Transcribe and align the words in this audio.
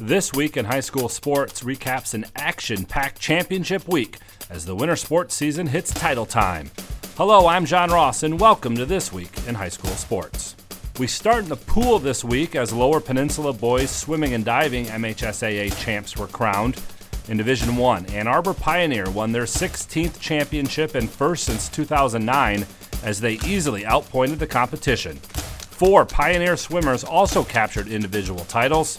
This 0.00 0.32
week 0.32 0.56
in 0.56 0.64
high 0.64 0.78
school 0.78 1.08
sports 1.08 1.64
recaps 1.64 2.14
an 2.14 2.24
action 2.36 2.84
packed 2.84 3.20
championship 3.20 3.88
week 3.88 4.18
as 4.48 4.64
the 4.64 4.76
winter 4.76 4.94
sports 4.94 5.34
season 5.34 5.66
hits 5.66 5.92
title 5.92 6.24
time. 6.24 6.70
Hello, 7.16 7.48
I'm 7.48 7.66
John 7.66 7.90
Ross, 7.90 8.22
and 8.22 8.38
welcome 8.38 8.76
to 8.76 8.86
This 8.86 9.12
Week 9.12 9.32
in 9.48 9.56
High 9.56 9.70
School 9.70 9.90
Sports. 9.90 10.54
We 11.00 11.08
start 11.08 11.42
in 11.42 11.48
the 11.48 11.56
pool 11.56 11.98
this 11.98 12.22
week 12.22 12.54
as 12.54 12.72
Lower 12.72 13.00
Peninsula 13.00 13.52
boys 13.52 13.90
swimming 13.90 14.34
and 14.34 14.44
diving 14.44 14.86
MHSAA 14.86 15.76
champs 15.82 16.16
were 16.16 16.28
crowned. 16.28 16.80
In 17.26 17.36
Division 17.36 17.74
1, 17.74 18.06
Ann 18.06 18.28
Arbor 18.28 18.54
Pioneer 18.54 19.10
won 19.10 19.32
their 19.32 19.46
16th 19.46 20.20
championship 20.20 20.94
and 20.94 21.10
first 21.10 21.42
since 21.42 21.68
2009 21.70 22.64
as 23.02 23.20
they 23.20 23.32
easily 23.44 23.84
outpointed 23.84 24.38
the 24.38 24.46
competition. 24.46 25.16
Four 25.16 26.04
Pioneer 26.06 26.56
swimmers 26.56 27.02
also 27.02 27.42
captured 27.42 27.88
individual 27.88 28.44
titles. 28.44 28.98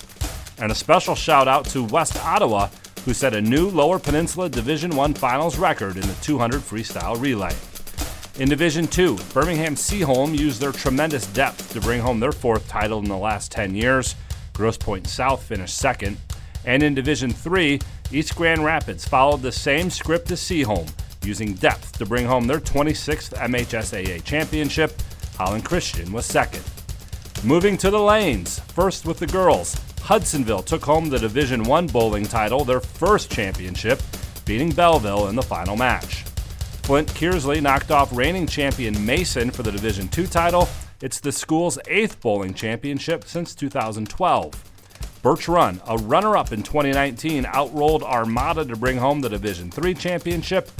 And 0.62 0.72
a 0.72 0.76
special 0.76 1.16
shout 1.16 1.48
out 1.48 1.66
to 1.68 1.86
West 1.86 2.18
Ottawa, 2.23 2.68
who 3.05 3.13
set 3.13 3.34
a 3.34 3.41
new 3.41 3.70
Lower 3.70 3.98
Peninsula 3.98 4.49
Division 4.49 4.94
1 4.94 5.13
finals 5.13 5.58
record 5.58 5.95
in 5.95 6.02
the 6.02 6.18
200 6.22 6.59
freestyle 6.59 7.20
relay. 7.20 7.55
In 8.41 8.49
Division 8.49 8.85
2, 8.88 9.18
Birmingham 9.34 9.76
Seaholm 9.76 10.38
used 10.38 10.59
their 10.59 10.73
tremendous 10.73 11.27
depth 11.27 11.72
to 11.73 11.82
bring 11.82 12.02
home 12.02 12.20
their 12.20 12.34
fourth 12.34 12.68
title 12.68 12.99
in 12.99 13.05
the 13.05 13.18
last 13.18 13.52
10 13.52 13.73
years. 13.73 14.16
Grosse 14.54 14.77
Pointe 14.77 15.08
South 15.08 15.41
finished 15.44 15.77
second. 15.77 16.18
And 16.66 16.84
in 16.84 16.94
Division 16.94 17.32
3, 17.32 17.80
East 18.12 18.35
Grand 18.35 18.63
Rapids 18.63 19.07
followed 19.07 19.41
the 19.41 19.52
same 19.52 19.90
script 19.90 20.30
as 20.32 20.41
Seaholm, 20.41 20.91
using 21.23 21.54
depth 21.54 21.98
to 21.98 22.05
bring 22.05 22.26
home 22.26 22.48
their 22.48 22.60
26th 22.60 23.34
MHSAA 23.34 24.23
championship. 24.26 25.02
Holland 25.38 25.63
Christian 25.63 26.12
was 26.12 26.26
second. 26.26 26.63
Moving 27.46 27.77
to 27.77 27.90
the 27.90 28.02
lanes, 28.02 28.60
first 28.60 29.05
with 29.05 29.20
the 29.20 29.27
girls, 29.27 29.80
Hudsonville 30.02 30.64
took 30.64 30.84
home 30.84 31.10
the 31.10 31.20
Division 31.20 31.64
1 31.64 31.88
bowling 31.88 32.26
title, 32.26 32.66
their 32.66 32.80
first 32.80 33.32
championship, 33.32 34.02
beating 34.46 34.72
Belleville 34.72 35.28
in 35.28 35.36
the 35.36 35.42
final 35.42 35.76
match. 35.76 36.24
Flint 36.84 37.08
Kearsley 37.10 37.62
knocked 37.62 37.92
off 37.92 38.12
reigning 38.12 38.48
champion 38.48 39.05
Mason 39.05 39.52
for 39.52 39.62
the 39.62 39.72
Division 39.72 40.08
2 40.08 40.26
title. 40.26 40.68
It's 41.02 41.20
the 41.20 41.32
school's 41.32 41.77
eighth 41.88 42.20
bowling 42.20 42.55
championship 42.55 43.26
since 43.26 43.54
2012. 43.54 44.70
Birch 45.22 45.48
Run, 45.48 45.80
a 45.88 45.98
runner 45.98 46.36
up 46.36 46.52
in 46.52 46.64
2019, 46.64 47.44
outrolled 47.44 48.02
Armada 48.02 48.66
to 48.66 48.76
bring 48.76 48.98
home 48.98 49.22
the 49.22 49.30
Division 49.30 49.70
3 49.70 49.94
championship. 49.94 50.72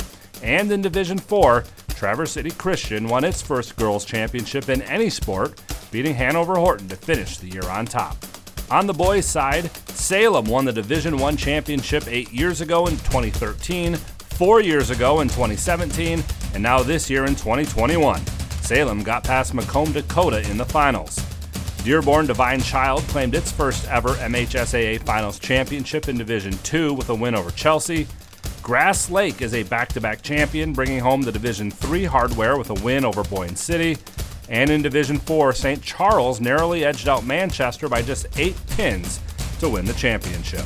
And 0.42 0.72
in 0.72 0.82
Division 0.82 1.20
4, 1.20 1.66
Traverse 1.90 2.32
City 2.32 2.52
Christian 2.52 3.08
won 3.08 3.24
its 3.24 3.42
first 3.42 3.76
girls' 3.76 4.06
championship 4.06 4.70
in 4.70 4.82
any 4.84 5.10
sport, 5.10 5.62
beating 5.92 6.16
Hanover 6.16 6.56
Horton 6.56 6.88
to 6.88 6.96
finish 6.96 7.38
the 7.38 7.50
year 7.50 7.66
on 7.66 7.86
top. 7.86 8.18
On 8.72 8.86
the 8.86 8.94
boys' 8.94 9.26
side, 9.26 9.72
Salem 9.90 10.46
won 10.46 10.64
the 10.64 10.72
Division 10.72 11.18
One 11.18 11.36
championship 11.36 12.08
eight 12.08 12.32
years 12.32 12.62
ago 12.62 12.86
in 12.86 12.94
2013, 12.98 13.96
four 13.96 14.62
years 14.62 14.92
ago 14.92 15.22
in 15.22 15.28
2017, 15.28 16.24
and 16.54 16.62
now 16.62 16.84
this 16.84 17.10
year 17.10 17.26
in 17.26 17.34
2021. 17.34 18.24
Salem 18.62 19.02
got 19.02 19.24
past 19.24 19.56
Macomb 19.56 19.92
Dakota 19.92 20.48
in 20.52 20.58
the 20.58 20.66
finals. 20.66 21.16
Dearborn 21.84 22.28
Divine 22.28 22.62
Child 22.62 23.02
claimed 23.08 23.34
its 23.34 23.52
first 23.52 23.88
ever 23.88 24.10
MHSAA 24.10 25.02
Finals 25.02 25.40
championship 25.40 26.08
in 26.08 26.16
Division 26.16 26.54
Two 26.62 26.94
with 26.94 27.10
a 27.10 27.16
win 27.16 27.34
over 27.34 27.50
Chelsea. 27.50 28.06
Grass 28.62 29.10
Lake 29.10 29.42
is 29.42 29.56
a 29.56 29.64
back 29.64 29.90
to 29.90 30.02
back 30.02 30.22
champion, 30.22 30.74
bringing 30.74 31.00
home 31.00 31.24
the 31.24 31.32
Division 31.32 31.72
Three 31.72 32.06
hardware 32.06 32.56
with 32.56 32.70
a 32.70 32.76
win 32.86 33.04
over 33.04 33.24
Boyne 33.24 33.56
City. 33.56 33.98
And 34.50 34.72
in 34.72 34.82
Division 34.82 35.20
4, 35.20 35.54
St. 35.54 35.82
Charles 35.82 36.42
narrowly 36.42 36.84
edged 36.84 37.08
out 37.08 37.24
Manchester 37.24 37.88
by 37.88 38.02
just 38.02 38.26
eight 38.38 38.56
pins 38.72 39.20
to 39.60 39.70
win 39.70 39.86
the 39.86 39.94
championship. 39.94 40.66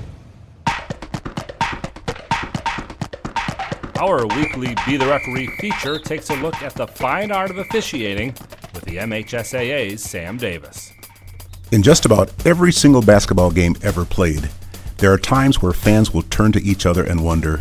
Our 4.01 4.25
weekly 4.25 4.73
Be 4.87 4.97
the 4.97 5.05
Referee 5.05 5.55
feature 5.59 5.99
takes 5.99 6.31
a 6.31 6.35
look 6.37 6.59
at 6.63 6.73
the 6.73 6.87
fine 6.87 7.31
art 7.31 7.51
of 7.51 7.59
officiating 7.59 8.29
with 8.73 8.83
the 8.83 8.97
MHSAA's 8.97 10.01
Sam 10.01 10.37
Davis. 10.37 10.91
In 11.71 11.83
just 11.83 12.03
about 12.03 12.33
every 12.43 12.71
single 12.71 13.03
basketball 13.03 13.51
game 13.51 13.75
ever 13.83 14.03
played, 14.03 14.49
there 14.97 15.13
are 15.13 15.19
times 15.19 15.61
where 15.61 15.71
fans 15.71 16.11
will 16.15 16.23
turn 16.23 16.51
to 16.53 16.63
each 16.63 16.87
other 16.87 17.03
and 17.03 17.23
wonder, 17.23 17.57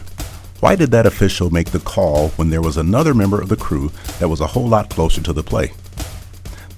why 0.61 0.77
did 0.77 0.91
that 0.93 1.05
official 1.05 1.51
make 1.51 1.73
the 1.73 1.79
call 1.79 2.31
when 2.31 2.49
there 2.49 2.63
was 2.63 2.79
another 2.79 3.13
member 3.13 3.39
of 3.39 3.51
the 3.51 3.57
crew 3.57 3.93
that 4.19 4.31
was 4.31 4.41
a 4.41 4.47
whole 4.47 4.67
lot 4.67 4.89
closer 4.89 5.21
to 5.21 5.35
the 5.35 5.43
play? 5.43 5.75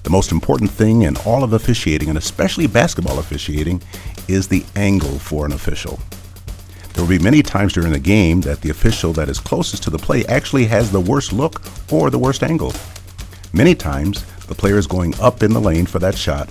The 0.03 0.09
most 0.09 0.33
important 0.33 0.71
thing 0.71 1.03
in 1.03 1.15
all 1.25 1.41
of 1.41 1.53
officiating, 1.53 2.09
and 2.09 2.17
especially 2.17 2.67
basketball 2.67 3.17
officiating, 3.17 3.81
is 4.27 4.49
the 4.49 4.65
angle 4.75 5.19
for 5.19 5.45
an 5.45 5.53
official. 5.53 5.99
There 6.93 7.03
will 7.03 7.09
be 7.09 7.19
many 7.19 7.41
times 7.41 7.73
during 7.73 7.91
the 7.91 7.99
game 7.99 8.41
that 8.41 8.61
the 8.61 8.69
official 8.69 9.13
that 9.13 9.27
is 9.27 9.39
closest 9.39 9.83
to 9.83 9.89
the 9.89 9.97
play 9.97 10.25
actually 10.25 10.65
has 10.65 10.91
the 10.91 11.01
worst 11.01 11.33
look 11.33 11.61
or 11.91 12.09
the 12.09 12.19
worst 12.19 12.43
angle. 12.43 12.73
Many 13.51 13.73
times, 13.73 14.23
the 14.45 14.55
player 14.55 14.77
is 14.77 14.87
going 14.87 15.13
up 15.19 15.41
in 15.41 15.53
the 15.53 15.61
lane 15.61 15.87
for 15.87 15.99
that 15.99 16.15
shot, 16.15 16.49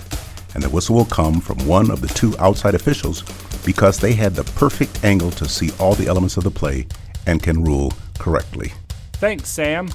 and 0.53 0.61
the 0.61 0.69
whistle 0.69 0.95
will 0.95 1.05
come 1.05 1.39
from 1.39 1.65
one 1.65 1.89
of 1.89 2.01
the 2.01 2.07
two 2.07 2.35
outside 2.39 2.75
officials 2.75 3.23
because 3.65 3.97
they 3.97 4.13
had 4.13 4.35
the 4.35 4.43
perfect 4.43 5.03
angle 5.05 5.31
to 5.31 5.47
see 5.47 5.71
all 5.79 5.95
the 5.95 6.07
elements 6.07 6.35
of 6.35 6.43
the 6.43 6.51
play 6.51 6.87
and 7.25 7.41
can 7.41 7.63
rule 7.63 7.93
correctly. 8.19 8.73
Thanks, 9.13 9.49
Sam. 9.49 9.89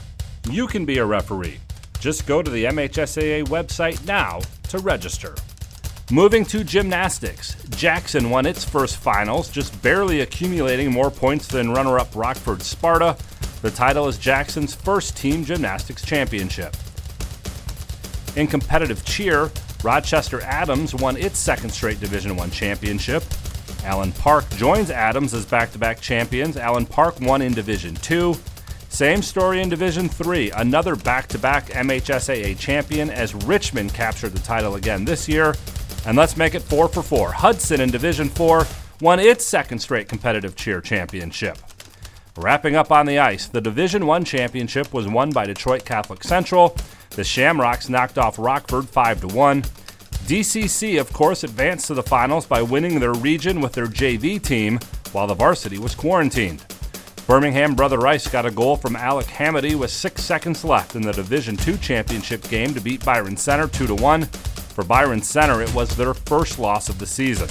You 0.51 0.67
can 0.67 0.87
be 0.87 0.99
a 0.99 1.05
referee. 1.05 1.59
Just 2.01 2.27
go 2.27 2.43
to 2.43 2.51
the 2.51 2.65
MHSAA 2.65 3.45
website 3.49 4.07
now 4.07 4.41
to 4.69 4.79
register. 4.79 5.35
Moving 6.11 6.47
to 6.47 6.65
gymnastics, 6.65 7.55
Jackson 7.69 8.31
won 8.31 8.47
its 8.47 8.65
first 8.65 8.97
finals, 8.97 9.51
just 9.51 9.81
barely 9.83 10.23
accumulating 10.23 10.91
more 10.91 11.11
points 11.11 11.47
than 11.47 11.71
runner 11.71 11.99
up 11.99 12.17
Rockford 12.17 12.63
Sparta. 12.63 13.15
The 13.61 13.71
title 13.71 14.09
is 14.09 14.17
Jackson's 14.17 14.75
first 14.75 15.19
team 15.19 15.45
gymnastics 15.45 16.03
championship. 16.03 16.75
In 18.37 18.47
competitive 18.47 19.05
cheer, 19.05 19.51
Rochester 19.85 20.41
Adams 20.41 20.95
won 20.95 21.19
its 21.19 21.39
second 21.39 21.69
straight 21.69 22.01
Division 22.01 22.37
One 22.37 22.51
championship. 22.51 23.23
Allen 23.85 24.13
Park 24.13 24.49
joins 24.57 24.91
Adams 24.91 25.35
as 25.35 25.45
back-to-back 25.45 26.01
champions. 26.01 26.57
Allen 26.57 26.87
Park 26.87 27.21
won 27.21 27.43
in 27.43 27.53
Division 27.53 27.95
2. 27.97 28.35
Same 28.89 29.21
story 29.21 29.61
in 29.61 29.69
Division 29.69 30.09
3, 30.09 30.53
another 30.53 30.97
back-to-back 30.97 31.67
MHSAA 31.67 32.59
champion 32.59 33.11
as 33.11 33.35
Richmond 33.35 33.93
captured 33.93 34.31
the 34.31 34.39
title 34.39 34.77
again 34.77 35.05
this 35.05 35.29
year. 35.29 35.55
And 36.09 36.17
let's 36.17 36.39
make 36.39 36.55
it 36.55 36.63
four 36.63 36.89
for 36.89 37.03
four. 37.03 37.33
Hudson 37.33 37.83
in 37.83 37.91
Division 37.91 38.31
4 38.31 38.67
won 39.03 39.21
its 39.21 39.45
second 39.45 39.79
straight 39.79 40.09
competitive 40.09 40.57
cheer 40.57 40.81
championship. 40.81 41.59
Wrapping 42.39 42.77
up 42.77 42.91
on 42.91 43.05
the 43.05 43.19
ice, 43.19 43.47
the 43.47 43.61
Division 43.61 44.07
1 44.07 44.25
championship 44.25 44.95
was 44.95 45.07
won 45.07 45.31
by 45.33 45.45
Detroit 45.45 45.85
Catholic 45.85 46.25
Central. 46.25 46.75
The 47.11 47.25
Shamrocks 47.25 47.91
knocked 47.91 48.17
off 48.17 48.39
Rockford 48.39 48.89
5 48.89 49.21
to 49.21 49.29
1. 49.29 49.63
DCC, 50.25 50.99
of 50.99 51.13
course, 51.13 51.45
advanced 51.45 51.89
to 51.89 51.95
the 51.95 52.03
finals 52.03 52.47
by 52.47 52.63
winning 52.63 53.01
their 53.01 53.13
region 53.13 53.61
with 53.61 53.75
their 53.75 53.87
JV 53.87 54.43
team 54.43 54.79
while 55.13 55.27
the 55.27 55.35
varsity 55.35 55.77
was 55.77 55.95
quarantined. 55.95 56.65
Birmingham 57.27 57.75
Brother 57.75 57.99
Rice 57.99 58.27
got 58.27 58.47
a 58.47 58.51
goal 58.51 58.79
from 58.79 58.97
Alec 58.97 59.27
Hamady 59.27 59.75
with 59.75 59.91
six 59.91 60.25
seconds 60.25 60.65
left 60.65 60.97
in 60.97 61.03
the 61.03 61.13
Division 61.13 61.59
II 61.67 61.77
championship 61.77 62.49
game 62.49 62.73
to 62.73 62.81
beat 62.81 63.05
Byron 63.05 63.37
Center 63.37 63.69
2 63.69 63.89
to 63.89 63.95
1. 63.95 64.27
For 64.79 64.85
Byron 64.85 65.23
Center, 65.23 65.61
it 65.61 65.75
was 65.75 65.97
their 65.97 66.15
first 66.15 66.61
loss 66.61 66.89
of 66.89 67.01
the 67.01 67.07
season. 67.07 67.49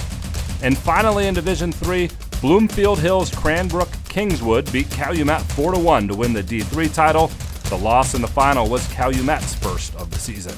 And 0.62 0.78
finally 0.78 1.26
in 1.26 1.34
Division 1.34 1.72
3, 1.72 2.08
Bloomfield 2.40 3.00
Hills 3.00 3.30
Cranbrook 3.34 3.90
Kingswood 4.08 4.72
beat 4.72 4.88
Calumet 4.88 5.42
4 5.42 5.78
1 5.78 6.08
to 6.08 6.14
win 6.14 6.32
the 6.32 6.42
D3 6.42 6.94
title. 6.94 7.26
The 7.68 7.76
loss 7.76 8.14
in 8.14 8.22
the 8.22 8.28
final 8.28 8.66
was 8.66 8.88
Calumet's 8.94 9.54
first 9.56 9.94
of 9.96 10.10
the 10.10 10.18
season. 10.18 10.54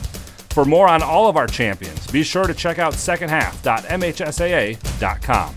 For 0.50 0.64
more 0.64 0.86
on 0.86 1.02
all 1.02 1.28
of 1.28 1.36
our 1.36 1.48
champions, 1.48 2.06
be 2.06 2.22
sure 2.22 2.46
to 2.46 2.54
check 2.54 2.78
out 2.78 2.92
secondhalf.mhsaa.com. 2.92 5.56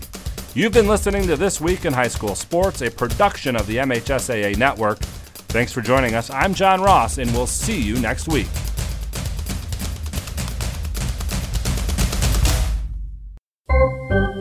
You've 0.54 0.72
been 0.72 0.88
listening 0.88 1.28
to 1.28 1.36
This 1.36 1.60
Week 1.60 1.84
in 1.84 1.92
High 1.92 2.08
School 2.08 2.34
Sports, 2.34 2.82
a 2.82 2.90
production 2.90 3.54
of 3.54 3.68
the 3.68 3.76
MHSAA 3.76 4.58
Network. 4.58 4.98
Thanks 4.98 5.70
for 5.70 5.80
joining 5.80 6.16
us. 6.16 6.28
I'm 6.30 6.54
John 6.54 6.80
Ross, 6.80 7.18
and 7.18 7.32
we'll 7.32 7.46
see 7.46 7.80
you 7.80 8.00
next 8.00 8.26
week. 8.26 8.48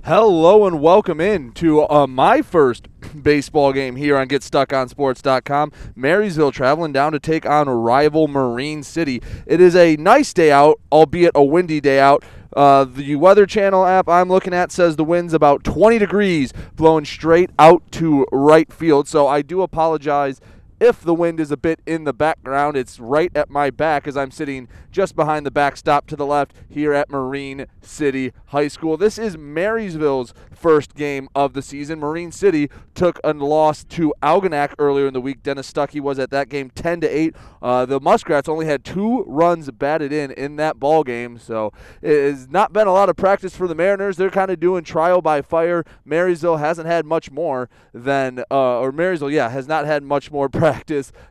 Hello 0.06 0.68
and 0.68 0.81
welcome 0.81 1.21
in 1.21 1.53
to 1.53 1.83
uh, 1.83 2.07
my 2.07 2.41
first 2.41 2.88
baseball 3.24 3.71
game 3.71 3.95
here 3.95 4.18
on 4.18 4.27
GetStuckOnSports.com. 4.27 5.71
Marysville 5.95 6.51
traveling 6.51 6.91
down 6.91 7.12
to 7.12 7.19
take 7.19 7.45
on 7.45 7.69
rival 7.69 8.27
Marine 8.27 8.81
City. 8.81 9.21
It 9.45 9.62
is 9.62 9.75
a 9.75 9.95
nice 9.97 10.33
day 10.33 10.51
out, 10.51 10.81
albeit 10.91 11.33
a 11.36 11.44
windy 11.44 11.79
day 11.79 12.00
out. 12.00 12.24
Uh, 12.55 12.85
the 12.85 13.15
Weather 13.15 13.45
Channel 13.45 13.85
app 13.85 14.07
I'm 14.07 14.29
looking 14.29 14.53
at 14.53 14.71
says 14.71 14.95
the 14.95 15.03
wind's 15.03 15.33
about 15.33 15.63
20 15.63 15.97
degrees, 15.97 16.53
blowing 16.75 17.05
straight 17.05 17.50
out 17.57 17.83
to 17.94 18.25
right 18.31 18.71
field. 18.71 19.07
So 19.07 19.27
I 19.27 19.41
do 19.41 19.61
apologize 19.61 20.39
if 20.83 21.00
the 21.01 21.13
wind 21.13 21.39
is 21.39 21.50
a 21.50 21.56
bit 21.56 21.80
in 21.85 22.03
the 22.03 22.12
background. 22.12 22.75
It's 22.75 23.00
right 23.00 23.31
at 23.35 23.50
my 23.50 23.69
back 23.69 24.06
as 24.06 24.18
I'm 24.18 24.31
sitting 24.31 24.68
just 24.91 25.15
behind 25.15 25.45
the 25.45 25.51
backstop 25.51 26.07
to 26.07 26.18
the 26.18 26.25
left 26.25 26.53
here 26.68 26.91
at 26.91 27.09
Marine 27.09 27.68
City 27.81 28.33
High 28.47 28.68
School. 28.68 28.97
This 28.97 29.18
is 29.18 29.38
Marysville's 29.38 30.33
first 30.53 30.94
game 30.94 31.30
of 31.33 31.53
the 31.53 31.62
season. 31.62 32.00
Marine 32.00 32.33
City 32.33 32.69
took 32.95 33.18
a 33.24 33.33
loss 33.33 33.85
to 33.85 34.13
Algonac 34.21 34.74
earlier 34.77 35.07
in 35.07 35.13
the 35.13 35.21
week. 35.21 35.41
Dennis 35.41 35.71
Stuckey 35.71 36.01
was 36.01 36.19
at 36.19 36.31
that 36.31 36.50
game 36.50 36.69
10 36.69 37.00
to 37.00 37.07
8. 37.07 37.36
Uh, 37.62 37.86
the 37.86 38.01
Muskrats 38.01 38.50
only 38.50 38.65
had 38.65 38.83
two 38.83 39.24
runs 39.24 39.71
batted 39.71 40.12
in 40.12 40.31
in 40.31 40.57
that 40.57 40.81
ball 40.81 41.06
game, 41.06 41.39
so 41.39 41.71
it 42.01 42.29
has 42.29 42.50
not 42.50 42.74
been 42.74 42.88
a 42.88 42.94
lot 42.94 43.07
of 43.07 43.15
practice 43.15 43.56
for 43.56 43.69
the 43.69 43.75
Mariners. 43.75 44.18
They're 44.18 44.29
kind 44.29 44.51
of 44.51 44.59
doing 44.59 44.83
trial 44.83 45.21
by 45.21 45.41
fire. 45.41 45.86
Marysville 46.03 46.57
hasn't 46.57 46.88
had 46.88 47.06
much 47.06 47.31
more 47.31 47.69
than, 47.94 48.44
uh, 48.51 48.79
or 48.79 48.91
Marysville, 48.91 49.31
yeah, 49.31 49.47
has 49.47 49.65
not 49.65 49.86
had 49.86 50.03
much 50.03 50.29
more 50.29 50.50
practice 50.50 50.72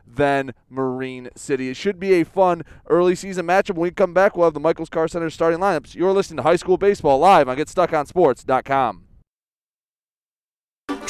than 0.05 0.53
Marine 0.69 1.29
City. 1.35 1.69
It 1.69 1.75
should 1.75 1.99
be 1.99 2.13
a 2.13 2.23
fun 2.23 2.63
early 2.87 3.15
season 3.15 3.45
matchup. 3.45 3.75
When 3.75 3.81
we 3.81 3.91
come 3.91 4.13
back, 4.13 4.35
we'll 4.35 4.47
have 4.47 4.53
the 4.53 4.59
Michaels 4.59 4.89
Car 4.89 5.07
Center 5.07 5.29
starting 5.29 5.59
lineups. 5.59 5.95
You're 5.95 6.11
listening 6.11 6.37
to 6.37 6.43
High 6.43 6.55
School 6.55 6.77
Baseball 6.77 7.19
live 7.19 7.47
on 7.49 7.57
GetStuckOnSports.com. 7.57 9.02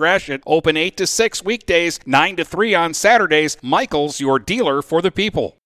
Gratiot. 0.00 0.42
Open 0.46 0.78
8 0.78 0.96
to 0.96 1.06
6 1.06 1.44
weekdays, 1.44 2.00
9 2.06 2.36
to 2.36 2.44
3 2.44 2.74
on 2.74 2.94
Saturdays. 2.94 3.58
Michaels, 3.62 4.18
your 4.18 4.38
dealer 4.38 4.80
for 4.80 5.02
the 5.02 5.10
people. 5.10 5.58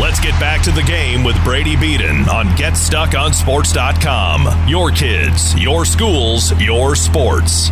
Let's 0.00 0.18
get 0.18 0.32
back 0.40 0.60
to 0.62 0.72
the 0.72 0.82
game 0.82 1.22
with 1.22 1.36
Brady 1.44 1.76
Beaton 1.76 2.28
on 2.28 2.46
GetStuckOnSports.com. 2.56 4.68
Your 4.68 4.90
kids, 4.90 5.54
your 5.54 5.84
schools, 5.84 6.50
your 6.60 6.96
sports. 6.96 7.70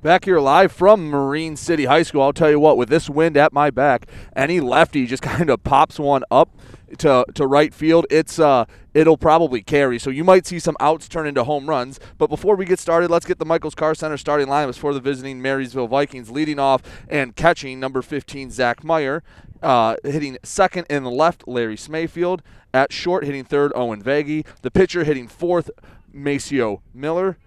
Back 0.00 0.24
here 0.24 0.40
live 0.40 0.72
from 0.72 1.10
Marine 1.10 1.54
City 1.54 1.84
High 1.84 2.04
School. 2.04 2.22
I'll 2.22 2.32
tell 2.32 2.48
you 2.48 2.58
what, 2.58 2.78
with 2.78 2.88
this 2.88 3.10
wind 3.10 3.36
at 3.36 3.52
my 3.52 3.68
back, 3.68 4.06
any 4.34 4.60
lefty 4.60 5.04
just 5.04 5.22
kind 5.22 5.50
of 5.50 5.62
pops 5.62 5.98
one 5.98 6.24
up 6.30 6.48
to 6.96 7.24
to 7.34 7.46
right 7.46 7.72
field, 7.72 8.06
it's 8.10 8.38
uh 8.38 8.64
it'll 8.92 9.16
probably 9.16 9.62
carry. 9.62 9.98
So 9.98 10.10
you 10.10 10.24
might 10.24 10.46
see 10.46 10.58
some 10.58 10.76
outs 10.80 11.08
turn 11.08 11.26
into 11.26 11.44
home 11.44 11.68
runs. 11.68 11.98
But 12.18 12.28
before 12.28 12.56
we 12.56 12.64
get 12.64 12.78
started, 12.78 13.10
let's 13.10 13.26
get 13.26 13.38
the 13.38 13.44
Michaels 13.44 13.74
Car 13.74 13.94
Center 13.94 14.16
starting 14.16 14.46
lineups 14.46 14.78
for 14.78 14.94
the 14.94 15.00
visiting 15.00 15.42
Marysville 15.42 15.88
Vikings. 15.88 16.30
Leading 16.30 16.58
off 16.58 16.82
and 17.08 17.34
catching 17.36 17.80
number 17.80 18.02
15 18.02 18.50
Zach 18.50 18.84
Meyer, 18.84 19.22
uh, 19.62 19.96
hitting 20.04 20.38
second 20.42 20.86
in 20.88 21.02
the 21.04 21.10
left 21.10 21.46
Larry 21.46 21.76
Smayfield. 21.76 22.42
At 22.72 22.92
short, 22.92 23.24
hitting 23.24 23.44
third 23.44 23.72
Owen 23.76 24.02
Vagey. 24.02 24.44
The 24.62 24.70
pitcher 24.70 25.04
hitting 25.04 25.28
fourth 25.28 25.70
Maceo 26.12 26.82
Miller. 26.92 27.38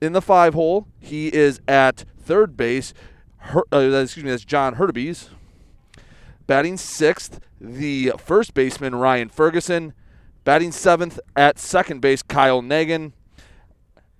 In 0.00 0.12
the 0.12 0.22
five 0.22 0.54
hole, 0.54 0.86
he 1.00 1.28
is 1.28 1.60
at 1.66 2.04
third 2.18 2.56
base. 2.56 2.94
Her, 3.38 3.62
uh, 3.72 3.78
excuse 3.78 4.24
me, 4.24 4.30
that's 4.30 4.44
John 4.44 4.76
Hurtubise. 4.76 5.28
Batting 6.46 6.76
sixth, 6.76 7.40
the 7.64 8.12
first 8.18 8.54
baseman 8.54 8.94
Ryan 8.94 9.28
Ferguson. 9.28 9.94
Batting 10.44 10.72
seventh 10.72 11.18
at 11.34 11.58
second 11.58 12.00
base, 12.00 12.22
Kyle 12.22 12.60
Nagan. 12.60 13.12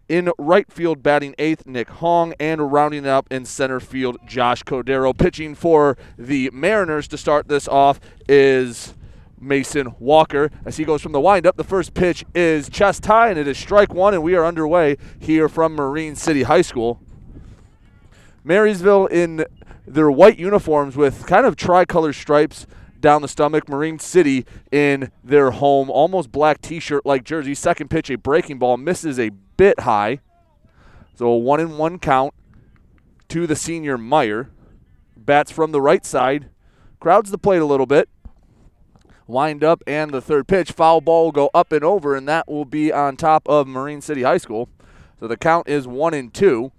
In 0.08 0.30
right 0.38 0.70
field, 0.70 1.02
batting 1.02 1.34
eighth, 1.38 1.66
Nick 1.66 1.88
Hong. 1.88 2.34
And 2.40 2.72
rounding 2.72 3.06
up 3.06 3.26
in 3.30 3.44
center 3.44 3.80
field, 3.80 4.16
Josh 4.26 4.62
Cordero. 4.62 5.16
Pitching 5.16 5.54
for 5.54 5.98
the 6.18 6.50
Mariners 6.52 7.06
to 7.08 7.18
start 7.18 7.48
this 7.48 7.68
off 7.68 8.00
is 8.28 8.94
Mason 9.38 9.94
Walker. 9.98 10.50
As 10.64 10.78
he 10.78 10.84
goes 10.84 11.02
from 11.02 11.12
the 11.12 11.20
windup, 11.20 11.56
the 11.56 11.64
first 11.64 11.92
pitch 11.92 12.24
is 12.34 12.70
chest 12.70 13.04
high, 13.04 13.28
and 13.28 13.38
it 13.38 13.46
is 13.46 13.58
strike 13.58 13.92
one, 13.92 14.14
and 14.14 14.22
we 14.22 14.34
are 14.34 14.44
underway 14.44 14.96
here 15.18 15.48
from 15.48 15.74
Marine 15.74 16.16
City 16.16 16.44
High 16.44 16.62
School. 16.62 17.00
Marysville 18.42 19.06
in 19.06 19.44
their 19.86 20.10
white 20.10 20.38
uniforms 20.38 20.96
with 20.96 21.26
kind 21.26 21.44
of 21.44 21.56
tricolor 21.56 22.12
stripes 22.12 22.66
down 23.04 23.20
the 23.20 23.28
stomach. 23.28 23.68
Marine 23.68 23.98
City 23.98 24.46
in 24.72 25.12
their 25.22 25.50
home, 25.50 25.90
almost 25.90 26.32
black 26.32 26.62
t 26.62 26.80
shirt 26.80 27.04
like 27.04 27.22
jersey. 27.22 27.54
Second 27.54 27.90
pitch, 27.90 28.08
a 28.08 28.16
breaking 28.16 28.58
ball, 28.58 28.78
misses 28.78 29.20
a 29.20 29.28
bit 29.58 29.80
high. 29.80 30.20
So 31.14 31.26
a 31.26 31.36
one 31.36 31.60
and 31.60 31.78
one 31.78 31.98
count 31.98 32.32
to 33.28 33.46
the 33.46 33.54
senior 33.54 33.98
Meyer. 33.98 34.50
Bats 35.16 35.50
from 35.50 35.70
the 35.70 35.82
right 35.82 36.04
side. 36.04 36.48
Crowds 36.98 37.30
the 37.30 37.38
plate 37.38 37.60
a 37.60 37.66
little 37.66 37.86
bit. 37.86 38.08
Wind 39.26 39.62
up 39.62 39.82
and 39.86 40.10
the 40.10 40.22
third 40.22 40.48
pitch. 40.48 40.72
Foul 40.72 41.02
ball 41.02 41.24
will 41.24 41.32
go 41.32 41.50
up 41.54 41.72
and 41.72 41.84
over, 41.84 42.16
and 42.16 42.26
that 42.26 42.48
will 42.48 42.64
be 42.64 42.90
on 42.90 43.16
top 43.16 43.46
of 43.48 43.68
Marine 43.68 44.00
City 44.00 44.22
High 44.22 44.38
School. 44.38 44.70
So 45.20 45.28
the 45.28 45.36
count 45.36 45.68
is 45.68 45.86
one 45.86 46.14
and 46.14 46.32
two. 46.32 46.72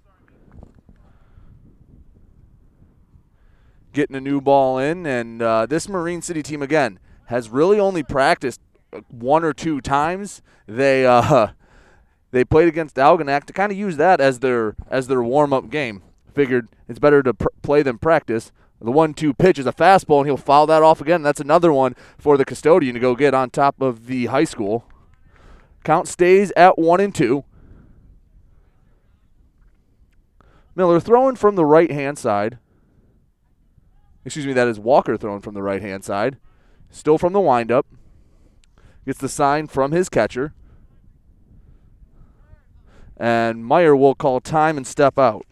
Getting 3.96 4.14
a 4.14 4.20
new 4.20 4.40
ball 4.40 4.78
in. 4.78 5.06
And 5.06 5.42
uh, 5.42 5.66
this 5.66 5.88
Marine 5.88 6.22
City 6.22 6.42
team, 6.42 6.62
again, 6.62 7.00
has 7.26 7.48
really 7.48 7.80
only 7.80 8.04
practiced 8.04 8.60
one 9.08 9.42
or 9.42 9.52
two 9.52 9.80
times. 9.80 10.42
They 10.68 11.04
uh, 11.04 11.48
they 12.30 12.44
played 12.44 12.68
against 12.68 12.96
Algonac 12.96 13.44
to 13.44 13.52
kind 13.52 13.72
of 13.72 13.78
use 13.78 13.96
that 13.96 14.20
as 14.20 14.38
their 14.38 14.76
as 14.88 15.08
their 15.08 15.22
warm 15.22 15.52
up 15.52 15.70
game. 15.70 16.02
Figured 16.32 16.68
it's 16.86 17.00
better 17.00 17.22
to 17.22 17.34
pr- 17.34 17.48
play 17.62 17.82
than 17.82 17.98
practice. 17.98 18.52
The 18.78 18.92
one-two 18.92 19.32
pitch 19.32 19.58
is 19.58 19.64
a 19.64 19.72
fastball, 19.72 20.18
and 20.18 20.26
he'll 20.26 20.36
foul 20.36 20.66
that 20.66 20.82
off 20.82 21.00
again. 21.00 21.22
That's 21.22 21.40
another 21.40 21.72
one 21.72 21.96
for 22.18 22.36
the 22.36 22.44
custodian 22.44 22.92
to 22.92 23.00
go 23.00 23.16
get 23.16 23.32
on 23.32 23.48
top 23.48 23.80
of 23.80 24.06
the 24.06 24.26
high 24.26 24.44
school. 24.44 24.84
Count 25.82 26.06
stays 26.06 26.52
at 26.54 26.78
one 26.78 27.00
and 27.00 27.14
two. 27.14 27.44
Miller 30.74 31.00
throwing 31.00 31.36
from 31.36 31.56
the 31.56 31.64
right 31.64 31.90
hand 31.90 32.18
side. 32.18 32.58
Excuse 34.26 34.44
me, 34.44 34.52
that 34.54 34.66
is 34.66 34.80
Walker 34.80 35.16
thrown 35.16 35.40
from 35.40 35.54
the 35.54 35.62
right 35.62 35.80
hand 35.80 36.02
side. 36.02 36.36
Still 36.90 37.16
from 37.16 37.32
the 37.32 37.40
windup. 37.40 37.86
Gets 39.06 39.20
the 39.20 39.28
sign 39.28 39.68
from 39.68 39.92
his 39.92 40.08
catcher. 40.08 40.52
And 43.16 43.64
Meyer 43.64 43.94
will 43.94 44.16
call 44.16 44.40
time 44.40 44.76
and 44.76 44.84
step 44.84 45.16
out. 45.16 45.46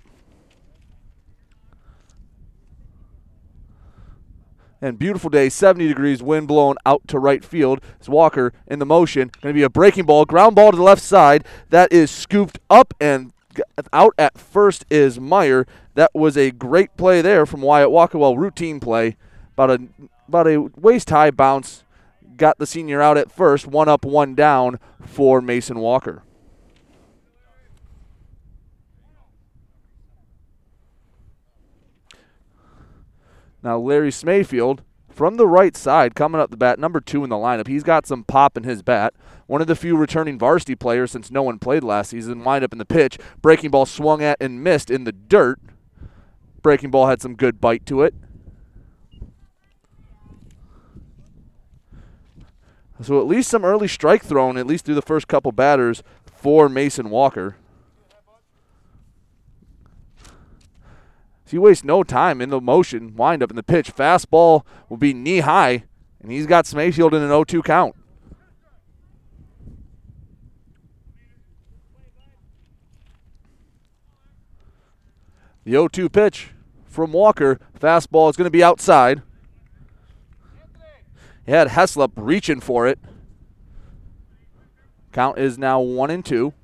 And 4.83 4.99
beautiful 4.99 5.31
day, 5.31 5.49
70 5.49 5.87
degrees, 5.87 6.21
wind 6.21 6.49
blowing 6.49 6.77
out 6.85 7.07
to 7.07 7.21
right 7.21 7.45
field. 7.45 7.81
It's 8.01 8.09
Walker 8.09 8.53
in 8.67 8.81
the 8.81 8.87
motion. 8.87 9.31
Going 9.41 9.55
to 9.55 9.59
be 9.59 9.63
a 9.63 9.71
breaking 9.71 10.07
ball, 10.07 10.25
ground 10.25 10.57
ball 10.57 10.73
to 10.73 10.77
the 10.77 10.83
left 10.83 11.01
side. 11.01 11.47
That 11.71 11.93
is 11.93 12.11
scooped 12.11 12.59
up 12.69 12.93
and 13.01 13.33
out 13.93 14.15
at 14.19 14.39
first 14.39 14.85
is 14.91 15.21
Meyer. 15.21 15.67
That 15.95 16.11
was 16.15 16.37
a 16.37 16.51
great 16.51 16.97
play 16.97 17.23
there 17.23 17.47
from 17.47 17.63
Wyatt 17.63 17.91
Walker. 17.91 18.19
Well, 18.19 18.37
routine 18.37 18.81
play, 18.81 19.17
about 19.53 19.71
a 19.71 19.89
about 20.29 20.47
a 20.47 20.71
waist 20.77 21.11
high 21.11 21.31
bounce, 21.31 21.85
got 22.37 22.59
the 22.59 22.67
senior 22.67 23.01
out 23.01 23.19
at 23.19 23.31
first. 23.31 23.67
One 23.67 23.89
up, 23.89 24.05
one 24.05 24.35
down 24.35 24.79
for 25.01 25.41
Mason 25.41 25.79
Walker. 25.79 26.23
Now 33.63 33.79
Larry 33.79 34.11
Smayfield 34.11 34.83
from 35.15 35.37
the 35.37 35.47
right 35.47 35.77
side 35.77 36.15
coming 36.15 36.41
up 36.41 36.51
the 36.51 36.57
bat, 36.57 36.79
number 36.79 37.01
two 37.01 37.23
in 37.23 37.31
the 37.31 37.37
lineup. 37.37 37.69
He's 37.69 37.85
got 37.85 38.07
some 38.07 38.25
pop 38.25 38.57
in 38.57 38.65
his 38.65 38.83
bat. 38.83 39.15
One 39.47 39.61
of 39.61 39.67
the 39.67 39.77
few 39.77 39.97
returning 39.97 40.39
varsity 40.39 40.75
players 40.75 41.13
since 41.13 41.31
no 41.31 41.43
one 41.43 41.59
played 41.59 41.85
last 41.85 42.11
season. 42.11 42.43
Wind 42.43 42.65
up 42.65 42.73
in 42.73 42.79
the 42.79 42.85
pitch. 42.85 43.19
Breaking 43.41 43.71
ball 43.71 43.87
swung 43.87 44.23
at 44.23 44.39
and 44.41 44.65
missed 44.65 44.91
in 44.91 45.05
the 45.05 45.13
dirt. 45.13 45.61
Breaking 46.63 46.91
ball 46.91 47.07
had 47.07 47.23
some 47.23 47.37
good 47.37 47.61
bite 47.61 47.87
to 47.87 48.03
it. 48.03 48.15
So 53.03 53.21
at 53.21 53.27
least 53.27 53.51
some 53.51 53.65
early 53.65 53.89
strike 53.89 54.25
thrown, 54.25 54.57
at 54.57 54.67
least 54.67 54.85
through 54.85 54.95
the 54.95 55.03
first 55.03 55.29
couple 55.29 55.53
batters 55.53 56.03
for 56.25 56.69
Mason 56.69 57.11
Walker. 57.11 57.57
So 61.45 61.51
he 61.51 61.59
wastes 61.59 61.85
no 61.85 62.03
time 62.03 62.41
in 62.41 62.49
the 62.49 62.61
motion, 62.61 63.15
wind 63.17 63.43
up 63.43 63.51
in 63.51 63.57
the 63.57 63.63
pitch. 63.63 63.95
Fastball 63.95 64.65
will 64.89 64.97
be 64.97 65.13
knee 65.13 65.41
high, 65.41 65.85
and 66.21 66.33
he's 66.33 66.47
got 66.47 66.67
Smayfield 66.67 67.13
in 67.13 67.23
an 67.23 67.29
0 67.29 67.45
2 67.45 67.63
count. 67.63 67.95
The 75.65 75.73
0 75.73 75.89
2 75.89 76.09
pitch 76.09 76.51
from 76.87 77.13
Walker. 77.13 77.59
Fastball 77.79 78.31
is 78.31 78.37
going 78.37 78.47
to 78.47 78.51
be 78.51 78.65
outside. 78.65 79.23
He 81.45 81.53
had 81.53 81.69
Heslop 81.69 82.13
reaching 82.17 82.61
for 82.61 82.87
it. 82.87 82.99
Count 85.13 85.39
is 85.39 85.59
now 85.59 85.81
1 85.81 86.11
and 86.11 86.25
2. 86.25 86.55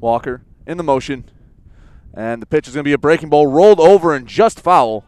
Walker 0.00 0.42
in 0.66 0.76
the 0.76 0.84
motion. 0.84 1.24
And 2.14 2.42
the 2.42 2.46
pitch 2.46 2.66
is 2.66 2.74
going 2.74 2.84
to 2.84 2.88
be 2.88 2.92
a 2.92 2.98
breaking 2.98 3.28
ball 3.28 3.46
rolled 3.46 3.80
over 3.80 4.14
and 4.14 4.26
just 4.26 4.60
foul. 4.60 5.04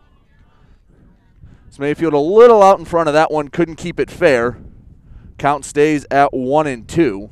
So 1.71 1.83
Mayfield 1.83 2.13
a 2.13 2.19
little 2.19 2.63
out 2.63 2.79
in 2.79 2.85
front 2.85 3.09
of 3.09 3.15
that 3.15 3.31
one, 3.31 3.49
couldn't 3.49 3.77
keep 3.77 4.01
it 4.01 4.11
fair. 4.11 4.59
Count 5.39 5.65
stays 5.65 6.05
at 6.11 6.33
1 6.33 6.67
and 6.67 6.89
2. 6.89 7.31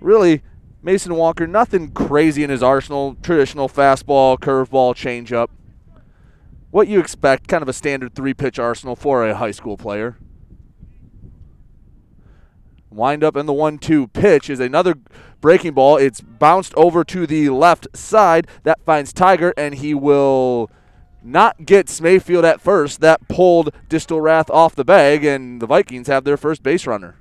really, 0.00 0.42
Mason 0.82 1.14
Walker, 1.14 1.46
nothing 1.46 1.90
crazy 1.90 2.42
in 2.42 2.50
his 2.50 2.62
arsenal. 2.62 3.16
Traditional 3.22 3.68
fastball, 3.68 4.38
curveball, 4.38 4.94
changeup. 4.94 5.48
What 6.70 6.88
you 6.88 7.00
expect, 7.00 7.48
kind 7.48 7.62
of 7.62 7.68
a 7.68 7.72
standard 7.72 8.14
three 8.14 8.34
pitch 8.34 8.58
arsenal 8.58 8.94
for 8.94 9.26
a 9.26 9.34
high 9.34 9.50
school 9.50 9.76
player. 9.76 10.18
Wind 12.90 13.22
up 13.22 13.36
in 13.36 13.46
the 13.46 13.52
1 13.52 13.78
2 13.78 14.08
pitch 14.08 14.48
is 14.48 14.60
another 14.60 14.94
breaking 15.40 15.74
ball. 15.74 15.96
It's 15.96 16.20
bounced 16.20 16.74
over 16.74 17.04
to 17.04 17.26
the 17.26 17.50
left 17.50 17.86
side. 17.94 18.46
That 18.62 18.84
finds 18.84 19.12
Tiger, 19.12 19.52
and 19.56 19.74
he 19.74 19.94
will 19.94 20.70
not 21.22 21.66
get 21.66 21.88
Smayfield 21.88 22.44
at 22.44 22.60
first. 22.60 23.00
That 23.00 23.28
pulled 23.28 23.74
Distelrath 23.88 24.50
off 24.50 24.74
the 24.74 24.84
bag, 24.84 25.24
and 25.24 25.60
the 25.60 25.66
Vikings 25.66 26.06
have 26.06 26.24
their 26.24 26.36
first 26.36 26.62
base 26.62 26.86
runner. 26.86 27.16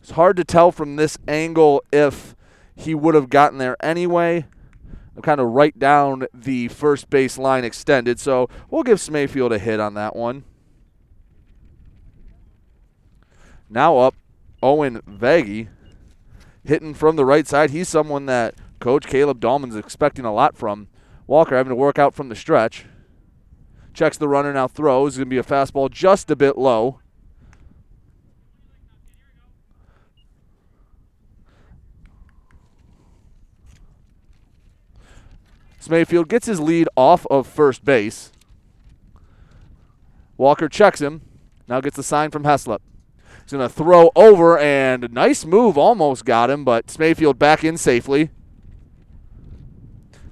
It's 0.00 0.12
hard 0.12 0.36
to 0.36 0.44
tell 0.44 0.70
from 0.70 0.96
this 0.96 1.18
angle 1.26 1.82
if 1.92 2.36
he 2.74 2.94
would 2.94 3.14
have 3.14 3.28
gotten 3.28 3.58
there 3.58 3.76
anyway. 3.82 4.46
I'm 5.16 5.22
kind 5.22 5.40
of 5.40 5.48
right 5.48 5.76
down 5.78 6.26
the 6.32 6.68
first 6.68 7.10
base 7.10 7.38
line 7.38 7.64
extended, 7.64 8.20
so 8.20 8.48
we'll 8.70 8.82
give 8.82 9.00
Smayfield 9.00 9.52
a 9.52 9.58
hit 9.58 9.80
on 9.80 9.94
that 9.94 10.14
one. 10.14 10.44
Now 13.68 13.98
up, 13.98 14.14
Owen 14.62 15.00
Vagey, 15.02 15.68
hitting 16.64 16.94
from 16.94 17.16
the 17.16 17.24
right 17.24 17.46
side. 17.46 17.70
He's 17.70 17.88
someone 17.88 18.26
that 18.26 18.54
Coach 18.80 19.06
Caleb 19.06 19.40
Dahlman's 19.40 19.76
expecting 19.76 20.24
a 20.24 20.32
lot 20.32 20.56
from. 20.56 20.88
Walker 21.26 21.56
having 21.56 21.70
to 21.70 21.76
work 21.76 21.98
out 21.98 22.14
from 22.14 22.28
the 22.28 22.36
stretch. 22.36 22.84
Checks 23.92 24.16
the 24.18 24.28
runner, 24.28 24.52
now 24.52 24.68
throws. 24.68 25.12
It's 25.12 25.16
Going 25.18 25.26
to 25.26 25.30
be 25.30 25.38
a 25.38 25.42
fastball 25.42 25.90
just 25.90 26.30
a 26.30 26.36
bit 26.36 26.56
low. 26.56 27.00
Smayfield 35.80 36.28
gets 36.28 36.46
his 36.46 36.60
lead 36.60 36.88
off 36.96 37.26
of 37.26 37.46
first 37.46 37.84
base. 37.84 38.32
Walker 40.36 40.68
checks 40.68 41.00
him. 41.00 41.22
Now 41.68 41.80
gets 41.80 41.96
the 41.96 42.02
sign 42.02 42.30
from 42.30 42.42
Heslop. 42.42 42.80
He's 43.46 43.52
going 43.52 43.68
to 43.68 43.72
throw 43.72 44.10
over, 44.16 44.58
and 44.58 45.12
nice 45.12 45.44
move, 45.44 45.78
almost 45.78 46.24
got 46.24 46.50
him, 46.50 46.64
but 46.64 46.90
Smayfield 46.90 47.38
back 47.38 47.62
in 47.62 47.76
safely. 47.76 48.30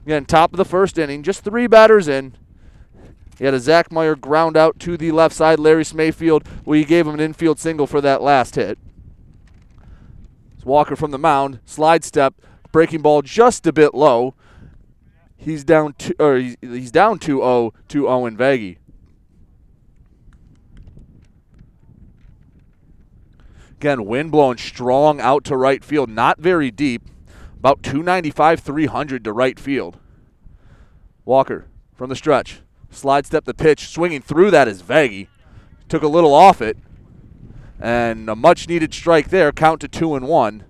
Again, 0.05 0.25
top 0.25 0.53
of 0.53 0.57
the 0.57 0.65
first 0.65 0.99
inning, 0.99 1.23
just 1.23 1.45
three 1.45 1.69
batters 1.69 2.09
in. 2.09 2.37
He 3.39 3.45
had 3.45 3.55
a 3.55 3.61
Zach 3.61 3.93
Meyer 3.93 4.17
ground 4.17 4.57
out 4.57 4.81
to 4.81 4.97
the 4.97 5.13
left 5.13 5.33
side. 5.33 5.61
Larry 5.61 5.85
Smayfield, 5.85 6.43
we 6.65 6.85
gave 6.85 7.07
him 7.07 7.15
an 7.15 7.21
infield 7.21 7.61
single 7.61 7.87
for 7.87 8.01
that 8.01 8.21
last 8.21 8.57
hit. 8.57 8.79
It's 10.57 10.65
Walker 10.65 10.97
from 10.97 11.13
the 11.13 11.17
mound, 11.19 11.61
slide 11.65 12.03
step, 12.03 12.35
breaking 12.73 13.03
ball 13.03 13.23
just 13.23 13.65
a 13.69 13.73
bit 13.73 13.95
low. 13.95 14.35
He's 15.37 15.63
down 15.63 15.95
two, 15.99 16.15
or 16.19 16.35
he's, 16.39 16.57
he's 16.61 16.91
down 16.91 17.21
2-0 17.21 17.71
to 17.91 18.09
Owen 18.09 18.37
Vagey. 18.37 18.79
Again, 23.85 24.07
wind 24.07 24.33
blowing 24.33 24.57
strong 24.57 25.21
out 25.21 25.45
to 25.45 25.59
right 25.59 25.85
field, 25.85 26.09
not 26.09 26.39
very 26.39 26.71
deep, 26.71 27.03
about 27.59 27.83
295, 27.83 28.61
300 28.61 29.23
to 29.23 29.31
right 29.31 29.61
field. 29.61 29.99
Walker 31.27 31.67
from 31.95 32.09
the 32.09 32.17
stretch, 32.17 32.63
slide 32.89 33.27
step 33.27 33.45
the 33.45 33.53
pitch, 33.53 33.89
swinging 33.89 34.23
through 34.23 34.51
that 34.53 34.69
is 34.69 34.83
Vaggy. 34.83 35.29
Took 35.91 36.03
a 36.03 36.09
little 36.09 36.33
off 36.33 36.63
it, 36.63 36.79
and 37.79 38.31
a 38.31 38.35
much 38.35 38.71
needed 38.71 38.95
strike 38.95 39.29
there. 39.29 39.53
Count 39.53 39.83
to 39.83 39.89
two 39.89 40.15
and 40.15 40.27
one. 40.27 40.65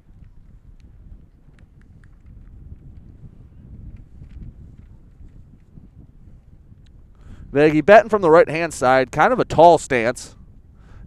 Vaggy 7.52 7.87
batting 7.87 8.11
from 8.11 8.23
the 8.23 8.30
right 8.30 8.49
hand 8.49 8.75
side, 8.75 9.12
kind 9.12 9.33
of 9.33 9.38
a 9.38 9.44
tall 9.44 9.78
stance. 9.78 10.35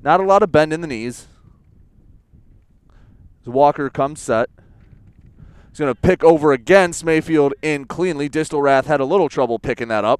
Not 0.01 0.21
a 0.21 0.23
lot 0.23 0.41
of 0.41 0.53
bend 0.53 0.71
in 0.71 0.79
the 0.79 0.87
knees. 0.87 1.27
As 3.47 3.53
Walker 3.53 3.89
comes 3.89 4.19
set. 4.19 4.49
He's 5.69 5.79
going 5.79 5.93
to 5.93 5.99
pick 5.99 6.21
over 6.21 6.51
against 6.51 7.05
Mayfield 7.05 7.53
in 7.61 7.85
cleanly. 7.85 8.29
Distelrath 8.29 8.85
had 8.85 8.99
a 8.99 9.05
little 9.05 9.29
trouble 9.29 9.57
picking 9.57 9.87
that 9.87 10.03
up. 10.03 10.19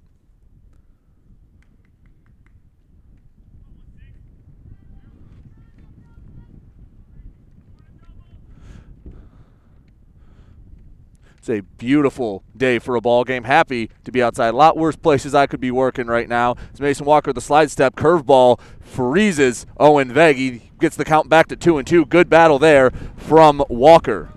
It's 11.48 11.60
a 11.60 11.78
beautiful 11.78 12.44
day 12.58 12.78
for 12.78 12.98
a 12.98 13.02
ball 13.02 13.24
game. 13.24 13.46
Happy 13.46 13.90
to 14.04 14.12
be 14.12 14.22
outside. 14.22 14.50
A 14.50 14.58
lot 14.58 14.76
worse 14.76 14.98
places 14.98 15.34
I 15.34 15.48
could 15.48 15.62
be 15.62 15.72
working 15.72 16.08
right 16.08 16.28
now. 16.28 16.56
It's 16.72 16.82
Mason 16.82 17.06
Walker 17.06 17.32
the 17.32 17.40
slide 17.40 17.72
step 17.72 17.96
curveball 17.96 18.60
freezes 18.82 19.66
Owen 19.80 20.12
Veggie. 20.12 20.64
Gets 20.78 20.98
the 20.98 21.06
count 21.06 21.30
back 21.30 21.48
to 21.48 21.56
two 21.56 21.78
and 21.78 21.88
two. 21.88 22.06
Good 22.06 22.30
battle 22.30 22.60
there 22.60 22.92
from 23.16 23.64
Walker. 23.70 24.28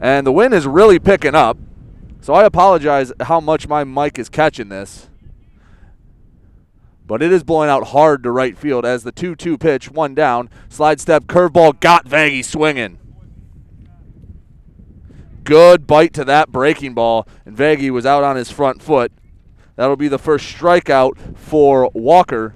And 0.00 0.26
the 0.26 0.32
wind 0.32 0.54
is 0.54 0.66
really 0.66 0.98
picking 0.98 1.36
up. 1.36 1.56
So 2.20 2.34
I 2.34 2.42
apologize 2.42 3.12
how 3.20 3.38
much 3.38 3.68
my 3.68 3.84
mic 3.84 4.18
is 4.18 4.28
catching 4.28 4.70
this. 4.70 5.08
But 7.06 7.22
it 7.22 7.30
is 7.30 7.44
blowing 7.44 7.70
out 7.70 7.88
hard 7.88 8.24
to 8.24 8.32
right 8.32 8.58
field 8.58 8.84
as 8.84 9.04
the 9.04 9.12
2 9.12 9.36
2 9.36 9.56
pitch, 9.56 9.88
one 9.88 10.16
down. 10.16 10.50
Slide 10.68 11.00
step, 11.00 11.26
curveball, 11.26 11.78
got 11.78 12.06
Vaggy 12.06 12.44
swinging 12.44 12.98
good 15.48 15.86
bite 15.86 16.12
to 16.12 16.26
that 16.26 16.52
breaking 16.52 16.92
ball, 16.92 17.26
and 17.46 17.56
Vaggy 17.56 17.88
was 17.88 18.04
out 18.04 18.22
on 18.22 18.36
his 18.36 18.50
front 18.50 18.82
foot. 18.82 19.10
That'll 19.76 19.96
be 19.96 20.08
the 20.08 20.18
first 20.18 20.44
strikeout 20.44 21.38
for 21.38 21.90
Walker, 21.94 22.54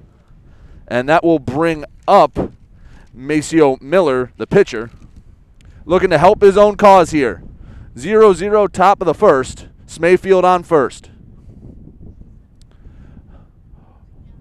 and 0.87 1.09
that 1.09 1.25
will 1.25 1.39
bring 1.39 1.87
up 2.07 2.39
Maceo 3.15 3.79
Miller, 3.81 4.33
the 4.37 4.47
pitcher, 4.47 4.91
looking 5.87 6.11
to 6.11 6.19
help 6.19 6.43
his 6.43 6.59
own 6.59 6.77
cause 6.77 7.13
here. 7.13 7.43
0 7.97 8.35
0 8.35 8.67
top 8.67 9.01
of 9.01 9.07
the 9.07 9.15
first. 9.15 9.69
Smayfield 9.87 10.45
on 10.45 10.63
first. 10.63 11.11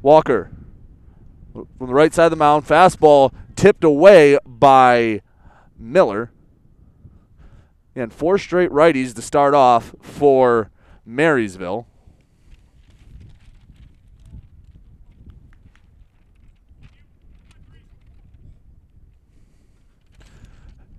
Walker 0.01 0.51
from 1.53 1.67
the 1.87 1.93
right 1.93 2.13
side 2.13 2.25
of 2.25 2.31
the 2.31 2.35
mound. 2.35 2.65
Fastball 2.65 3.33
tipped 3.55 3.85
away 3.85 4.37
by 4.45 5.21
Miller. 5.79 6.31
And 7.95 8.13
four 8.13 8.37
straight 8.37 8.71
righties 8.71 9.13
to 9.15 9.21
start 9.21 9.53
off 9.53 9.93
for 10.01 10.71
Marysville. 11.05 11.87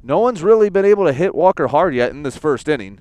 No 0.03 0.19
one's 0.19 0.43
really 0.43 0.69
been 0.69 0.85
able 0.85 1.07
to 1.07 1.13
hit 1.13 1.35
Walker 1.35 1.69
hard 1.69 1.95
yet 1.95 2.11
in 2.11 2.25
this 2.25 2.37
first 2.37 2.69
inning. 2.69 3.01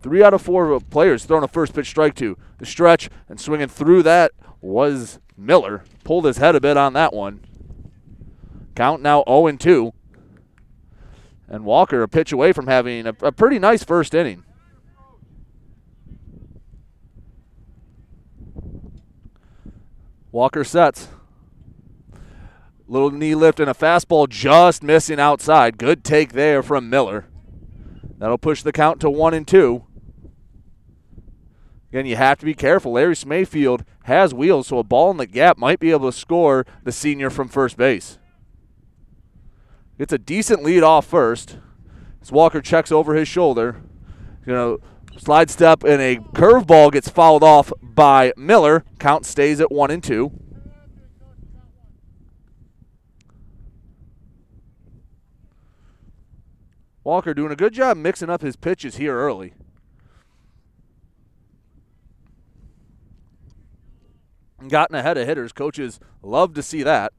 Three 0.00 0.22
out 0.22 0.32
of 0.32 0.40
four 0.40 0.78
players 0.80 1.24
thrown 1.24 1.42
a 1.42 1.48
first 1.48 1.74
pitch 1.74 1.88
strike 1.88 2.14
to. 2.16 2.38
The 2.58 2.66
stretch 2.66 3.10
and 3.28 3.40
swinging 3.40 3.68
through 3.68 4.04
that 4.04 4.30
was 4.60 5.18
Miller. 5.36 5.82
Pulled 6.04 6.24
his 6.24 6.36
head 6.36 6.54
a 6.54 6.60
bit 6.60 6.76
on 6.76 6.92
that 6.92 7.12
one. 7.12 7.40
Count 8.76 9.02
now 9.02 9.24
0 9.26 9.50
2. 9.56 9.92
And 11.48 11.64
Walker 11.64 12.02
a 12.02 12.08
pitch 12.08 12.32
away 12.32 12.52
from 12.52 12.66
having 12.66 13.06
a, 13.06 13.14
a 13.22 13.32
pretty 13.32 13.58
nice 13.58 13.82
first 13.82 14.14
inning. 14.14 14.44
Walker 20.30 20.62
sets. 20.62 21.08
Little 22.86 23.10
knee 23.10 23.34
lift 23.34 23.60
and 23.60 23.70
a 23.70 23.74
fastball 23.74 24.28
just 24.28 24.82
missing 24.82 25.18
outside. 25.18 25.78
Good 25.78 26.04
take 26.04 26.32
there 26.32 26.62
from 26.62 26.90
Miller. 26.90 27.26
That'll 28.18 28.38
push 28.38 28.62
the 28.62 28.72
count 28.72 29.00
to 29.00 29.10
one 29.10 29.34
and 29.34 29.46
two. 29.46 29.84
Again, 31.90 32.06
you 32.06 32.16
have 32.16 32.38
to 32.38 32.44
be 32.44 32.54
careful. 32.54 32.92
Larry 32.92 33.16
Smayfield 33.16 33.84
has 34.04 34.34
wheels, 34.34 34.66
so 34.66 34.78
a 34.78 34.84
ball 34.84 35.10
in 35.10 35.16
the 35.16 35.26
gap 35.26 35.56
might 35.56 35.80
be 35.80 35.90
able 35.90 36.10
to 36.10 36.16
score 36.16 36.66
the 36.84 36.92
senior 36.92 37.30
from 37.30 37.48
first 37.48 37.78
base. 37.78 38.18
Gets 39.98 40.12
a 40.12 40.18
decent 40.18 40.62
lead 40.62 40.84
off 40.84 41.06
first. 41.06 41.58
As 42.22 42.30
Walker 42.30 42.60
checks 42.60 42.92
over 42.92 43.14
his 43.14 43.26
shoulder. 43.26 43.82
You 44.46 44.52
know, 44.52 44.78
slide 45.16 45.50
step 45.50 45.82
and 45.82 46.00
a 46.00 46.16
curveball 46.16 46.92
gets 46.92 47.08
fouled 47.08 47.42
off 47.42 47.72
by 47.82 48.32
Miller. 48.36 48.84
Count 49.00 49.26
stays 49.26 49.60
at 49.60 49.72
one 49.72 49.90
and 49.90 50.02
two. 50.02 50.32
Walker 57.02 57.34
doing 57.34 57.50
a 57.50 57.56
good 57.56 57.72
job 57.72 57.96
mixing 57.96 58.30
up 58.30 58.42
his 58.42 58.54
pitches 58.54 58.96
here 58.96 59.16
early. 59.16 59.54
Gotten 64.68 64.94
ahead 64.94 65.16
of 65.16 65.26
hitters. 65.26 65.52
Coaches 65.52 65.98
love 66.22 66.54
to 66.54 66.62
see 66.62 66.82
that. 66.82 67.12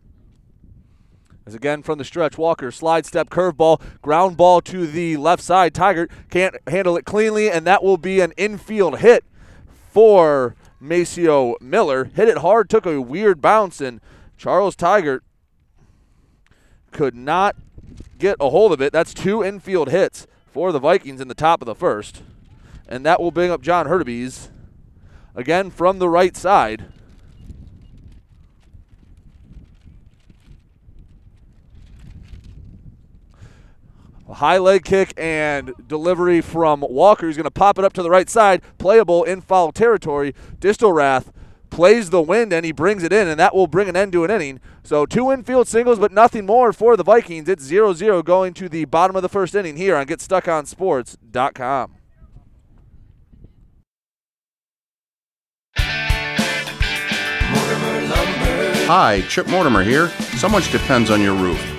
As 1.49 1.55
again 1.55 1.81
from 1.81 1.97
the 1.97 2.05
stretch, 2.05 2.37
Walker 2.37 2.69
slide 2.69 3.07
step 3.07 3.31
curveball, 3.31 3.81
ground 4.03 4.37
ball 4.37 4.61
to 4.61 4.85
the 4.85 5.17
left 5.17 5.41
side. 5.41 5.73
Tiger 5.73 6.07
can't 6.29 6.55
handle 6.67 6.95
it 6.95 7.05
cleanly, 7.05 7.49
and 7.49 7.65
that 7.65 7.83
will 7.83 7.97
be 7.97 8.19
an 8.19 8.33
infield 8.37 8.99
hit 8.99 9.23
for 9.91 10.55
Maceo 10.79 11.55
Miller. 11.59 12.05
Hit 12.05 12.27
it 12.27 12.37
hard, 12.37 12.69
took 12.69 12.85
a 12.85 13.01
weird 13.01 13.41
bounce, 13.41 13.81
and 13.81 13.99
Charles 14.37 14.75
Tiger 14.75 15.23
could 16.91 17.15
not 17.15 17.55
get 18.19 18.37
a 18.39 18.51
hold 18.51 18.71
of 18.71 18.79
it. 18.79 18.93
That's 18.93 19.15
two 19.15 19.43
infield 19.43 19.89
hits 19.89 20.27
for 20.51 20.71
the 20.71 20.77
Vikings 20.77 21.19
in 21.19 21.29
the 21.29 21.33
top 21.33 21.63
of 21.63 21.65
the 21.65 21.73
first. 21.73 22.21
And 22.87 23.03
that 23.07 23.19
will 23.19 23.31
bring 23.31 23.49
up 23.49 23.63
John 23.63 23.87
Hurtubise 23.87 24.49
again 25.33 25.71
from 25.71 25.97
the 25.97 26.09
right 26.09 26.37
side. 26.37 26.85
High 34.33 34.57
leg 34.57 34.85
kick 34.85 35.13
and 35.17 35.73
delivery 35.87 36.41
from 36.41 36.85
Walker. 36.87 37.27
He's 37.27 37.35
going 37.35 37.45
to 37.45 37.51
pop 37.51 37.79
it 37.79 37.85
up 37.85 37.93
to 37.93 38.03
the 38.03 38.09
right 38.09 38.29
side. 38.29 38.61
Playable 38.77 39.23
in 39.23 39.41
foul 39.41 39.71
territory. 39.71 40.33
Distelrath 40.59 41.31
plays 41.69 42.09
the 42.09 42.21
wind 42.21 42.51
and 42.51 42.65
he 42.65 42.71
brings 42.71 43.03
it 43.03 43.13
in, 43.13 43.27
and 43.27 43.39
that 43.39 43.55
will 43.55 43.67
bring 43.67 43.89
an 43.89 43.95
end 43.95 44.11
to 44.13 44.23
an 44.23 44.31
inning. 44.31 44.59
So 44.83 45.05
two 45.05 45.31
infield 45.31 45.67
singles, 45.67 45.99
but 45.99 46.11
nothing 46.11 46.45
more 46.45 46.73
for 46.73 46.97
the 46.97 47.03
Vikings. 47.03 47.47
It's 47.49 47.63
0 47.63 47.93
0 47.93 48.23
going 48.23 48.53
to 48.55 48.69
the 48.69 48.85
bottom 48.85 49.15
of 49.15 49.21
the 49.21 49.29
first 49.29 49.55
inning 49.55 49.77
here 49.77 49.95
on 49.95 50.05
GetStuckOnSports.com. 50.07 51.95
Hi, 58.91 59.21
Chip 59.29 59.47
Mortimer 59.47 59.83
here. 59.83 60.09
So 60.37 60.49
much 60.49 60.71
depends 60.71 61.11
on 61.11 61.21
your 61.21 61.35
roof. 61.35 61.78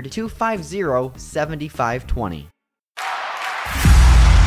250 0.09 1.19
7520. 1.19 2.47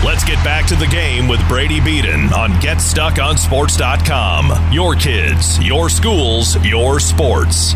Let's 0.04 0.22
get 0.22 0.36
back 0.44 0.66
to 0.66 0.76
the 0.76 0.86
game 0.86 1.26
with 1.28 1.40
Brady 1.48 1.80
Beaton 1.80 2.30
on 2.34 2.50
GetStuckOnSports.com. 2.60 4.72
Your 4.72 4.94
kids, 4.94 5.58
your 5.60 5.88
schools, 5.88 6.62
your 6.62 7.00
sports. 7.00 7.74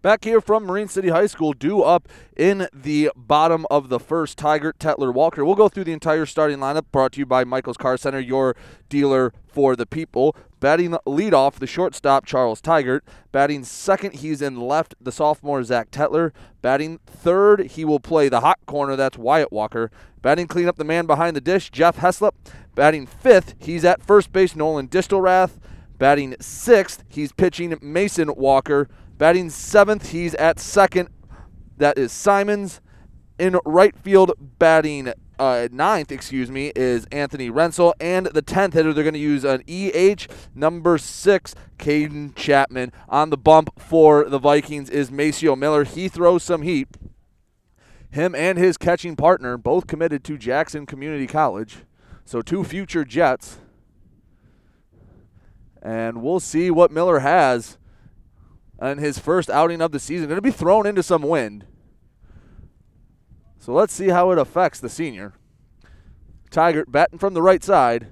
Back 0.00 0.24
here 0.24 0.40
from 0.40 0.64
Marine 0.64 0.88
City 0.88 1.10
High 1.10 1.26
School, 1.26 1.52
due 1.52 1.82
up 1.82 2.08
in 2.34 2.66
the 2.72 3.10
bottom 3.14 3.66
of 3.70 3.90
the 3.90 4.00
first, 4.00 4.38
Tiger, 4.38 4.72
Tetler, 4.72 5.12
Walker. 5.12 5.44
We'll 5.44 5.54
go 5.54 5.68
through 5.68 5.84
the 5.84 5.92
entire 5.92 6.24
starting 6.24 6.56
lineup 6.56 6.86
brought 6.90 7.12
to 7.12 7.18
you 7.18 7.26
by 7.26 7.44
Michael's 7.44 7.76
Car 7.76 7.98
Center, 7.98 8.18
your 8.18 8.56
dealer 8.88 9.34
for 9.46 9.76
the 9.76 9.84
people. 9.84 10.34
Batting 10.60 10.90
leadoff, 11.06 11.54
the 11.54 11.66
shortstop, 11.66 12.26
Charles 12.26 12.60
Tigert. 12.60 13.00
Batting 13.32 13.64
second, 13.64 14.16
he's 14.16 14.42
in 14.42 14.60
left, 14.60 14.94
the 15.00 15.10
sophomore, 15.10 15.64
Zach 15.64 15.90
Tetler. 15.90 16.32
Batting 16.60 17.00
third, 17.06 17.68
he 17.70 17.84
will 17.84 17.98
play 17.98 18.28
the 18.28 18.40
hot 18.40 18.58
corner, 18.66 18.94
that's 18.94 19.16
Wyatt 19.16 19.50
Walker. 19.50 19.90
Batting 20.20 20.48
cleanup, 20.48 20.76
the 20.76 20.84
man 20.84 21.06
behind 21.06 21.34
the 21.34 21.40
dish, 21.40 21.70
Jeff 21.70 21.96
Heslop. 21.96 22.32
Batting 22.74 23.06
fifth, 23.06 23.54
he's 23.58 23.86
at 23.86 24.02
first 24.02 24.32
base, 24.32 24.54
Nolan 24.54 24.88
Distelrath. 24.88 25.58
Batting 25.96 26.36
sixth, 26.40 27.04
he's 27.08 27.32
pitching 27.32 27.76
Mason 27.80 28.30
Walker. 28.36 28.86
Batting 29.16 29.48
seventh, 29.50 30.10
he's 30.10 30.34
at 30.34 30.60
second. 30.60 31.08
That 31.78 31.96
is 31.96 32.12
Simons. 32.12 32.82
In 33.38 33.58
right 33.64 33.96
field, 33.96 34.32
batting 34.58 35.14
uh, 35.40 35.68
ninth, 35.72 36.12
excuse 36.12 36.50
me, 36.50 36.70
is 36.76 37.06
Anthony 37.10 37.50
Rensel. 37.50 37.94
And 37.98 38.26
the 38.26 38.42
10th 38.42 38.74
hitter, 38.74 38.92
they're 38.92 39.02
going 39.02 39.14
to 39.14 39.18
use 39.18 39.42
an 39.42 39.62
EH 39.66 40.26
number 40.54 40.98
six, 40.98 41.54
Caden 41.78 42.36
Chapman. 42.36 42.92
On 43.08 43.30
the 43.30 43.38
bump 43.38 43.80
for 43.80 44.28
the 44.28 44.38
Vikings 44.38 44.90
is 44.90 45.10
Maceo 45.10 45.56
Miller. 45.56 45.84
He 45.84 46.08
throws 46.08 46.42
some 46.42 46.62
heat. 46.62 46.88
Him 48.10 48.34
and 48.34 48.58
his 48.58 48.76
catching 48.76 49.16
partner, 49.16 49.56
both 49.56 49.86
committed 49.86 50.24
to 50.24 50.36
Jackson 50.36 50.84
Community 50.84 51.26
College. 51.26 51.78
So, 52.24 52.42
two 52.42 52.62
future 52.62 53.04
Jets. 53.04 53.58
And 55.82 56.22
we'll 56.22 56.40
see 56.40 56.70
what 56.70 56.90
Miller 56.90 57.20
has 57.20 57.78
in 58.82 58.98
his 58.98 59.18
first 59.18 59.48
outing 59.48 59.80
of 59.80 59.92
the 59.92 60.00
season. 60.00 60.28
To 60.28 60.42
be 60.42 60.50
thrown 60.50 60.86
into 60.86 61.02
some 61.02 61.22
wind. 61.22 61.64
So 63.60 63.74
let's 63.74 63.92
see 63.92 64.08
how 64.08 64.30
it 64.30 64.38
affects 64.38 64.80
the 64.80 64.88
senior. 64.88 65.34
Tiger 66.50 66.86
batting 66.86 67.18
from 67.18 67.34
the 67.34 67.42
right 67.42 67.62
side. 67.62 68.08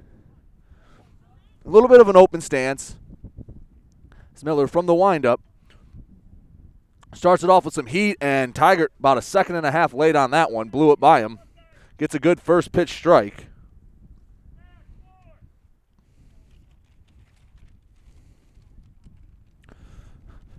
A 1.65 1.71
little 1.71 1.89
bit 1.89 2.03
of 2.03 2.09
an 2.09 2.17
open 2.17 2.43
stance. 2.43 2.97
It's 4.31 4.45
Miller 4.45 4.69
from 4.69 4.85
the 4.85 4.95
windup. 4.95 5.41
Starts 7.15 7.43
it 7.43 7.49
off 7.49 7.65
with 7.65 7.73
some 7.73 7.87
heat, 7.87 8.19
and 8.21 8.55
Tiger 8.55 8.91
about 8.99 9.17
a 9.17 9.23
second 9.23 9.57
and 9.57 9.65
a 9.65 9.71
half 9.71 9.95
late 9.95 10.15
on 10.15 10.31
that 10.33 10.53
one. 10.53 10.69
Blew 10.69 10.93
it 10.93 11.01
by 11.01 11.21
him. 11.21 11.39
Gets 11.97 12.15
a 12.15 12.21
good 12.21 12.41
first 12.41 12.71
pitch 12.71 12.93
strike. 12.93 13.47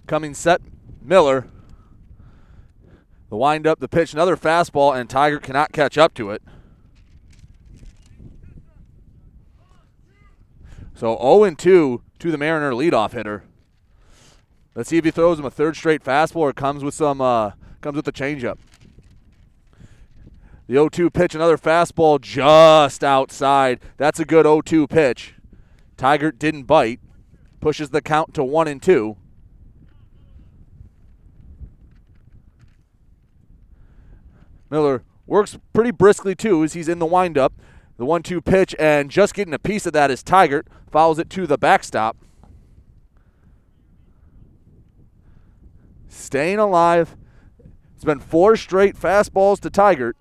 Coming 0.08 0.34
set, 0.34 0.62
Miller. 1.04 1.48
The 3.30 3.38
windup, 3.38 3.80
the 3.80 3.88
pitch, 3.88 4.14
another 4.14 4.36
fastball, 4.36 5.00
and 5.00 5.10
Tiger 5.10 5.40
cannot 5.40 5.72
catch 5.72 5.98
up 5.98 6.14
to 6.16 6.32
it. 6.32 6.42
So 10.96 11.18
0 11.18 11.56
2 11.56 12.02
to 12.20 12.32
the 12.32 12.38
Mariner 12.38 12.72
leadoff 12.72 13.14
hitter. 13.14 13.44
Let's 14.76 14.90
see 14.90 14.98
if 14.98 15.06
he 15.06 15.12
throws 15.12 15.40
him 15.40 15.46
a 15.46 15.52
third 15.52 15.76
straight 15.76 16.04
fastball 16.04 16.38
or 16.38 16.54
comes 16.54 16.84
with 16.84 16.94
some 16.94 17.22
uh, 17.22 17.52
comes 17.82 17.96
with 17.96 18.08
a 18.08 18.12
changeup. 18.12 18.58
The 20.68 20.76
0-2 20.76 21.12
pitch, 21.12 21.34
another 21.34 21.58
fastball 21.58 22.22
just 22.22 23.04
outside. 23.04 23.80
That's 23.98 24.20
a 24.20 24.26
good 24.26 24.46
0-2 24.46 24.88
pitch. 24.88 25.34
Tiger 25.98 26.32
didn't 26.32 26.64
bite. 26.64 27.00
Pushes 27.60 27.90
the 27.90 28.02
count 28.02 28.36
to 28.36 28.44
one 28.44 28.68
and 28.68 28.82
two. 28.82 29.18
Miller 34.70 35.04
works 35.26 35.58
pretty 35.74 35.92
briskly 35.92 36.36
too 36.36 36.64
as 36.64 36.74
he's 36.74 36.90
in 36.90 37.00
the 37.00 37.06
windup. 37.06 37.54
The 37.98 38.06
one 38.06 38.24
two 38.24 38.42
pitch 38.42 38.76
and 38.80 39.12
just 39.12 39.34
getting 39.34 39.54
a 39.54 39.60
piece 39.60 39.86
of 39.86 39.94
that 39.94 40.12
is 40.12 40.24
Tigert. 40.24 40.64
Fouls 40.92 41.20
it 41.20 41.30
to 41.32 41.46
the 41.46 41.58
backstop. 41.58 42.18
Staying 46.08 46.60
alive. 46.60 47.16
It's 47.96 48.06
been 48.06 48.20
four 48.20 48.56
straight 48.56 48.96
fastballs 48.96 49.60
to 49.60 49.70
Tigert. 49.70 50.14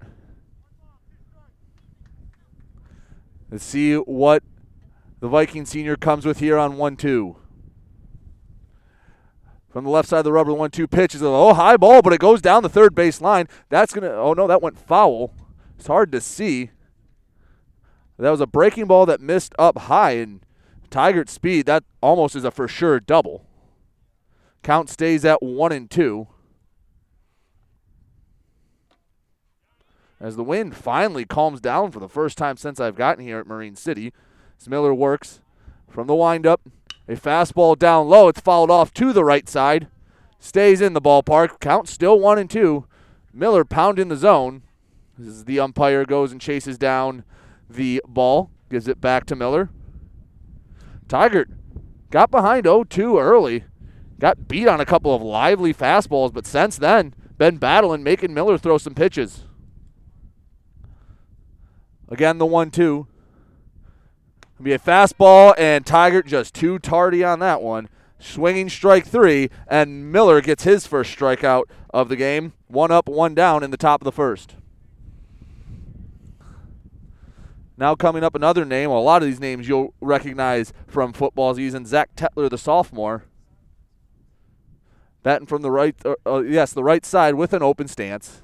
Let's 3.50 3.64
see 3.64 3.94
what 3.94 4.42
the 5.20 5.28
Viking 5.28 5.64
senior 5.64 5.96
comes 5.96 6.26
with 6.26 6.38
here 6.40 6.58
on 6.58 6.76
1 6.76 6.96
2. 6.96 7.36
From 9.78 9.84
the 9.84 9.90
left 9.92 10.08
side 10.08 10.18
of 10.18 10.24
the 10.24 10.32
rubber, 10.32 10.52
one 10.52 10.72
two 10.72 10.88
pitches. 10.88 11.22
Oh, 11.22 11.54
high 11.54 11.76
ball, 11.76 12.02
but 12.02 12.12
it 12.12 12.18
goes 12.18 12.42
down 12.42 12.64
the 12.64 12.68
third 12.68 12.96
base 12.96 13.20
line. 13.20 13.46
That's 13.68 13.92
to, 13.92 14.12
oh 14.12 14.32
no, 14.32 14.48
that 14.48 14.60
went 14.60 14.76
foul. 14.76 15.32
It's 15.78 15.86
hard 15.86 16.10
to 16.10 16.20
see. 16.20 16.70
That 18.18 18.30
was 18.30 18.40
a 18.40 18.46
breaking 18.48 18.86
ball 18.86 19.06
that 19.06 19.20
missed 19.20 19.54
up 19.56 19.78
high, 19.78 20.16
and 20.16 20.44
Tiger's 20.90 21.30
speed, 21.30 21.66
that 21.66 21.84
almost 22.00 22.34
is 22.34 22.42
a 22.42 22.50
for 22.50 22.66
sure 22.66 22.98
double. 22.98 23.46
Count 24.64 24.90
stays 24.90 25.24
at 25.24 25.44
one 25.44 25.70
and 25.70 25.88
two. 25.88 26.26
As 30.20 30.34
the 30.34 30.42
wind 30.42 30.74
finally 30.74 31.24
calms 31.24 31.60
down 31.60 31.92
for 31.92 32.00
the 32.00 32.08
first 32.08 32.36
time 32.36 32.56
since 32.56 32.80
I've 32.80 32.96
gotten 32.96 33.22
here 33.22 33.38
at 33.38 33.46
Marine 33.46 33.76
City, 33.76 34.12
Miller 34.66 34.92
works 34.92 35.40
from 35.88 36.08
the 36.08 36.16
windup, 36.16 36.62
a 37.08 37.16
fastball 37.16 37.78
down 37.78 38.08
low. 38.08 38.28
It's 38.28 38.40
fouled 38.40 38.70
off 38.70 38.92
to 38.94 39.12
the 39.12 39.24
right 39.24 39.48
side. 39.48 39.88
Stays 40.38 40.80
in 40.80 40.92
the 40.92 41.00
ballpark. 41.00 41.58
Count 41.58 41.88
still 41.88 42.20
one 42.20 42.38
and 42.38 42.50
two. 42.50 42.86
Miller 43.32 43.64
pounding 43.64 44.08
the 44.08 44.16
zone. 44.16 44.62
As 45.18 45.46
the 45.46 45.58
umpire 45.58 46.04
goes 46.04 46.30
and 46.30 46.40
chases 46.40 46.78
down 46.78 47.24
the 47.68 48.02
ball. 48.06 48.50
Gives 48.70 48.86
it 48.86 49.00
back 49.00 49.24
to 49.26 49.36
Miller. 49.36 49.70
Tigert 51.08 51.48
got 52.10 52.30
behind 52.30 52.66
0-2 52.66 53.20
early. 53.20 53.64
Got 54.20 54.46
beat 54.46 54.68
on 54.68 54.80
a 54.80 54.86
couple 54.86 55.14
of 55.14 55.22
lively 55.22 55.72
fastballs, 55.72 56.32
but 56.32 56.46
since 56.46 56.76
then, 56.76 57.14
been 57.38 57.56
battling, 57.56 58.02
making 58.02 58.34
Miller 58.34 58.58
throw 58.58 58.76
some 58.76 58.94
pitches. 58.94 59.44
Again, 62.08 62.38
the 62.38 62.46
1 62.46 62.70
2. 62.70 63.06
Be 64.60 64.72
a 64.72 64.78
fastball, 64.78 65.54
and 65.56 65.86
Tiger 65.86 66.22
just 66.22 66.54
too 66.54 66.78
tardy 66.78 67.22
on 67.22 67.38
that 67.38 67.62
one. 67.62 67.88
Swinging 68.18 68.68
strike 68.68 69.06
three, 69.06 69.50
and 69.68 70.10
Miller 70.10 70.40
gets 70.40 70.64
his 70.64 70.86
first 70.86 71.16
strikeout 71.16 71.64
of 71.94 72.08
the 72.08 72.16
game. 72.16 72.52
One 72.66 72.90
up, 72.90 73.08
one 73.08 73.34
down 73.34 73.62
in 73.62 73.70
the 73.70 73.76
top 73.76 74.00
of 74.00 74.04
the 74.04 74.12
first. 74.12 74.56
Now 77.76 77.94
coming 77.94 78.24
up 78.24 78.34
another 78.34 78.64
name. 78.64 78.90
Well, 78.90 78.98
a 78.98 79.00
lot 79.00 79.22
of 79.22 79.28
these 79.28 79.38
names 79.38 79.68
you'll 79.68 79.94
recognize 80.00 80.72
from 80.88 81.12
football 81.12 81.54
season. 81.54 81.86
Zach 81.86 82.16
Tetler, 82.16 82.50
the 82.50 82.58
sophomore. 82.58 83.24
Batting 85.22 85.46
from 85.46 85.62
the 85.62 85.70
right, 85.70 85.94
uh, 86.04 86.16
uh, 86.26 86.40
yes, 86.40 86.72
the 86.72 86.82
right 86.82 87.06
side 87.06 87.36
with 87.36 87.52
an 87.52 87.62
open 87.62 87.86
stance. 87.86 88.42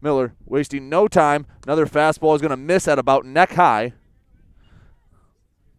Miller 0.00 0.34
wasting 0.44 0.88
no 0.88 1.06
time. 1.06 1.46
Another 1.64 1.86
fastball 1.86 2.34
is 2.34 2.40
going 2.40 2.50
to 2.50 2.56
miss 2.56 2.88
at 2.88 2.98
about 2.98 3.24
neck 3.24 3.52
high. 3.52 3.92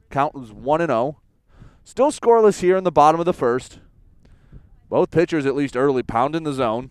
Count 0.09 0.33
was 0.33 0.51
1 0.51 0.79
0. 0.79 1.19
Still 1.83 2.11
scoreless 2.11 2.61
here 2.61 2.77
in 2.77 2.83
the 2.83 2.91
bottom 2.91 3.19
of 3.19 3.25
the 3.25 3.33
first. 3.33 3.79
Both 4.89 5.11
pitchers, 5.11 5.45
at 5.45 5.55
least 5.55 5.77
early, 5.77 6.03
pounding 6.03 6.43
the 6.43 6.53
zone. 6.53 6.89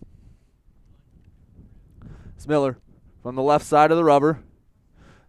It's 2.35 2.47
Miller 2.47 2.77
from 3.21 3.35
the 3.35 3.43
left 3.43 3.65
side 3.65 3.91
of 3.91 3.97
the 3.97 4.03
rubber. 4.03 4.39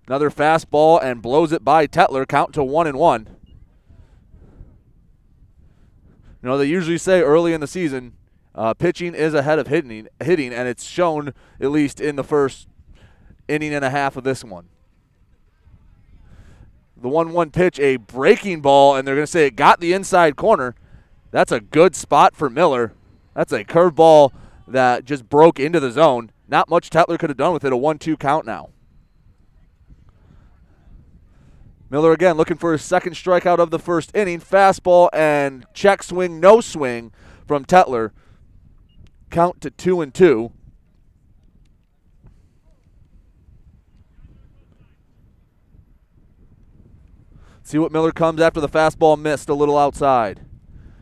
Another 0.07 0.31
fastball 0.31 1.03
and 1.03 1.23
blows 1.23 1.53
it 1.53 1.65
by 1.65 1.87
Tetler. 1.87 2.27
Count 2.27 2.53
to 2.55 2.65
one 2.65 2.87
and 2.87 2.99
one. 2.99 3.29
You 6.43 6.49
know, 6.49 6.57
they 6.57 6.65
usually 6.65 6.99
say 6.99 7.21
early 7.21 7.53
in 7.53 7.61
the 7.61 7.67
season, 7.67 8.15
uh, 8.55 8.75
pitching 8.75 9.15
is 9.15 9.35
ahead 9.35 9.59
of 9.59 9.67
hitting, 9.67 10.09
hitting, 10.23 10.53
and 10.53 10.67
it's 10.67 10.85
shown 10.85 11.35
at 11.61 11.71
least 11.71 12.01
in 12.01 12.17
the 12.17 12.25
first 12.25 12.67
inning 13.47 13.75
and 13.75 13.85
a 13.85 13.91
half 13.91 14.17
of 14.17 14.25
this 14.25 14.43
one. 14.43 14.69
The 17.01 17.09
1 17.09 17.33
1 17.33 17.51
pitch, 17.51 17.81
a 17.81 17.97
breaking 17.97 18.61
ball, 18.61 18.95
and 18.95 19.09
they're 19.09 19.15
going 19.15 19.27
to 19.27 19.31
say 19.31 19.47
it 19.47 19.57
got 19.57 19.81
the 19.81 19.95
inside 19.95 20.37
corner. 20.37 20.75
That's 21.31 21.53
a 21.53 21.61
good 21.61 21.97
spot 21.97 22.37
for 22.37 22.51
Miller. 22.51 22.93
That's 23.35 23.53
a 23.53 23.65
curveball 23.65 24.33
that 24.69 25.05
just 25.05 25.29
broke 25.29 25.59
into 25.59 25.81
the 25.81 25.91
zone. 25.91 26.31
Not 26.47 26.69
much 26.69 26.91
Tetler 26.91 27.19
could 27.19 27.31
have 27.31 27.37
done 27.39 27.55
with 27.55 27.65
it. 27.65 27.73
A 27.73 27.77
1 27.77 27.99
2 27.99 28.17
count 28.17 28.45
now. 28.45 28.71
Miller 31.89 32.13
again 32.13 32.37
looking 32.37 32.57
for 32.57 32.73
his 32.73 32.83
second 32.83 33.15
strikeout 33.15 33.59
of 33.59 33.71
the 33.71 33.79
first 33.79 34.15
inning. 34.15 34.41
Fastball 34.41 35.09
and 35.13 35.67
check 35.73 36.03
swing, 36.03 36.39
no 36.39 36.61
swing 36.61 37.13
from 37.47 37.65
Tetler. 37.65 38.11
Count 39.31 39.61
to 39.63 39.71
2 39.71 40.01
and 40.01 40.13
2. 40.13 40.53
See 47.63 47.79
what 47.79 47.93
Miller 47.93 48.13
comes 48.13 48.41
after 48.41 48.61
the 48.61 48.69
fastball 48.69 49.19
missed 49.19 49.49
a 49.49 49.55
little 49.55 49.79
outside. 49.79 50.47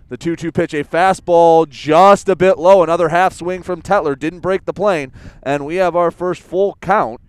The 0.08 0.16
2 0.16 0.36
2 0.36 0.52
pitch, 0.52 0.72
a 0.74 0.84
fastball 0.84 1.68
just 1.68 2.28
a 2.28 2.36
bit 2.36 2.58
low. 2.58 2.82
Another 2.82 3.10
half 3.10 3.34
swing 3.34 3.62
from 3.62 3.82
Tetler. 3.82 4.18
Didn't 4.18 4.40
break 4.40 4.64
the 4.64 4.72
plane. 4.72 5.12
And 5.42 5.66
we 5.66 5.76
have 5.76 5.94
our 5.94 6.10
first 6.10 6.40
full 6.40 6.76
count. 6.80 7.20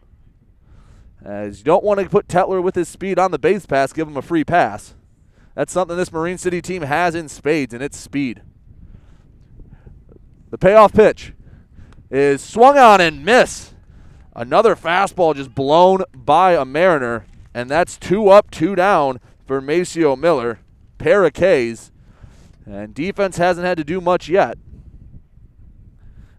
As 1.24 1.60
you 1.60 1.66
don't 1.66 1.84
want 1.84 2.00
to 2.00 2.10
put 2.10 2.28
Tetler 2.28 2.64
with 2.64 2.76
his 2.76 2.88
speed 2.88 3.20
on 3.20 3.32
the 3.32 3.40
base 3.40 3.66
pass, 3.66 3.92
give 3.92 4.08
him 4.08 4.16
a 4.16 4.22
free 4.22 4.46
pass. 4.46 4.96
That's 5.56 5.74
something 5.74 5.98
this 5.98 6.14
Marine 6.14 6.38
City 6.38 6.62
team 6.62 6.84
has 6.84 7.16
in 7.16 7.28
spades, 7.28 7.74
and 7.74 7.84
it's 7.84 7.98
speed. 7.98 8.42
The 10.52 10.58
payoff 10.58 10.94
pitch 10.94 11.34
is 12.10 12.42
swung 12.42 12.78
on 12.78 13.02
and 13.02 13.26
miss. 13.26 13.74
Another 14.34 14.76
fastball 14.76 15.36
just 15.36 15.54
blown 15.54 16.04
by 16.14 16.54
a 16.54 16.64
Mariner, 16.64 17.26
and 17.54 17.70
that's 17.70 17.98
two 17.98 18.30
up, 18.30 18.52
two 18.52 18.76
down 18.76 19.20
for 19.46 19.62
Maceo 19.62 20.16
Miller. 20.16 20.60
Pair 20.98 21.26
of 21.26 21.34
Ks. 21.34 21.92
And 22.66 22.94
defense 22.94 23.38
hasn't 23.38 23.66
had 23.66 23.78
to 23.78 23.84
do 23.84 24.00
much 24.00 24.30
yet. 24.30 24.58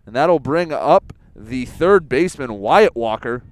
And 0.06 0.14
that'll 0.14 0.38
bring 0.38 0.72
up 0.72 1.12
the 1.34 1.64
third 1.64 2.08
baseman, 2.08 2.54
Wyatt 2.54 2.94
Walker. 2.94 3.42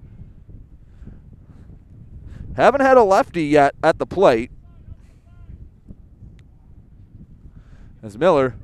Haven't 2.56 2.80
had 2.80 2.96
a 2.96 3.02
lefty 3.02 3.44
yet 3.44 3.74
at 3.82 3.98
the 3.98 4.06
plate. 4.06 4.50
As 8.02 8.18
Miller 8.18 8.54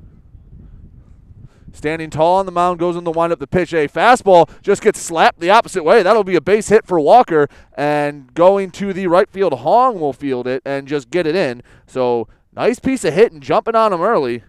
standing 1.75 2.09
tall 2.09 2.37
on 2.37 2.45
the 2.45 2.51
mound 2.51 2.79
goes 2.79 2.95
in 2.95 3.03
the 3.03 3.11
windup. 3.11 3.39
the 3.39 3.47
pitch. 3.47 3.73
A 3.73 3.87
fastball 3.87 4.49
just 4.61 4.81
gets 4.81 4.99
slapped 4.99 5.39
the 5.39 5.49
opposite 5.49 5.83
way. 5.83 6.01
That'll 6.03 6.23
be 6.23 6.35
a 6.35 6.41
base 6.41 6.69
hit 6.69 6.85
for 6.85 6.99
Walker. 6.99 7.47
And 7.75 8.33
going 8.33 8.71
to 8.71 8.93
the 8.93 9.07
right 9.07 9.29
field, 9.29 9.53
Hong 9.53 9.99
will 9.99 10.13
field 10.13 10.47
it 10.47 10.61
and 10.65 10.87
just 10.87 11.09
get 11.09 11.27
it 11.27 11.35
in. 11.35 11.61
So 11.85 12.27
Nice 12.55 12.79
piece 12.79 13.03
of 13.03 13.13
hit 13.13 13.33
and 13.33 13.43
jumping 13.43 13.75
on 13.75 13.91
him 13.91 14.01
early. 14.01 14.43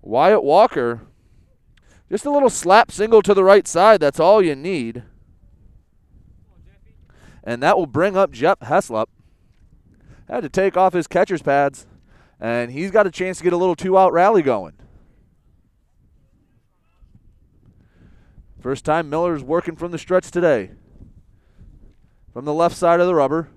Wyatt 0.00 0.44
Walker, 0.44 1.00
just 2.08 2.24
a 2.24 2.30
little 2.30 2.50
slap 2.50 2.92
single 2.92 3.20
to 3.22 3.34
the 3.34 3.42
right 3.42 3.66
side. 3.66 4.00
That's 4.00 4.20
all 4.20 4.40
you 4.40 4.54
need. 4.54 5.02
And 7.42 7.62
that 7.62 7.76
will 7.76 7.86
bring 7.86 8.16
up 8.16 8.30
Jeff 8.30 8.60
Heslop. 8.60 9.06
Had 10.28 10.42
to 10.42 10.48
take 10.48 10.76
off 10.76 10.92
his 10.92 11.06
catcher's 11.06 11.42
pads, 11.42 11.86
and 12.38 12.70
he's 12.70 12.90
got 12.90 13.06
a 13.06 13.10
chance 13.10 13.38
to 13.38 13.44
get 13.44 13.52
a 13.52 13.56
little 13.56 13.74
two 13.74 13.98
out 13.98 14.12
rally 14.12 14.42
going. 14.42 14.74
First 18.68 18.84
time 18.84 19.08
Miller's 19.08 19.42
working 19.42 19.76
from 19.76 19.92
the 19.92 19.98
stretch 19.98 20.30
today. 20.30 20.72
From 22.34 22.44
the 22.44 22.52
left 22.52 22.76
side 22.76 23.00
of 23.00 23.06
the 23.06 23.14
rubber. 23.14 23.48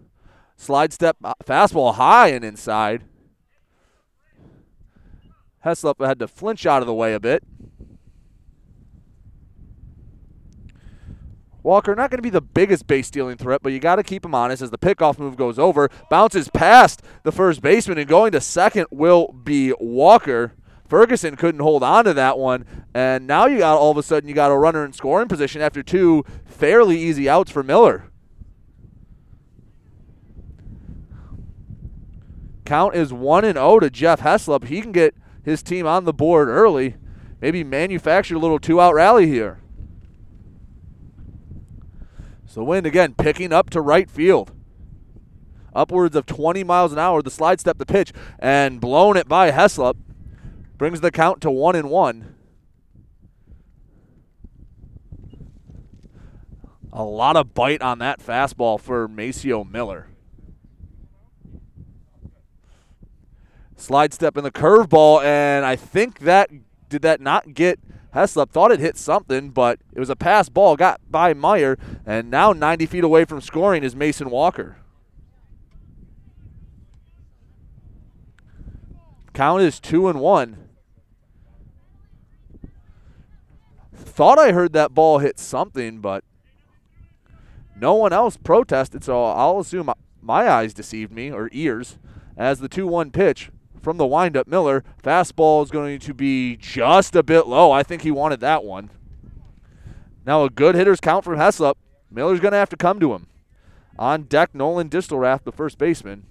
Slide 0.55 0.93
step 0.93 1.17
uh, 1.21 1.33
fastball 1.43 1.95
high 1.95 2.29
and 2.29 2.45
inside. 2.45 3.03
Heslop 5.65 5.95
had 5.99 6.17
to 6.19 6.29
flinch 6.29 6.65
out 6.65 6.81
of 6.81 6.87
the 6.87 6.93
way 6.93 7.13
a 7.13 7.19
bit. 7.19 7.43
Walker 11.61 11.93
not 11.93 12.09
going 12.09 12.19
to 12.19 12.21
be 12.21 12.29
the 12.29 12.39
biggest 12.39 12.87
base 12.87 13.07
stealing 13.07 13.35
threat, 13.35 13.61
but 13.61 13.73
you 13.73 13.79
got 13.79 13.97
to 13.97 14.03
keep 14.03 14.23
him 14.23 14.33
honest 14.33 14.61
as 14.61 14.71
the 14.71 14.77
pickoff 14.77 15.19
move 15.19 15.35
goes 15.35 15.59
over. 15.59 15.89
Bounces 16.09 16.47
past 16.47 17.01
the 17.23 17.33
first 17.33 17.61
baseman, 17.61 17.97
and 17.97 18.07
going 18.07 18.31
to 18.31 18.39
second 18.39 18.87
will 18.91 19.33
be 19.33 19.73
Walker. 19.77 20.53
Ferguson 20.91 21.37
couldn't 21.37 21.61
hold 21.61 21.83
on 21.83 22.03
to 22.03 22.13
that 22.13 22.37
one, 22.37 22.65
and 22.93 23.25
now 23.25 23.45
you 23.45 23.59
got 23.59 23.77
all 23.77 23.91
of 23.91 23.97
a 23.97 24.03
sudden 24.03 24.27
you 24.27 24.35
got 24.35 24.51
a 24.51 24.57
runner 24.57 24.83
in 24.83 24.91
scoring 24.91 25.29
position 25.29 25.61
after 25.61 25.81
two 25.81 26.25
fairly 26.43 26.99
easy 26.99 27.29
outs 27.29 27.49
for 27.49 27.63
Miller. 27.63 28.11
Count 32.65 32.93
is 32.93 33.13
1 33.13 33.45
and 33.45 33.55
0 33.55 33.79
to 33.79 33.89
Jeff 33.89 34.19
Heslop. 34.19 34.65
He 34.65 34.81
can 34.81 34.91
get 34.91 35.15
his 35.45 35.63
team 35.63 35.87
on 35.87 36.03
the 36.03 36.11
board 36.11 36.49
early, 36.49 36.97
maybe 37.39 37.63
manufacture 37.63 38.35
a 38.35 38.39
little 38.39 38.59
two 38.59 38.81
out 38.81 38.93
rally 38.93 39.27
here. 39.27 39.61
So 42.45 42.65
Wind 42.65 42.85
again 42.85 43.13
picking 43.13 43.53
up 43.53 43.69
to 43.69 43.79
right 43.79 44.11
field. 44.11 44.51
Upwards 45.73 46.17
of 46.17 46.25
20 46.25 46.65
miles 46.65 46.91
an 46.91 46.99
hour, 46.99 47.21
the 47.21 47.31
slide 47.31 47.61
step 47.61 47.77
the 47.77 47.85
pitch 47.85 48.11
and 48.39 48.81
blown 48.81 49.15
it 49.15 49.29
by 49.29 49.51
Heslop. 49.51 49.95
Brings 50.81 51.01
the 51.01 51.11
count 51.11 51.41
to 51.41 51.51
one 51.51 51.75
and 51.75 51.91
one. 51.91 52.33
A 56.91 57.03
lot 57.03 57.37
of 57.37 57.53
bite 57.53 57.83
on 57.83 57.99
that 57.99 58.19
fastball 58.19 58.79
for 58.79 59.07
Maceo 59.07 59.63
Miller. 59.63 60.07
Slide 63.75 64.11
step 64.11 64.35
in 64.37 64.43
the 64.43 64.49
curveball, 64.49 65.23
and 65.23 65.65
I 65.65 65.75
think 65.75 66.21
that 66.21 66.49
did 66.89 67.03
that 67.03 67.21
not 67.21 67.53
get 67.53 67.79
Heslop 68.15 68.49
thought 68.49 68.71
it 68.71 68.79
hit 68.79 68.97
something, 68.97 69.51
but 69.51 69.79
it 69.93 69.99
was 69.99 70.09
a 70.09 70.15
pass 70.15 70.49
ball, 70.49 70.75
got 70.75 70.99
by 71.07 71.35
Meyer, 71.35 71.77
and 72.07 72.31
now 72.31 72.53
90 72.53 72.87
feet 72.87 73.03
away 73.03 73.23
from 73.25 73.39
scoring 73.39 73.83
is 73.83 73.95
Mason 73.95 74.31
Walker. 74.31 74.77
Count 79.35 79.61
is 79.61 79.79
two 79.79 80.07
and 80.07 80.19
one. 80.19 80.69
Thought 84.03 84.39
I 84.39 84.51
heard 84.51 84.73
that 84.73 84.93
ball 84.93 85.19
hit 85.19 85.39
something, 85.39 85.99
but 85.99 86.23
no 87.79 87.93
one 87.93 88.13
else 88.13 88.37
protested, 88.37 89.03
so 89.03 89.23
I'll 89.23 89.59
assume 89.59 89.91
my 90.21 90.49
eyes 90.49 90.73
deceived 90.73 91.11
me, 91.11 91.31
or 91.31 91.49
ears, 91.51 91.97
as 92.37 92.59
the 92.59 92.69
2 92.69 92.85
1 92.87 93.11
pitch 93.11 93.49
from 93.81 93.97
the 93.97 94.05
windup. 94.05 94.47
Miller, 94.47 94.83
fastball 95.03 95.63
is 95.63 95.71
going 95.71 95.99
to 95.99 96.13
be 96.13 96.57
just 96.57 97.15
a 97.15 97.23
bit 97.23 97.47
low. 97.47 97.71
I 97.71 97.83
think 97.83 98.01
he 98.01 98.11
wanted 98.11 98.39
that 98.41 98.63
one. 98.63 98.89
Now 100.25 100.43
a 100.43 100.49
good 100.49 100.75
hitter's 100.75 100.99
count 100.99 101.23
from 101.23 101.37
Heslop. 101.37 101.75
Miller's 102.11 102.39
going 102.39 102.51
to 102.51 102.57
have 102.57 102.69
to 102.69 102.77
come 102.77 102.99
to 102.99 103.13
him. 103.13 103.27
On 103.97 104.23
deck, 104.23 104.53
Nolan 104.53 104.89
Distelrath, 104.89 105.43
the 105.43 105.51
first 105.51 105.77
baseman. 105.77 106.25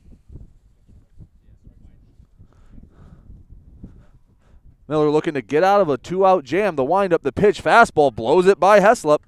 Miller 4.90 5.08
looking 5.08 5.34
to 5.34 5.40
get 5.40 5.62
out 5.62 5.80
of 5.80 5.88
a 5.88 5.96
two-out 5.96 6.42
jam. 6.42 6.74
The 6.74 6.84
windup, 6.84 7.22
the 7.22 7.30
pitch, 7.30 7.62
fastball 7.62 8.12
blows 8.12 8.48
it 8.48 8.58
by 8.58 8.80
Heslop. 8.80 9.20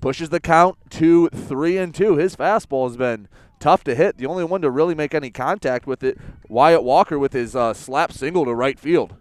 Pushes 0.00 0.28
the 0.28 0.38
count 0.38 0.78
to 0.90 1.28
three 1.30 1.76
and 1.76 1.92
two. 1.92 2.14
His 2.14 2.36
fastball 2.36 2.86
has 2.86 2.96
been 2.96 3.26
tough 3.58 3.82
to 3.84 3.96
hit. 3.96 4.18
The 4.18 4.26
only 4.26 4.44
one 4.44 4.62
to 4.62 4.70
really 4.70 4.94
make 4.94 5.12
any 5.12 5.30
contact 5.30 5.88
with 5.88 6.04
it, 6.04 6.16
Wyatt 6.48 6.84
Walker 6.84 7.18
with 7.18 7.32
his 7.32 7.56
uh, 7.56 7.74
slap 7.74 8.12
single 8.12 8.44
to 8.44 8.54
right 8.54 8.78
field. 8.78 9.16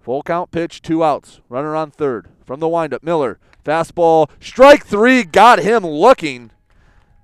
Full 0.00 0.22
count 0.22 0.52
pitch, 0.52 0.82
two 0.82 1.02
outs. 1.02 1.40
Runner 1.48 1.74
on 1.74 1.90
third. 1.90 2.28
From 2.46 2.60
the 2.60 2.68
windup, 2.68 3.02
Miller. 3.02 3.40
Fastball, 3.64 4.30
strike 4.38 4.86
three, 4.86 5.24
got 5.24 5.58
him 5.58 5.84
looking. 5.84 6.52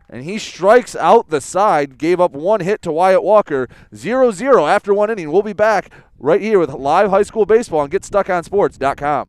And 0.09 0.25
he 0.25 0.39
strikes 0.39 0.95
out 0.95 1.31
the 1.31 1.41
side, 1.41 1.99
gave 1.99 2.21
up 2.21 2.33
one 2.33 2.61
hit 2.61 2.83
to 2.83 2.93
Wyatt 2.93 3.23
Walker. 3.23 3.69
0 3.95 4.31
0 4.31 4.67
after 4.67 4.95
one 4.95 5.11
inning. 5.11 5.33
We'll 5.33 5.43
be 5.43 5.53
back 5.53 5.91
right 6.19 6.41
here 6.41 6.59
with 6.59 6.71
live 6.71 7.11
high 7.11 7.23
school 7.23 7.47
baseball 7.47 7.81
on 7.81 7.91
GetStuckOnSports.com. 7.91 9.29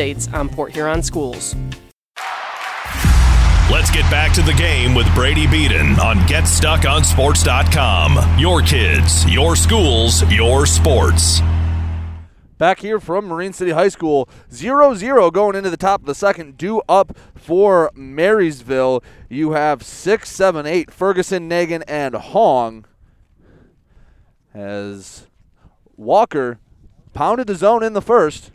on 0.00 0.48
Port 0.48 0.72
Huron 0.72 1.02
schools. 1.02 1.54
Let's 3.70 3.90
get 3.90 4.10
back 4.10 4.32
to 4.32 4.40
the 4.40 4.54
game 4.54 4.94
with 4.94 5.14
Brady 5.14 5.46
Beaton 5.46 6.00
on 6.00 6.16
GetStuckOnSports.com. 6.20 8.38
Your 8.38 8.62
kids, 8.62 9.30
your 9.30 9.54
schools, 9.56 10.22
your 10.32 10.64
sports. 10.64 11.42
Back 12.56 12.80
here 12.80 12.98
from 12.98 13.26
Marine 13.26 13.52
City 13.52 13.72
High 13.72 13.90
School, 13.90 14.26
0 14.50 14.94
0 14.94 15.30
going 15.30 15.54
into 15.54 15.68
the 15.68 15.76
top 15.76 16.00
of 16.00 16.06
the 16.06 16.14
second, 16.14 16.56
due 16.56 16.80
up 16.88 17.14
for 17.34 17.90
Marysville. 17.94 19.04
You 19.28 19.50
have 19.50 19.82
6, 19.82 20.30
7, 20.30 20.64
8, 20.64 20.90
Ferguson, 20.90 21.46
Nagan, 21.46 21.82
and 21.86 22.14
Hong. 22.14 22.86
As 24.54 25.26
Walker 25.94 26.58
pounded 27.12 27.48
the 27.48 27.54
zone 27.54 27.82
in 27.82 27.92
the 27.92 28.00
first, 28.00 28.50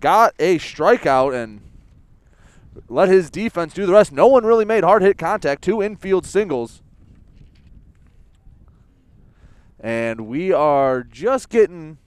got 0.00 0.34
a 0.38 0.58
strikeout, 0.58 1.34
and 1.34 1.60
let 2.88 3.08
his 3.08 3.30
defense 3.30 3.74
do 3.74 3.86
the 3.86 3.92
rest. 3.92 4.12
No 4.12 4.26
one 4.26 4.44
really 4.44 4.64
made 4.64 4.84
hard 4.84 5.02
hit 5.02 5.18
contact. 5.18 5.62
Two 5.62 5.82
infield 5.82 6.24
singles. 6.26 6.82
And 9.80 10.26
we 10.26 10.52
are 10.52 11.02
just 11.02 11.48
getting 11.48 11.98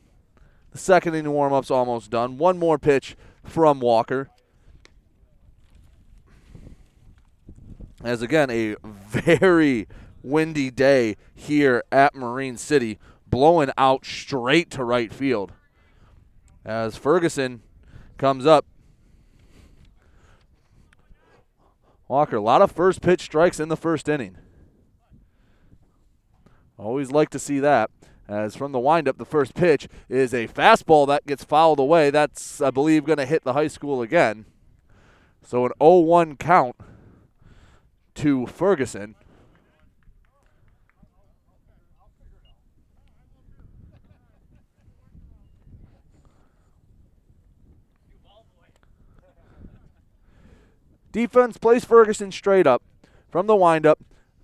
the 0.72 0.78
second 0.78 1.16
inning 1.16 1.32
warm 1.32 1.54
ups 1.54 1.72
almost 1.72 2.10
done. 2.10 2.38
One 2.38 2.58
more 2.58 2.78
pitch 2.78 3.16
from 3.44 3.80
Walker. 3.80 4.30
As 8.04 8.22
again, 8.22 8.50
a 8.50 8.76
very 8.84 9.88
windy 10.24 10.72
day 10.72 11.16
here 11.34 11.84
at 11.92 12.16
Marine 12.16 12.58
City, 12.58 13.00
blowing 13.28 13.72
out 13.78 14.06
straight 14.06 14.70
to 14.72 14.84
right 14.84 15.14
field. 15.14 15.52
As 16.66 16.96
Ferguson 16.96 17.62
comes 18.22 18.46
up, 18.46 18.68
Walker, 22.08 22.36
a 22.36 22.42
lot 22.42 22.62
of 22.62 22.72
first 22.72 23.02
pitch 23.02 23.22
strikes 23.22 23.60
in 23.60 23.68
the 23.68 23.76
first 23.76 24.08
inning. 24.08 24.38
Always 26.78 27.10
like 27.10 27.32
to 27.32 27.40
see 27.40 27.60
that. 27.62 27.90
As 28.28 28.56
from 28.56 28.74
the 28.74 28.80
windup, 28.80 29.18
the 29.18 29.26
first 29.26 29.56
pitch 29.56 29.88
is 30.08 30.36
a 30.36 30.48
fastball 30.48 31.08
that 31.08 31.26
gets 31.26 31.44
fouled 31.44 31.80
away. 31.80 32.12
That's, 32.12 32.62
I 32.62 32.70
believe, 32.70 33.06
going 33.06 33.18
to 33.18 33.26
hit 33.26 33.44
the 33.44 33.54
high 33.54 33.68
school 33.68 34.04
again. 34.04 34.46
So 35.44 35.66
an 35.66 35.72
0 35.82 36.02
1 36.02 36.38
count 36.38 36.76
to 38.16 38.46
Ferguson. 38.46 39.16
Defense 51.12 51.58
plays 51.58 51.86
Ferguson 51.86 52.32
straight 52.32 52.67
up 52.67 52.82
from 53.30 53.47
the 53.47 53.56
windup. 53.56 54.00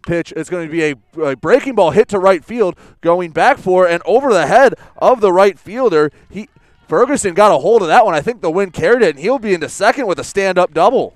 Pitch 0.05 0.31
It's 0.35 0.49
going 0.49 0.67
to 0.67 0.71
be 0.71 0.83
a, 0.83 1.21
a, 1.21 1.35
breaking 1.35 1.75
ball 1.75 1.91
hit 1.91 2.07
to 2.09 2.19
right 2.19 2.43
field, 2.43 2.77
going 3.01 3.31
back 3.31 3.57
for 3.57 3.87
and 3.87 4.01
over 4.05 4.31
the 4.31 4.47
head 4.47 4.75
of 4.97 5.19
the 5.19 5.33
right 5.33 5.59
fielder. 5.59 6.11
He 6.29 6.47
Ferguson 6.87 7.33
got 7.33 7.53
a 7.53 7.57
hold 7.57 7.81
of 7.81 7.89
that 7.89 8.05
one. 8.05 8.15
I 8.15 8.21
think 8.21 8.41
the 8.41 8.49
wind 8.49 8.73
carried 8.73 9.01
it, 9.01 9.15
and 9.15 9.19
he'll 9.19 9.39
be 9.39 9.53
into 9.53 9.67
second 9.67 10.07
with 10.07 10.19
a 10.19 10.23
stand-up 10.23 10.73
double. 10.73 11.13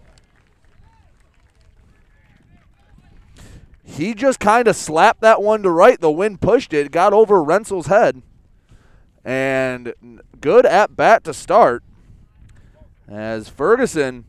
He 3.84 4.14
just 4.14 4.40
kind 4.40 4.68
of 4.68 4.76
slapped 4.76 5.22
that 5.22 5.42
one 5.42 5.64
to 5.64 5.70
right. 5.70 6.00
The 6.00 6.12
wind 6.12 6.42
pushed 6.42 6.74
it, 6.74 6.92
got 6.92 7.14
over 7.14 7.42
Rensel's 7.42 7.88
head, 7.88 8.22
and 9.24 9.94
good 10.42 10.66
at 10.66 10.96
bat 10.96 11.24
to 11.26 11.34
start. 11.34 11.84
As 13.08 13.48
Ferguson 13.50 14.26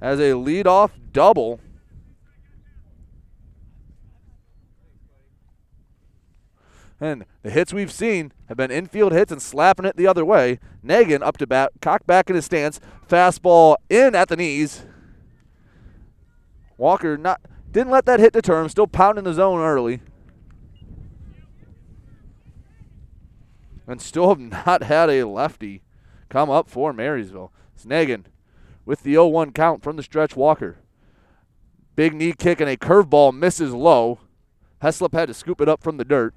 has 0.00 0.18
a 0.18 0.32
leadoff 0.32 0.90
double. 1.12 1.60
And 7.00 7.26
the 7.42 7.50
hits 7.50 7.74
we've 7.74 7.92
seen 7.92 8.32
have 8.48 8.56
been 8.56 8.70
infield 8.70 9.12
hits 9.12 9.30
and 9.30 9.42
slapping 9.42 9.84
it 9.84 9.96
the 9.96 10.06
other 10.06 10.24
way. 10.24 10.58
Nagan 10.84 11.22
up 11.22 11.36
to 11.38 11.46
bat, 11.46 11.72
cocked 11.82 12.06
back 12.06 12.30
in 12.30 12.36
his 12.36 12.46
stance, 12.46 12.80
fastball 13.06 13.76
in 13.90 14.14
at 14.14 14.28
the 14.28 14.36
knees. 14.36 14.86
Walker 16.78 17.16
not 17.16 17.40
didn't 17.70 17.90
let 17.90 18.06
that 18.06 18.20
hit 18.20 18.32
deter 18.32 18.60
him, 18.60 18.68
still 18.70 18.86
pounding 18.86 19.24
the 19.24 19.34
zone 19.34 19.60
early. 19.60 20.00
And 23.86 24.00
still 24.00 24.30
have 24.30 24.40
not 24.66 24.84
had 24.84 25.10
a 25.10 25.24
lefty 25.24 25.82
come 26.30 26.48
up 26.48 26.70
for 26.70 26.92
Marysville. 26.92 27.52
It's 27.74 27.84
Nagan 27.84 28.24
with 28.86 29.02
the 29.02 29.12
0 29.12 29.26
1 29.26 29.52
count 29.52 29.82
from 29.82 29.96
the 29.96 30.02
stretch 30.02 30.34
Walker. 30.34 30.78
Big 31.96 32.14
knee 32.14 32.32
kick 32.32 32.60
and 32.60 32.70
a 32.70 32.76
curveball 32.76 33.36
misses 33.36 33.74
low. 33.74 34.20
Heslop 34.82 35.12
had 35.12 35.28
to 35.28 35.34
scoop 35.34 35.60
it 35.60 35.68
up 35.68 35.82
from 35.82 35.96
the 35.96 36.04
dirt. 36.04 36.32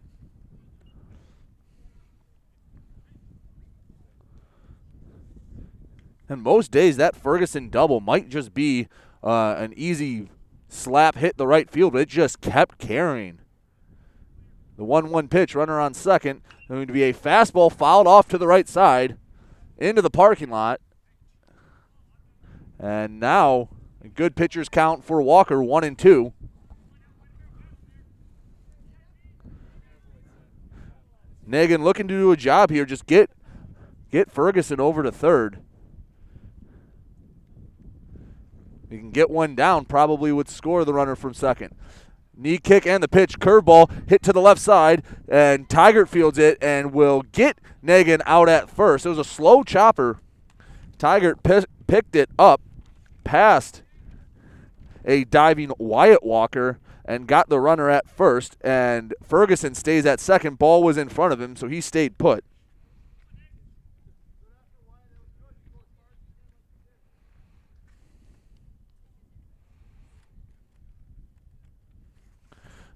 And 6.28 6.42
most 6.42 6.72
days, 6.72 6.98
that 6.98 7.16
Ferguson 7.16 7.70
double 7.70 8.00
might 8.00 8.30
just 8.30 8.54
be 8.54 8.88
uh, 9.24 9.56
an 9.58 9.74
easy 9.76 10.30
slap 10.68 11.16
hit 11.16 11.38
the 11.38 11.48
right 11.48 11.70
field, 11.70 11.94
but 11.94 12.04
it 12.04 12.10
just 12.10 12.40
kept 12.40 12.78
carrying. 12.78 13.40
The 14.78 14.84
1 14.84 15.10
1 15.10 15.28
pitch, 15.28 15.56
runner 15.56 15.80
on 15.80 15.94
second. 15.94 16.42
Going 16.70 16.88
to 16.88 16.94
be 16.94 17.04
a 17.04 17.14
fastball 17.14 17.72
fouled 17.72 18.08
off 18.08 18.28
to 18.30 18.38
the 18.38 18.48
right 18.48 18.68
side 18.68 19.18
into 19.78 20.02
the 20.02 20.10
parking 20.10 20.52
lot. 20.52 20.80
And 22.80 23.20
now, 23.20 23.70
good 24.16 24.36
pitchers 24.36 24.70
count 24.70 25.04
for 25.04 25.22
Walker, 25.22 25.62
one 25.62 25.84
and 25.84 25.98
two. 25.98 26.34
Negan 31.48 31.84
looking 31.84 32.08
to 32.08 32.14
do 32.14 32.32
a 32.32 32.38
job 32.38 32.70
here. 32.70 32.86
Just 32.86 33.06
get 33.06 33.32
get 34.12 34.32
Ferguson 34.32 34.80
over 34.80 35.04
to 35.04 35.12
third. 35.12 35.60
You 38.90 38.98
can 38.98 39.12
get 39.12 39.30
one 39.30 39.56
down, 39.56 39.86
probably 39.86 40.32
would 40.32 40.50
score 40.50 40.84
the 40.84 40.94
runner 40.94 41.16
from 41.16 41.34
second. 41.34 41.76
Knee 42.36 42.58
kick 42.58 42.88
and 42.88 43.04
the 43.04 43.08
pitch, 43.08 43.40
curveball 43.40 44.10
hit 44.10 44.24
to 44.24 44.34
the 44.34 44.42
left 44.42 44.62
side, 44.62 45.04
and 45.28 45.68
Tigert 45.68 46.08
fields 46.08 46.38
it 46.38 46.58
and 46.62 46.94
will 46.94 47.22
get 47.22 47.60
Negan 47.84 48.22
out 48.26 48.48
at 48.48 48.70
first. 48.70 49.06
It 49.06 49.10
was 49.10 49.20
a 49.20 49.24
slow 49.24 49.64
chopper. 49.64 50.22
Tigert 50.98 51.44
p- 51.44 51.68
picked 51.86 52.16
it 52.16 52.30
up, 52.40 52.62
past 53.30 53.84
a 55.06 55.24
diving 55.24 55.72
Wyatt 55.78 56.24
Walker, 56.24 56.80
and 57.06 57.28
got 57.28 57.48
the 57.48 57.60
runner 57.60 57.88
at 57.88 58.10
first. 58.10 58.58
And 58.62 59.14
Ferguson 59.24 59.76
stays 59.76 60.04
at 60.08 60.20
second. 60.20 60.58
Ball 60.58 60.82
was 60.82 60.98
in 60.98 61.10
front 61.10 61.34
of 61.34 61.40
him, 61.40 61.56
so 61.56 61.68
he 61.68 61.80
stayed 61.80 62.18
put. 62.18 62.44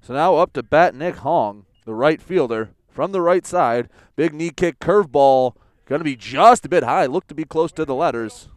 So 0.01 0.15
now 0.15 0.38
up 0.38 0.51
to 0.53 0.63
bat 0.63 0.95
Nick 0.95 1.17
Hong, 1.17 1.65
the 1.86 1.93
right 1.93 2.19
fielder, 2.19 2.71
from 2.89 3.11
the 3.11 3.21
right 3.21 3.45
side. 3.45 3.88
Big 4.15 4.34
knee 4.34 4.49
kick 4.49 4.79
curveball 4.79 5.53
Going 5.86 5.99
to 5.99 6.05
be 6.05 6.15
just 6.15 6.65
a 6.65 6.69
bit 6.69 6.84
high. 6.84 7.05
Look 7.07 7.27
to 7.27 7.36
be 7.36 7.43
close 7.43 7.71
to 7.73 7.84
the 7.84 7.93
letters. 7.93 8.47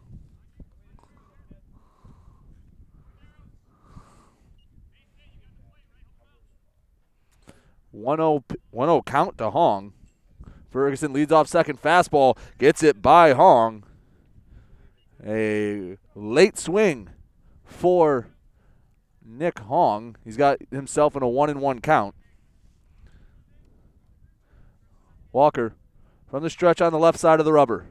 One 7.97 8.19
oh 8.19 8.43
zero 8.47 8.59
one 8.69 8.87
zero 8.89 9.01
count 9.01 9.37
to 9.39 9.49
Hong. 9.49 9.93
Ferguson 10.69 11.13
leads 11.13 11.31
off 11.31 11.47
second 11.47 11.81
fastball, 11.81 12.37
gets 12.59 12.83
it 12.83 13.01
by 13.01 13.33
Hong. 13.33 13.83
A 15.25 15.97
late 16.13 16.59
swing 16.59 17.09
for 17.65 18.27
Nick 19.25 19.59
Hong. 19.59 20.15
He's 20.23 20.37
got 20.37 20.59
himself 20.69 21.15
in 21.15 21.23
a 21.23 21.27
one 21.27 21.49
and 21.49 21.59
one 21.59 21.79
count. 21.79 22.13
Walker 25.31 25.73
from 26.29 26.43
the 26.43 26.51
stretch 26.51 26.81
on 26.81 26.91
the 26.91 26.99
left 26.99 27.17
side 27.17 27.39
of 27.39 27.45
the 27.45 27.53
rubber. 27.53 27.87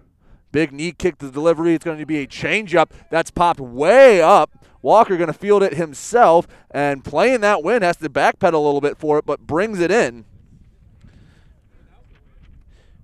Big 0.53 0.73
knee 0.73 0.93
kick 0.93 1.19
to 1.19 1.27
the 1.27 1.33
delivery. 1.33 1.75
It's 1.75 1.85
going 1.85 1.99
to 1.99 2.07
be 2.07 2.19
a 2.19 2.29
changeup 2.29 2.91
that's 3.11 3.33
popped 3.33 3.59
way 3.59 4.23
up. 4.23 4.53
Walker 4.87 5.17
going 5.17 5.27
to 5.27 5.33
field 5.33 5.65
it 5.65 5.75
himself 5.75 6.47
and 6.71 7.03
playing 7.03 7.41
that 7.41 7.65
win 7.65 7.83
has 7.83 7.97
to 7.97 8.09
backpedal 8.09 8.55
a 8.55 8.59
little 8.59 8.81
bit 8.81 8.97
for 8.97 9.19
it, 9.19 9.27
but 9.27 9.41
brings 9.41 9.81
it 9.81 9.91
in. 9.91 10.25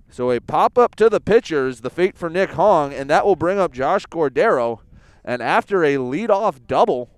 So 0.09 0.31
a 0.31 0.39
pop 0.39 0.77
up 0.77 0.95
to 0.95 1.09
the 1.09 1.19
pitcher 1.19 1.67
is 1.67 1.81
the 1.81 1.89
fate 1.89 2.17
for 2.17 2.29
Nick 2.29 2.51
Hong, 2.51 2.93
and 2.93 3.09
that 3.09 3.25
will 3.25 3.35
bring 3.35 3.59
up 3.59 3.73
Josh 3.73 4.05
Cordero. 4.05 4.79
And 5.25 5.41
after 5.41 5.83
a 5.83 5.95
leadoff 5.95 6.65
double, 6.67 7.09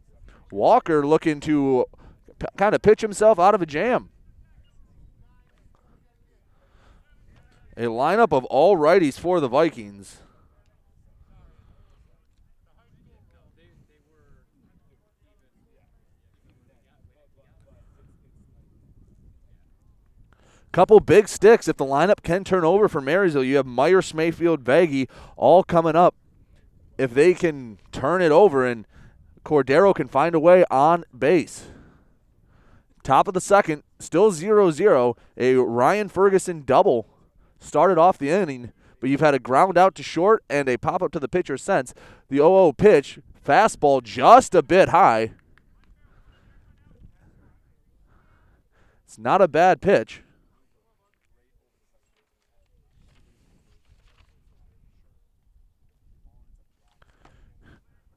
Walker 0.51 1.05
looking 1.05 1.39
to 1.41 1.86
p- 2.39 2.47
kind 2.57 2.74
of 2.74 2.82
pitch 2.82 3.01
himself 3.01 3.38
out 3.38 3.53
of 3.53 3.61
a 3.61 3.68
jam. 3.68 4.09
A 7.78 7.84
lineup 7.84 8.36
of 8.36 8.45
all 8.45 8.78
righties 8.78 9.20
for 9.20 9.39
the 9.39 9.47
Vikings. 9.47 10.24
Couple 20.76 21.00
big 21.00 21.30
sticks 21.30 21.70
if 21.70 21.78
the 21.78 21.86
lineup 21.86 22.22
can 22.22 22.44
turn 22.44 22.66
over 22.66 22.90
for 22.90 23.00
Marysville. 23.00 23.46
You 23.46 23.56
have 23.56 23.66
Myers, 23.66 24.14
Mayfield, 24.14 24.66
Vaggie 24.66 25.08
all 25.38 25.64
coming 25.64 25.96
up. 25.96 26.16
If 26.98 27.14
they 27.14 27.34
can 27.34 27.78
turn 27.94 28.22
it 28.22 28.34
over 28.34 28.66
and 28.66 28.86
Cordero 29.46 29.96
can 29.96 30.10
find 30.10 30.36
a 30.36 30.40
way 30.40 30.66
on 30.70 31.06
base. 31.18 31.68
Top 33.04 33.30
of 33.30 33.34
the 33.34 33.40
second, 33.40 33.84
still 34.00 34.34
0 34.34 34.70
0. 34.70 35.16
A 35.38 35.56
Ryan 35.56 36.10
Ferguson 36.10 36.64
double 36.66 37.08
started 37.58 37.98
off 37.98 38.18
the 38.18 38.30
inning, 38.30 38.74
but 39.00 39.10
you've 39.10 39.22
had 39.22 39.34
a 39.34 39.40
ground 39.40 39.78
out 39.78 39.96
to 39.96 40.04
short 40.04 40.44
and 40.50 40.68
a 40.68 40.76
pop 40.76 41.02
up 41.02 41.14
to 41.14 41.22
the 41.22 41.30
pitcher 41.30 41.58
since. 41.58 41.94
The 42.28 42.40
0 42.40 42.50
0 42.50 42.74
pitch, 42.74 43.20
fastball 43.48 44.04
just 44.04 44.54
a 44.54 44.62
bit 44.62 44.90
high. 44.90 45.32
It's 49.06 49.18
not 49.18 49.42
a 49.42 49.48
bad 49.48 49.80
pitch. 49.80 50.22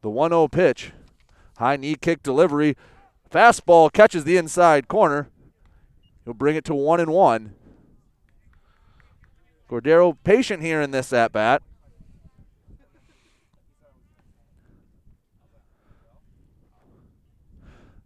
The 0.08 0.12
1 0.12 0.30
0 0.30 0.48
pitch. 0.48 0.92
High 1.58 1.76
knee 1.76 1.94
kick 1.94 2.22
delivery. 2.22 2.78
Fastball 3.30 3.92
catches 3.92 4.24
the 4.24 4.38
inside 4.38 4.88
corner. 4.88 5.28
He'll 6.24 6.32
bring 6.32 6.56
it 6.56 6.64
to 6.64 6.74
1 6.74 6.98
and 6.98 7.12
1. 7.12 7.54
Cordero 9.68 10.16
patient 10.24 10.62
here 10.62 10.80
in 10.80 10.92
this 10.92 11.12
at 11.12 11.32
bat. 11.32 11.60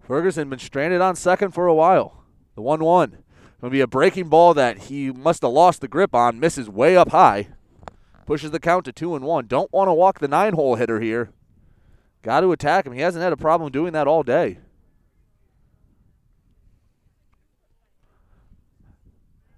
Ferguson 0.01 0.51
been 0.51 0.59
stranded 0.59 1.01
on 1.01 1.15
second 1.15 1.53
for 1.53 1.69
a 1.69 1.75
while. 1.75 2.25
The 2.57 2.63
1 2.63 2.83
1. 2.83 3.11
Going 3.11 3.23
to 3.63 3.71
be 3.71 3.81
a 3.81 3.87
breaking 3.87 4.29
ball 4.29 4.55
that 4.55 4.77
he 4.79 5.13
must 5.13 5.43
have 5.43 5.53
lost 5.53 5.81
the 5.81 5.87
grip 5.87 6.17
on. 6.17 6.41
Misses 6.41 6.69
way 6.69 6.97
up 6.97 7.11
high. 7.11 7.51
Pushes 8.27 8.51
the 8.51 8.59
count 8.59 8.87
to 8.87 8.93
2 8.93 9.15
and 9.15 9.25
1. 9.25 9.47
Don't 9.47 9.73
want 9.73 9.87
to 9.87 9.95
walk 9.95 10.19
the 10.19 10.27
nine 10.27 10.55
hole 10.55 10.75
hitter 10.75 10.99
here. 10.99 11.31
Got 12.23 12.41
to 12.41 12.53
attack 12.53 12.87
him. 12.87 12.93
He 12.93 13.01
hasn't 13.01 13.23
had 13.23 13.33
a 13.33 13.37
problem 13.37 13.71
doing 13.73 13.93
that 13.93 14.07
all 14.07 14.23
day. 14.23 14.59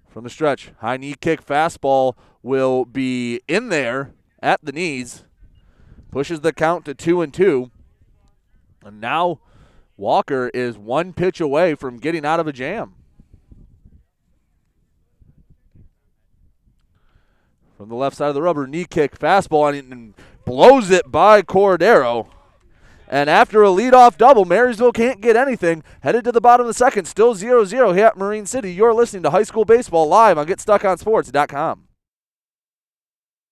From 0.09 0.25
the 0.25 0.31
stretch, 0.31 0.71
high 0.79 0.97
knee 0.97 1.15
kick 1.21 1.45
fastball 1.45 2.15
will 2.43 2.85
be 2.85 3.41
in 3.49 3.69
there 3.69 4.13
at 4.41 4.65
the 4.65 4.73
knees. 4.73 5.25
Pushes 6.11 6.41
the 6.41 6.53
count 6.53 6.85
to 6.85 6.95
two 6.95 7.21
and 7.21 7.35
two. 7.35 7.71
And 8.85 9.01
now 9.01 9.41
Walker 9.97 10.51
is 10.55 10.79
one 10.79 11.13
pitch 11.13 11.41
away 11.41 11.75
from 11.75 11.99
getting 11.99 12.25
out 12.25 12.41
of 12.41 12.47
a 12.47 12.53
jam. 12.53 12.95
From 17.77 17.89
the 17.89 17.97
left 17.97 18.17
side 18.17 18.29
of 18.29 18.35
the 18.35 18.43
rubber, 18.43 18.67
knee 18.69 18.85
kick 18.85 19.19
fastball 19.19 19.77
and 19.77 20.15
blows 20.45 20.91
it 20.91 21.11
by 21.11 21.43
Cordero. 21.43 22.29
And 23.15 23.31
after 23.31 23.63
a 23.63 23.69
leadoff 23.69 24.19
double, 24.19 24.45
Marysville 24.45 24.91
can't 24.91 25.21
get 25.21 25.37
anything. 25.37 25.85
Headed 26.01 26.25
to 26.25 26.33
the 26.33 26.41
bottom 26.41 26.65
of 26.65 26.67
the 26.67 26.75
second, 26.75 27.05
still 27.05 27.37
0 27.37 27.65
0 27.65 27.93
here 27.93 28.07
at 28.07 28.17
Marine 28.17 28.45
City. 28.45 28.73
You're 28.73 28.93
listening 28.93 29.23
to 29.23 29.31
High 29.31 29.45
School 29.45 29.65
Baseball 29.65 30.09
live 30.09 30.37
on 30.37 30.49
GetStuckOnSports.com. 30.49 31.94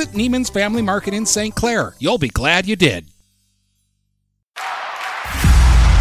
Neiman's 0.00 0.50
Family 0.50 0.82
Market 0.82 1.14
in 1.14 1.26
St. 1.26 1.54
Clair. 1.54 1.94
You'll 1.98 2.18
be 2.18 2.28
glad 2.28 2.66
you 2.66 2.76
did. 2.76 3.06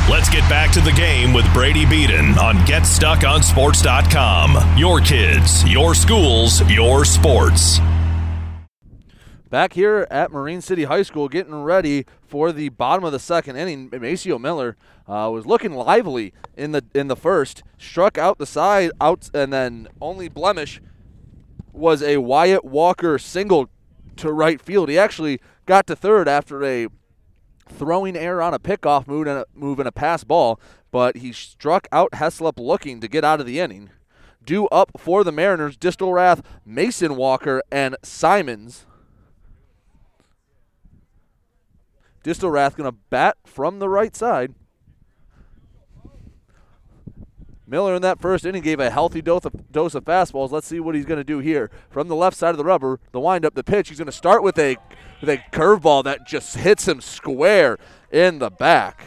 Let's 0.10 0.30
get 0.30 0.48
back 0.50 0.72
to 0.74 0.82
the 0.82 0.92
game 0.92 1.32
with 1.34 1.52
Brady 1.54 1.86
Beaton 1.86 2.38
on 2.38 2.58
GetStuckOnSports.com. 2.66 4.78
Your 4.78 5.00
kids, 5.00 5.66
your 5.68 5.96
schools, 5.96 6.62
your 6.70 7.06
sports. 7.06 7.80
Back 9.50 9.74
here 9.74 10.06
at 10.12 10.32
Marine 10.32 10.62
City 10.62 10.84
High 10.86 11.04
School, 11.04 11.30
getting 11.30 11.64
ready 11.64 12.06
for 12.22 12.52
the 12.52 12.70
bottom 12.70 13.06
of 13.06 13.12
the 13.12 13.20
second 13.20 13.56
inning. 13.56 13.90
Maceo 13.92 14.40
Miller 14.40 14.76
uh, 15.08 15.30
was 15.32 15.46
looking 15.46 15.74
lively 15.74 16.34
in 16.58 16.72
the 16.74 16.84
in 16.94 17.08
the 17.08 17.16
first, 17.16 17.64
struck 17.78 18.18
out 18.18 18.40
the 18.40 18.46
side 18.46 18.92
out, 19.00 19.30
and 19.34 19.54
then 19.54 19.88
only 20.02 20.28
blemish 20.28 20.82
was 21.72 22.02
a 22.02 22.18
Wyatt 22.18 22.66
Walker 22.66 23.18
single 23.18 23.70
to 24.18 24.32
right 24.32 24.62
field. 24.62 24.90
He 24.90 24.98
actually 24.98 25.40
got 25.66 25.88
to 25.88 25.96
third 25.96 26.28
after 26.28 26.64
a 26.64 26.88
throwing 27.68 28.16
error 28.16 28.42
on 28.42 28.54
a 28.54 28.60
pickoff 28.60 29.08
move 29.08 29.28
and 29.28 29.40
a, 29.40 29.46
move 29.54 29.80
and 29.80 29.88
a 29.88 29.92
pass 29.92 30.24
ball, 30.24 30.60
but 30.92 31.18
he 31.18 31.32
struck 31.32 31.88
out 31.92 32.12
Heslop 32.12 32.60
looking 32.60 33.02
to 33.02 33.08
get 33.08 33.24
out 33.24 33.40
of 33.40 33.46
the 33.46 33.60
inning. 33.60 33.90
Due 34.46 34.68
up 34.68 34.92
for 34.98 35.24
the 35.24 35.32
Mariners, 35.32 35.78
Distelrath, 35.78 36.44
Mason 36.66 37.16
Walker, 37.16 37.64
and 37.72 37.96
Simons. 38.04 38.86
Distelrath 42.24 42.76
going 42.76 42.90
to 42.90 42.98
bat 43.10 43.38
from 43.46 43.80
the 43.80 43.90
right 43.90 44.16
side. 44.16 44.54
Miller 47.74 47.96
in 47.96 48.04
that 48.04 48.22
first 48.22 48.46
inning 48.46 48.62
gave 48.62 48.80
a 48.80 48.92
healthy 48.92 49.20
dose 49.20 49.46
of, 49.46 49.72
dose 49.72 49.96
of 49.96 50.06
fastballs. 50.06 50.52
Let's 50.52 50.68
see 50.68 50.80
what 50.80 50.94
he's 50.94 51.08
going 51.08 51.18
to 51.18 51.24
do 51.24 51.40
here. 51.40 51.72
From 51.90 52.08
the 52.08 52.16
left 52.16 52.38
side 52.38 52.52
of 52.52 52.58
the 52.58 52.64
rubber, 52.64 53.00
the 53.14 53.20
windup, 53.20 53.56
the 53.56 53.64
pitch. 53.64 53.90
He's 53.90 53.98
going 53.98 54.06
to 54.06 54.12
start 54.12 54.44
with 54.44 54.60
a 54.60 54.78
with 55.22 55.30
a 55.30 55.40
curveball 55.52 56.04
that 56.04 56.28
just 56.28 56.56
hits 56.56 56.88
him 56.88 57.02
square 57.02 57.80
in 58.12 58.38
the 58.38 58.52
back. 58.52 59.06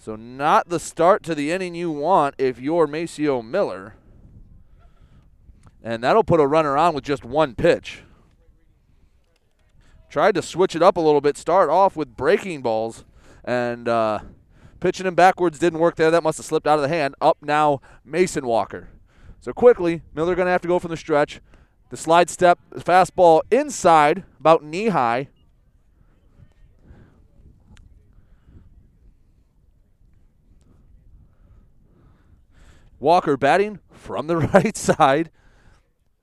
So 0.00 0.16
not 0.16 0.68
the 0.68 0.80
start 0.80 1.22
to 1.24 1.34
the 1.36 1.52
inning 1.52 1.76
you 1.76 1.92
want 1.92 2.34
if 2.38 2.58
you're 2.58 2.88
Maceo 2.88 3.40
Miller. 3.40 3.94
And 5.84 6.02
that'll 6.02 6.24
put 6.24 6.40
a 6.40 6.46
runner 6.46 6.76
on 6.76 6.92
with 6.92 7.04
just 7.04 7.24
one 7.24 7.54
pitch. 7.54 8.02
Tried 10.08 10.34
to 10.34 10.42
switch 10.42 10.74
it 10.74 10.82
up 10.82 10.96
a 10.96 11.00
little 11.00 11.20
bit, 11.20 11.36
start 11.36 11.70
off 11.70 11.94
with 11.94 12.16
breaking 12.16 12.62
balls, 12.62 13.04
and 13.44 13.86
uh, 13.86 14.18
pitching 14.80 15.06
him 15.06 15.14
backwards 15.14 15.58
didn't 15.58 15.78
work 15.78 15.96
there. 15.96 16.10
That 16.10 16.22
must 16.22 16.38
have 16.38 16.46
slipped 16.46 16.66
out 16.66 16.78
of 16.78 16.82
the 16.82 16.88
hand. 16.88 17.14
Up 17.20 17.38
now, 17.42 17.80
Mason 18.04 18.46
Walker. 18.46 18.88
So 19.40 19.52
quickly, 19.52 20.02
Miller 20.14 20.34
going 20.34 20.46
to 20.46 20.52
have 20.52 20.62
to 20.62 20.68
go 20.68 20.78
from 20.78 20.90
the 20.90 20.96
stretch. 20.96 21.40
The 21.90 21.96
slide 21.96 22.30
step, 22.30 22.58
the 22.70 22.80
fastball 22.80 23.42
inside, 23.50 24.24
about 24.38 24.62
knee 24.62 24.88
high. 24.88 25.28
Walker 33.00 33.36
batting 33.36 33.80
from 33.90 34.26
the 34.26 34.36
right 34.54 34.76
side. 34.76 35.30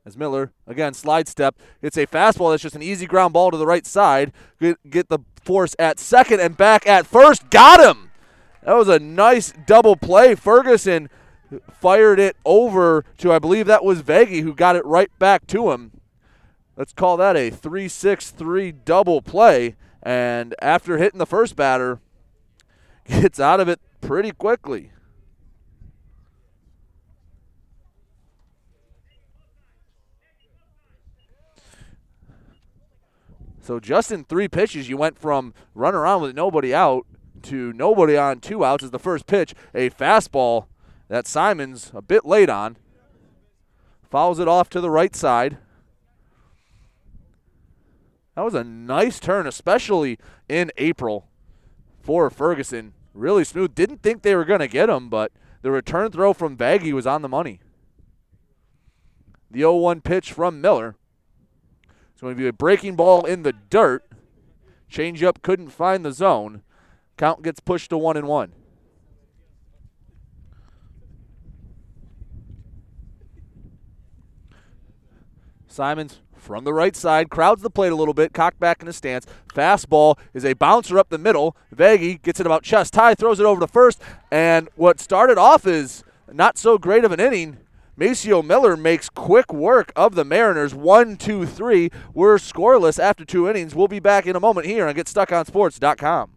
As 0.06 0.16
Miller, 0.16 0.54
again, 0.66 0.94
slide 0.94 1.28
step. 1.28 1.60
It's 1.82 1.98
a 1.98 2.08
fastball 2.08 2.54
that's 2.54 2.64
just 2.64 2.76
an 2.76 2.82
easy 2.82 3.08
ground 3.08 3.34
ball 3.34 3.52
to 3.52 3.58
the 3.58 3.66
right 3.66 3.86
side. 3.86 4.32
Get, 4.62 4.78
get 4.90 5.10
the 5.10 5.20
force 5.44 5.76
at 5.78 6.00
second 6.00 6.40
and 6.40 6.56
back 6.56 6.88
at 6.88 7.06
first. 7.06 7.50
Got 7.50 7.84
him! 7.84 8.07
That 8.68 8.76
was 8.76 8.90
a 8.90 9.00
nice 9.00 9.54
double 9.66 9.96
play. 9.96 10.36
Ferguson 10.36 11.10
fired 11.72 12.20
it 12.20 12.36
over 12.44 13.06
to, 13.20 13.32
I 13.32 13.40
believe 13.40 13.66
that 13.68 13.86
was 13.86 14.04
Veggie 14.04 14.42
who 14.42 14.54
got 14.54 14.76
it 14.76 14.86
right 14.86 15.10
back 15.18 15.48
to 15.48 15.72
him. 15.72 16.02
Let's 16.76 16.92
call 16.92 17.16
that 17.16 17.38
a 17.38 17.50
3 17.50 17.88
6 17.88 18.32
3 18.32 18.72
double 18.74 19.22
play. 19.22 19.78
And 20.04 20.54
after 20.62 20.98
hitting 20.98 21.18
the 21.18 21.26
first 21.26 21.56
batter, 21.56 22.02
gets 23.08 23.40
out 23.40 23.62
of 23.62 23.70
it 23.70 23.80
pretty 24.02 24.32
quickly. 24.32 24.92
So 33.62 33.80
just 33.80 34.12
in 34.12 34.26
three 34.26 34.50
pitches, 34.50 34.90
you 34.90 34.98
went 34.98 35.18
from 35.18 35.54
run 35.74 35.96
around 35.96 36.22
with 36.22 36.36
nobody 36.36 36.74
out 36.76 37.06
to 37.44 37.74
nobody 37.74 38.18
on 38.18 38.40
two 38.40 38.64
outs 38.64 38.84
as 38.84 38.92
the 38.92 39.00
first 39.00 39.28
pitch. 39.28 39.54
A 39.74 39.90
fastball 39.90 40.68
that 41.08 41.28
Simons 41.28 41.92
a 41.94 42.02
bit 42.02 42.26
late 42.26 42.50
on. 42.50 42.78
Fouls 44.10 44.40
it 44.40 44.48
off 44.48 44.70
to 44.70 44.82
the 44.82 44.90
right 44.90 45.16
side. 45.16 45.58
That 48.36 48.46
was 48.46 48.54
a 48.54 48.64
nice 48.64 49.20
turn, 49.20 49.48
especially 49.48 50.20
in 50.48 50.72
April 50.78 51.28
for 52.00 52.30
Ferguson. 52.30 52.94
Really 53.14 53.44
smooth. 53.44 53.74
Didn't 53.74 54.04
think 54.04 54.22
they 54.22 54.36
were 54.36 54.46
going 54.46 54.60
to 54.60 54.68
get 54.68 54.90
him, 54.90 55.10
but 55.10 55.32
the 55.62 55.72
return 55.72 56.12
throw 56.12 56.34
from 56.34 56.56
Baggy 56.56 56.94
was 56.94 57.08
on 57.08 57.24
the 57.24 57.28
money. 57.28 57.60
The 59.50 59.60
0 59.60 59.76
1 59.78 60.02
pitch 60.02 60.32
from 60.32 60.62
Miller. 60.62 60.96
It's 62.12 62.22
going 62.22 62.36
to 62.36 62.42
be 62.42 62.48
a 62.48 62.54
breaking 62.54 62.96
ball 62.96 63.26
in 63.26 63.44
the 63.44 63.54
dirt. 63.54 64.04
Changeup 64.90 65.42
couldn't 65.42 65.70
find 65.70 66.06
the 66.06 66.12
zone. 66.12 66.62
Count 67.18 67.42
gets 67.42 67.60
pushed 67.60 67.90
to 67.90 67.98
one 67.98 68.16
and 68.16 68.28
one. 68.28 68.54
Simons 75.68 76.22
from 76.36 76.64
the 76.64 76.74
right 76.74 76.96
side, 76.96 77.30
crowds 77.30 77.62
the 77.62 77.70
plate 77.70 77.92
a 77.92 77.96
little 77.96 78.14
bit, 78.14 78.34
cocked 78.34 78.60
back 78.60 78.82
in 78.82 78.88
his 78.88 78.96
stance. 78.96 79.26
Fastball 79.54 80.18
is 80.34 80.46
a 80.46 80.54
bouncer 80.54 80.98
up 80.98 81.10
the 81.10 81.18
middle. 81.18 81.58
Veggie 81.76 82.22
gets 82.22 82.40
it 82.40 82.46
about 82.46 82.64
chest 82.64 82.96
high, 82.96 83.16
throws 83.16 83.40
it 83.40 83.46
over 83.46 83.60
to 83.60 83.68
first, 83.68 84.02
and 84.32 84.70
what 84.76 85.00
started 85.00 85.38
off 85.38 85.68
is 85.68 86.04
not 86.32 86.58
so 86.58 86.78
great 86.78 87.04
of 87.04 87.12
an 87.12 87.20
inning 87.20 87.58
Maceo 87.98 88.44
Miller 88.44 88.78
makes 88.78 89.10
quick 89.10 89.52
work 89.52 89.92
of 89.96 90.14
the 90.14 90.24
Mariners. 90.24 90.76
One, 90.76 91.18
two, 91.18 91.48
three. 91.48 91.90
We're 92.14 92.38
scoreless 92.38 93.00
after 93.00 93.26
two 93.26 93.50
innings. 93.50 93.74
We'll 93.74 93.88
be 93.88 94.00
back 94.00 94.28
in 94.28 94.36
a 94.36 94.40
moment 94.40 94.68
here 94.68 94.88
on 94.88 94.94
GetStuckOnSports.com. 94.94 96.37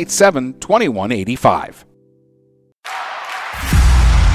987 0.00 0.60
2185. 0.60 1.84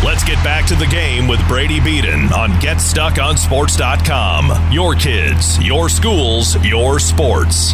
Let's 0.03 0.23
get 0.23 0.35
back 0.43 0.67
to 0.67 0.75
the 0.75 0.85
game 0.85 1.27
with 1.27 1.39
Brady 1.47 1.79
Beaton 1.79 2.31
on 2.31 2.51
GetStuckOnSports.com. 2.61 4.71
Your 4.71 4.93
kids, 4.93 5.59
your 5.63 5.89
schools, 5.89 6.63
your 6.63 6.99
sports. 6.99 7.73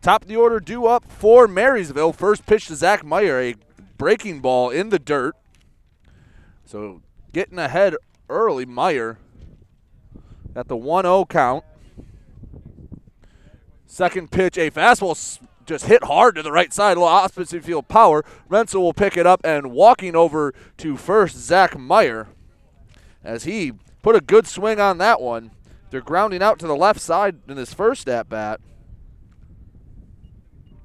Top 0.00 0.22
of 0.22 0.28
the 0.28 0.36
order 0.36 0.60
due 0.60 0.86
up 0.86 1.04
for 1.04 1.46
Marysville. 1.46 2.14
First 2.14 2.46
pitch 2.46 2.68
to 2.68 2.76
Zach 2.76 3.04
Meyer, 3.04 3.38
a 3.38 3.54
breaking 3.98 4.40
ball 4.40 4.70
in 4.70 4.88
the 4.88 4.98
dirt. 4.98 5.36
So 6.64 7.02
getting 7.34 7.58
ahead 7.58 7.94
early, 8.30 8.64
Meyer 8.64 9.18
at 10.56 10.68
the 10.68 10.76
1 10.76 11.04
0 11.04 11.26
count. 11.26 11.64
Second 13.86 14.30
pitch, 14.30 14.56
a 14.56 14.70
fastball 14.70 15.14
just 15.66 15.86
hit 15.86 16.04
hard 16.04 16.34
to 16.36 16.42
the 16.42 16.52
right 16.52 16.72
side, 16.72 16.96
a 16.96 17.00
little 17.00 17.04
opposite 17.04 17.64
field 17.64 17.88
power. 17.88 18.24
Rensel 18.48 18.80
will 18.80 18.92
pick 18.92 19.16
it 19.16 19.26
up 19.26 19.40
and 19.44 19.72
walking 19.72 20.14
over 20.14 20.52
to 20.78 20.96
first, 20.96 21.36
Zach 21.36 21.78
Meyer, 21.78 22.28
as 23.22 23.44
he 23.44 23.72
put 24.02 24.16
a 24.16 24.20
good 24.20 24.46
swing 24.46 24.80
on 24.80 24.98
that 24.98 25.20
one. 25.20 25.50
They're 25.90 26.00
grounding 26.00 26.42
out 26.42 26.58
to 26.58 26.66
the 26.66 26.76
left 26.76 27.00
side 27.00 27.36
in 27.48 27.56
this 27.56 27.72
first 27.72 28.08
at 28.08 28.28
bat. 28.28 28.60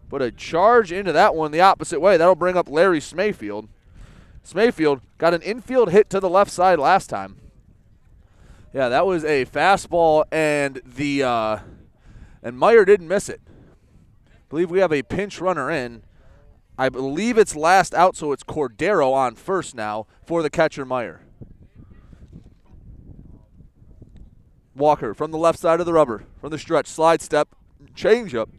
Put 0.07 0.21
a 0.21 0.31
charge 0.31 0.91
into 0.91 1.11
that 1.11 1.35
one 1.35 1.51
the 1.51 1.61
opposite 1.61 1.99
way. 1.99 2.17
That'll 2.17 2.35
bring 2.35 2.57
up 2.57 2.69
Larry 2.69 3.01
Smayfield. 3.01 3.69
Smayfield 4.43 5.01
got 5.17 5.33
an 5.33 5.41
infield 5.41 5.91
hit 5.91 6.09
to 6.09 6.19
the 6.19 6.29
left 6.29 6.51
side 6.51 6.79
last 6.79 7.07
time. 7.07 7.37
Yeah, 8.73 8.89
that 8.89 9.05
was 9.05 9.23
a 9.23 9.45
fastball, 9.45 10.25
and 10.31 10.81
the 10.85 11.23
uh, 11.23 11.57
and 12.43 12.57
Meyer 12.57 12.85
didn't 12.85 13.07
miss 13.07 13.29
it 13.29 13.41
believe 14.49 14.71
we 14.71 14.79
have 14.79 14.91
a 14.91 15.03
pinch 15.03 15.39
runner 15.39 15.69
in. 15.69 16.03
I 16.77 16.89
believe 16.89 17.37
it's 17.37 17.55
last 17.55 17.93
out, 17.93 18.15
so 18.15 18.31
it's 18.31 18.43
Cordero 18.43 19.13
on 19.13 19.35
first 19.35 19.75
now 19.75 20.07
for 20.25 20.41
the 20.41 20.49
catcher 20.49 20.85
Meyer. 20.85 21.21
Walker 24.75 25.13
from 25.13 25.31
the 25.31 25.37
left 25.37 25.59
side 25.59 25.79
of 25.79 25.85
the 25.85 25.93
rubber, 25.93 26.23
from 26.39 26.51
the 26.51 26.57
stretch, 26.57 26.87
slide 26.87 27.21
step, 27.21 27.49
changeup. 27.93 28.49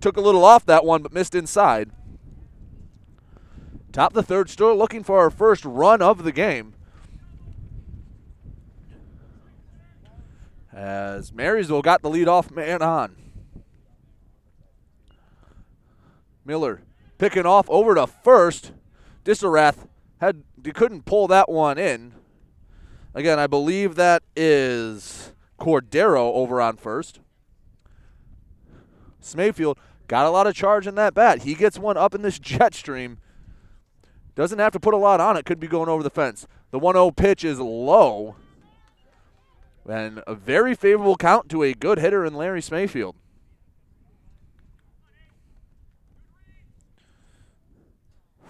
Took 0.00 0.16
a 0.16 0.20
little 0.20 0.44
off 0.44 0.66
that 0.66 0.84
one, 0.84 1.02
but 1.02 1.12
missed 1.12 1.34
inside. 1.34 1.90
Top 3.92 4.12
the 4.12 4.22
third, 4.22 4.50
still 4.50 4.76
looking 4.76 5.02
for 5.02 5.18
our 5.18 5.30
first 5.30 5.64
run 5.64 6.02
of 6.02 6.22
the 6.22 6.32
game. 6.32 6.74
As 10.72 11.32
Marysville 11.32 11.82
got 11.82 12.02
the 12.02 12.10
lead 12.10 12.28
off 12.28 12.50
man 12.50 12.82
on. 12.82 13.16
Miller 16.48 16.80
Picking 17.18 17.46
off 17.46 17.68
over 17.68 17.94
to 17.96 18.06
first. 18.06 18.72
Disselrath 19.24 19.88
had 20.20 20.44
couldn't 20.74 21.04
pull 21.04 21.26
that 21.28 21.48
one 21.48 21.78
in. 21.78 22.14
Again, 23.14 23.38
I 23.38 23.46
believe 23.46 23.96
that 23.96 24.22
is 24.36 25.32
Cordero 25.58 26.32
over 26.34 26.60
on 26.60 26.76
first. 26.76 27.20
Smayfield 29.20 29.78
got 30.06 30.26
a 30.26 30.30
lot 30.30 30.46
of 30.46 30.54
charge 30.54 30.86
in 30.86 30.94
that 30.94 31.14
bat. 31.14 31.42
He 31.42 31.54
gets 31.54 31.78
one 31.78 31.96
up 31.96 32.14
in 32.14 32.22
this 32.22 32.38
jet 32.38 32.74
stream. 32.74 33.18
Doesn't 34.36 34.60
have 34.60 34.72
to 34.72 34.80
put 34.80 34.94
a 34.94 34.98
lot 34.98 35.20
on 35.20 35.36
it. 35.36 35.44
Could 35.44 35.58
be 35.58 35.66
going 35.66 35.88
over 35.88 36.04
the 36.04 36.10
fence. 36.10 36.46
The 36.70 36.78
1 36.78 36.94
0 36.94 37.10
pitch 37.10 37.44
is 37.44 37.58
low. 37.58 38.36
And 39.88 40.22
a 40.26 40.34
very 40.34 40.74
favorable 40.74 41.16
count 41.16 41.48
to 41.48 41.64
a 41.64 41.74
good 41.74 41.98
hitter 41.98 42.24
in 42.24 42.34
Larry 42.34 42.62
Smayfield. 42.62 43.16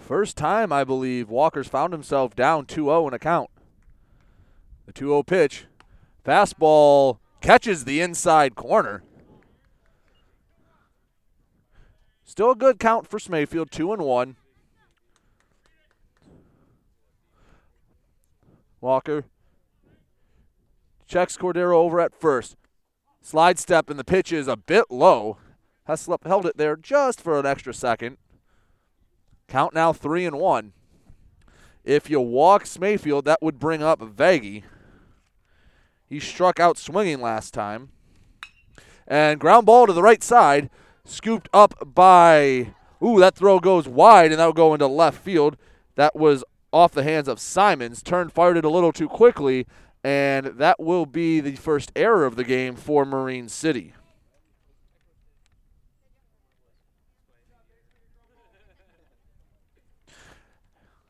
First 0.09 0.37
time, 0.37 0.71
I 0.71 0.83
believe, 0.83 1.29
Walker's 1.29 1.67
found 1.67 1.93
himself 1.93 2.35
down 2.35 2.65
2 2.65 2.85
0 2.85 3.07
in 3.09 3.13
a 3.13 3.19
count. 3.19 3.51
The 4.87 4.91
2 4.91 5.05
0 5.05 5.21
pitch. 5.21 5.65
Fastball 6.25 7.19
catches 7.41 7.85
the 7.85 8.01
inside 8.01 8.55
corner. 8.55 9.03
Still 12.25 12.49
a 12.49 12.55
good 12.55 12.79
count 12.79 13.07
for 13.07 13.19
Smayfield, 13.19 13.69
2 13.69 13.93
and 13.93 14.01
1. 14.01 14.35
Walker 18.81 19.25
checks 21.07 21.37
Cordero 21.37 21.75
over 21.75 21.99
at 21.99 22.19
first. 22.19 22.55
Slide 23.21 23.59
step, 23.59 23.91
and 23.91 23.99
the 23.99 24.03
pitch 24.03 24.33
is 24.33 24.47
a 24.47 24.57
bit 24.57 24.85
low. 24.89 25.37
Heslop 25.87 26.25
held 26.25 26.47
it 26.47 26.57
there 26.57 26.75
just 26.75 27.21
for 27.21 27.39
an 27.39 27.45
extra 27.45 27.75
second. 27.75 28.17
Count 29.49 29.73
now 29.73 29.91
three 29.91 30.25
and 30.25 30.37
one. 30.37 30.73
If 31.83 32.09
you 32.09 32.21
walk 32.21 32.67
Smayfield, 32.67 33.25
that 33.25 33.41
would 33.41 33.57
bring 33.57 33.81
up 33.81 33.99
Vaggy. 33.99 34.63
He 36.07 36.19
struck 36.19 36.59
out 36.59 36.77
swinging 36.77 37.19
last 37.19 37.53
time. 37.53 37.89
And 39.07 39.39
ground 39.39 39.65
ball 39.65 39.87
to 39.87 39.93
the 39.93 40.03
right 40.03 40.23
side, 40.23 40.69
scooped 41.03 41.49
up 41.51 41.93
by. 41.95 42.75
Ooh, 43.03 43.19
that 43.19 43.35
throw 43.35 43.59
goes 43.59 43.87
wide, 43.87 44.31
and 44.31 44.39
that 44.39 44.45
will 44.45 44.53
go 44.53 44.73
into 44.73 44.85
left 44.85 45.17
field. 45.19 45.57
That 45.95 46.15
was 46.15 46.43
off 46.71 46.91
the 46.91 47.03
hands 47.03 47.27
of 47.27 47.39
Simons. 47.39 48.03
Turned, 48.03 48.31
fired 48.31 48.57
it 48.57 48.65
a 48.65 48.69
little 48.69 48.91
too 48.91 49.07
quickly, 49.07 49.65
and 50.03 50.45
that 50.45 50.79
will 50.79 51.07
be 51.07 51.39
the 51.39 51.55
first 51.55 51.91
error 51.95 52.25
of 52.25 52.35
the 52.35 52.43
game 52.43 52.75
for 52.75 53.03
Marine 53.03 53.49
City. 53.49 53.93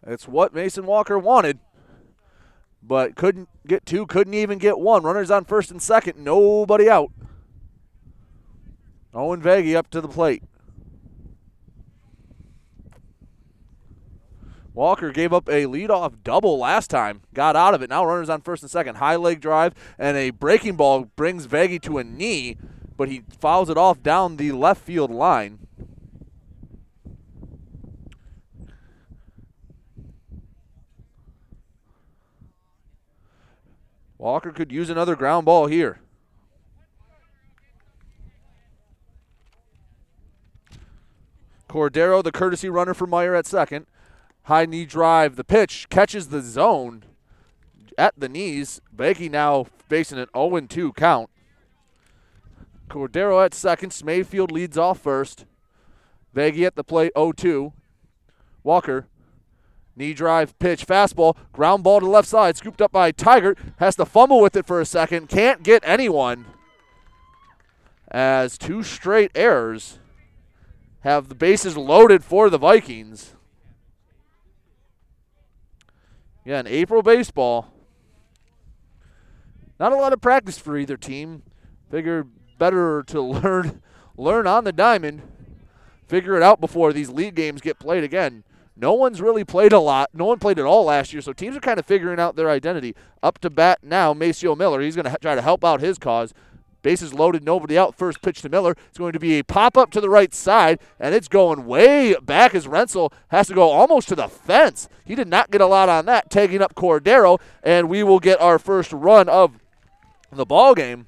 It's 0.06 0.28
what 0.28 0.54
Mason 0.54 0.86
Walker 0.86 1.20
wanted, 1.20 1.60
but 2.82 3.16
couldn't 3.16 3.50
get 3.68 3.86
two, 3.86 4.06
couldn't 4.06 4.34
even 4.34 4.58
get 4.58 4.80
one. 4.80 5.04
Runners 5.04 5.32
on 5.32 5.45
first 5.45 5.72
and 5.72 5.82
second, 5.82 6.18
nobody 6.24 6.89
out. 6.89 7.12
Owen 9.14 9.41
Veggie 9.41 9.76
up 9.76 9.89
to 9.89 10.02
the 10.02 10.08
plate. 10.08 10.43
Walker 14.74 15.12
gave 15.12 15.34
up 15.34 15.50
a 15.50 15.66
leadoff 15.66 16.24
double 16.24 16.58
last 16.58 16.89
time, 16.89 17.22
got 17.34 17.58
out 17.58 17.74
of 17.74 17.82
it. 17.82 17.89
Now 17.89 18.06
runners 18.06 18.30
on 18.30 18.39
first 18.39 18.64
and 18.64 18.72
second. 18.72 18.95
High 18.95 19.18
leg 19.18 19.41
drive 19.41 19.74
and 19.97 20.16
a 20.16 20.30
breaking 20.30 20.78
ball 20.78 21.06
brings 21.18 21.47
Veggie 21.47 21.82
to 21.82 21.97
a 21.97 22.04
knee, 22.04 22.56
but 22.95 23.10
he 23.10 23.24
fouls 23.41 23.70
it 23.70 23.78
off 23.78 24.02
down 24.02 24.38
the 24.38 24.54
left 24.54 24.82
field 24.82 25.12
line. 25.12 25.60
Walker 34.20 34.52
could 34.52 34.70
use 34.70 34.90
another 34.90 35.16
ground 35.16 35.46
ball 35.46 35.68
here. 35.68 36.02
Cordero, 41.70 42.22
the 42.22 42.32
courtesy 42.32 42.68
runner 42.68 42.94
for 42.94 43.08
Meyer 43.08 43.34
at 43.34 43.48
second. 43.48 43.86
High 44.44 44.66
knee 44.66 44.86
drive. 44.86 45.38
The 45.38 45.44
pitch 45.44 45.88
catches 45.90 46.28
the 46.28 46.42
zone 46.42 47.04
at 47.98 48.14
the 48.18 48.28
knees. 48.28 48.82
Vaggy 48.94 49.32
now 49.32 49.68
facing 49.88 50.20
an 50.20 50.28
0 50.36 50.60
2 50.62 50.94
count. 50.94 51.30
Cordero 52.90 53.44
at 53.46 53.54
second. 53.54 53.92
Smayfield 53.92 54.52
leads 54.52 54.78
off 54.78 55.00
first. 55.00 55.46
Vaggy 56.36 56.66
at 56.66 56.76
the 56.76 56.84
plate 56.84 57.14
0 57.16 57.32
2. 57.32 57.72
Walker 58.64 59.08
Knee 60.00 60.14
drive, 60.14 60.58
pitch, 60.60 60.88
fastball, 60.88 61.36
ground 61.52 61.84
ball 61.84 62.00
to 62.00 62.06
left 62.06 62.30
side, 62.30 62.56
scooped 62.56 62.82
up 62.82 62.93
by 62.93 63.12
Tiger. 63.12 63.58
Has 63.80 63.97
to 63.97 64.06
fumble 64.06 64.39
with 64.39 64.56
it 64.56 64.66
for 64.66 64.80
a 64.80 64.86
second. 64.86 65.28
Can't 65.28 65.62
get 65.62 65.84
anyone. 65.86 66.45
As 68.08 68.58
two 68.58 68.82
straight 68.82 69.30
errors 69.36 70.00
have 71.02 71.28
the 71.28 71.36
bases 71.36 71.76
loaded 71.76 72.24
for 72.24 72.50
the 72.50 72.58
Vikings. 72.58 73.36
Yeah, 76.45 76.62
in 76.62 76.68
April 76.68 77.04
baseball. 77.04 77.74
Not 79.82 79.91
a 79.91 79.97
lot 79.97 80.14
of 80.14 80.22
practice 80.22 80.58
for 80.58 80.78
either 80.78 80.95
team. 80.95 81.43
Figure 81.91 82.26
better 82.58 83.04
to 83.04 83.22
learn 83.22 83.82
learn 84.16 84.47
on 84.47 84.64
the 84.64 84.72
diamond. 84.72 85.24
Figure 86.08 86.38
it 86.38 86.41
out 86.41 86.62
before 86.62 86.93
these 86.93 87.10
league 87.10 87.36
games 87.36 87.60
get 87.60 87.80
played 87.80 88.06
again. 88.06 88.45
No 88.82 88.94
one's 88.94 89.22
really 89.22 89.44
played 89.44 89.74
a 89.74 89.80
lot. 89.80 90.10
No 90.14 90.24
one 90.24 90.40
played 90.40 90.58
at 90.58 90.66
all 90.66 90.86
last 90.86 91.12
year, 91.12 91.22
so 91.22 91.34
teams 91.34 91.58
are 91.58 91.60
kind 91.62 91.80
of 91.80 91.86
figuring 91.86 92.18
out 92.18 92.38
their 92.38 92.50
identity. 92.50 92.96
Up 93.22 93.38
to 93.40 93.50
bat 93.50 93.80
now, 93.84 94.14
Maceo 94.14 94.56
Miller. 94.56 94.80
He's 94.80 94.96
going 94.96 95.10
to 95.10 95.18
try 95.22 95.36
to 95.36 95.42
help 95.42 95.66
out 95.66 95.82
his 95.82 95.98
cause. 95.98 96.34
Bases 96.82 97.14
loaded, 97.14 97.44
nobody 97.44 97.78
out. 97.78 97.98
First 97.98 98.22
pitch 98.22 98.42
to 98.42 98.48
Miller. 98.48 98.78
It's 98.88 98.98
going 98.98 99.12
to 99.12 99.20
be 99.20 99.38
a 99.38 99.44
pop 99.44 99.78
up 99.78 99.92
to 99.92 100.00
the 100.00 100.10
right 100.10 100.34
side, 100.34 100.80
and 100.98 101.14
it's 101.14 101.28
going 101.28 101.66
way 101.66 102.16
back 102.22 102.56
as 102.56 102.68
Rensel 102.68 103.12
has 103.28 103.48
to 103.48 103.54
go 103.54 103.70
almost 103.70 104.08
to 104.10 104.16
the 104.16 104.30
fence. 104.30 104.88
He 105.04 105.14
did 105.14 105.28
not 105.28 105.52
get 105.52 105.60
a 105.60 105.66
lot 105.66 105.90
on 105.90 106.06
that, 106.06 106.30
taking 106.30 106.62
up 106.62 106.76
Cordero, 106.76 107.38
and 107.62 107.90
we 107.90 108.02
will 108.02 108.20
get 108.20 108.40
our 108.40 108.58
first 108.58 108.94
run 108.94 109.28
of 109.28 109.60
the 110.32 110.46
ball 110.46 110.74
game 110.74 111.08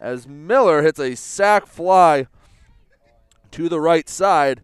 as 0.00 0.26
Miller 0.26 0.82
hits 0.82 0.98
a 0.98 1.14
sac 1.14 1.66
fly 1.68 2.26
to 3.52 3.68
the 3.68 3.80
right 3.80 4.08
side. 4.08 4.62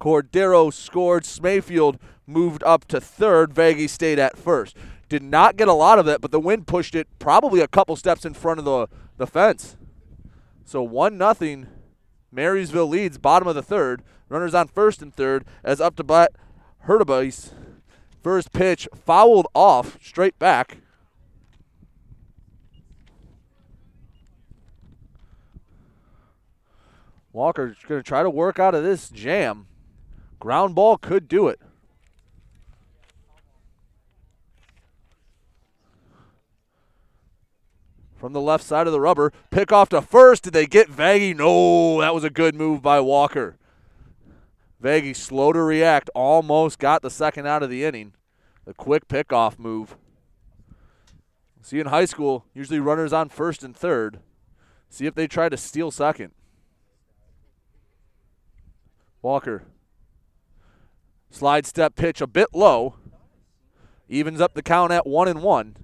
Cordero 0.00 0.72
scored. 0.72 1.24
Smayfield 1.24 1.98
moved 2.26 2.62
up 2.64 2.84
to 2.86 3.00
third. 3.00 3.54
Vaggy 3.54 3.88
stayed 3.88 4.18
at 4.18 4.36
first. 4.36 4.76
Did 5.08 5.22
not 5.22 5.56
get 5.56 5.68
a 5.68 5.72
lot 5.72 5.98
of 5.98 6.08
it, 6.08 6.20
but 6.20 6.30
the 6.30 6.40
wind 6.40 6.66
pushed 6.66 6.94
it 6.94 7.06
probably 7.18 7.60
a 7.60 7.68
couple 7.68 7.96
steps 7.96 8.24
in 8.24 8.34
front 8.34 8.58
of 8.58 8.64
the, 8.64 8.88
the 9.16 9.26
fence. 9.26 9.76
So 10.64 10.82
1 10.82 11.16
nothing. 11.18 11.68
Marysville 12.32 12.88
leads, 12.88 13.18
bottom 13.18 13.46
of 13.46 13.54
the 13.54 13.62
third. 13.62 14.02
Runners 14.28 14.54
on 14.54 14.68
first 14.68 15.02
and 15.02 15.14
third 15.14 15.44
as 15.62 15.80
up 15.80 15.96
to 15.96 16.04
bat 16.04 16.32
Hurtubise. 16.86 17.52
First 18.22 18.52
pitch 18.52 18.88
fouled 18.94 19.46
off 19.54 19.98
straight 20.02 20.38
back. 20.38 20.78
Walker's 27.32 27.76
going 27.86 28.00
to 28.00 28.06
try 28.06 28.22
to 28.22 28.30
work 28.30 28.58
out 28.58 28.74
of 28.74 28.82
this 28.82 29.10
jam. 29.10 29.66
Ground 30.44 30.74
ball 30.74 30.98
could 30.98 31.26
do 31.26 31.48
it. 31.48 31.58
From 38.14 38.34
the 38.34 38.42
left 38.42 38.62
side 38.62 38.86
of 38.86 38.92
the 38.92 39.00
rubber, 39.00 39.32
pick 39.50 39.72
off 39.72 39.88
to 39.88 40.02
first. 40.02 40.42
Did 40.42 40.52
they 40.52 40.66
get 40.66 40.90
Vaggy? 40.90 41.34
No, 41.34 41.98
that 42.02 42.14
was 42.14 42.24
a 42.24 42.28
good 42.28 42.54
move 42.54 42.82
by 42.82 43.00
Walker. 43.00 43.56
Vaggy 44.82 45.16
slow 45.16 45.50
to 45.54 45.62
react, 45.62 46.10
almost 46.14 46.78
got 46.78 47.00
the 47.00 47.08
second 47.08 47.46
out 47.46 47.62
of 47.62 47.70
the 47.70 47.82
inning. 47.82 48.12
The 48.66 48.74
quick 48.74 49.08
pickoff 49.08 49.58
move. 49.58 49.96
See 51.62 51.80
in 51.80 51.86
high 51.86 52.04
school, 52.04 52.44
usually 52.52 52.80
runners 52.80 53.14
on 53.14 53.30
first 53.30 53.64
and 53.64 53.74
third. 53.74 54.20
See 54.90 55.06
if 55.06 55.14
they 55.14 55.26
try 55.26 55.48
to 55.48 55.56
steal 55.56 55.90
second. 55.90 56.32
Walker 59.22 59.62
Slide 61.34 61.66
step 61.66 61.96
pitch 61.96 62.20
a 62.20 62.28
bit 62.28 62.50
low. 62.54 62.94
Evens 64.08 64.40
up 64.40 64.54
the 64.54 64.62
count 64.62 64.92
at 64.92 65.04
one 65.04 65.26
and 65.26 65.42
one. 65.42 65.74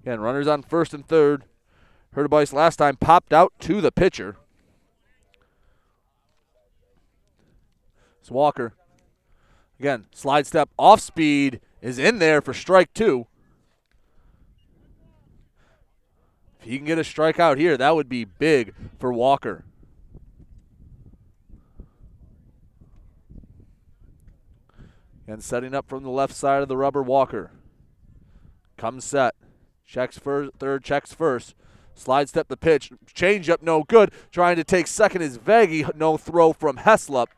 Again, 0.00 0.18
runners 0.18 0.46
on 0.46 0.62
first 0.62 0.94
and 0.94 1.06
third. 1.06 1.44
Hurtubise 2.16 2.54
last 2.54 2.76
time 2.76 2.96
popped 2.96 3.34
out 3.34 3.52
to 3.60 3.82
the 3.82 3.92
pitcher. 3.92 4.36
It's 8.22 8.30
Walker. 8.30 8.72
Again, 9.78 10.06
slide 10.10 10.46
step 10.46 10.70
off 10.78 11.00
speed 11.00 11.60
is 11.82 11.98
in 11.98 12.18
there 12.18 12.40
for 12.40 12.54
strike 12.54 12.94
two. 12.94 13.26
If 16.58 16.64
he 16.64 16.78
can 16.78 16.86
get 16.86 16.98
a 16.98 17.02
strikeout 17.02 17.58
here, 17.58 17.76
that 17.76 17.94
would 17.94 18.08
be 18.08 18.24
big 18.24 18.72
for 18.98 19.12
Walker. 19.12 19.64
And 25.30 25.44
setting 25.44 25.76
up 25.76 25.88
from 25.88 26.02
the 26.02 26.10
left 26.10 26.34
side 26.34 26.60
of 26.60 26.66
the 26.66 26.76
rubber, 26.76 27.04
Walker. 27.04 27.52
Comes 28.76 29.04
set. 29.04 29.36
Checks 29.86 30.18
first, 30.18 30.50
third, 30.58 30.82
checks 30.82 31.14
first. 31.14 31.54
Slide 31.94 32.28
step 32.28 32.48
the 32.48 32.56
pitch. 32.56 32.90
Change 33.14 33.48
up, 33.48 33.62
no 33.62 33.84
good. 33.84 34.10
Trying 34.32 34.56
to 34.56 34.64
take 34.64 34.88
second 34.88 35.22
is 35.22 35.38
Veggie. 35.38 35.94
No 35.94 36.16
throw 36.16 36.52
from 36.52 36.78
Heslop. 36.78 37.28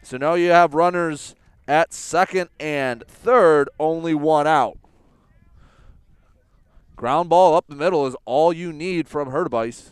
So 0.00 0.16
now 0.16 0.34
you 0.34 0.50
have 0.50 0.74
runners 0.74 1.34
at 1.66 1.92
second 1.92 2.50
and 2.60 3.02
third, 3.08 3.68
only 3.80 4.14
one 4.14 4.46
out. 4.46 4.78
Ground 6.94 7.28
ball 7.30 7.56
up 7.56 7.64
the 7.68 7.74
middle 7.74 8.06
is 8.06 8.14
all 8.26 8.52
you 8.52 8.72
need 8.72 9.08
from 9.08 9.30
Hurtubise. 9.30 9.88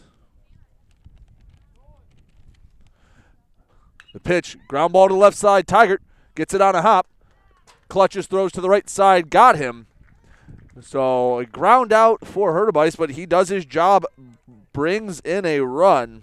The 4.13 4.21
pitch, 4.21 4.57
ground 4.69 4.93
ball 4.93 5.09
to 5.09 5.15
the 5.15 5.19
left 5.19 5.37
side. 5.37 5.67
Tiger 5.67 6.01
gets 6.37 6.55
it 6.55 6.61
on 6.61 6.77
a 6.77 6.83
hop. 6.83 7.09
Clutches 7.89 8.27
throws 8.27 8.53
to 8.53 8.61
the 8.61 8.69
right 8.69 8.89
side, 8.89 9.31
got 9.31 9.57
him. 9.57 9.87
So 10.81 11.39
a 11.39 11.47
ground 11.47 11.93
out 11.93 12.27
for 12.27 12.53
Hurtubise, 12.53 12.97
but 12.97 13.11
he 13.11 13.27
does 13.27 13.49
his 13.49 13.65
job, 13.65 14.05
brings 14.73 15.21
in 15.21 15.45
a 15.45 15.61
run. 15.61 16.23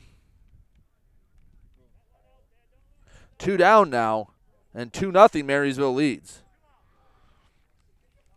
Two 3.37 3.57
down 3.57 3.89
now, 3.89 4.29
and 4.73 4.93
2 4.93 5.11
nothing. 5.11 5.45
Marysville 5.45 5.93
leads. 5.93 6.41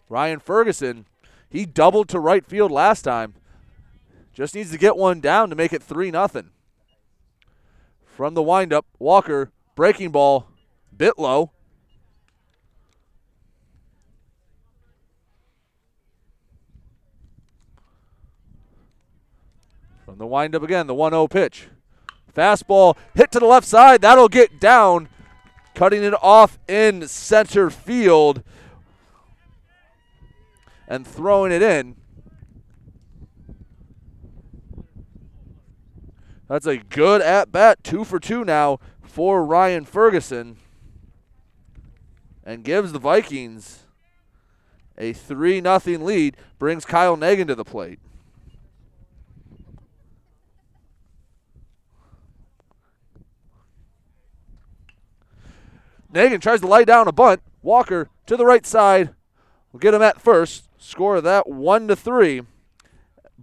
Ryan 0.08 0.40
Ferguson, 0.40 1.06
he 1.48 1.66
doubled 1.66 2.08
to 2.08 2.18
right 2.18 2.44
field 2.44 2.72
last 2.72 3.02
time. 3.02 3.34
Just 4.32 4.54
needs 4.54 4.70
to 4.70 4.78
get 4.78 4.96
one 4.96 5.20
down 5.20 5.50
to 5.50 5.56
make 5.56 5.72
it 5.72 5.82
3 5.82 6.10
nothing. 6.10 6.50
From 8.04 8.34
the 8.34 8.42
windup, 8.42 8.86
Walker, 8.98 9.52
breaking 9.76 10.10
ball, 10.10 10.48
bit 10.96 11.18
low. 11.18 11.52
The 20.18 20.26
windup 20.26 20.64
again, 20.64 20.88
the 20.88 20.94
1 20.94 21.12
0 21.12 21.28
pitch. 21.28 21.68
Fastball 22.34 22.96
hit 23.14 23.30
to 23.32 23.38
the 23.38 23.46
left 23.46 23.66
side. 23.66 24.00
That'll 24.00 24.28
get 24.28 24.60
down. 24.60 25.08
Cutting 25.74 26.02
it 26.02 26.14
off 26.22 26.58
in 26.68 27.06
center 27.06 27.70
field 27.70 28.42
and 30.88 31.06
throwing 31.06 31.52
it 31.52 31.62
in. 31.62 31.96
That's 36.48 36.66
a 36.66 36.78
good 36.78 37.20
at 37.20 37.52
bat. 37.52 37.84
Two 37.84 38.04
for 38.04 38.18
two 38.18 38.44
now 38.44 38.80
for 39.02 39.44
Ryan 39.44 39.84
Ferguson. 39.84 40.56
And 42.42 42.64
gives 42.64 42.92
the 42.92 42.98
Vikings 42.98 43.84
a 44.96 45.12
3 45.12 45.60
0 45.60 45.80
lead. 45.98 46.36
Brings 46.58 46.84
Kyle 46.84 47.16
Nagan 47.16 47.46
to 47.46 47.54
the 47.54 47.64
plate. 47.64 48.00
Nagan 56.12 56.40
tries 56.40 56.60
to 56.60 56.66
lay 56.66 56.84
down 56.84 57.08
a 57.08 57.12
bunt. 57.12 57.42
Walker 57.62 58.08
to 58.26 58.36
the 58.36 58.46
right 58.46 58.66
side. 58.66 59.14
We'll 59.72 59.80
get 59.80 59.94
him 59.94 60.02
at 60.02 60.20
first. 60.20 60.68
Score 60.78 61.20
that 61.20 61.48
one 61.48 61.88
to 61.88 61.96
three. 61.96 62.42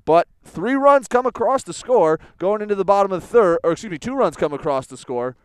But 0.06 0.28
three 0.44 0.76
runs 0.76 1.08
come 1.08 1.26
across 1.26 1.64
the 1.64 1.74
score 1.74 2.20
going 2.38 2.62
into 2.62 2.76
the 2.76 2.86
bottom 2.86 3.12
of 3.12 3.22
the 3.22 3.28
third, 3.28 3.60
or 3.64 3.72
excuse 3.72 3.92
me, 3.92 3.98
two 3.98 4.16
runs 4.16 4.36
come 4.36 4.54
across 4.54 4.88
the 4.88 4.98
score 4.98 5.36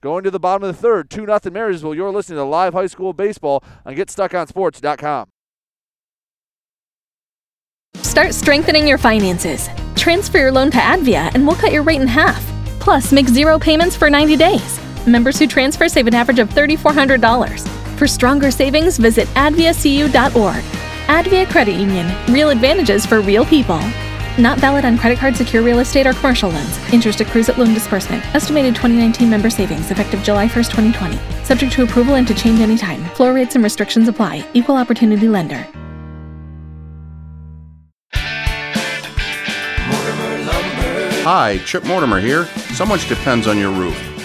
going 0.00 0.22
to 0.24 0.30
the 0.30 0.38
bottom 0.38 0.68
of 0.68 0.74
the 0.74 0.80
third. 0.80 1.10
2 1.10 1.26
nothing 1.26 1.52
Marysville. 1.52 1.94
You're 1.94 2.12
listening 2.12 2.38
to 2.38 2.44
live 2.44 2.74
high 2.74 2.86
school 2.86 3.12
baseball 3.12 3.64
on 3.84 3.96
GetStuckOnSports.com. 3.96 5.28
Start 7.96 8.32
strengthening 8.34 8.86
your 8.86 8.98
finances. 8.98 9.68
Transfer 9.96 10.38
your 10.38 10.52
loan 10.52 10.70
to 10.70 10.78
Advia 10.78 11.34
and 11.34 11.46
we'll 11.46 11.56
cut 11.56 11.72
your 11.72 11.82
rate 11.82 12.00
in 12.00 12.06
half. 12.06 12.42
Plus, 12.78 13.12
make 13.12 13.26
zero 13.26 13.58
payments 13.58 13.96
for 13.96 14.08
90 14.08 14.36
days. 14.36 14.85
Members 15.06 15.38
who 15.38 15.46
transfer 15.46 15.88
save 15.88 16.06
an 16.06 16.14
average 16.14 16.38
of 16.38 16.48
$3,400. 16.50 17.68
For 17.96 18.06
stronger 18.06 18.50
savings, 18.50 18.98
visit 18.98 19.28
adviacu.org. 19.28 20.64
Advia 21.06 21.48
Credit 21.48 21.74
Union. 21.74 22.12
Real 22.28 22.50
advantages 22.50 23.06
for 23.06 23.20
real 23.20 23.46
people. 23.46 23.80
Not 24.38 24.58
valid 24.58 24.84
on 24.84 24.98
credit 24.98 25.18
card, 25.18 25.34
secure 25.36 25.62
real 25.62 25.78
estate, 25.78 26.06
or 26.06 26.12
commercial 26.12 26.50
loans. 26.50 26.92
Interest 26.92 27.20
accrues 27.20 27.48
at 27.48 27.56
loan 27.58 27.72
disbursement. 27.72 28.22
Estimated 28.34 28.74
2019 28.74 29.30
member 29.30 29.48
savings 29.48 29.90
effective 29.90 30.22
July 30.22 30.46
1st, 30.46 30.70
2020. 30.92 31.44
Subject 31.44 31.72
to 31.72 31.84
approval 31.84 32.16
and 32.16 32.26
to 32.26 32.34
change 32.34 32.60
anytime. 32.60 33.02
Floor 33.14 33.32
rates 33.32 33.54
and 33.54 33.64
restrictions 33.64 34.08
apply. 34.08 34.44
Equal 34.52 34.76
opportunity 34.76 35.28
lender. 35.28 35.66
Hi, 41.22 41.58
Chip 41.64 41.84
Mortimer 41.84 42.20
here. 42.20 42.44
So 42.74 42.84
much 42.84 43.08
depends 43.08 43.46
on 43.46 43.56
your 43.58 43.72
roof. 43.72 44.05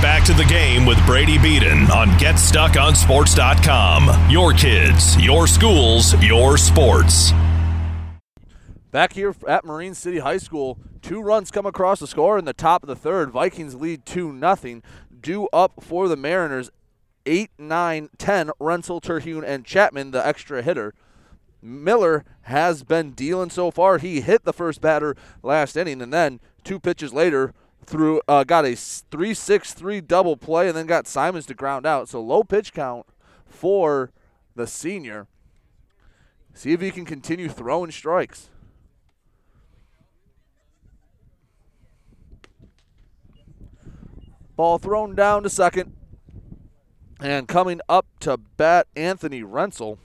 Back 0.00 0.24
to 0.26 0.32
the 0.32 0.44
game 0.44 0.86
with 0.86 1.04
Brady 1.04 1.38
Beaton 1.38 1.90
on 1.90 2.10
GetStuckOnSports.com. 2.10 4.30
Your 4.30 4.52
kids, 4.52 5.20
your 5.20 5.48
schools, 5.48 6.14
your 6.22 6.56
sports. 6.56 7.32
Back 8.92 9.14
here 9.14 9.34
at 9.48 9.64
Marine 9.64 9.94
City 9.94 10.20
High 10.20 10.36
School, 10.36 10.78
two 11.02 11.20
runs 11.20 11.50
come 11.50 11.66
across 11.66 11.98
the 11.98 12.06
score 12.06 12.38
in 12.38 12.44
the 12.44 12.52
top 12.52 12.84
of 12.84 12.86
the 12.86 12.94
third. 12.94 13.32
Vikings 13.32 13.74
lead 13.74 14.06
2 14.06 14.32
nothing. 14.32 14.84
Due 15.20 15.48
up 15.52 15.82
for 15.82 16.06
the 16.06 16.14
Mariners, 16.14 16.70
8, 17.26 17.50
9, 17.58 18.10
10. 18.16 18.50
Renzel, 18.60 19.02
Terhune, 19.02 19.42
and 19.42 19.64
Chapman, 19.64 20.12
the 20.12 20.24
extra 20.24 20.62
hitter. 20.62 20.94
Miller 21.60 22.24
has 22.42 22.84
been 22.84 23.10
dealing 23.10 23.50
so 23.50 23.72
far. 23.72 23.98
He 23.98 24.20
hit 24.20 24.44
the 24.44 24.52
first 24.52 24.80
batter 24.80 25.16
last 25.42 25.76
inning, 25.76 26.00
and 26.00 26.12
then 26.12 26.38
two 26.62 26.78
pitches 26.78 27.12
later, 27.12 27.52
through 27.86 28.20
uh, 28.28 28.44
got 28.44 28.64
a 28.64 28.72
3-6-3 28.72 30.06
double 30.06 30.36
play 30.36 30.68
and 30.68 30.76
then 30.76 30.86
got 30.86 31.06
Simons 31.06 31.46
to 31.46 31.54
ground 31.54 31.86
out. 31.86 32.08
So 32.08 32.20
low 32.20 32.44
pitch 32.44 32.72
count 32.72 33.06
for 33.46 34.12
the 34.54 34.66
senior. 34.66 35.26
See 36.54 36.72
if 36.72 36.80
he 36.80 36.90
can 36.90 37.04
continue 37.04 37.48
throwing 37.48 37.90
strikes. 37.90 38.50
Ball 44.56 44.78
thrown 44.78 45.14
down 45.14 45.44
to 45.44 45.50
second. 45.50 45.94
And 47.20 47.46
coming 47.46 47.80
up 47.88 48.06
to 48.20 48.36
bat, 48.36 48.88
Anthony 48.96 49.42
Renzel. 49.42 49.98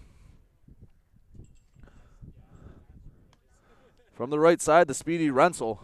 From 4.14 4.30
the 4.30 4.40
right 4.40 4.62
side, 4.62 4.88
the 4.88 4.94
speedy 4.94 5.30
Renzel. 5.30 5.80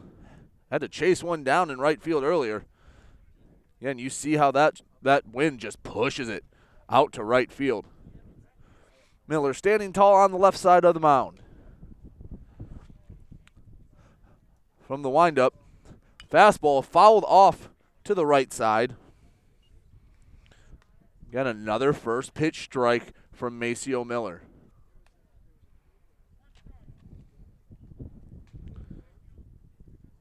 Had 0.72 0.82
to 0.82 0.88
chase 0.88 1.24
one 1.24 1.43
down 1.43 1.70
in 1.70 1.80
right 1.80 2.01
field 2.01 2.24
earlier. 2.24 2.65
Yeah, 3.80 3.89
and 3.89 3.99
you 3.99 4.09
see 4.09 4.36
how 4.36 4.51
that 4.51 4.82
that 5.01 5.28
wind 5.28 5.59
just 5.59 5.82
pushes 5.84 6.30
it 6.30 6.43
out 6.89 7.13
to 7.13 7.24
right 7.24 7.51
field. 7.51 7.86
Miller 9.28 9.53
standing 9.53 9.93
tall 9.93 10.15
on 10.15 10.32
the 10.32 10.38
left 10.38 10.57
side 10.57 10.84
of 10.84 10.93
the 10.93 10.99
mound. 10.99 11.39
From 14.86 15.01
the 15.03 15.09
windup, 15.09 15.53
fastball 16.32 16.84
fouled 16.84 17.24
off 17.28 17.70
to 18.03 18.15
the 18.15 18.26
right 18.26 18.51
side. 18.51 18.95
Got 21.32 21.45
another 21.45 21.93
first 21.93 22.34
pitch 22.34 22.63
strike 22.63 23.13
from 23.32 23.59
Maceo 23.59 24.03
Miller. 24.03 24.41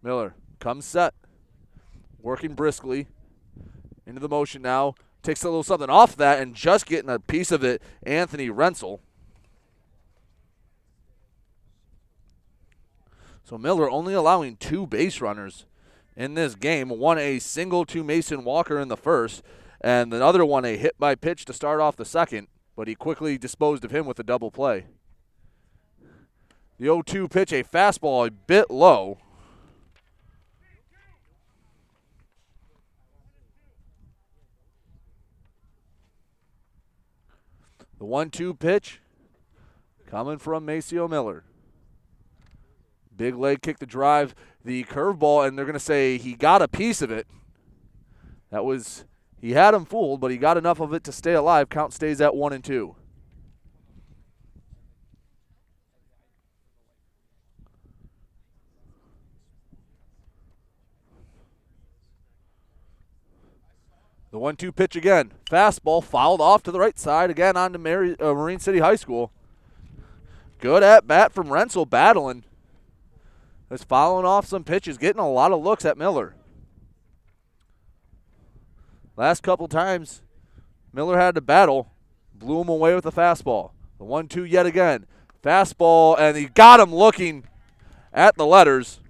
Miller 0.08 0.34
comes 0.58 0.86
set, 0.86 1.12
working 2.22 2.54
briskly 2.54 3.08
into 4.06 4.22
the 4.22 4.28
motion 4.28 4.62
now. 4.62 4.94
Takes 5.22 5.42
a 5.42 5.48
little 5.48 5.62
something 5.62 5.90
off 5.90 6.16
that 6.16 6.40
and 6.40 6.54
just 6.54 6.86
getting 6.86 7.10
a 7.10 7.18
piece 7.18 7.52
of 7.52 7.62
it, 7.62 7.82
Anthony 8.04 8.48
Renzel. 8.48 9.00
So 13.44 13.58
Miller 13.58 13.90
only 13.90 14.14
allowing 14.14 14.56
two 14.56 14.86
base 14.86 15.20
runners 15.20 15.66
in 16.16 16.32
this 16.32 16.54
game. 16.54 16.88
One 16.88 17.18
a 17.18 17.38
single 17.38 17.84
to 17.84 18.02
Mason 18.02 18.44
Walker 18.44 18.80
in 18.80 18.88
the 18.88 18.96
first, 18.96 19.42
and 19.78 20.10
the 20.10 20.24
other 20.24 20.42
one 20.42 20.64
a 20.64 20.78
hit 20.78 20.98
by 20.98 21.16
pitch 21.16 21.44
to 21.44 21.52
start 21.52 21.82
off 21.82 21.96
the 21.96 22.06
second, 22.06 22.48
but 22.74 22.88
he 22.88 22.94
quickly 22.94 23.36
disposed 23.36 23.84
of 23.84 23.90
him 23.90 24.06
with 24.06 24.18
a 24.18 24.24
double 24.24 24.50
play. 24.50 24.86
The 26.78 26.86
0 26.86 27.02
2 27.02 27.28
pitch, 27.28 27.52
a 27.52 27.62
fastball 27.62 28.26
a 28.26 28.30
bit 28.30 28.70
low. 28.70 29.18
The 37.98 38.04
1 38.04 38.30
2 38.30 38.54
pitch 38.54 39.00
coming 40.06 40.38
from 40.38 40.64
Maceo 40.64 41.08
Miller. 41.08 41.44
Big 43.16 43.34
leg 43.34 43.60
kick 43.60 43.78
the 43.78 43.86
drive, 43.86 44.34
the 44.64 44.84
curveball, 44.84 45.46
and 45.46 45.58
they're 45.58 45.64
going 45.64 45.72
to 45.72 45.80
say 45.80 46.16
he 46.16 46.34
got 46.34 46.62
a 46.62 46.68
piece 46.68 47.02
of 47.02 47.10
it. 47.10 47.26
That 48.50 48.64
was, 48.64 49.04
he 49.40 49.52
had 49.52 49.74
him 49.74 49.84
fooled, 49.84 50.20
but 50.20 50.30
he 50.30 50.36
got 50.36 50.56
enough 50.56 50.80
of 50.80 50.94
it 50.94 51.02
to 51.04 51.12
stay 51.12 51.34
alive. 51.34 51.68
Count 51.68 51.92
stays 51.92 52.20
at 52.20 52.36
1 52.36 52.52
and 52.52 52.62
2. 52.62 52.94
The 64.30 64.38
one-two 64.38 64.72
pitch 64.72 64.94
again. 64.94 65.32
Fastball 65.50 66.04
fouled 66.04 66.40
off 66.40 66.62
to 66.64 66.70
the 66.70 66.78
right 66.78 66.98
side 66.98 67.30
again 67.30 67.56
onto 67.56 67.78
Mary, 67.78 68.14
uh, 68.20 68.34
Marine 68.34 68.58
City 68.58 68.78
High 68.78 68.96
School. 68.96 69.32
Good 70.60 70.82
at 70.82 71.06
bat 71.06 71.32
from 71.32 71.48
Rensel 71.48 71.88
battling. 71.88 72.44
Is 73.70 73.84
following 73.84 74.26
off 74.26 74.46
some 74.46 74.64
pitches, 74.64 74.98
getting 74.98 75.20
a 75.20 75.30
lot 75.30 75.52
of 75.52 75.62
looks 75.62 75.84
at 75.84 75.98
Miller. 75.98 76.34
Last 79.16 79.42
couple 79.42 79.68
times, 79.68 80.22
Miller 80.92 81.18
had 81.18 81.34
to 81.34 81.40
battle, 81.40 81.92
blew 82.34 82.60
him 82.60 82.68
away 82.68 82.94
with 82.94 83.04
a 83.04 83.12
fastball. 83.12 83.72
The 83.98 84.04
one-two 84.04 84.44
yet 84.44 84.64
again. 84.64 85.06
Fastball, 85.42 86.18
and 86.18 86.36
he 86.36 86.46
got 86.46 86.80
him 86.80 86.94
looking 86.94 87.44
at 88.12 88.36
the 88.36 88.46
letters. 88.46 89.00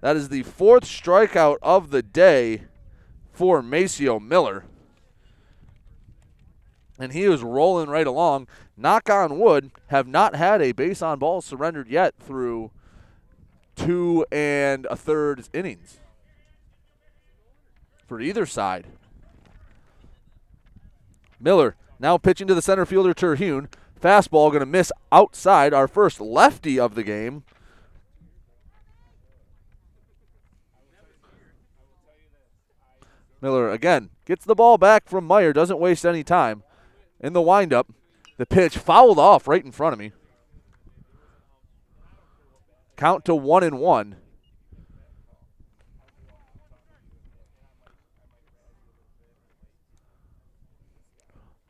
That 0.00 0.16
is 0.16 0.28
the 0.28 0.42
fourth 0.44 0.84
strikeout 0.84 1.56
of 1.62 1.90
the 1.90 2.02
day 2.02 2.62
for 3.38 3.62
Maceo 3.62 4.18
Miller. 4.18 4.64
And 6.98 7.12
he 7.12 7.28
was 7.28 7.44
rolling 7.44 7.88
right 7.88 8.06
along. 8.06 8.48
Knock 8.76 9.08
on 9.08 9.38
wood, 9.38 9.70
have 9.86 10.08
not 10.08 10.34
had 10.34 10.60
a 10.60 10.72
base 10.72 11.02
on 11.02 11.20
ball 11.20 11.40
surrendered 11.40 11.86
yet 11.86 12.16
through 12.18 12.72
two 13.76 14.26
and 14.32 14.86
a 14.86 14.96
third 14.96 15.46
innings 15.52 16.00
for 18.08 18.20
either 18.20 18.44
side. 18.44 18.88
Miller 21.38 21.76
now 22.00 22.18
pitching 22.18 22.48
to 22.48 22.56
the 22.56 22.62
center 22.62 22.84
fielder 22.84 23.14
Terhune. 23.14 23.68
Fastball 24.02 24.50
going 24.50 24.58
to 24.58 24.66
miss 24.66 24.90
outside 25.12 25.72
our 25.72 25.86
first 25.86 26.20
lefty 26.20 26.80
of 26.80 26.96
the 26.96 27.04
game. 27.04 27.44
Miller 33.40 33.70
again 33.70 34.10
gets 34.24 34.44
the 34.44 34.54
ball 34.54 34.78
back 34.78 35.08
from 35.08 35.24
Meyer, 35.24 35.52
doesn't 35.52 35.78
waste 35.78 36.04
any 36.04 36.24
time. 36.24 36.62
In 37.20 37.32
the 37.32 37.42
windup, 37.42 37.88
the 38.36 38.46
pitch 38.46 38.78
fouled 38.78 39.18
off 39.18 39.48
right 39.48 39.64
in 39.64 39.72
front 39.72 39.92
of 39.92 39.98
me. 39.98 40.12
Count 42.96 43.24
to 43.24 43.34
one 43.34 43.62
and 43.62 43.78
one. 43.78 44.16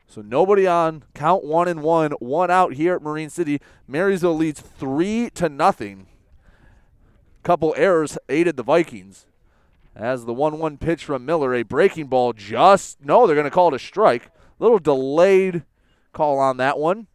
So 0.06 0.22
nobody 0.22 0.66
on 0.66 1.04
count 1.14 1.44
one 1.44 1.68
and 1.68 1.82
one, 1.82 2.12
one 2.12 2.50
out 2.50 2.74
here 2.74 2.96
at 2.96 3.02
Marine 3.02 3.28
City. 3.28 3.60
Marysville 3.86 4.34
leads 4.34 4.60
three 4.60 5.28
to 5.30 5.50
nothing. 5.50 6.06
Couple 7.42 7.74
errors 7.76 8.18
aided 8.28 8.56
the 8.56 8.62
Vikings. 8.62 9.26
As 9.98 10.24
the 10.24 10.32
1 10.32 10.60
1 10.60 10.78
pitch 10.78 11.04
from 11.04 11.26
Miller, 11.26 11.52
a 11.52 11.64
breaking 11.64 12.06
ball 12.06 12.32
just, 12.32 13.04
no, 13.04 13.26
they're 13.26 13.34
going 13.34 13.44
to 13.44 13.50
call 13.50 13.68
it 13.68 13.74
a 13.74 13.80
strike. 13.80 14.30
Little 14.60 14.78
delayed 14.78 15.64
call 16.12 16.38
on 16.38 16.56
that 16.58 16.78
one. 16.78 17.08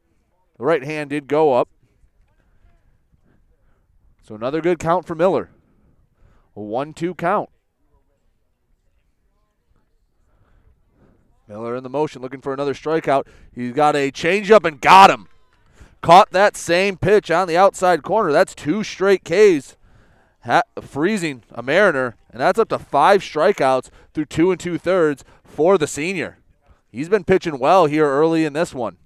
The 0.57 0.65
right 0.65 0.83
hand 0.83 1.09
did 1.09 1.29
go 1.29 1.53
up. 1.53 1.69
So 4.21 4.35
another 4.35 4.59
good 4.59 4.79
count 4.79 5.07
for 5.07 5.15
Miller. 5.15 5.49
A 6.57 6.61
1 6.61 6.93
2 6.93 7.15
count. 7.15 7.49
Miller 11.47 11.77
in 11.77 11.83
the 11.83 11.89
motion 11.89 12.21
looking 12.21 12.41
for 12.41 12.53
another 12.53 12.73
strikeout. 12.73 13.27
He's 13.53 13.71
got 13.71 13.95
a 13.95 14.11
changeup 14.11 14.65
and 14.65 14.81
got 14.81 15.09
him. 15.09 15.29
Caught 16.01 16.31
that 16.31 16.57
same 16.57 16.97
pitch 16.97 17.31
on 17.31 17.47
the 17.47 17.55
outside 17.55 18.03
corner. 18.03 18.33
That's 18.33 18.53
two 18.53 18.83
straight 18.83 19.23
Ks 19.23 19.77
ha- 20.45 20.63
freezing 20.81 21.43
a 21.51 21.61
Mariner, 21.61 22.15
and 22.29 22.41
that's 22.41 22.59
up 22.59 22.69
to 22.69 22.79
five 22.79 23.21
strikeouts 23.21 23.89
through 24.13 24.25
two 24.25 24.51
and 24.51 24.59
two 24.59 24.77
thirds 24.77 25.23
for 25.43 25.77
the 25.77 25.87
senior. 25.87 26.39
He's 26.91 27.09
been 27.09 27.23
pitching 27.23 27.59
well 27.59 27.87
here 27.87 28.07
early 28.07 28.45
in 28.45 28.53
this 28.53 28.73
one. 28.73 28.97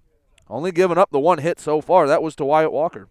Only 0.49 0.71
giving 0.71 0.97
up 0.97 1.11
the 1.11 1.19
one 1.19 1.39
hit 1.39 1.59
so 1.59 1.81
far. 1.81 2.07
That 2.07 2.23
was 2.23 2.35
to 2.37 2.45
Wyatt 2.45 2.71
Walker. 2.71 3.09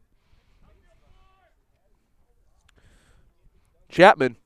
Chapman, 3.88 4.36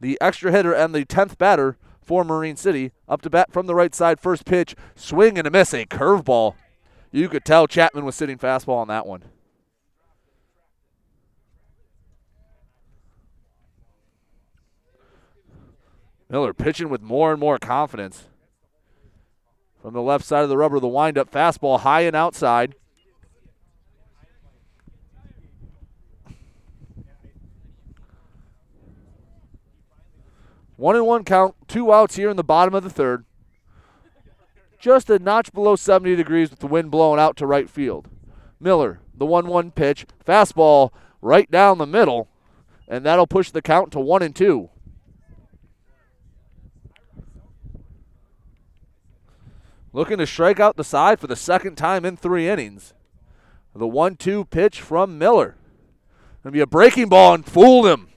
the 0.00 0.18
extra 0.20 0.50
hitter 0.50 0.72
and 0.72 0.94
the 0.94 1.04
10th 1.04 1.38
batter 1.38 1.76
for 2.00 2.24
Marine 2.24 2.56
City, 2.56 2.90
up 3.08 3.22
to 3.22 3.30
bat 3.30 3.52
from 3.52 3.66
the 3.66 3.74
right 3.74 3.94
side. 3.94 4.18
First 4.18 4.44
pitch, 4.44 4.74
swing 4.96 5.38
and 5.38 5.46
a 5.46 5.50
miss, 5.50 5.72
a 5.72 5.84
curveball. 5.84 6.54
You 7.12 7.28
could 7.28 7.44
tell 7.44 7.66
Chapman 7.66 8.04
was 8.04 8.16
sitting 8.16 8.38
fastball 8.38 8.78
on 8.78 8.88
that 8.88 9.06
one. 9.06 9.22
Miller 16.32 16.54
pitching 16.54 16.88
with 16.88 17.02
more 17.02 17.30
and 17.30 17.38
more 17.38 17.58
confidence. 17.58 18.24
From 19.82 19.92
the 19.92 20.00
left 20.00 20.24
side 20.24 20.42
of 20.42 20.48
the 20.48 20.56
rubber, 20.56 20.80
the 20.80 20.88
windup 20.88 21.30
fastball 21.30 21.80
high 21.80 22.00
and 22.00 22.16
outside. 22.16 22.74
One 30.76 30.96
and 30.96 31.06
one 31.06 31.22
count, 31.24 31.54
two 31.68 31.92
outs 31.92 32.16
here 32.16 32.30
in 32.30 32.38
the 32.38 32.42
bottom 32.42 32.74
of 32.74 32.82
the 32.82 32.88
third. 32.88 33.26
Just 34.80 35.10
a 35.10 35.18
notch 35.18 35.52
below 35.52 35.76
70 35.76 36.16
degrees 36.16 36.48
with 36.48 36.60
the 36.60 36.66
wind 36.66 36.90
blowing 36.90 37.20
out 37.20 37.36
to 37.36 37.46
right 37.46 37.68
field. 37.68 38.08
Miller, 38.58 39.00
the 39.14 39.26
1 39.26 39.48
1 39.48 39.70
pitch, 39.72 40.06
fastball 40.26 40.92
right 41.20 41.50
down 41.50 41.76
the 41.76 41.86
middle, 41.86 42.28
and 42.88 43.04
that'll 43.04 43.26
push 43.26 43.50
the 43.50 43.60
count 43.60 43.92
to 43.92 44.00
one 44.00 44.22
and 44.22 44.34
two. 44.34 44.70
Looking 49.92 50.18
to 50.18 50.26
strike 50.26 50.60
out 50.60 50.76
the 50.76 50.84
side 50.84 51.20
for 51.20 51.26
the 51.26 51.36
second 51.36 51.76
time 51.76 52.04
in 52.04 52.16
three 52.16 52.48
innings. 52.48 52.94
The 53.74 53.86
1 53.86 54.16
2 54.16 54.44
pitch 54.46 54.80
from 54.80 55.18
Miller. 55.18 55.56
Gonna 56.42 56.52
be 56.52 56.60
a 56.60 56.66
breaking 56.66 57.08
ball 57.08 57.34
and 57.34 57.46
fooled 57.46 57.86
him. 57.86 58.08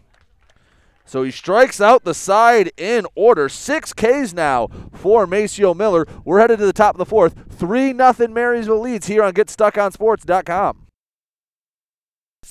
So 1.05 1.23
he 1.23 1.31
strikes 1.31 1.79
out 1.79 2.03
the 2.03 2.15
side 2.15 2.71
in 2.77 3.05
order. 3.15 3.47
Six 3.47 3.93
Ks 3.93 4.33
now 4.33 4.67
for 4.91 5.27
Maceo 5.27 5.73
Miller. 5.73 6.05
We're 6.25 6.39
headed 6.39 6.59
to 6.59 6.65
the 6.65 6.73
top 6.73 6.95
of 6.95 6.99
the 6.99 7.05
fourth. 7.05 7.35
3 7.51 7.93
0 7.93 8.27
Marysville 8.29 8.81
leads 8.81 9.07
here 9.07 9.23
on 9.23 9.33
GetStuckOnSports.com. 9.33 10.84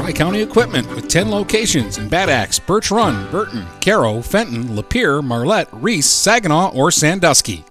Tri 0.00 0.12
County 0.12 0.40
Equipment 0.40 0.88
with 0.94 1.08
10 1.08 1.30
locations 1.30 1.98
in 1.98 2.08
Bad 2.08 2.30
Axe, 2.30 2.58
Birch 2.58 2.90
Run, 2.90 3.30
Burton, 3.30 3.66
Caro, 3.82 4.22
Fenton, 4.22 4.68
Lapeer, 4.68 5.22
Marlette, 5.22 5.68
Reese, 5.72 6.08
Saginaw, 6.08 6.72
or 6.74 6.90
Sandusky. 6.90 7.66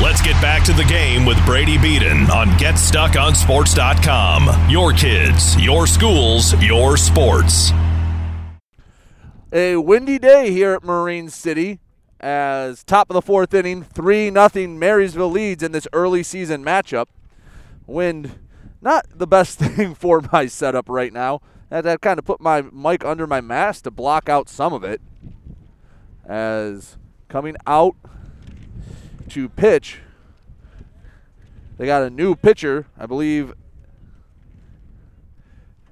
Let's 0.00 0.22
get 0.22 0.40
back 0.40 0.62
to 0.66 0.72
the 0.72 0.84
game 0.84 1.24
with 1.24 1.44
Brady 1.44 1.78
Beaton 1.78 2.30
on 2.30 2.46
GetStuckOnSports.com. 2.50 4.70
Your 4.70 4.92
kids, 4.92 5.60
your 5.60 5.88
schools, 5.88 6.54
your 6.62 6.96
sports. 6.96 7.72
A 9.52 9.78
windy 9.78 10.20
day 10.20 10.52
here 10.52 10.74
at 10.74 10.84
Marine 10.84 11.28
City 11.28 11.80
as 12.20 12.84
top 12.84 13.10
of 13.10 13.14
the 13.14 13.22
fourth 13.22 13.52
inning, 13.52 13.82
3 13.82 14.30
nothing 14.30 14.78
Marysville 14.78 15.32
leads 15.32 15.64
in 15.64 15.72
this 15.72 15.88
early 15.92 16.22
season 16.22 16.64
matchup. 16.64 17.06
Wind 17.88 18.38
not 18.84 19.06
the 19.10 19.26
best 19.26 19.58
thing 19.58 19.94
for 19.94 20.22
my 20.32 20.46
setup 20.46 20.88
right 20.88 21.12
now. 21.12 21.40
I 21.70 21.76
had 21.76 21.84
to 21.84 21.98
kind 21.98 22.18
of 22.18 22.24
put 22.24 22.40
my 22.40 22.62
mic 22.62 23.04
under 23.04 23.26
my 23.26 23.40
mask 23.40 23.84
to 23.84 23.90
block 23.90 24.28
out 24.28 24.48
some 24.48 24.72
of 24.72 24.84
it. 24.84 25.00
As 26.24 26.96
coming 27.28 27.56
out 27.66 27.96
to 29.30 29.48
pitch, 29.48 30.00
they 31.76 31.86
got 31.86 32.02
a 32.02 32.10
new 32.10 32.36
pitcher, 32.36 32.86
I 32.96 33.06
believe. 33.06 33.54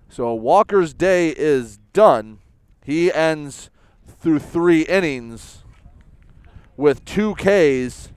So 0.09 0.33
Walker's 0.35 0.95
day 0.95 1.31
is 1.31 1.79
done. 1.93 2.39
He 2.85 3.13
ends 3.13 3.71
through 4.07 4.39
three 4.39 4.83
innings 4.83 5.65
with 6.77 7.05
two 7.05 7.35
Ks 7.35 8.12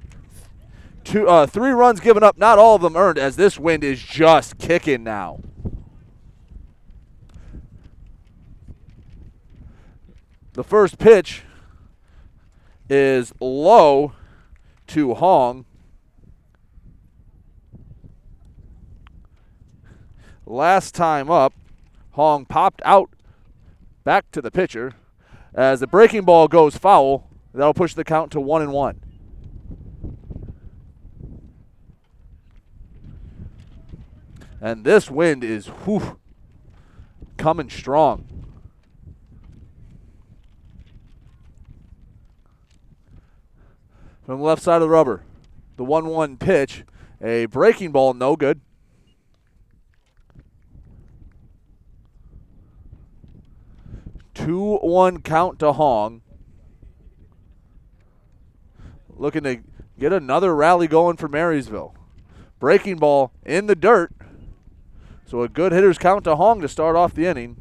two, 1.05 1.27
uh, 1.29 1.47
three 1.47 1.71
runs 1.71 2.01
given 2.01 2.23
up, 2.23 2.37
not 2.37 2.59
all 2.59 2.75
of 2.75 2.81
them 2.81 2.97
earned, 2.97 3.17
as 3.17 3.37
this 3.37 3.57
wind 3.57 3.83
is 3.83 4.01
just 4.01 4.57
kicking 4.57 5.03
now. 5.03 5.39
The 10.53 10.63
first 10.63 10.97
pitch 10.97 11.43
is 12.89 13.33
low 13.39 14.13
to 14.87 15.13
Hong. 15.13 15.65
Last 20.45 20.93
time 20.93 21.29
up, 21.29 21.53
Hong 22.11 22.45
popped 22.45 22.81
out 22.85 23.09
back 24.03 24.31
to 24.31 24.41
the 24.41 24.51
pitcher. 24.51 24.93
As 25.53 25.79
the 25.79 25.87
breaking 25.87 26.23
ball 26.23 26.47
goes 26.47 26.77
foul, 26.77 27.29
that'll 27.53 27.73
push 27.73 27.93
the 27.93 28.03
count 28.03 28.31
to 28.31 28.39
one 28.39 28.61
and 28.61 28.71
one. 28.71 29.04
And 34.65 34.83
this 34.83 35.11
wind 35.11 35.43
is 35.43 35.67
whew, 35.67 36.19
coming 37.37 37.69
strong. 37.69 38.25
From 44.25 44.39
the 44.39 44.43
left 44.43 44.63
side 44.63 44.77
of 44.77 44.81
the 44.81 44.89
rubber, 44.89 45.21
the 45.77 45.83
1 45.83 46.07
1 46.07 46.37
pitch, 46.37 46.83
a 47.21 47.45
breaking 47.45 47.91
ball, 47.91 48.15
no 48.15 48.35
good. 48.35 48.59
Two 54.33 54.77
one 54.77 55.21
count 55.21 55.59
to 55.59 55.73
Hong. 55.73 56.23
Looking 59.09 59.43
to 59.43 59.59
get 59.99 60.11
another 60.11 60.55
rally 60.55 60.87
going 60.87 61.17
for 61.17 61.27
Marysville. 61.27 61.93
Breaking 62.59 62.97
ball 62.97 63.31
in 63.45 63.67
the 63.67 63.75
dirt. 63.75 64.11
So 65.25 65.41
a 65.41 65.49
good 65.49 65.71
hitter's 65.71 65.97
count 65.97 66.23
to 66.25 66.35
Hong 66.35 66.61
to 66.61 66.67
start 66.67 66.95
off 66.95 67.13
the 67.13 67.25
inning. 67.25 67.57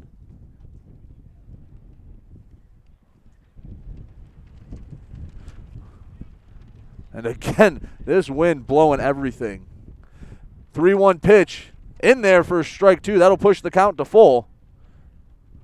And 7.11 7.25
again, 7.25 7.89
this 8.05 8.29
wind 8.29 8.67
blowing 8.67 8.99
everything. 8.99 9.65
3 10.73 10.93
1 10.93 11.19
pitch 11.19 11.71
in 12.03 12.21
there 12.21 12.43
for 12.43 12.63
strike 12.63 13.01
two. 13.01 13.17
That'll 13.17 13.37
push 13.37 13.61
the 13.61 13.71
count 13.71 13.97
to 13.97 14.05
full. 14.05 14.47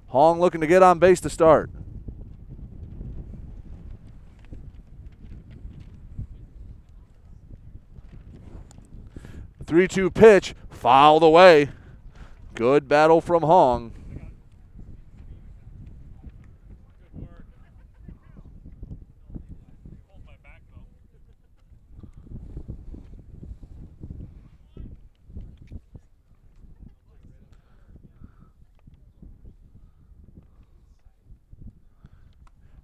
Hong 0.07 0.39
looking 0.39 0.61
to 0.61 0.67
get 0.67 0.81
on 0.81 0.97
base 0.99 1.21
to 1.21 1.29
start. 1.29 1.69
Three 9.65 9.87
two 9.87 10.09
pitch 10.09 10.55
fouled 10.69 11.23
away. 11.23 11.69
Good 12.53 12.87
battle 12.87 13.21
from 13.21 13.43
Hong. 13.43 13.93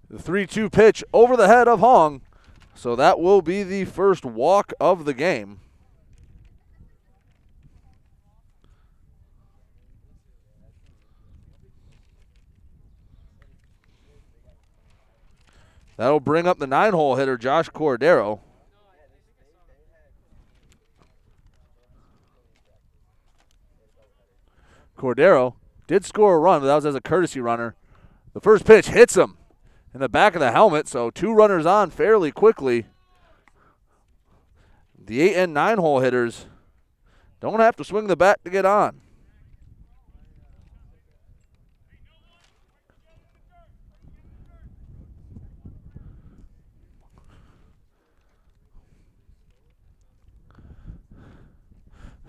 The 0.09 0.23
3 0.23 0.47
2 0.47 0.69
pitch 0.69 1.03
over 1.13 1.35
the 1.35 1.47
head 1.47 1.67
of 1.67 1.81
Hong. 1.81 2.21
So 2.73 2.95
that 2.95 3.19
will 3.19 3.41
be 3.41 3.63
the 3.63 3.85
first 3.85 4.23
walk 4.23 4.71
of 4.79 5.05
the 5.05 5.13
game. 5.13 5.59
That'll 15.97 16.19
bring 16.19 16.47
up 16.47 16.59
the 16.59 16.67
nine 16.67 16.93
hole 16.93 17.15
hitter, 17.15 17.37
Josh 17.37 17.69
Cordero. 17.69 18.39
Cordero 24.97 25.55
did 25.87 26.05
score 26.05 26.35
a 26.35 26.39
run, 26.39 26.61
but 26.61 26.67
that 26.67 26.75
was 26.75 26.85
as 26.85 26.95
a 26.95 27.01
courtesy 27.01 27.39
runner. 27.39 27.75
The 28.33 28.41
first 28.41 28.65
pitch 28.65 28.87
hits 28.87 29.15
him 29.15 29.37
in 29.93 29.99
the 29.99 30.09
back 30.09 30.35
of 30.35 30.39
the 30.39 30.51
helmet, 30.51 30.87
so 30.87 31.09
two 31.09 31.33
runners 31.33 31.65
on 31.65 31.89
fairly 31.89 32.31
quickly. 32.31 32.85
The 34.97 35.21
eight 35.21 35.35
and 35.35 35.53
nine 35.53 35.77
hole 35.77 35.99
hitters 35.99 36.45
don't 37.39 37.59
have 37.59 37.75
to 37.77 37.83
swing 37.83 38.07
the 38.07 38.15
bat 38.15 38.39
to 38.43 38.49
get 38.49 38.65
on. 38.65 39.01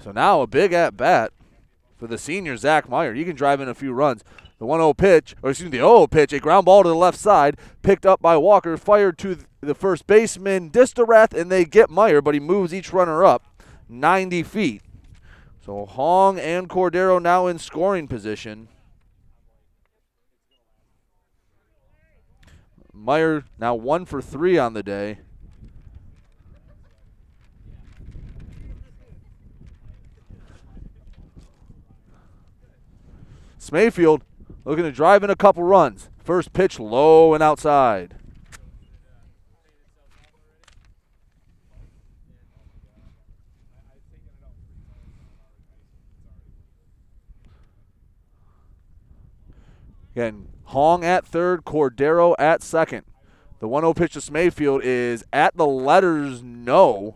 So 0.09 0.13
now 0.13 0.41
a 0.41 0.47
big 0.47 0.73
at 0.73 0.97
bat 0.97 1.35
for 1.99 2.07
the 2.07 2.17
senior 2.17 2.57
Zach 2.57 2.89
Meyer. 2.89 3.13
He 3.13 3.27
can 3.27 3.37
drive 3.37 3.61
in 3.61 3.69
a 3.69 3.75
few 3.75 3.93
runs. 3.93 4.25
The 4.59 4.65
1 4.65 4.81
0 4.81 4.95
pitch, 4.95 5.37
or 5.43 5.51
excuse 5.51 5.71
me, 5.71 5.77
the 5.77 5.85
0 5.85 6.07
pitch, 6.07 6.33
a 6.33 6.41
ground 6.41 6.65
ball 6.65 6.83
to 6.83 6.89
the 6.89 6.95
left 6.95 7.19
side, 7.19 7.59
picked 7.83 8.07
up 8.07 8.23
by 8.23 8.39
Walker, 8.39 8.79
fired 8.79 9.19
to 9.19 9.37
the 9.61 9.75
first 9.75 10.07
baseman, 10.07 10.71
Distelrath, 10.71 11.39
and 11.39 11.53
they 11.53 11.67
get 11.67 11.91
Meyer, 11.91 12.23
but 12.23 12.33
he 12.33 12.41
moves 12.41 12.73
each 12.73 12.91
runner 12.91 13.23
up 13.23 13.63
90 13.91 14.45
feet. 14.45 14.81
So 15.61 15.85
Hong 15.85 16.39
and 16.39 16.71
Cordero 16.71 17.21
now 17.21 17.47
in 17.47 17.59
scoring 17.59 18.09
position. 18.09 18.69
Meyer 22.95 23.45
now 23.59 23.75
one 23.75 24.07
for 24.07 24.23
three 24.23 24.57
on 24.57 24.73
the 24.73 24.83
day. 24.83 25.19
Mayfield 33.73 34.23
looking 34.65 34.85
to 34.85 34.93
drive 34.93 35.23
in 35.23 35.31
a 35.31 35.37
couple 35.37 35.63
runs. 35.63 36.11
First 36.23 36.53
pitch 36.53 36.79
low 36.79 37.35
and 37.35 37.43
outside. 37.43 38.15
Again, 50.15 50.49
Hong 50.65 51.05
at 51.05 51.25
third, 51.25 51.65
Cordero 51.65 52.35
at 52.39 52.63
second. 52.63 53.05
The 53.61 53.69
1 53.69 53.83
0 53.83 53.95
pitch 53.95 54.15
to 54.15 54.21
Smayfield 54.21 54.83
is 54.83 55.25
at 55.33 55.57
the 55.57 55.67
letters 55.67 56.43
no. 56.43 57.15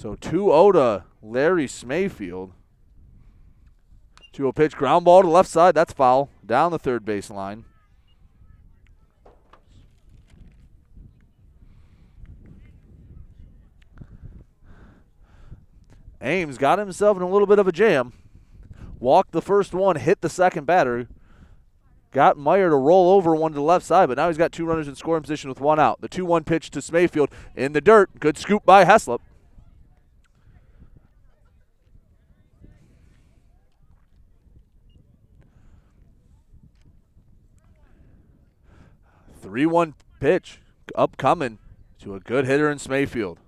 So 0.00 0.14
2 0.14 0.30
0 0.30 0.72
to 0.72 1.04
Larry 1.20 1.66
Smayfield. 1.66 2.52
2 4.32 4.44
0 4.44 4.52
pitch, 4.52 4.74
ground 4.74 5.04
ball 5.04 5.20
to 5.20 5.28
left 5.28 5.50
side. 5.50 5.74
That's 5.74 5.92
foul. 5.92 6.30
Down 6.46 6.72
the 6.72 6.78
third 6.78 7.04
base 7.04 7.28
line. 7.28 7.66
Ames 16.22 16.56
got 16.56 16.78
himself 16.78 17.18
in 17.18 17.22
a 17.22 17.28
little 17.28 17.46
bit 17.46 17.58
of 17.58 17.68
a 17.68 17.72
jam. 17.72 18.14
Walked 18.98 19.32
the 19.32 19.42
first 19.42 19.74
one, 19.74 19.96
hit 19.96 20.22
the 20.22 20.30
second 20.30 20.64
batter. 20.64 21.08
Got 22.10 22.38
Meyer 22.38 22.70
to 22.70 22.76
roll 22.76 23.12
over 23.12 23.36
one 23.36 23.52
to 23.52 23.56
the 23.56 23.60
left 23.60 23.84
side, 23.84 24.08
but 24.08 24.16
now 24.16 24.28
he's 24.28 24.38
got 24.38 24.50
two 24.50 24.64
runners 24.64 24.88
in 24.88 24.94
scoring 24.94 25.22
position 25.22 25.50
with 25.50 25.60
one 25.60 25.78
out. 25.78 26.00
The 26.00 26.08
2 26.08 26.24
1 26.24 26.44
pitch 26.44 26.70
to 26.70 26.80
Smayfield 26.80 27.28
in 27.54 27.74
the 27.74 27.82
dirt. 27.82 28.18
Good 28.18 28.38
scoop 28.38 28.64
by 28.64 28.86
Heslop. 28.86 29.20
Three 39.50 39.66
one 39.66 39.94
pitch 40.20 40.60
upcoming 40.94 41.58
to 42.02 42.14
a 42.14 42.20
good 42.20 42.46
hitter 42.46 42.70
in 42.70 42.78
Smayfield. 42.78 43.40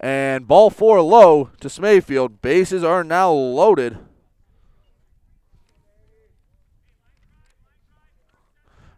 And 0.00 0.48
ball 0.48 0.70
four 0.70 1.00
low 1.00 1.50
to 1.60 1.70
Smayfield. 1.70 2.42
Bases 2.42 2.82
are 2.82 3.04
now 3.04 3.30
loaded. 3.30 3.98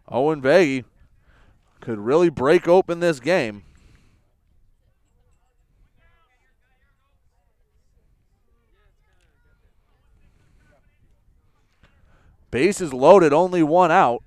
Owen 0.09 0.41
Veggie 0.41 0.85
could 1.81 1.99
really 1.99 2.29
break 2.29 2.67
open 2.67 2.99
this 2.99 3.19
game. 3.19 3.63
Bases 12.53 12.93
loaded, 12.93 13.33
only 13.33 13.63
one 13.63 13.89
out. 13.89 14.21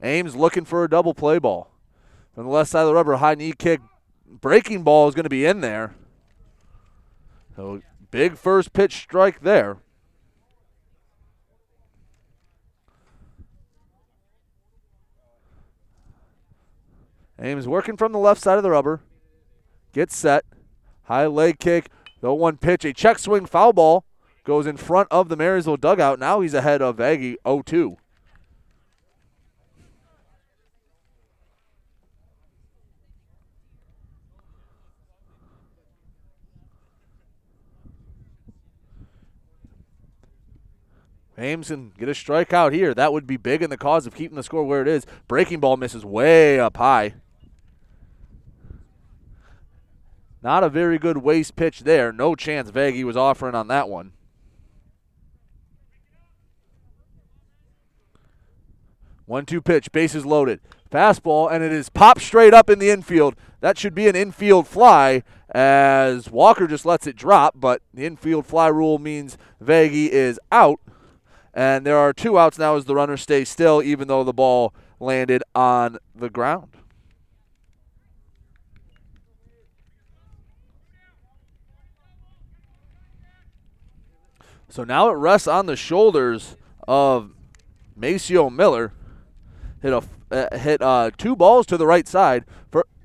Ames 0.00 0.36
looking 0.36 0.64
for 0.64 0.84
a 0.84 0.88
double 0.88 1.12
play 1.12 1.40
ball. 1.40 1.72
From 2.32 2.44
the 2.44 2.52
left 2.52 2.70
side 2.70 2.82
of 2.82 2.86
the 2.86 2.94
rubber, 2.94 3.16
high 3.16 3.34
knee 3.34 3.52
kick. 3.52 3.80
Breaking 4.24 4.84
ball 4.84 5.08
is 5.08 5.16
going 5.16 5.24
to 5.24 5.28
be 5.28 5.44
in 5.44 5.60
there. 5.60 5.96
So 7.56 7.82
big 8.12 8.36
first 8.36 8.72
pitch 8.72 8.94
strike 8.98 9.40
there. 9.40 9.78
Ames 17.40 17.66
working 17.66 17.96
from 17.96 18.12
the 18.12 18.20
left 18.20 18.40
side 18.40 18.56
of 18.56 18.62
the 18.62 18.70
rubber. 18.70 19.00
Gets 19.92 20.16
set. 20.16 20.44
High 21.06 21.26
leg 21.26 21.58
kick. 21.58 21.90
The 22.20 22.32
one 22.32 22.56
pitch. 22.56 22.84
A 22.84 22.92
check 22.92 23.18
swing 23.18 23.46
foul 23.46 23.72
ball 23.72 24.04
goes 24.46 24.66
in 24.66 24.78
front 24.78 25.08
of 25.10 25.28
the 25.28 25.36
Marysville 25.36 25.76
dugout. 25.76 26.18
Now 26.18 26.40
he's 26.40 26.54
ahead 26.54 26.80
of 26.80 26.98
Aggie 27.00 27.36
0 27.46 27.62
2. 27.66 27.96
Ames 41.38 41.68
can 41.68 41.92
get 41.98 42.08
a 42.08 42.12
strikeout 42.12 42.72
here. 42.72 42.94
That 42.94 43.12
would 43.12 43.26
be 43.26 43.36
big 43.36 43.60
in 43.60 43.68
the 43.68 43.76
cause 43.76 44.06
of 44.06 44.14
keeping 44.14 44.36
the 44.36 44.42
score 44.42 44.64
where 44.64 44.80
it 44.80 44.88
is. 44.88 45.04
Breaking 45.28 45.60
ball 45.60 45.76
misses 45.76 46.02
way 46.02 46.58
up 46.58 46.78
high. 46.78 47.14
Not 50.42 50.64
a 50.64 50.70
very 50.70 50.98
good 50.98 51.18
waste 51.18 51.56
pitch 51.56 51.80
there. 51.80 52.10
No 52.10 52.34
chance 52.36 52.70
Veggie 52.70 53.04
was 53.04 53.18
offering 53.18 53.54
on 53.54 53.68
that 53.68 53.90
one. 53.90 54.12
One 59.26 59.44
two 59.44 59.60
pitch, 59.60 59.92
bases 59.92 60.24
loaded. 60.24 60.60
Fastball, 60.90 61.50
and 61.50 61.62
it 61.62 61.72
is 61.72 61.88
popped 61.88 62.22
straight 62.22 62.54
up 62.54 62.70
in 62.70 62.78
the 62.78 62.90
infield. 62.90 63.34
That 63.60 63.76
should 63.76 63.94
be 63.94 64.06
an 64.06 64.14
infield 64.14 64.68
fly 64.68 65.22
as 65.50 66.30
Walker 66.30 66.66
just 66.66 66.86
lets 66.86 67.06
it 67.06 67.16
drop, 67.16 67.54
but 67.56 67.82
the 67.92 68.06
infield 68.06 68.46
fly 68.46 68.68
rule 68.68 68.98
means 68.98 69.36
Veggie 69.62 70.08
is 70.08 70.38
out. 70.52 70.80
And 71.52 71.84
there 71.84 71.96
are 71.96 72.12
two 72.12 72.38
outs 72.38 72.58
now 72.58 72.76
as 72.76 72.84
the 72.84 72.94
runner 72.94 73.16
stays 73.16 73.48
still, 73.48 73.82
even 73.82 74.08
though 74.08 74.22
the 74.22 74.32
ball 74.32 74.72
landed 75.00 75.42
on 75.54 75.98
the 76.14 76.30
ground. 76.30 76.76
So 84.68 84.84
now 84.84 85.08
it 85.08 85.14
rests 85.14 85.48
on 85.48 85.66
the 85.66 85.76
shoulders 85.76 86.56
of 86.86 87.32
Maceo 87.96 88.50
Miller 88.50 88.92
hit 89.86 90.04
a 90.30 90.52
uh, 90.52 90.58
hit 90.58 90.82
uh, 90.82 91.10
two 91.16 91.36
balls 91.36 91.66
to 91.66 91.76
the 91.76 91.86
right 91.86 92.06
side. 92.06 92.44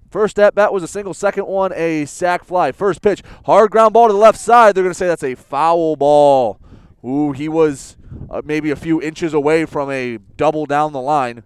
First 0.10 0.38
at 0.40 0.56
bat 0.56 0.74
was 0.74 0.84
a 0.84 0.88
single. 0.88 1.14
Second 1.14 1.48
one 1.48 1.72
a 1.74 2.06
sac 2.06 2.44
fly. 2.44 2.74
First 2.74 3.02
pitch 3.02 3.24
hard 3.46 3.72
ground 3.72 3.94
ball 3.94 4.08
to 4.08 4.14
the 4.14 4.20
left 4.20 4.38
side. 4.38 4.76
They're 4.76 4.84
going 4.84 4.92
to 4.92 4.98
say 4.98 5.08
that's 5.08 5.24
a 5.24 5.36
foul 5.36 5.96
ball. 5.96 6.60
Ooh, 7.06 7.32
he 7.32 7.48
was 7.48 7.96
uh, 8.30 8.42
maybe 8.44 8.72
a 8.72 8.76
few 8.76 9.02
inches 9.02 9.34
away 9.34 9.66
from 9.66 9.90
a 9.90 10.18
double 10.36 10.66
down 10.66 10.92
the 10.92 11.02
line. 11.02 11.44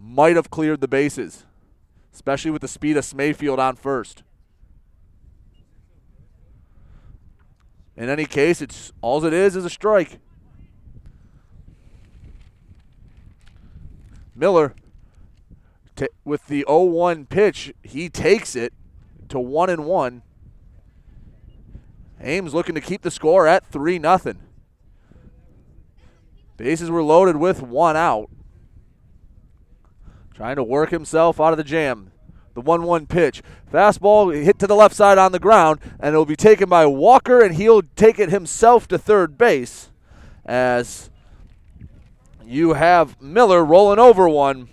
Might 0.00 0.36
have 0.36 0.50
cleared 0.50 0.80
the 0.80 0.88
bases, 0.88 1.46
especially 2.12 2.50
with 2.50 2.62
the 2.62 2.68
speed 2.68 2.96
of 2.96 3.04
Smayfield 3.04 3.60
on 3.60 3.76
first. 3.76 4.24
In 7.96 8.08
any 8.08 8.26
case, 8.26 8.60
it's 8.60 8.92
all 9.00 9.24
it 9.24 9.32
is 9.32 9.54
is 9.54 9.64
a 9.64 9.70
strike. 9.70 10.18
Miller 14.38 14.74
t- 15.96 16.08
with 16.24 16.46
the 16.46 16.64
0-1 16.68 17.28
pitch, 17.28 17.74
he 17.82 18.08
takes 18.08 18.54
it 18.54 18.72
to 19.28 19.38
1 19.38 19.68
and 19.68 19.84
1. 19.84 20.22
Ames 22.20 22.54
looking 22.54 22.74
to 22.74 22.80
keep 22.80 23.02
the 23.02 23.10
score 23.10 23.46
at 23.46 23.66
3 23.66 23.98
nothing. 23.98 24.38
Bases 26.56 26.90
were 26.90 27.02
loaded 27.02 27.36
with 27.36 27.62
one 27.62 27.96
out. 27.96 28.30
Trying 30.34 30.56
to 30.56 30.64
work 30.64 30.90
himself 30.90 31.40
out 31.40 31.52
of 31.52 31.56
the 31.56 31.64
jam. 31.64 32.10
The 32.54 32.60
1 32.60 32.82
1 32.82 33.06
pitch. 33.06 33.42
Fastball 33.72 34.34
hit 34.42 34.58
to 34.58 34.66
the 34.66 34.74
left 34.74 34.94
side 34.94 35.18
on 35.18 35.30
the 35.30 35.38
ground, 35.38 35.78
and 36.00 36.14
it 36.14 36.18
will 36.18 36.26
be 36.26 36.36
taken 36.36 36.68
by 36.68 36.86
Walker, 36.86 37.40
and 37.40 37.54
he'll 37.54 37.82
take 37.94 38.18
it 38.18 38.30
himself 38.30 38.88
to 38.88 38.98
third 38.98 39.38
base 39.38 39.90
as 40.44 41.10
you 42.48 42.74
have 42.74 43.20
Miller 43.20 43.64
rolling 43.64 43.98
over 43.98 44.28
one 44.28 44.68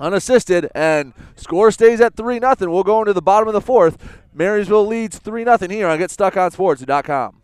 unassisted, 0.00 0.68
and 0.74 1.12
score 1.36 1.70
stays 1.70 2.00
at 2.00 2.16
3 2.16 2.40
0. 2.40 2.54
We'll 2.60 2.82
go 2.82 3.00
into 3.00 3.12
the 3.12 3.22
bottom 3.22 3.48
of 3.48 3.54
the 3.54 3.60
fourth. 3.60 3.96
Marysville 4.32 4.86
leads 4.86 5.18
3 5.18 5.44
0 5.44 5.58
here 5.68 5.88
on 5.88 5.98
GetStuckOnSports.com. 5.98 7.43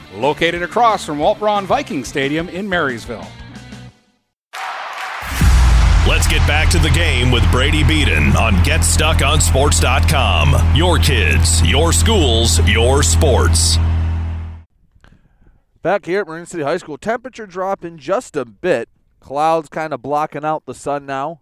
Located 0.21 0.61
across 0.61 1.03
from 1.03 1.17
Walt 1.17 1.39
Braun 1.39 1.65
Viking 1.65 2.03
Stadium 2.03 2.47
in 2.49 2.69
Marysville. 2.69 3.25
Let's 6.07 6.27
get 6.27 6.45
back 6.47 6.69
to 6.69 6.79
the 6.79 6.91
game 6.91 7.31
with 7.31 7.43
Brady 7.51 7.83
Beaton 7.83 8.37
on 8.37 8.53
GetStuckOnSports.com. 8.57 10.75
Your 10.75 10.99
kids, 10.99 11.67
your 11.67 11.91
schools, 11.91 12.59
your 12.69 13.01
sports. 13.01 13.79
Back 15.81 16.05
here 16.05 16.21
at 16.21 16.27
Marine 16.27 16.45
City 16.45 16.61
High 16.61 16.77
School, 16.77 16.99
temperature 16.99 17.47
dropping 17.47 17.97
just 17.97 18.35
a 18.35 18.45
bit. 18.45 18.89
Clouds 19.19 19.69
kind 19.69 19.91
of 19.91 20.03
blocking 20.03 20.45
out 20.45 20.67
the 20.67 20.75
sun 20.75 21.07
now. 21.07 21.40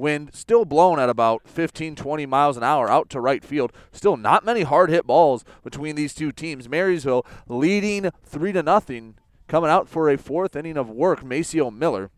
Wind 0.00 0.30
still 0.32 0.64
blowing 0.64 0.98
at 0.98 1.08
about 1.08 1.42
15, 1.46 1.94
20 1.94 2.26
miles 2.26 2.56
an 2.56 2.62
hour 2.62 2.90
out 2.90 3.10
to 3.10 3.20
right 3.20 3.44
field. 3.44 3.72
Still 3.92 4.16
not 4.16 4.44
many 4.44 4.62
hard 4.62 4.90
hit 4.90 5.06
balls 5.06 5.44
between 5.62 5.94
these 5.94 6.14
two 6.14 6.32
teams. 6.32 6.68
Marysville 6.68 7.26
leading 7.48 8.10
3 8.24 8.52
to 8.52 8.62
nothing, 8.62 9.14
coming 9.46 9.70
out 9.70 9.88
for 9.88 10.08
a 10.08 10.18
fourth 10.18 10.56
inning 10.56 10.76
of 10.76 10.90
work, 10.90 11.22
Maceo 11.22 11.70
Miller. 11.70 12.10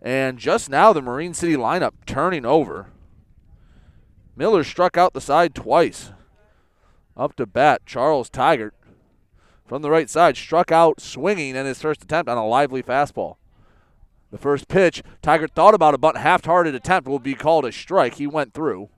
And 0.00 0.38
just 0.38 0.68
now, 0.68 0.92
the 0.92 1.00
Marine 1.00 1.32
City 1.32 1.54
lineup 1.54 1.92
turning 2.06 2.44
over. 2.44 2.90
Miller 4.34 4.64
struck 4.64 4.96
out 4.96 5.14
the 5.14 5.20
side 5.20 5.54
twice. 5.54 6.12
Up 7.16 7.36
to 7.36 7.46
bat, 7.46 7.82
Charles 7.86 8.28
Tigert 8.28 8.72
from 9.72 9.80
the 9.80 9.90
right 9.90 10.10
side 10.10 10.36
struck 10.36 10.70
out 10.70 11.00
swinging 11.00 11.56
in 11.56 11.64
his 11.64 11.80
first 11.80 12.02
attempt 12.02 12.28
on 12.28 12.36
a 12.36 12.46
lively 12.46 12.82
fastball. 12.82 13.36
The 14.32 14.38
first 14.38 14.66
pitch, 14.66 15.02
Tiger 15.20 15.46
thought 15.46 15.74
about 15.74 15.92
a 15.92 15.98
bunt 15.98 16.16
half 16.16 16.46
hearted 16.46 16.74
attempt 16.74 17.06
will 17.06 17.18
be 17.18 17.34
called 17.34 17.66
a 17.66 17.70
strike. 17.70 18.14
He 18.14 18.26
went 18.26 18.54
through. 18.54 18.88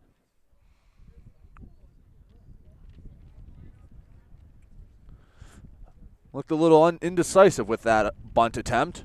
Looked 6.33 6.53
a 6.53 6.55
little 6.55 6.85
un- 6.85 7.01
indecisive 7.03 7.69
with 7.69 7.83
that 7.83 8.15
bunt 8.33 8.57
attempt. 8.57 9.05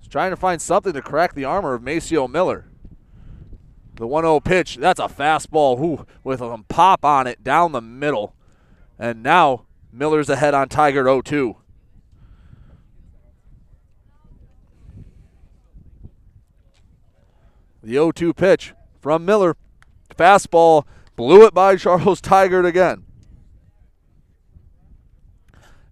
He's 0.00 0.08
trying 0.08 0.30
to 0.30 0.36
find 0.36 0.60
something 0.60 0.92
to 0.92 1.02
crack 1.02 1.32
the 1.32 1.46
armor 1.46 1.72
of 1.72 1.82
Maceo 1.82 2.28
Miller. 2.28 2.66
The 3.96 4.06
1 4.06 4.24
0 4.24 4.40
pitch, 4.40 4.76
that's 4.76 5.00
a 5.00 5.04
fastball 5.04 5.78
who, 5.78 6.06
with 6.22 6.40
some 6.40 6.64
pop 6.64 7.02
on 7.02 7.26
it 7.26 7.42
down 7.42 7.72
the 7.72 7.80
middle. 7.80 8.34
And 8.98 9.22
now 9.22 9.64
Miller's 9.90 10.28
ahead 10.28 10.52
on 10.52 10.68
Tiger 10.68 11.04
0 11.04 11.22
2. 11.22 11.56
The 17.84 17.92
0 17.92 18.12
2 18.12 18.32
pitch 18.32 18.72
from 18.98 19.26
Miller. 19.26 19.58
Fastball 20.16 20.84
blew 21.16 21.44
it 21.44 21.52
by 21.52 21.76
Charles 21.76 22.20
Tigert 22.22 22.64
again. 22.64 23.04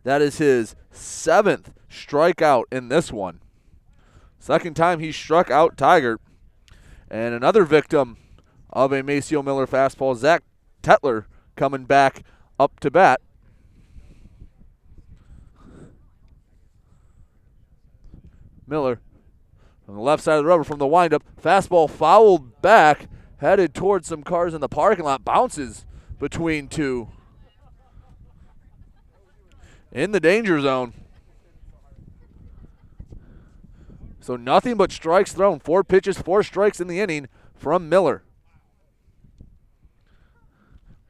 That 0.03 0.23
is 0.23 0.39
his 0.39 0.75
seventh 0.91 1.71
strikeout 1.91 2.65
in 2.73 2.89
this 2.89 3.13
one. 3.13 3.41
Second 4.39 4.75
time 4.75 5.01
he 5.01 5.13
struck 5.13 5.51
out 5.51 5.77
Tigert. 5.77 6.17
And 7.11 7.35
another 7.35 7.65
victim 7.65 8.17
of 8.71 8.91
a 8.91 9.03
Maceo 9.03 9.43
Miller 9.43 9.67
fastball, 9.67 10.17
Zach 10.17 10.43
Tetler, 10.83 11.27
coming 11.57 11.85
back 11.85 12.23
up 12.59 12.81
to 12.81 12.91
bat. 12.91 13.21
Miller 18.67 18.99
on 19.93 19.99
the 19.99 20.03
left 20.03 20.23
side 20.23 20.39
of 20.39 20.45
the 20.45 20.49
rubber 20.49 20.65
from 20.65 20.79
the 20.79 20.87
windup. 20.87 21.23
Fastball 21.41 21.89
fouled 21.89 22.63
back, 22.63 23.09
headed 23.39 23.75
towards 23.75 24.09
some 24.09 24.23
cars 24.23 24.55
in 24.55 24.63
the 24.63 24.69
parking 24.69 25.05
lot. 25.05 25.23
Bounces 25.23 25.85
between 26.19 26.67
two. 26.67 27.09
In 29.93 30.13
the 30.13 30.21
danger 30.21 30.59
zone. 30.63 30.95
So 34.21 34.35
nothing 34.35 34.79
but 34.79 34.91
strikes 34.91 35.35
thrown. 35.35 35.61
Four 35.61 35.85
pitches, 35.85 36.17
four 36.17 36.43
strikes 36.43 36.81
in 36.81 36.89
the 36.89 36.99
inning 36.99 37.29
from 37.55 37.91
Miller. 37.91 38.23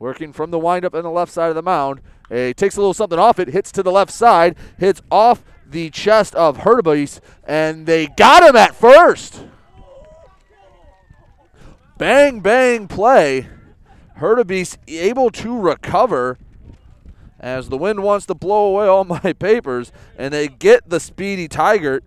Working 0.00 0.32
from 0.32 0.50
the 0.50 0.58
windup 0.58 0.96
on 0.96 1.04
the 1.04 1.10
left 1.10 1.30
side 1.30 1.50
of 1.50 1.54
the 1.54 1.62
mound. 1.62 2.00
He 2.28 2.52
takes 2.52 2.76
a 2.76 2.80
little 2.80 2.94
something 2.94 3.18
off 3.18 3.38
it, 3.38 3.46
hits 3.46 3.70
to 3.72 3.84
the 3.84 3.92
left 3.92 4.10
side, 4.10 4.56
hits 4.76 5.00
off 5.08 5.44
the 5.72 5.90
chest 5.90 6.34
of 6.34 6.58
Hurtubise, 6.58 7.20
and 7.44 7.86
they 7.86 8.06
got 8.06 8.42
him 8.42 8.56
at 8.56 8.74
first. 8.74 9.44
Bang, 11.98 12.40
bang 12.40 12.88
play. 12.88 13.48
Hurtubise 14.18 14.76
able 14.86 15.30
to 15.30 15.58
recover 15.58 16.38
as 17.40 17.68
the 17.68 17.76
wind 17.76 18.02
wants 18.02 18.26
to 18.26 18.34
blow 18.34 18.66
away 18.66 18.86
all 18.86 19.04
my 19.24 19.32
papers, 19.32 19.92
and 20.16 20.32
they 20.32 20.48
get 20.48 20.88
the 20.88 21.00
speedy 21.00 21.48
Tiger 21.48 22.02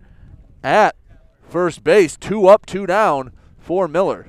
at 0.64 0.96
first 1.42 1.84
base. 1.84 2.16
Two 2.16 2.46
up, 2.46 2.64
two 2.64 2.86
down 2.86 3.32
for 3.58 3.86
Miller. 3.86 4.28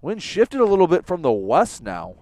Wind 0.00 0.20
shifted 0.20 0.60
a 0.60 0.64
little 0.64 0.88
bit 0.88 1.06
from 1.06 1.22
the 1.22 1.30
west 1.30 1.80
now. 1.82 2.16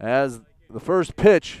As 0.00 0.40
the 0.70 0.80
first 0.80 1.14
pitch 1.14 1.60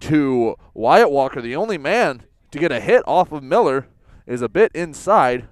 to 0.00 0.56
Wyatt 0.74 1.10
Walker, 1.10 1.40
the 1.40 1.56
only 1.56 1.78
man 1.78 2.24
to 2.50 2.58
get 2.58 2.72
a 2.72 2.80
hit 2.80 3.02
off 3.06 3.30
of 3.32 3.42
Miller, 3.42 3.86
is 4.26 4.42
a 4.42 4.48
bit 4.48 4.72
inside. 4.74 5.46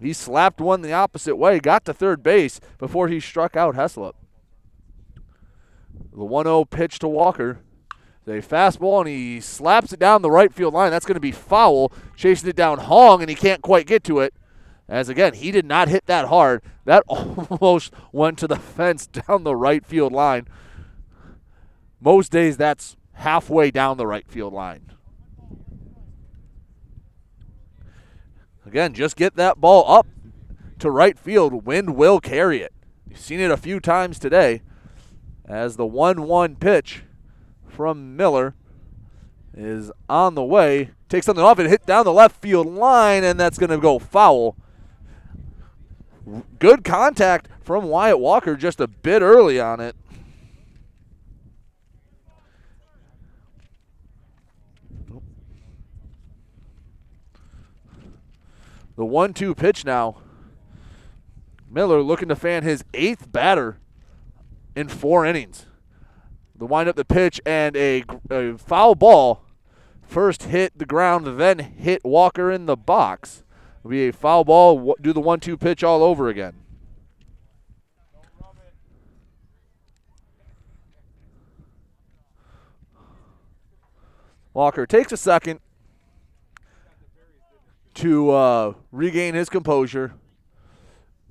He 0.00 0.12
slapped 0.12 0.60
one 0.60 0.82
the 0.82 0.92
opposite 0.92 1.36
way, 1.36 1.60
got 1.60 1.84
to 1.84 1.94
third 1.94 2.22
base 2.22 2.60
before 2.78 3.08
he 3.08 3.20
struck 3.20 3.56
out 3.56 3.76
Heslop. 3.76 4.14
The 6.12 6.24
1 6.24 6.46
0 6.46 6.64
pitch 6.64 6.98
to 7.00 7.08
Walker. 7.08 7.60
A 8.28 8.42
fastball, 8.42 8.98
and 8.98 9.08
he 9.08 9.40
slaps 9.40 9.92
it 9.92 10.00
down 10.00 10.20
the 10.20 10.32
right 10.32 10.52
field 10.52 10.74
line. 10.74 10.90
That's 10.90 11.06
going 11.06 11.14
to 11.14 11.20
be 11.20 11.30
foul. 11.30 11.92
Chasing 12.16 12.48
it 12.50 12.56
down 12.56 12.78
Hong, 12.78 13.20
and 13.20 13.30
he 13.30 13.36
can't 13.36 13.62
quite 13.62 13.86
get 13.86 14.02
to 14.04 14.18
it. 14.18 14.34
As 14.88 15.08
again, 15.08 15.34
he 15.34 15.50
did 15.50 15.64
not 15.64 15.88
hit 15.88 16.06
that 16.06 16.28
hard. 16.28 16.62
That 16.84 17.02
almost 17.08 17.92
went 18.12 18.38
to 18.38 18.48
the 18.48 18.56
fence 18.56 19.06
down 19.06 19.44
the 19.44 19.56
right 19.56 19.84
field 19.84 20.12
line. 20.12 20.46
Most 22.00 22.30
days, 22.30 22.56
that's 22.56 22.96
halfway 23.14 23.70
down 23.70 23.96
the 23.96 24.06
right 24.06 24.28
field 24.28 24.52
line. 24.52 24.92
Again, 28.64 28.94
just 28.94 29.16
get 29.16 29.36
that 29.36 29.60
ball 29.60 29.90
up 29.90 30.06
to 30.80 30.90
right 30.90 31.18
field. 31.18 31.66
Wind 31.66 31.96
will 31.96 32.20
carry 32.20 32.62
it. 32.62 32.72
You've 33.08 33.20
seen 33.20 33.40
it 33.40 33.50
a 33.50 33.56
few 33.56 33.80
times 33.80 34.18
today 34.18 34.62
as 35.44 35.76
the 35.76 35.86
1 35.86 36.24
1 36.24 36.56
pitch 36.56 37.04
from 37.68 38.16
Miller 38.16 38.54
is 39.56 39.90
on 40.08 40.34
the 40.34 40.44
way. 40.44 40.90
Takes 41.08 41.26
something 41.26 41.44
off 41.44 41.58
and 41.58 41.68
hit 41.68 41.86
down 41.86 42.04
the 42.04 42.12
left 42.12 42.40
field 42.42 42.66
line, 42.66 43.24
and 43.24 43.38
that's 43.38 43.58
going 43.58 43.70
to 43.70 43.78
go 43.78 43.98
foul. 43.98 44.56
Good 46.58 46.84
contact 46.84 47.48
from 47.62 47.84
Wyatt 47.84 48.18
Walker 48.18 48.56
just 48.56 48.80
a 48.80 48.88
bit 48.88 49.22
early 49.22 49.60
on 49.60 49.80
it. 49.80 49.94
The 58.96 59.04
1 59.04 59.34
2 59.34 59.54
pitch 59.54 59.84
now. 59.84 60.16
Miller 61.70 62.00
looking 62.02 62.28
to 62.28 62.36
fan 62.36 62.62
his 62.62 62.82
eighth 62.94 63.30
batter 63.30 63.78
in 64.74 64.88
four 64.88 65.26
innings. 65.26 65.66
The 66.54 66.66
wind 66.66 66.88
up 66.88 66.96
the 66.96 67.04
pitch 67.04 67.40
and 67.44 67.76
a, 67.76 68.02
a 68.30 68.56
foul 68.56 68.94
ball 68.94 69.42
first 70.02 70.44
hit 70.44 70.78
the 70.78 70.86
ground, 70.86 71.38
then 71.38 71.58
hit 71.58 72.04
Walker 72.04 72.50
in 72.50 72.66
the 72.66 72.76
box. 72.76 73.42
It'll 73.86 73.92
be 73.92 74.08
a 74.08 74.12
foul 74.12 74.42
ball, 74.42 74.96
do 75.00 75.12
the 75.12 75.20
one 75.20 75.38
two 75.38 75.56
pitch 75.56 75.84
all 75.84 76.02
over 76.02 76.28
again. 76.28 76.54
Walker 84.52 84.86
takes 84.86 85.12
a 85.12 85.16
second 85.16 85.60
to 87.94 88.30
uh, 88.32 88.72
regain 88.90 89.34
his 89.34 89.48
composure. 89.48 90.14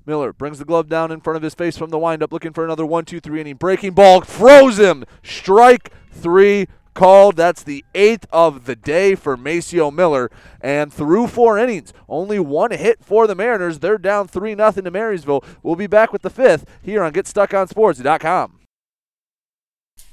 Miller 0.06 0.32
brings 0.32 0.58
the 0.58 0.64
glove 0.64 0.88
down 0.88 1.12
in 1.12 1.20
front 1.20 1.36
of 1.36 1.42
his 1.42 1.52
face 1.52 1.76
from 1.76 1.90
the 1.90 1.98
windup, 1.98 2.32
looking 2.32 2.54
for 2.54 2.64
another 2.64 2.86
one, 2.86 3.04
two, 3.04 3.20
three 3.20 3.42
inning 3.42 3.56
breaking 3.56 3.92
ball. 3.92 4.22
Froze 4.22 4.78
him. 4.78 5.04
Strike 5.22 5.92
three 6.10 6.68
called. 6.96 7.36
That's 7.36 7.62
the 7.62 7.84
eighth 7.94 8.26
of 8.32 8.64
the 8.64 8.74
day 8.74 9.14
for 9.14 9.36
Maceo 9.36 9.92
Miller. 9.92 10.28
And 10.60 10.92
through 10.92 11.28
four 11.28 11.58
innings, 11.58 11.92
only 12.08 12.40
one 12.40 12.72
hit 12.72 13.04
for 13.04 13.28
the 13.28 13.36
Mariners. 13.36 13.78
They're 13.78 13.98
down 13.98 14.26
3 14.26 14.56
0 14.56 14.72
to 14.72 14.90
Marysville. 14.90 15.44
We'll 15.62 15.76
be 15.76 15.86
back 15.86 16.12
with 16.12 16.22
the 16.22 16.30
fifth 16.30 16.66
here 16.82 17.04
on 17.04 17.12
GetStuckOnSports.com. 17.12 18.60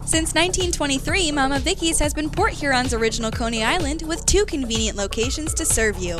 Since 0.06 0.36
1923, 0.36 1.32
Mama 1.32 1.60
Vicky's 1.60 2.00
has 2.00 2.14
been 2.14 2.30
Port 2.30 2.52
Huron's 2.52 2.94
original 2.94 3.32
Coney 3.32 3.64
Island 3.64 4.04
with 4.06 4.26
two 4.26 4.46
convenient 4.46 4.98
locations 4.98 5.54
to 5.54 5.66
serve 5.66 5.98
you. 5.98 6.20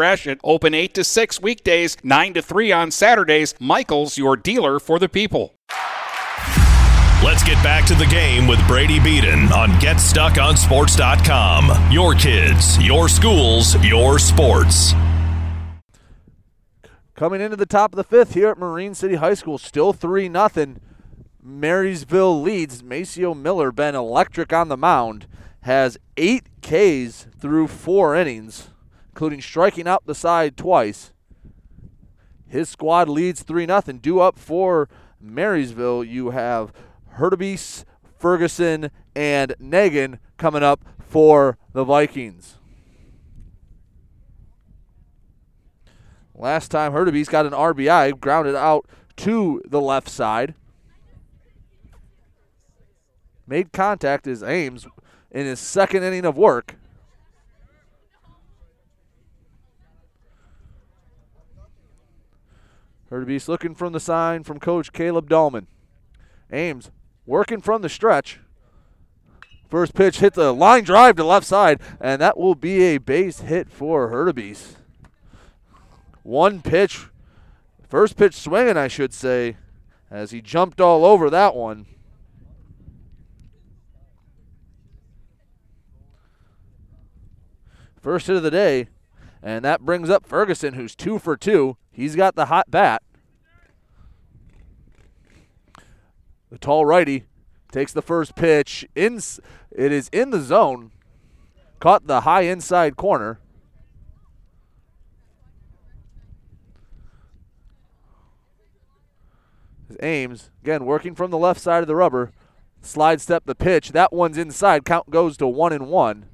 Gratiot. 0.00 0.40
Open 0.42 0.72
8 0.72 0.94
to 0.94 1.04
6 1.04 1.42
weekdays, 1.42 1.98
9 2.02 2.32
to 2.32 2.40
3 2.40 2.72
on 2.72 2.90
Saturdays. 2.90 3.54
Michaels, 3.60 4.16
your 4.16 4.34
dealer 4.34 4.80
for 4.80 4.98
the 4.98 5.10
people. 5.10 5.52
Let's 7.22 7.44
get 7.44 7.62
back 7.62 7.84
to 7.84 7.94
the 7.94 8.06
game 8.06 8.46
with 8.46 8.66
Brady 8.66 8.98
Beaton 8.98 9.52
on 9.52 9.72
GetStuckOnSports.com. 9.72 11.92
Your 11.92 12.14
kids, 12.14 12.82
your 12.82 13.10
schools, 13.10 13.76
your 13.84 14.18
sports. 14.18 14.94
Coming 17.14 17.42
into 17.42 17.56
the 17.56 17.66
top 17.66 17.92
of 17.92 17.98
the 17.98 18.04
fifth 18.04 18.32
here 18.32 18.48
at 18.48 18.56
Marine 18.56 18.94
City 18.94 19.16
High 19.16 19.34
School, 19.34 19.58
still 19.58 19.92
3 19.92 20.32
0. 20.32 20.76
Marysville 21.42 22.40
leads. 22.40 22.82
Maceo 22.82 23.34
Miller, 23.34 23.70
been 23.70 23.94
electric 23.94 24.54
on 24.54 24.68
the 24.68 24.78
mound, 24.78 25.26
has 25.64 25.98
eight 26.16 26.44
Ks 26.62 27.26
through 27.38 27.68
four 27.68 28.16
innings 28.16 28.69
including 29.20 29.42
striking 29.42 29.86
out 29.86 30.06
the 30.06 30.14
side 30.14 30.56
twice. 30.56 31.12
His 32.48 32.70
squad 32.70 33.06
leads 33.06 33.42
3 33.42 33.66
0. 33.66 33.82
Due 34.00 34.18
up 34.18 34.38
for 34.38 34.88
Marysville, 35.20 36.02
you 36.02 36.30
have 36.30 36.72
Hurtubise, 37.18 37.84
Ferguson, 38.18 38.90
and 39.14 39.54
Negan 39.60 40.20
coming 40.38 40.62
up 40.62 40.82
for 40.98 41.58
the 41.74 41.84
Vikings. 41.84 42.56
Last 46.34 46.70
time 46.70 46.92
Hurtubise 46.92 47.28
got 47.28 47.44
an 47.44 47.52
RBI, 47.52 48.18
grounded 48.20 48.56
out 48.56 48.88
to 49.16 49.60
the 49.68 49.82
left 49.82 50.08
side. 50.08 50.54
Made 53.46 53.70
contact 53.70 54.26
as 54.26 54.42
Ames 54.42 54.86
in 55.30 55.44
his 55.44 55.60
second 55.60 56.04
inning 56.04 56.24
of 56.24 56.38
work. 56.38 56.76
Hurtubise 63.10 63.48
looking 63.48 63.74
from 63.74 63.92
the 63.92 64.00
sign 64.00 64.44
from 64.44 64.60
Coach 64.60 64.92
Caleb 64.92 65.28
Dahlman. 65.28 65.66
Ames 66.52 66.90
working 67.26 67.60
from 67.60 67.82
the 67.82 67.88
stretch. 67.88 68.40
First 69.68 69.94
pitch 69.94 70.18
hit 70.18 70.34
the 70.34 70.52
line 70.52 70.84
drive 70.84 71.16
to 71.16 71.24
left 71.24 71.46
side, 71.46 71.80
and 72.00 72.20
that 72.20 72.36
will 72.36 72.54
be 72.54 72.82
a 72.82 72.98
base 72.98 73.40
hit 73.40 73.70
for 73.70 74.10
Hurtubise. 74.10 74.74
One 76.22 76.60
pitch, 76.60 77.06
first 77.88 78.16
pitch 78.16 78.34
swinging, 78.34 78.76
I 78.76 78.88
should 78.88 79.14
say, 79.14 79.56
as 80.10 80.32
he 80.32 80.40
jumped 80.40 80.80
all 80.80 81.04
over 81.04 81.30
that 81.30 81.54
one. 81.54 81.86
First 88.00 88.26
hit 88.26 88.36
of 88.36 88.42
the 88.42 88.50
day, 88.50 88.88
and 89.42 89.64
that 89.64 89.82
brings 89.82 90.10
up 90.10 90.26
Ferguson, 90.26 90.74
who's 90.74 90.96
two 90.96 91.18
for 91.18 91.36
two. 91.36 91.76
He's 91.92 92.16
got 92.16 92.34
the 92.34 92.46
hot 92.46 92.70
bat. 92.70 93.02
The 96.50 96.58
tall 96.58 96.84
righty 96.84 97.24
takes 97.70 97.92
the 97.92 98.02
first 98.02 98.34
pitch. 98.34 98.86
In, 98.94 99.20
it 99.70 99.92
is 99.92 100.08
in 100.12 100.30
the 100.30 100.40
zone. 100.40 100.90
Caught 101.78 102.06
the 102.06 102.22
high 102.22 102.42
inside 102.42 102.96
corner. 102.96 103.38
Ames, 110.02 110.50
again, 110.62 110.84
working 110.84 111.14
from 111.14 111.30
the 111.30 111.38
left 111.38 111.60
side 111.60 111.82
of 111.82 111.88
the 111.88 111.96
rubber. 111.96 112.32
Slide 112.80 113.20
step 113.20 113.44
the 113.44 113.54
pitch. 113.54 113.92
That 113.92 114.12
one's 114.12 114.38
inside. 114.38 114.84
Count 114.84 115.10
goes 115.10 115.36
to 115.38 115.46
one 115.46 115.72
and 115.72 115.88
one. 115.88 116.26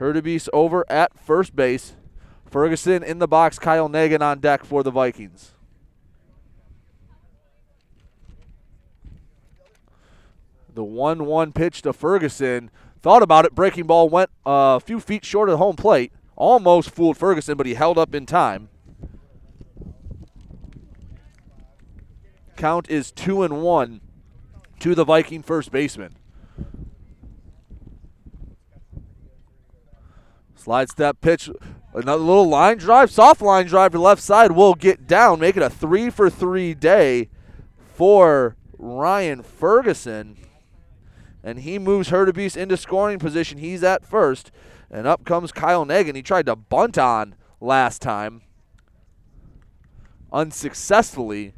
Hurtubise 0.00 0.48
over 0.52 0.84
at 0.90 1.18
first 1.18 1.56
base. 1.56 1.94
Ferguson 2.56 3.02
in 3.02 3.18
the 3.18 3.28
box. 3.28 3.58
Kyle 3.58 3.86
Negan 3.86 4.22
on 4.22 4.40
deck 4.40 4.64
for 4.64 4.82
the 4.82 4.90
Vikings. 4.90 5.52
The 10.72 10.82
1 10.82 11.26
1 11.26 11.52
pitch 11.52 11.82
to 11.82 11.92
Ferguson. 11.92 12.70
Thought 13.02 13.22
about 13.22 13.44
it. 13.44 13.54
Breaking 13.54 13.86
ball 13.86 14.08
went 14.08 14.30
uh, 14.46 14.76
a 14.76 14.80
few 14.80 15.00
feet 15.00 15.22
short 15.22 15.50
of 15.50 15.52
the 15.52 15.58
home 15.58 15.76
plate. 15.76 16.12
Almost 16.34 16.88
fooled 16.88 17.18
Ferguson, 17.18 17.58
but 17.58 17.66
he 17.66 17.74
held 17.74 17.98
up 17.98 18.14
in 18.14 18.24
time. 18.24 18.70
Count 22.56 22.88
is 22.88 23.12
2 23.12 23.42
and 23.42 23.62
1 23.62 24.00
to 24.80 24.94
the 24.94 25.04
Viking 25.04 25.42
first 25.42 25.70
baseman. 25.70 26.16
Slide 30.66 30.90
step 30.90 31.20
pitch 31.20 31.48
Another 31.94 32.24
little 32.24 32.48
line 32.48 32.78
drive, 32.78 33.08
soft 33.08 33.40
line 33.40 33.66
drive 33.66 33.92
to 33.92 34.00
left 34.00 34.20
side 34.20 34.50
will 34.50 34.74
get 34.74 35.06
down, 35.06 35.38
make 35.38 35.56
it 35.56 35.62
a 35.62 35.70
three 35.70 36.10
for 36.10 36.28
three 36.28 36.74
day 36.74 37.28
for 37.94 38.56
Ryan 38.76 39.44
Ferguson. 39.44 40.36
And 41.44 41.60
he 41.60 41.78
moves 41.78 42.10
Hurtubise 42.10 42.56
into 42.56 42.76
scoring 42.76 43.20
position. 43.20 43.58
He's 43.58 43.84
at 43.84 44.04
first. 44.04 44.50
And 44.90 45.06
up 45.06 45.24
comes 45.24 45.52
Kyle 45.52 45.86
Negan. 45.86 46.16
He 46.16 46.22
tried 46.22 46.46
to 46.46 46.56
bunt 46.56 46.98
on 46.98 47.36
last 47.60 48.02
time. 48.02 48.42
Unsuccessfully. 50.32 51.54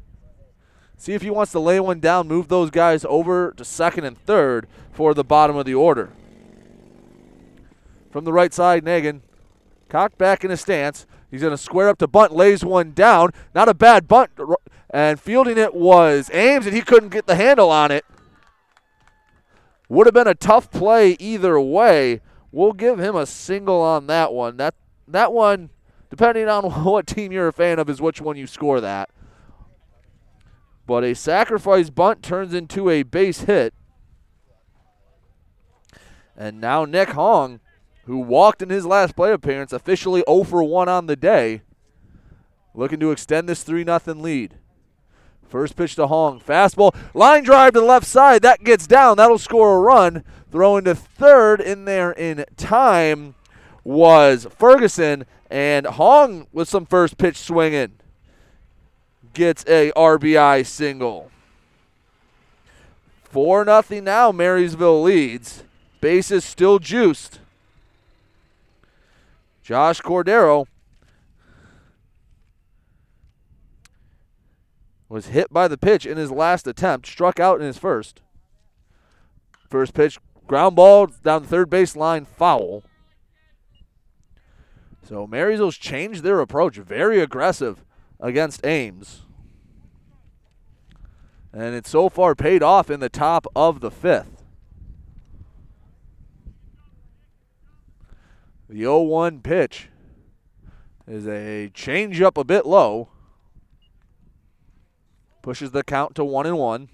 See 0.98 1.14
if 1.14 1.22
he 1.22 1.30
wants 1.30 1.52
to 1.52 1.60
lay 1.60 1.80
one 1.80 2.01
down, 2.01 2.28
move 2.28 2.48
those 2.48 2.68
guys 2.70 3.06
over 3.09 3.55
to 3.56 3.64
second 3.64 4.05
and 4.05 4.18
third 4.18 4.68
for 4.93 5.14
the 5.14 5.24
bottom 5.24 5.56
of 5.56 5.64
the 5.64 5.74
order. 5.74 6.10
From 8.10 8.24
the 8.24 8.32
right 8.32 8.52
side, 8.52 8.85
Negan 8.85 9.20
Cocked 9.89 10.18
back 10.18 10.44
in 10.44 10.51
his 10.51 10.60
stance. 10.60 11.06
He's 11.30 11.40
going 11.40 11.52
to 11.52 11.59
square 11.59 11.89
up 11.89 11.98
to 11.98 12.06
bunt, 12.06 12.32
lays 12.32 12.64
one 12.64 12.93
down. 12.93 13.30
Not 13.55 13.68
a 13.68 13.74
bad 13.74 14.06
bunt. 14.06 14.30
And 14.90 15.18
fielding 15.20 15.59
it 15.59 15.74
was 15.74 16.30
Ames, 16.32 16.66
and 16.66 16.74
he 16.74 16.82
couldn't 16.82 17.10
get 17.10 17.26
the 17.26 17.35
handle 17.35 17.70
on 17.70 17.90
it. 17.90 18.05
Would 19.89 20.06
have 20.06 20.14
been 20.14 20.28
a 20.28 20.35
tough 20.35 20.70
play 20.70 21.16
either 21.18 21.59
way. 21.59 22.20
We'll 22.52 22.74
give 22.74 22.98
him 22.98 23.16
a 23.16 23.26
single 23.26 23.80
on 23.80 24.06
that 24.06 24.32
one. 24.32 24.59
That 24.59 24.74
that 25.06 25.32
one, 25.32 25.70
depending 26.10 26.48
on 26.48 26.64
what 26.85 27.06
team 27.06 27.32
you're 27.32 27.48
a 27.48 27.52
fan 27.52 27.78
of, 27.78 27.89
is 27.89 28.01
which 28.01 28.20
one 28.20 28.36
you 28.36 28.47
score 28.47 28.80
that. 28.80 29.09
But 30.86 31.05
a 31.05 31.14
sacrifice 31.14 31.89
bunt 31.89 32.22
turns 32.22 32.52
into 32.52 32.90
a 32.90 33.02
base 33.02 33.43
hit. 33.43 33.72
And 36.36 36.60
now 36.60 36.85
Nick 36.85 37.10
Hong 37.10 37.60
who 38.09 38.18
walked 38.18 38.62
in 38.62 38.70
his 38.70 38.86
last 38.86 39.14
play 39.14 39.30
appearance, 39.32 39.70
officially 39.70 40.24
0 40.26 40.43
for 40.44 40.64
1 40.64 40.89
on 40.89 41.06
the 41.06 41.14
day, 41.14 41.60
looking 42.74 42.98
to 42.98 43.10
extend 43.10 43.47
this 43.47 43.62
3 43.62 43.85
0 43.85 44.01
lead. 44.14 44.55
First 45.47 45.76
pitch 45.76 45.94
to 45.97 46.06
Hong. 46.06 46.40
Fastball. 46.40 46.97
Line 47.12 47.44
drive 47.44 47.74
to 47.74 47.80
the 47.80 47.86
left 47.86 48.06
side. 48.06 48.40
That 48.40 48.64
gets 48.64 48.86
down. 48.86 49.18
That'll 49.18 49.39
score 49.39 49.76
a 49.76 49.80
run. 49.80 50.24
Throwing 50.51 50.85
to 50.85 50.94
third 50.94 51.60
in 51.60 51.85
there 51.85 52.12
in 52.12 52.47
time 52.56 53.35
was 53.85 54.47
Ferguson. 54.56 55.26
And 55.51 55.86
Hong 55.86 56.47
with 56.52 56.68
some 56.68 56.86
first 56.86 57.18
pitch 57.18 57.36
swinging 57.36 57.93
gets 59.35 59.64
a 59.66 59.93
RBI 59.93 60.64
single. 60.64 61.30
4 63.24 63.66
nothing 63.66 64.05
now. 64.05 64.32
Marysville 64.32 65.02
leads. 65.02 65.62
Bases 66.01 66.44
still 66.44 66.78
juiced. 66.78 67.40
Josh 69.69 70.01
Cordero 70.01 70.65
was 75.11 75.27
hit 75.27 75.53
by 75.53 75.69
the 75.69 75.77
pitch 75.77 76.07
in 76.07 76.16
his 76.16 76.31
last 76.31 76.66
attempt, 76.66 77.07
struck 77.07 77.39
out 77.39 77.61
in 77.61 77.66
his 77.66 77.77
first. 77.77 78.23
First 79.69 79.93
pitch, 79.93 80.19
ground 80.47 80.74
ball 80.74 81.09
down 81.09 81.43
the 81.43 81.49
third 81.49 81.69
base 81.69 81.95
line, 81.95 82.24
foul. 82.24 82.82
So 85.07 85.27
Marysville's 85.27 85.77
changed 85.77 86.23
their 86.23 86.40
approach, 86.40 86.77
very 86.78 87.20
aggressive 87.20 87.85
against 88.19 88.65
Ames. 88.65 89.27
And 91.53 91.74
it's 91.74 91.90
so 91.90 92.09
far 92.09 92.35
paid 92.35 92.62
off 92.62 92.89
in 92.89 93.01
the 93.01 93.11
top 93.11 93.47
of 93.55 93.81
the 93.81 93.90
fifth. 93.90 94.38
The 98.69 98.81
0 98.81 99.03
1 99.03 99.40
pitch 99.40 99.89
is 101.07 101.27
a 101.27 101.70
change 101.70 102.20
up 102.20 102.36
a 102.36 102.45
bit 102.45 102.66
low. 102.66 103.09
Pushes 105.43 105.70
the 105.70 105.82
count 105.82 106.15
to 106.16 106.24
1 106.24 106.47
and 106.47 106.59
1. 106.59 106.89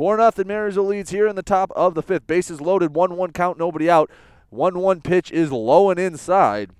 Four 0.00 0.16
nothing 0.16 0.46
Marysville 0.46 0.86
leads 0.86 1.10
here 1.10 1.26
in 1.26 1.36
the 1.36 1.42
top 1.42 1.70
of 1.76 1.94
the 1.94 2.02
fifth. 2.02 2.26
Bases 2.26 2.58
loaded, 2.58 2.94
one 2.94 3.18
one 3.18 3.32
count, 3.32 3.58
nobody 3.58 3.90
out. 3.90 4.10
One 4.48 4.78
one 4.78 5.02
pitch 5.02 5.30
is 5.30 5.52
low 5.52 5.90
and 5.90 6.00
inside. 6.00 6.70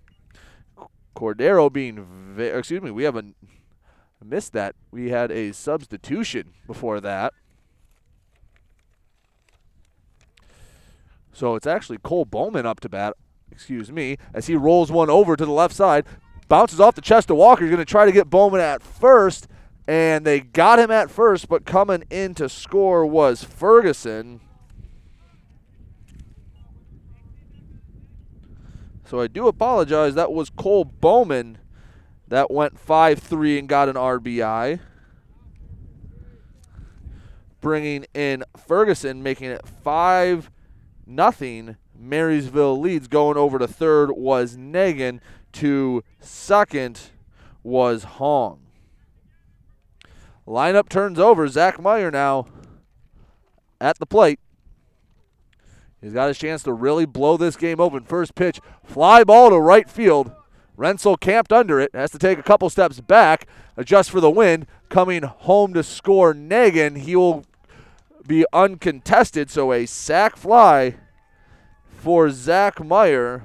Cordero 1.14 1.70
being, 1.70 2.34
excuse 2.38 2.80
me, 2.80 2.90
we 2.90 3.04
have 3.04 3.16
a 3.16 3.24
missed 4.24 4.52
that. 4.52 4.74
We 4.90 5.10
had 5.10 5.30
a 5.30 5.52
substitution 5.52 6.52
before 6.66 7.00
that. 7.00 7.32
So 11.32 11.54
it's 11.54 11.66
actually 11.66 11.98
Cole 11.98 12.24
Bowman 12.24 12.66
up 12.66 12.80
to 12.80 12.88
bat, 12.88 13.14
excuse 13.50 13.90
me, 13.90 14.18
as 14.34 14.46
he 14.46 14.56
rolls 14.56 14.92
one 14.92 15.08
over 15.08 15.36
to 15.36 15.46
the 15.46 15.52
left 15.52 15.74
side. 15.74 16.04
Bounces 16.48 16.80
off 16.80 16.96
the 16.96 17.00
chest 17.00 17.30
of 17.30 17.36
Walker. 17.36 17.64
He's 17.64 17.70
going 17.70 17.78
to 17.78 17.84
try 17.84 18.04
to 18.04 18.12
get 18.12 18.28
Bowman 18.28 18.60
at 18.60 18.82
first, 18.82 19.46
and 19.86 20.26
they 20.26 20.40
got 20.40 20.78
him 20.78 20.90
at 20.90 21.10
first, 21.10 21.48
but 21.48 21.64
coming 21.64 22.02
in 22.10 22.34
to 22.34 22.48
score 22.48 23.06
was 23.06 23.44
Ferguson. 23.44 24.40
So 29.06 29.20
I 29.20 29.28
do 29.28 29.48
apologize. 29.48 30.14
That 30.14 30.32
was 30.32 30.50
Cole 30.50 30.84
Bowman 30.84 31.58
that 32.30 32.50
went 32.50 32.78
5 32.78 33.18
3 33.18 33.58
and 33.58 33.68
got 33.68 33.88
an 33.88 33.96
RBI. 33.96 34.80
Bringing 37.60 38.06
in 38.14 38.44
Ferguson, 38.56 39.22
making 39.22 39.50
it 39.50 39.66
5 39.66 40.50
nothing. 41.06 41.76
Marysville 41.94 42.80
leads. 42.80 43.08
Going 43.08 43.36
over 43.36 43.58
to 43.58 43.68
third 43.68 44.12
was 44.12 44.56
Negan. 44.56 45.20
To 45.54 46.02
second 46.20 47.10
was 47.62 48.04
Hong. 48.04 48.60
Lineup 50.46 50.88
turns 50.88 51.18
over. 51.18 51.46
Zach 51.48 51.80
Meyer 51.80 52.10
now 52.10 52.46
at 53.80 53.98
the 53.98 54.06
plate. 54.06 54.38
He's 56.00 56.12
got 56.12 56.28
his 56.28 56.38
chance 56.38 56.62
to 56.62 56.72
really 56.72 57.04
blow 57.04 57.36
this 57.36 57.56
game 57.56 57.80
open. 57.80 58.04
First 58.04 58.34
pitch, 58.34 58.60
fly 58.84 59.24
ball 59.24 59.50
to 59.50 59.60
right 59.60 59.90
field. 59.90 60.32
Rensel 60.80 61.20
camped 61.20 61.52
under 61.52 61.78
it, 61.78 61.94
has 61.94 62.10
to 62.12 62.18
take 62.18 62.38
a 62.38 62.42
couple 62.42 62.70
steps 62.70 63.00
back, 63.00 63.46
adjust 63.76 64.10
for 64.10 64.18
the 64.18 64.30
wind. 64.30 64.66
Coming 64.88 65.24
home 65.24 65.74
to 65.74 65.82
score 65.82 66.32
Negan. 66.32 66.96
He 66.96 67.14
will 67.14 67.44
be 68.26 68.46
uncontested, 68.50 69.50
so 69.50 69.74
a 69.74 69.84
sac 69.84 70.38
fly 70.38 70.96
for 71.90 72.30
Zach 72.30 72.82
Meyer 72.82 73.42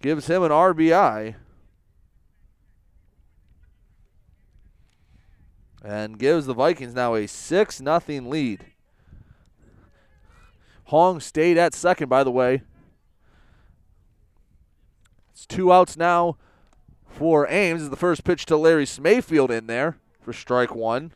gives 0.00 0.28
him 0.28 0.42
an 0.42 0.50
RBI. 0.50 1.34
And 5.84 6.18
gives 6.18 6.46
the 6.46 6.54
Vikings 6.54 6.94
now 6.94 7.16
a 7.16 7.28
6 7.28 7.76
0 7.76 8.00
lead. 8.06 8.64
Hong 10.84 11.20
stayed 11.20 11.58
at 11.58 11.74
second, 11.74 12.08
by 12.08 12.24
the 12.24 12.30
way. 12.30 12.62
It's 15.40 15.46
two 15.46 15.72
outs 15.72 15.96
now 15.96 16.36
for 17.08 17.48
Ames. 17.48 17.80
Is 17.80 17.88
the 17.88 17.96
first 17.96 18.24
pitch 18.24 18.44
to 18.44 18.58
Larry 18.58 18.84
Smayfield 18.84 19.50
in 19.50 19.68
there 19.68 19.96
for 20.20 20.34
strike 20.34 20.74
one. 20.74 21.14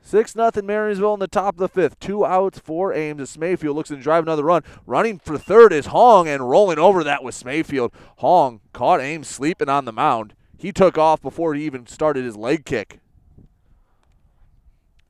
Six 0.00 0.34
nothing 0.34 0.64
Marysville 0.64 1.12
in 1.12 1.20
the 1.20 1.28
top 1.28 1.56
of 1.56 1.58
the 1.58 1.68
fifth. 1.68 2.00
Two 2.00 2.24
outs 2.24 2.58
for 2.58 2.94
Ames 2.94 3.20
as 3.20 3.28
Smayfield 3.28 3.76
looks 3.76 3.90
to 3.90 3.96
drive 3.96 4.22
another 4.22 4.44
run. 4.44 4.62
Running 4.86 5.18
for 5.18 5.36
third 5.36 5.74
is 5.74 5.86
Hong 5.86 6.26
and 6.26 6.48
rolling 6.48 6.78
over 6.78 7.04
that 7.04 7.22
with 7.22 7.34
Smayfield. 7.34 7.92
Hong 8.16 8.62
caught 8.72 9.02
Ames 9.02 9.28
sleeping 9.28 9.68
on 9.68 9.84
the 9.84 9.92
mound. 9.92 10.32
He 10.56 10.72
took 10.72 10.96
off 10.96 11.20
before 11.20 11.52
he 11.52 11.66
even 11.66 11.86
started 11.86 12.24
his 12.24 12.34
leg 12.34 12.64
kick. 12.64 13.00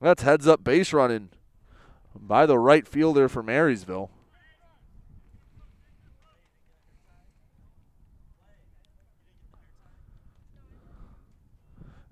That's 0.00 0.24
heads 0.24 0.48
up 0.48 0.64
base 0.64 0.92
running 0.92 1.30
by 2.20 2.46
the 2.46 2.58
right 2.58 2.86
fielder 2.86 3.28
for 3.28 3.42
Marysville. 3.42 4.10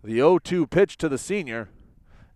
The 0.02 0.14
0 0.14 0.38
2 0.38 0.66
pitch 0.68 0.96
to 0.98 1.08
the 1.08 1.18
senior. 1.18 1.68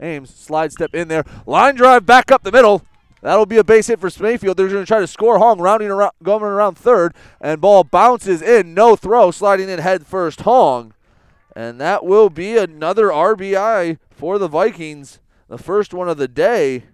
Ames 0.01 0.34
slide 0.34 0.72
step 0.72 0.94
in 0.94 1.09
there. 1.09 1.24
Line 1.47 1.76
drive 1.76 2.05
back 2.05 2.32
up 2.32 2.42
the 2.42 2.51
middle. 2.51 2.82
That'll 3.22 3.47
be 3.47 3.59
a 3.59 3.64
base 3.64 3.86
hit 3.86 4.01
for 4.01 4.10
Smayfield. 4.10 4.56
They're 4.56 4.68
going 4.68 4.82
to 4.82 4.86
try 4.86 5.01
to 5.01 5.06
score 5.06 5.38
Hong, 5.38 5.60
rounding 5.60 5.90
around, 5.90 6.12
going 6.22 6.42
around 6.42 6.76
third, 6.76 7.14
and 7.40 7.60
ball 7.60 7.84
bounces 7.84 8.40
in. 8.40 8.72
No 8.74 8.97
throw, 8.97 9.30
sliding 9.30 9.68
in 9.68 9.78
head 9.78 10.06
first. 10.06 10.40
Hong, 10.40 10.94
and 11.55 11.80
that 11.80 12.05
will 12.05 12.30
be 12.30 12.56
another 12.56 13.09
RBI 13.09 13.98
for 14.10 14.38
the 14.38 14.48
Vikings. 14.48 15.20
The 15.48 15.59
first 15.59 15.92
one 15.92 16.09
of 16.09 16.16
the 16.16 16.28
day 16.28 16.84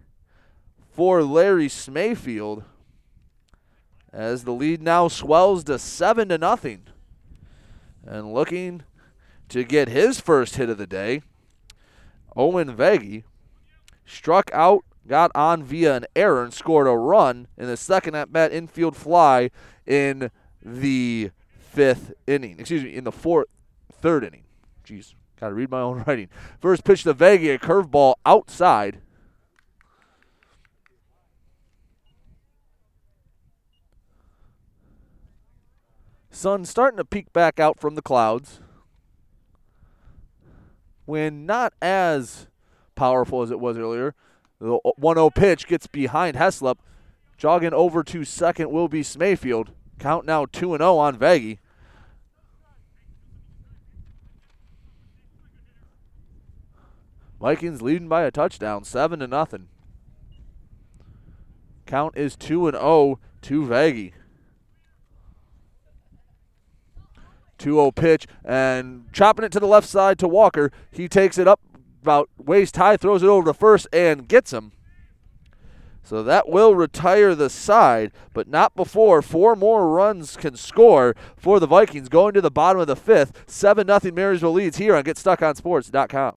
for 0.97 1.23
Larry 1.23 1.68
Smayfield, 1.68 2.64
as 4.14 4.44
the 4.44 4.52
lead 4.52 4.81
now 4.81 5.09
swells 5.09 5.62
to 5.64 5.78
seven 5.78 6.31
to 6.31 6.39
nothing, 6.39 6.85
and 8.02 8.32
looking 8.32 8.82
to 9.51 9.62
get 9.62 9.89
his 9.89 10.20
first 10.20 10.56
hit 10.56 10.70
of 10.70 10.78
the 10.78 10.86
day. 10.86 11.20
Owen 12.35 12.74
Veggie 12.74 13.24
struck 14.06 14.51
out, 14.55 14.86
got 15.06 15.31
on 15.35 15.62
via 15.62 15.97
an 15.97 16.06
error, 16.16 16.43
and 16.43 16.55
scored 16.55 16.86
a 16.86 16.93
run 16.93 17.47
in 17.59 17.66
the 17.66 17.77
second 17.77 18.14
at 18.14 18.32
bat 18.32 18.51
infield 18.51 18.97
fly 18.97 19.51
in 19.85 20.31
the 20.64 21.31
fifth 21.59 22.14
inning. 22.27 22.59
Excuse 22.59 22.82
me, 22.82 22.94
in 22.94 23.05
the 23.05 23.12
fourth, 23.12 23.48
third 23.93 24.24
inning. 24.24 24.44
Jeez, 24.82 25.12
got 25.39 25.51
to 25.51 25.55
read 25.55 25.70
my 25.70 25.82
own 25.82 26.05
writing. 26.06 26.31
First 26.59 26.85
pitch 26.85 27.02
to 27.02 27.12
Veggie, 27.12 27.55
a 27.55 27.59
curveball 27.59 28.14
outside. 28.24 29.02
Sun 36.36 36.66
starting 36.66 36.98
to 36.98 37.04
peek 37.06 37.32
back 37.32 37.58
out 37.58 37.80
from 37.80 37.94
the 37.94 38.02
clouds 38.02 38.60
when 41.06 41.46
not 41.46 41.72
as 41.80 42.46
powerful 42.94 43.40
as 43.40 43.50
it 43.50 43.58
was 43.58 43.78
earlier. 43.78 44.14
The 44.60 44.78
1 44.98 45.16
0 45.16 45.30
pitch 45.30 45.66
gets 45.66 45.86
behind 45.86 46.36
Heslop. 46.36 46.76
Jogging 47.38 47.72
over 47.72 48.04
to 48.04 48.22
second 48.26 48.70
will 48.70 48.86
be 48.86 49.02
Smayfield. 49.02 49.70
Count 49.98 50.26
now 50.26 50.44
2 50.44 50.76
0 50.76 50.96
on 50.98 51.16
Veggie. 51.16 51.56
Vikings 57.40 57.80
leading 57.80 58.08
by 58.08 58.24
a 58.24 58.30
touchdown, 58.30 58.84
7 58.84 59.20
to 59.20 59.26
nothing. 59.26 59.68
Count 61.86 62.14
is 62.14 62.36
2 62.36 62.68
and 62.68 62.76
0 62.76 63.20
to 63.40 63.62
Veggie. 63.62 64.12
2 67.58 67.74
0 67.74 67.90
pitch 67.92 68.26
and 68.44 69.06
chopping 69.12 69.44
it 69.44 69.52
to 69.52 69.60
the 69.60 69.66
left 69.66 69.88
side 69.88 70.18
to 70.18 70.28
Walker. 70.28 70.70
He 70.90 71.08
takes 71.08 71.38
it 71.38 71.48
up 71.48 71.60
about 72.02 72.30
waist 72.38 72.76
high, 72.76 72.96
throws 72.96 73.22
it 73.22 73.28
over 73.28 73.46
to 73.46 73.54
first 73.54 73.88
and 73.92 74.28
gets 74.28 74.52
him. 74.52 74.72
So 76.02 76.22
that 76.22 76.48
will 76.48 76.76
retire 76.76 77.34
the 77.34 77.50
side, 77.50 78.12
but 78.32 78.46
not 78.46 78.76
before 78.76 79.22
four 79.22 79.56
more 79.56 79.88
runs 79.88 80.36
can 80.36 80.56
score 80.56 81.16
for 81.36 81.58
the 81.58 81.66
Vikings 81.66 82.08
going 82.08 82.32
to 82.34 82.40
the 82.40 82.50
bottom 82.50 82.80
of 82.80 82.86
the 82.86 82.94
fifth. 82.94 83.42
7 83.48 83.88
0 83.88 84.14
Marysville 84.14 84.52
leads 84.52 84.76
here 84.76 84.94
on 84.94 85.02
GetStuckOnSports.com. 85.02 86.36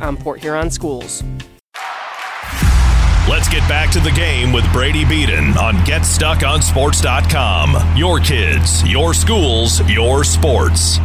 on 0.00 0.16
Port 0.16 0.40
Huron 0.40 0.70
schools. 0.70 1.22
Let's 3.28 3.48
get 3.48 3.66
back 3.68 3.90
to 3.92 4.00
the 4.00 4.12
game 4.12 4.52
with 4.52 4.70
Brady 4.72 5.04
Beaton 5.04 5.58
on 5.58 5.74
GetStuckOnSports.com. 5.78 7.96
Your 7.96 8.20
kids, 8.20 8.84
your 8.84 9.12
schools, 9.14 9.80
your 9.90 10.22
sports. 10.24 11.00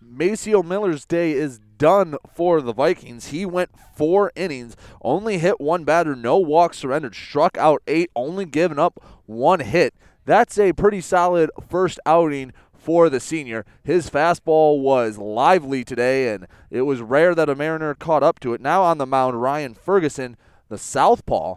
Maceo 0.00 0.62
Miller's 0.62 1.04
day 1.04 1.32
is 1.32 1.58
done 1.58 2.16
for 2.34 2.62
the 2.62 2.72
Vikings. 2.72 3.26
He 3.26 3.44
went 3.44 3.70
four 3.96 4.32
innings, 4.34 4.74
only 5.02 5.38
hit 5.38 5.60
one 5.60 5.84
batter, 5.84 6.16
no 6.16 6.38
walks 6.38 6.78
surrendered, 6.78 7.14
struck 7.14 7.58
out 7.58 7.82
eight, 7.86 8.10
only 8.16 8.44
given 8.44 8.78
up 8.78 9.00
one 9.26 9.60
hit. 9.60 9.94
That's 10.24 10.58
a 10.58 10.72
pretty 10.72 11.00
solid 11.00 11.50
first 11.68 12.00
outing 12.06 12.52
for 12.88 13.10
the 13.10 13.20
senior. 13.20 13.66
His 13.84 14.08
fastball 14.08 14.80
was 14.80 15.18
lively 15.18 15.84
today, 15.84 16.32
and 16.32 16.46
it 16.70 16.82
was 16.82 17.02
rare 17.02 17.34
that 17.34 17.50
a 17.50 17.54
Mariner 17.54 17.94
caught 17.94 18.22
up 18.22 18.40
to 18.40 18.54
it. 18.54 18.62
Now 18.62 18.82
on 18.82 18.96
the 18.96 19.04
mound, 19.04 19.42
Ryan 19.42 19.74
Ferguson, 19.74 20.38
the 20.70 20.78
southpaw. 20.78 21.56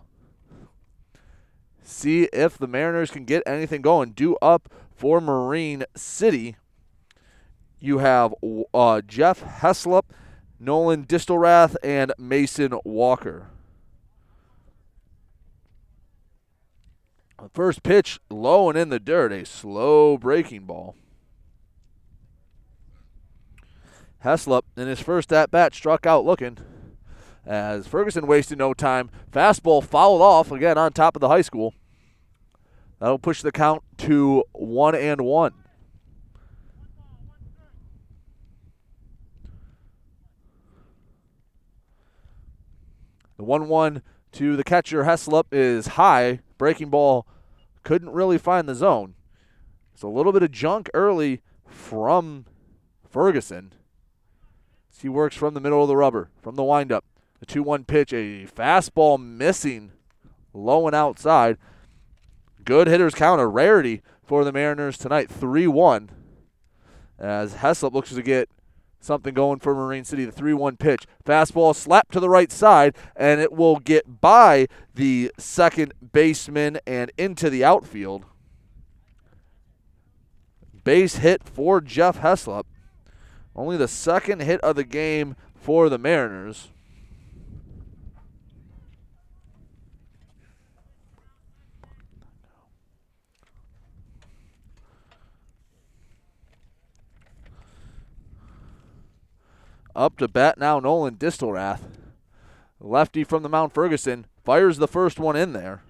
See 1.84 2.24
if 2.34 2.58
the 2.58 2.68
Mariners 2.68 3.12
can 3.12 3.24
get 3.24 3.44
anything 3.46 3.82
going. 3.82 4.12
Due 4.12 4.36
up 4.42 4.68
for 4.94 5.22
Marine 5.22 5.86
City. 5.96 6.58
You 7.80 8.00
have 8.00 8.36
uh, 8.74 9.00
Jeff 9.00 9.42
Heslop, 9.42 10.04
Nolan 10.60 11.06
Distelrath, 11.06 11.78
and 11.82 12.12
Mason 12.18 12.78
Walker. 12.84 13.48
First 17.54 17.84
pitch 17.84 18.20
low 18.30 18.68
and 18.68 18.78
in 18.78 18.90
the 18.90 19.00
dirt, 19.00 19.32
a 19.32 19.46
slow 19.46 20.18
breaking 20.18 20.66
ball. 20.66 20.98
Heslop, 24.24 24.64
in 24.78 24.88
his 24.88 25.00
first 25.00 25.34
at 25.34 25.52
bat, 25.52 25.74
struck 25.74 26.06
out 26.06 26.26
looking 26.26 26.58
as 27.46 27.88
Ferguson 27.88 28.28
wasted 28.28 28.58
no 28.58 28.74
time. 28.74 29.10
Fastball 29.32 29.84
fouled 29.84 30.22
off 30.22 30.52
again 30.52 30.78
on 30.78 30.94
top 30.94 31.16
of 31.16 31.20
the 31.22 31.28
high 31.28 31.42
school. 31.42 31.74
That'll 33.00 33.20
push 33.20 33.42
the 33.42 33.52
count 33.52 33.84
to 34.00 34.44
one 34.52 34.96
and 34.96 35.22
one. 35.22 35.54
The 43.38 43.46
1 43.46 43.68
1 43.68 44.04
to 44.34 44.56
the 44.56 44.64
catcher, 44.64 45.04
Heslop, 45.04 45.46
is 45.52 45.88
high. 45.88 46.42
Breaking 46.60 46.92
ball 46.92 47.26
couldn't 47.82 48.12
really 48.12 48.38
find 48.38 48.70
the 48.70 48.76
zone. 48.76 49.16
It's 49.96 50.04
a 50.04 50.08
little 50.08 50.32
bit 50.32 50.44
of 50.44 50.52
junk 50.52 50.92
early 50.94 51.42
from 51.66 52.46
Ferguson. 53.10 53.74
He 55.02 55.10
works 55.10 55.36
from 55.36 55.54
the 55.54 55.60
middle 55.60 55.82
of 55.82 55.88
the 55.88 55.98
rubber, 55.98 56.30
from 56.42 56.56
the 56.56 56.64
windup. 56.64 57.06
The 57.40 57.46
2 57.46 57.64
1 57.64 57.86
pitch, 57.86 58.14
a 58.14 58.46
fastball 58.46 59.20
missing, 59.20 59.92
low 60.54 60.86
and 60.88 60.96
outside. 60.96 61.58
Good 62.64 62.88
hitters 62.88 63.16
count, 63.16 63.42
a 63.42 63.48
rarity 63.48 64.04
for 64.24 64.44
the 64.44 64.52
Mariners 64.52 64.98
tonight, 64.98 65.30
3 65.30 65.68
1. 65.68 66.10
As 67.18 67.56
Heslop 67.56 67.94
looks 67.94 68.14
to 68.14 68.22
get 68.22 68.50
something 69.00 69.34
going 69.34 69.60
for 69.60 69.74
Marine 69.74 70.04
City. 70.04 70.26
The 70.26 70.32
3 70.32 70.54
1 70.54 70.78
pitch. 70.78 71.06
Fastball 71.26 71.76
slapped 71.76 72.14
to 72.14 72.20
the 72.20 72.30
right 72.30 72.52
side, 72.52 72.96
and 73.16 73.42
it 73.42 73.52
will 73.52 73.78
get 73.78 74.22
by 74.22 74.68
the 74.94 75.32
second 75.38 75.94
baseman 76.14 76.80
and 76.86 77.12
into 77.18 77.50
the 77.50 77.64
outfield. 77.64 78.26
Base 80.84 81.18
hit 81.18 81.44
for 81.44 81.82
Jeff 81.82 82.20
Heslop. 82.20 82.64
Only 83.56 83.78
the 83.78 83.88
second 83.88 84.42
hit 84.42 84.62
of 84.62 84.76
the 84.76 84.84
game 84.84 85.36
for 85.56 85.90
the 85.90 85.98
Mariners. 85.98 86.70
Up 99.94 100.18
to 100.18 100.28
bat 100.28 100.58
now, 100.58 100.80
Nolan 100.80 101.18
Distelrath. 101.18 101.82
Lefty 102.80 103.24
from 103.24 103.44
the 103.44 103.50
Mount 103.50 103.74
Ferguson 103.74 104.26
fires 104.44 104.78
the 104.78 104.88
first 104.88 105.20
one 105.20 105.36
in 105.36 105.54
there. 105.54 105.84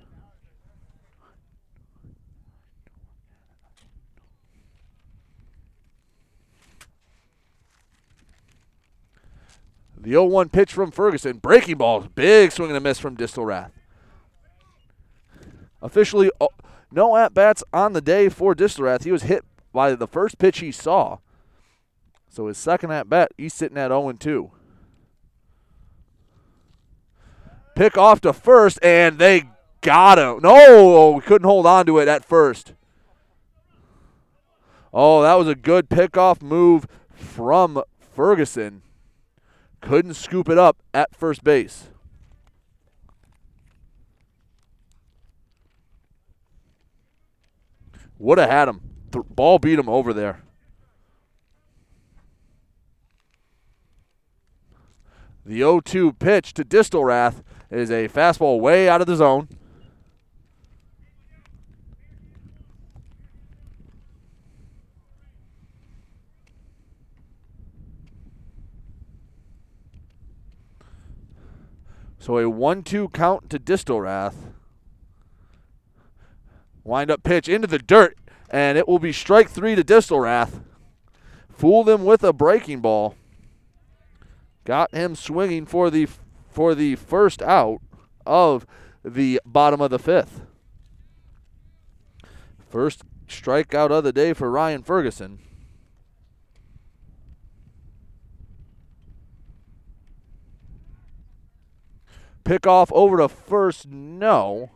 The 10.02 10.12
0 10.12 10.26
1 10.26 10.50
pitch 10.50 10.74
from 10.74 10.92
Ferguson. 10.92 11.38
Breaking 11.38 11.78
balls. 11.78 12.08
Big 12.16 12.52
swing 12.52 12.70
and 12.70 12.78
a 12.78 12.80
miss 12.80 13.00
from 13.00 13.16
Distelrath. 13.16 13.72
Officially, 15.82 16.32
oh, 16.40 16.50
no 16.92 17.16
at 17.16 17.34
bats 17.34 17.64
on 17.72 17.94
the 17.94 18.02
day 18.02 18.28
for 18.28 18.56
Distelrath. 18.56 19.04
He 19.04 19.12
was 19.12 19.24
hit 19.24 19.46
by 19.72 19.94
the 19.94 20.08
first 20.08 20.38
pitch 20.38 20.60
he 20.60 20.72
saw. 20.72 21.20
So 22.30 22.48
his 22.48 22.58
second 22.58 22.92
at 22.92 23.10
bat, 23.10 23.32
he's 23.38 23.54
sitting 23.54 23.78
at 23.78 23.90
0 23.90 24.12
2. 24.14 24.52
Pick 27.76 27.98
off 27.98 28.22
to 28.22 28.34
first, 28.34 28.80
and 28.84 29.20
they 29.20 29.44
got 29.82 30.18
him. 30.18 30.42
No, 30.42 31.12
we 31.12 31.22
couldn't 31.22 31.48
hold 31.48 31.66
on 31.66 31.86
to 31.86 32.00
it 32.00 32.08
at 32.08 32.26
first. 32.26 32.74
Oh, 34.94 35.22
that 35.22 35.36
was 35.36 35.48
a 35.48 35.56
good 35.56 35.90
pickoff 35.90 36.42
move 36.42 36.86
from 37.14 37.82
Ferguson. 38.14 38.82
Couldn't 39.82 40.14
scoop 40.14 40.48
it 40.48 40.58
up 40.58 40.78
at 40.94 41.16
first 41.16 41.44
base. 41.44 41.90
Would 48.20 48.38
have 48.38 48.50
had 48.50 48.68
him. 48.68 48.82
The 49.10 49.22
ball 49.22 49.58
beat 49.58 49.80
him 49.80 49.90
over 49.90 50.14
there. 50.14 50.44
The 55.44 55.58
0 55.58 55.82
2 55.82 56.14
pitch 56.14 56.54
to 56.54 56.64
Distelrath 56.64 57.42
is 57.72 57.90
a 57.90 58.08
fastball 58.08 58.60
way 58.60 58.88
out 58.88 59.02
of 59.02 59.08
the 59.08 59.16
zone. 59.16 59.50
So 72.22 72.38
a 72.38 72.48
1 72.48 72.84
2 72.84 73.10
count 73.10 73.50
to 73.50 73.58
Distelrath. 73.58 74.36
Wind 76.84 77.10
up 77.10 77.24
pitch 77.24 77.50
into 77.50 77.66
the 77.66 77.80
dirt, 77.80 78.16
and 78.48 78.78
it 78.78 78.88
will 78.88 79.00
be 79.00 79.12
strike 79.12 79.50
three 79.50 79.74
to 79.74 79.84
Distelrath. 79.84 80.62
Fool 81.50 81.84
them 81.84 82.06
with 82.06 82.24
a 82.24 82.32
breaking 82.32 82.80
ball. 82.80 83.16
Got 84.66 84.94
him 84.94 85.16
swinging 85.16 85.66
for 85.66 85.90
the 85.90 86.08
for 86.48 86.76
the 86.76 86.96
first 86.96 87.42
out 87.42 87.82
of 88.24 88.68
the 89.04 89.42
bottom 89.44 89.82
of 89.82 89.90
the 89.90 89.98
fifth. 89.98 90.42
First 92.70 93.02
strikeout 93.28 93.90
of 93.90 94.04
the 94.04 94.14
day 94.14 94.34
for 94.34 94.52
Ryan 94.52 94.84
Ferguson. 94.84 95.40
Pick 102.44 102.66
off 102.66 102.92
over 102.92 103.18
to 103.18 103.30
first, 103.30 103.88
no. 103.88 104.72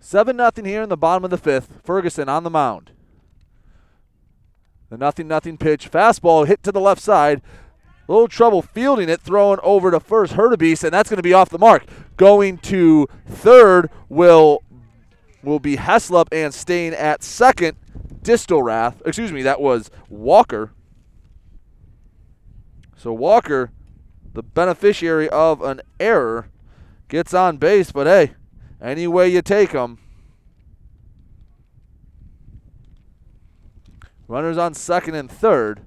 Seven 0.00 0.36
nothing 0.36 0.64
here 0.64 0.82
in 0.82 0.88
the 0.88 0.96
bottom 0.96 1.24
of 1.24 1.30
the 1.30 1.36
fifth. 1.36 1.80
Ferguson 1.82 2.28
on 2.28 2.44
the 2.44 2.50
mound. 2.50 2.92
The 4.88 4.96
nothing 4.96 5.26
nothing 5.26 5.58
pitch. 5.58 5.90
Fastball 5.90 6.46
hit 6.46 6.62
to 6.62 6.70
the 6.70 6.80
left 6.80 7.02
side. 7.02 7.42
A 8.08 8.12
little 8.12 8.28
trouble 8.28 8.62
fielding 8.62 9.08
it, 9.08 9.20
throwing 9.20 9.58
over 9.64 9.90
to 9.90 9.98
first 9.98 10.34
Hurtubise, 10.34 10.84
and 10.84 10.94
that's 10.94 11.10
going 11.10 11.16
to 11.16 11.24
be 11.24 11.32
off 11.32 11.48
the 11.48 11.58
mark. 11.58 11.86
Going 12.16 12.58
to 12.58 13.08
third 13.26 13.90
will 14.08 14.62
will 15.42 15.58
be 15.58 15.76
Heslop, 15.76 16.28
and 16.30 16.54
staying 16.54 16.94
at 16.94 17.24
second, 17.24 17.76
Distelrath. 18.26 19.06
Excuse 19.06 19.32
me, 19.32 19.42
that 19.42 19.60
was 19.60 19.88
Walker. 20.08 20.72
So 22.96 23.12
Walker, 23.12 23.70
the 24.34 24.42
beneficiary 24.42 25.28
of 25.28 25.62
an 25.62 25.80
error, 26.00 26.48
gets 27.08 27.32
on 27.32 27.56
base, 27.58 27.92
but 27.92 28.08
hey, 28.08 28.32
any 28.82 29.06
way 29.06 29.28
you 29.28 29.42
take 29.42 29.70
them. 29.70 29.98
Runners 34.26 34.58
on 34.58 34.74
second 34.74 35.14
and 35.14 35.30
third. 35.30 35.82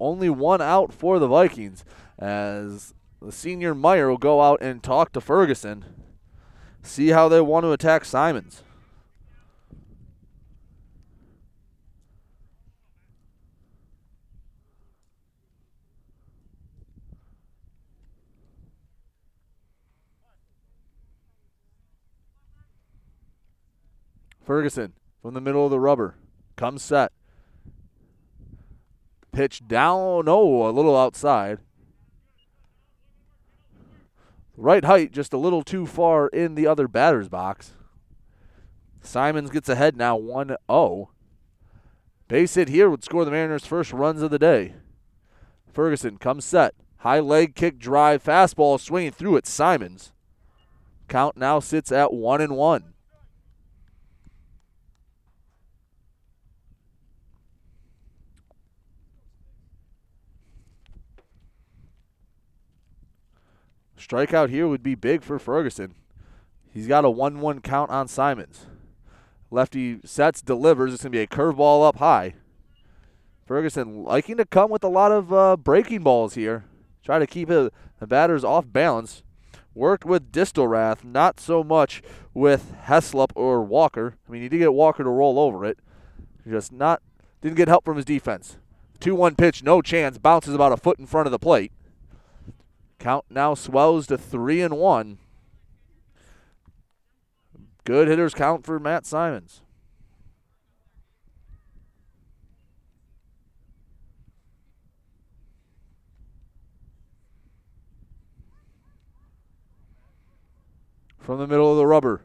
Only 0.00 0.30
one 0.30 0.62
out 0.62 0.94
for 0.94 1.18
the 1.18 1.28
Vikings 1.28 1.84
as 2.18 2.94
the 3.20 3.30
senior 3.30 3.74
Meyer 3.74 4.08
will 4.08 4.16
go 4.16 4.40
out 4.40 4.62
and 4.62 4.82
talk 4.82 5.12
to 5.12 5.20
Ferguson, 5.20 5.84
see 6.82 7.08
how 7.08 7.28
they 7.28 7.42
want 7.42 7.64
to 7.64 7.72
attack 7.72 8.06
Simons. 8.06 8.62
Ferguson 24.42 24.94
from 25.20 25.34
the 25.34 25.40
middle 25.40 25.66
of 25.66 25.70
the 25.70 25.78
rubber 25.78 26.16
comes 26.56 26.82
set. 26.82 27.12
Pitch 29.32 29.66
down, 29.66 30.24
no, 30.26 30.68
a 30.68 30.70
little 30.70 30.96
outside. 30.96 31.58
Right 34.56 34.84
height, 34.84 35.12
just 35.12 35.32
a 35.32 35.38
little 35.38 35.62
too 35.62 35.86
far 35.86 36.28
in 36.28 36.54
the 36.54 36.66
other 36.66 36.88
batter's 36.88 37.28
box. 37.28 37.72
Simons 39.00 39.50
gets 39.50 39.68
ahead 39.68 39.96
now 39.96 40.16
1 40.16 40.56
0. 40.70 41.10
Base 42.28 42.54
hit 42.54 42.68
here 42.68 42.90
would 42.90 43.02
score 43.02 43.24
the 43.24 43.30
Mariners' 43.30 43.66
first 43.66 43.92
runs 43.92 44.22
of 44.22 44.30
the 44.30 44.38
day. 44.38 44.74
Ferguson 45.72 46.18
comes 46.18 46.44
set. 46.44 46.74
High 46.98 47.20
leg 47.20 47.54
kick 47.54 47.78
drive, 47.78 48.22
fastball 48.22 48.78
swinging 48.78 49.12
through 49.12 49.36
it. 49.36 49.46
Simons. 49.46 50.12
Count 51.08 51.36
now 51.36 51.58
sits 51.60 51.90
at 51.90 52.12
1 52.12 52.40
and 52.40 52.56
1. 52.56 52.92
Strikeout 64.00 64.48
here 64.48 64.66
would 64.66 64.82
be 64.82 64.94
big 64.94 65.22
for 65.22 65.38
Ferguson. 65.38 65.94
He's 66.72 66.86
got 66.86 67.04
a 67.04 67.10
1 67.10 67.40
1 67.40 67.60
count 67.60 67.90
on 67.90 68.08
Simons. 68.08 68.66
Lefty 69.50 70.00
sets, 70.04 70.40
delivers. 70.42 70.94
It's 70.94 71.02
going 71.02 71.12
to 71.12 71.18
be 71.18 71.22
a 71.22 71.26
curveball 71.26 71.86
up 71.86 71.96
high. 71.96 72.34
Ferguson 73.46 74.04
liking 74.04 74.36
to 74.36 74.44
come 74.44 74.70
with 74.70 74.84
a 74.84 74.88
lot 74.88 75.10
of 75.10 75.32
uh, 75.32 75.56
breaking 75.56 76.02
balls 76.02 76.34
here. 76.34 76.64
Try 77.02 77.18
to 77.18 77.26
keep 77.26 77.50
it, 77.50 77.72
the 77.98 78.06
batters 78.06 78.44
off 78.44 78.64
balance. 78.72 79.22
Worked 79.74 80.04
with 80.04 80.32
Distelrath, 80.32 81.04
not 81.04 81.40
so 81.40 81.62
much 81.62 82.02
with 82.34 82.74
Heslop 82.84 83.30
or 83.34 83.62
Walker. 83.62 84.16
I 84.28 84.32
mean, 84.32 84.42
he 84.42 84.48
did 84.48 84.58
get 84.58 84.72
Walker 84.72 85.02
to 85.02 85.10
roll 85.10 85.38
over 85.38 85.64
it. 85.64 85.78
Just 86.48 86.72
not, 86.72 87.02
didn't 87.40 87.56
get 87.56 87.68
help 87.68 87.84
from 87.84 87.96
his 87.96 88.04
defense. 88.04 88.56
2 89.00 89.14
1 89.14 89.34
pitch, 89.34 89.62
no 89.62 89.82
chance. 89.82 90.18
Bounces 90.18 90.54
about 90.54 90.72
a 90.72 90.76
foot 90.76 90.98
in 90.98 91.06
front 91.06 91.26
of 91.26 91.32
the 91.32 91.38
plate. 91.38 91.72
Count 93.00 93.24
now 93.30 93.54
swells 93.54 94.06
to 94.08 94.18
three 94.18 94.60
and 94.60 94.76
one. 94.76 95.16
Good 97.84 98.08
hitters 98.08 98.34
count 98.34 98.66
for 98.66 98.78
Matt 98.78 99.06
Simons. 99.06 99.62
From 111.18 111.38
the 111.38 111.46
middle 111.46 111.70
of 111.70 111.78
the 111.78 111.86
rubber. 111.86 112.20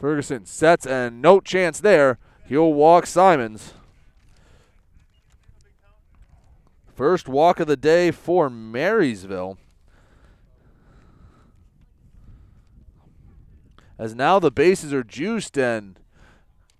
Ferguson 0.00 0.46
sets 0.46 0.86
and 0.86 1.20
no 1.20 1.40
chance 1.40 1.80
there. 1.80 2.18
He'll 2.46 2.72
walk 2.72 3.06
Simons. 3.06 3.74
First 6.94 7.26
walk 7.28 7.58
of 7.58 7.66
the 7.66 7.76
day 7.76 8.12
for 8.12 8.48
Marysville. 8.48 9.58
As 14.02 14.16
now 14.16 14.40
the 14.40 14.50
bases 14.50 14.92
are 14.92 15.04
juiced 15.04 15.56
and 15.56 16.00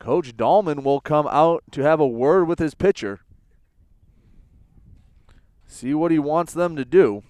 Coach 0.01 0.37
Dahlman 0.37 0.83
will 0.83 1.01
come 1.01 1.29
out 1.31 1.63
to 1.71 1.81
have 1.81 2.01
a 2.01 2.07
word 2.07 2.49
with 2.49 2.59
his 2.59 2.75
pitcher. 2.75 3.21
See 5.65 5.95
what 5.95 6.11
he 6.11 6.19
wants 6.19 6.53
them 6.53 6.75
to 6.75 6.85
do. 6.85 7.23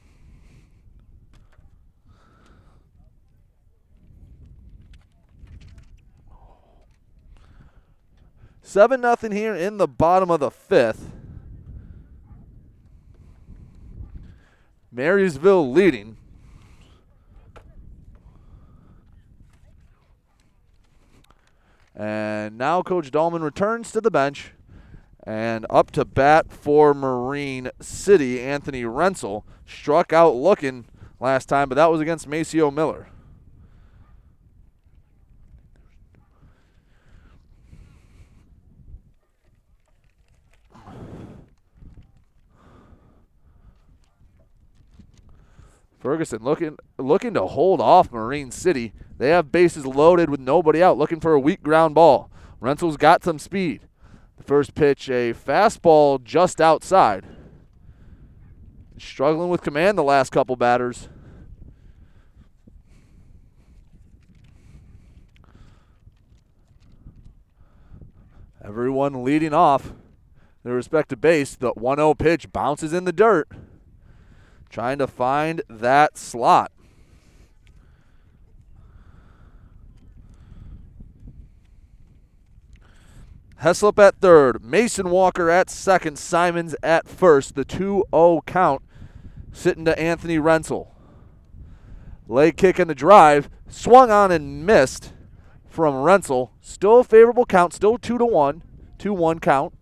Seven 8.63 9.03
nothing 9.03 9.33
here 9.33 9.55
in 9.55 9.77
the 9.77 9.87
bottom 9.87 10.31
of 10.31 10.41
the 10.41 10.51
fifth. 10.51 11.11
Marysville 14.91 15.71
leading. 15.71 16.17
And 21.95 22.57
now 22.57 22.83
Coach 22.83 23.11
Dahlman 23.11 23.43
returns 23.43 23.93
to 23.93 24.01
the 24.01 24.11
bench. 24.11 24.53
And 25.25 25.67
up 25.71 25.91
to 25.93 26.05
bat 26.05 26.51
for 26.51 26.95
Marine 26.95 27.71
City, 27.81 28.41
Anthony 28.41 28.83
Rensel. 28.83 29.45
Struck 29.67 30.13
out 30.13 30.35
looking 30.35 30.87
last 31.21 31.49
time, 31.49 31.69
but 31.69 31.77
that 31.77 31.91
was 31.91 32.01
against 32.01 32.27
Maceo 32.27 32.71
Miller. 32.71 33.09
Ferguson 46.03 46.43
looking 46.43 46.77
looking 46.99 47.33
to 47.35 47.47
hold 47.47 47.81
off 47.81 48.11
Marine 48.11 48.51
City. 48.51 48.93
They 49.23 49.29
have 49.29 49.53
bases 49.53 49.87
loaded 49.87 50.31
with 50.31 50.41
nobody 50.41 50.83
out, 50.83 50.99
looking 50.99 51.21
for 51.21 51.33
a 51.33 51.39
weak 51.39 51.63
ground 51.63 51.95
ball. 51.95 52.29
Rensel's 52.61 52.97
got 52.97 53.23
some 53.23 53.39
speed. 53.39 53.83
The 54.37 54.43
first 54.43 54.75
pitch, 54.75 55.09
a 55.09 55.33
fastball 55.33 56.21
just 56.25 56.61
outside. 56.61 57.25
Struggling 58.99 59.49
with 59.49 59.63
command 59.63 59.97
the 59.97 60.03
last 60.03 60.31
couple 60.31 60.57
batters. 60.57 61.09
Everyone 68.61 69.23
leading 69.23 69.55
off 69.55 69.93
their 70.65 70.75
respective 70.75 71.21
base. 71.21 71.55
The 71.55 71.71
1 71.71 71.99
0 71.99 72.15
pitch 72.15 72.53
bounces 72.53 72.93
in 72.93 73.05
the 73.05 73.13
dirt 73.13 73.49
trying 74.69 74.99
to 74.99 75.07
find 75.07 75.63
that 75.69 76.19
slot. 76.19 76.72
Heslop 83.63 83.97
at 84.01 84.17
third, 84.17 84.65
Mason 84.65 85.09
Walker 85.09 85.49
at 85.49 85.71
second, 85.71 86.19
Simons 86.19 86.75
at 86.83 87.07
first. 87.07 87.55
The 87.55 87.65
2 87.65 88.03
0 88.13 88.43
count 88.45 88.83
sitting 89.53 89.85
to 89.85 89.97
Anthony 89.97 90.37
Rensel. 90.37 90.89
Leg 92.27 92.57
kick 92.57 92.81
in 92.81 92.89
the 92.89 92.95
drive, 92.95 93.49
swung 93.69 94.11
on 94.11 94.33
and 94.33 94.67
missed 94.67 95.13
from 95.69 95.95
Rensel. 95.95 96.51
Still 96.61 96.99
a 96.99 97.05
favorable 97.05 97.47
count, 97.47 97.73
still 97.73 97.99
2 97.99 98.19
to 98.19 98.27
1, 98.27 98.65
2 98.99 99.15
1 99.15 99.39
count. 99.39 99.73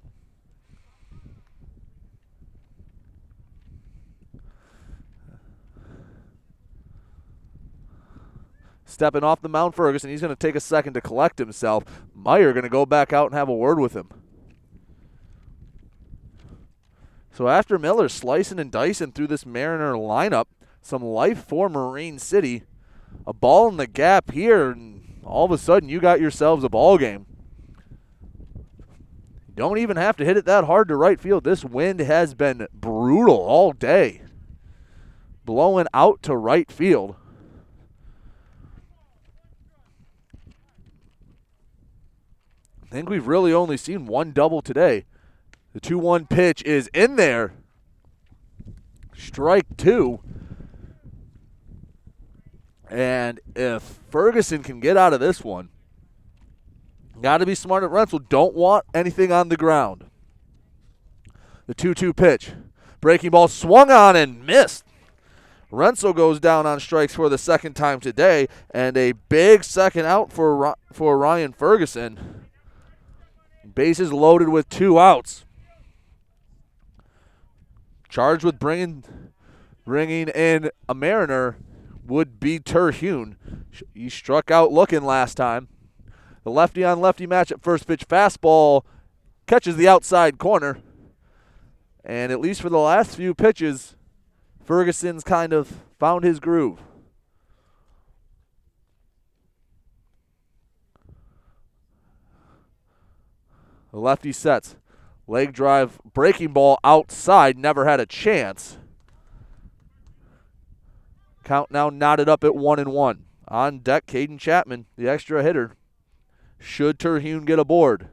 Stepping 9.00 9.24
off 9.24 9.40
the 9.40 9.48
mound, 9.48 9.74
Ferguson. 9.74 10.10
He's 10.10 10.20
going 10.20 10.28
to 10.28 10.36
take 10.36 10.54
a 10.54 10.60
second 10.60 10.92
to 10.92 11.00
collect 11.00 11.38
himself. 11.38 11.84
Meyer 12.14 12.52
going 12.52 12.64
to 12.64 12.68
go 12.68 12.84
back 12.84 13.14
out 13.14 13.30
and 13.30 13.34
have 13.34 13.48
a 13.48 13.54
word 13.54 13.78
with 13.78 13.94
him. 13.94 14.10
So 17.32 17.48
after 17.48 17.78
Miller 17.78 18.10
slicing 18.10 18.58
and 18.58 18.70
dicing 18.70 19.12
through 19.12 19.28
this 19.28 19.46
Mariner 19.46 19.94
lineup, 19.94 20.48
some 20.82 21.02
life 21.02 21.42
for 21.42 21.70
Marine 21.70 22.18
City, 22.18 22.64
a 23.26 23.32
ball 23.32 23.70
in 23.70 23.78
the 23.78 23.86
gap 23.86 24.32
here, 24.32 24.70
and 24.70 25.22
all 25.24 25.46
of 25.46 25.50
a 25.50 25.56
sudden 25.56 25.88
you 25.88 25.98
got 25.98 26.20
yourselves 26.20 26.62
a 26.62 26.68
ball 26.68 26.98
game. 26.98 27.24
Don't 29.54 29.78
even 29.78 29.96
have 29.96 30.18
to 30.18 30.26
hit 30.26 30.36
it 30.36 30.44
that 30.44 30.64
hard 30.64 30.88
to 30.88 30.96
right 30.96 31.18
field. 31.18 31.44
This 31.44 31.64
wind 31.64 32.00
has 32.00 32.34
been 32.34 32.68
brutal 32.74 33.38
all 33.38 33.72
day, 33.72 34.20
blowing 35.46 35.86
out 35.94 36.22
to 36.24 36.36
right 36.36 36.70
field. 36.70 37.16
I 42.90 42.94
think 42.94 43.08
we've 43.08 43.26
really 43.26 43.52
only 43.52 43.76
seen 43.76 44.06
one 44.06 44.32
double 44.32 44.62
today. 44.62 45.04
The 45.74 45.80
2 45.80 45.96
1 45.96 46.26
pitch 46.26 46.62
is 46.64 46.88
in 46.92 47.14
there. 47.14 47.52
Strike 49.16 49.76
two. 49.76 50.20
And 52.88 53.38
if 53.54 54.00
Ferguson 54.10 54.64
can 54.64 54.80
get 54.80 54.96
out 54.96 55.12
of 55.12 55.20
this 55.20 55.44
one, 55.44 55.68
got 57.22 57.38
to 57.38 57.46
be 57.46 57.54
smart 57.54 57.84
at 57.84 57.90
Rensel. 57.90 58.28
Don't 58.28 58.54
want 58.54 58.84
anything 58.92 59.30
on 59.30 59.50
the 59.50 59.56
ground. 59.56 60.06
The 61.68 61.74
2 61.74 61.94
2 61.94 62.12
pitch. 62.12 62.50
Breaking 63.00 63.30
ball 63.30 63.46
swung 63.46 63.92
on 63.92 64.16
and 64.16 64.44
missed. 64.44 64.84
Rensel 65.70 66.12
goes 66.12 66.40
down 66.40 66.66
on 66.66 66.80
strikes 66.80 67.14
for 67.14 67.28
the 67.28 67.38
second 67.38 67.74
time 67.74 68.00
today, 68.00 68.48
and 68.72 68.96
a 68.96 69.12
big 69.12 69.62
second 69.62 70.06
out 70.06 70.32
for 70.32 70.74
for 70.92 71.16
Ryan 71.16 71.52
Ferguson. 71.52 72.48
Bases 73.74 74.12
loaded 74.12 74.48
with 74.48 74.68
two 74.68 74.98
outs. 74.98 75.44
Charged 78.08 78.44
with 78.44 78.58
bringing 78.58 79.04
bringing 79.84 80.28
in 80.28 80.70
a 80.88 80.94
Mariner 80.94 81.56
would 82.06 82.40
be 82.40 82.58
Terhune. 82.58 83.36
He 83.94 84.08
struck 84.08 84.50
out 84.50 84.72
looking 84.72 85.04
last 85.04 85.36
time. 85.36 85.68
The 86.44 86.50
lefty 86.50 86.84
on 86.84 87.00
lefty 87.00 87.26
match 87.26 87.52
at 87.52 87.62
first 87.62 87.86
pitch 87.86 88.08
fastball 88.08 88.82
catches 89.46 89.76
the 89.76 89.88
outside 89.88 90.38
corner. 90.38 90.78
And 92.04 92.32
at 92.32 92.40
least 92.40 92.62
for 92.62 92.70
the 92.70 92.78
last 92.78 93.16
few 93.16 93.34
pitches, 93.34 93.94
Ferguson's 94.64 95.22
kind 95.22 95.52
of 95.52 95.80
found 95.98 96.24
his 96.24 96.40
groove. 96.40 96.80
Lefty 103.92 104.32
sets. 104.32 104.76
Leg 105.26 105.52
drive, 105.52 106.00
breaking 106.12 106.52
ball 106.52 106.78
outside, 106.82 107.56
never 107.56 107.86
had 107.86 108.00
a 108.00 108.06
chance. 108.06 108.78
Count 111.44 111.70
now 111.70 111.88
knotted 111.88 112.28
up 112.28 112.44
at 112.44 112.54
one 112.54 112.78
and 112.78 112.92
one. 112.92 113.24
On 113.48 113.78
deck, 113.78 114.06
Caden 114.06 114.38
Chapman, 114.38 114.86
the 114.96 115.08
extra 115.08 115.42
hitter. 115.42 115.76
Should 116.58 116.98
Terhune 116.98 117.44
get 117.44 117.58
aboard? 117.58 118.08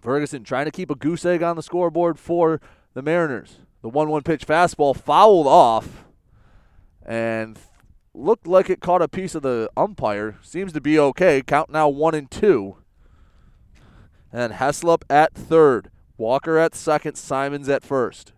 Ferguson 0.00 0.44
trying 0.44 0.64
to 0.64 0.70
keep 0.70 0.90
a 0.90 0.94
goose 0.94 1.24
egg 1.24 1.42
on 1.42 1.56
the 1.56 1.62
scoreboard 1.62 2.18
for 2.18 2.60
the 2.94 3.02
Mariners. 3.02 3.58
The 3.82 3.88
1 3.88 4.08
1 4.08 4.22
pitch 4.22 4.46
fastball 4.46 4.96
fouled 4.96 5.46
off 5.46 6.04
and 7.04 7.58
looked 8.14 8.46
like 8.46 8.70
it 8.70 8.80
caught 8.80 9.02
a 9.02 9.08
piece 9.08 9.34
of 9.34 9.42
the 9.42 9.70
umpire. 9.76 10.38
Seems 10.42 10.72
to 10.72 10.80
be 10.80 10.98
okay. 10.98 11.42
Count 11.42 11.70
now 11.70 11.88
1 11.88 12.14
and 12.14 12.30
2. 12.30 12.76
And 14.32 14.54
Heslop 14.54 15.02
at 15.10 15.34
third. 15.34 15.90
Walker 16.16 16.58
at 16.58 16.74
second. 16.74 17.16
Simons 17.16 17.68
at 17.68 17.82
first. 17.82 18.32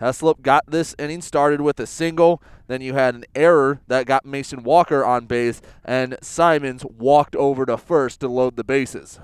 Heslop 0.00 0.42
got 0.42 0.64
this 0.66 0.94
inning 0.98 1.22
started 1.22 1.60
with 1.60 1.78
a 1.80 1.86
single. 1.86 2.42
Then 2.66 2.80
you 2.80 2.94
had 2.94 3.14
an 3.14 3.24
error 3.34 3.80
that 3.86 4.06
got 4.06 4.26
Mason 4.26 4.62
Walker 4.62 5.04
on 5.04 5.26
base, 5.26 5.62
and 5.84 6.16
Simons 6.20 6.84
walked 6.84 7.36
over 7.36 7.64
to 7.66 7.76
first 7.76 8.20
to 8.20 8.28
load 8.28 8.56
the 8.56 8.64
bases. 8.64 9.20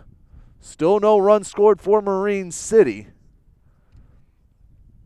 Still 0.61 1.01
no 1.01 1.19
run 1.19 1.43
scored 1.45 1.81
for 1.81 2.01
Marine 2.01 2.53
City. 2.53 3.09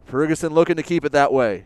Ferguson 0.05 0.53
looking 0.53 0.77
to 0.77 0.83
keep 0.83 1.05
it 1.05 1.13
that 1.13 1.33
way. 1.33 1.65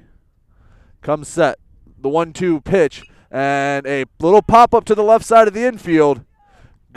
Comes 1.03 1.29
set. 1.29 1.59
The 2.01 2.09
1 2.09 2.33
2 2.33 2.61
pitch, 2.61 3.03
and 3.29 3.85
a 3.85 4.05
little 4.21 4.43
pop 4.43 4.73
up 4.73 4.85
to 4.85 4.95
the 4.95 5.03
left 5.03 5.25
side 5.25 5.49
of 5.49 5.55
the 5.55 5.65
infield. 5.65 6.25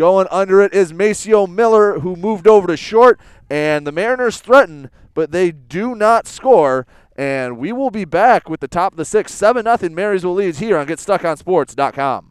Going 0.02 0.26
under 0.32 0.64
it 0.64 0.74
is 0.74 0.92
Maceo 0.92 1.46
Miller, 1.46 2.00
who 2.00 2.16
moved 2.16 2.48
over 2.48 2.66
to 2.66 2.76
short, 2.76 3.20
and 3.52 3.86
the 3.86 3.92
Mariners 3.92 4.40
threaten, 4.40 4.90
but 5.14 5.32
they 5.32 5.52
do 5.52 5.94
not 5.94 6.26
score. 6.26 6.88
And 7.16 7.60
we 7.60 7.72
will 7.72 7.92
be 7.92 8.06
back 8.06 8.50
with 8.50 8.62
the 8.62 8.68
top 8.68 8.94
of 8.94 8.98
the 8.98 9.06
sixth. 9.06 9.36
7 9.36 9.64
0 9.64 9.94
Marysville 9.94 10.34
leads 10.34 10.58
here 10.58 10.80
on 10.80 10.88
GetStuckOnSports.com. 10.88 12.31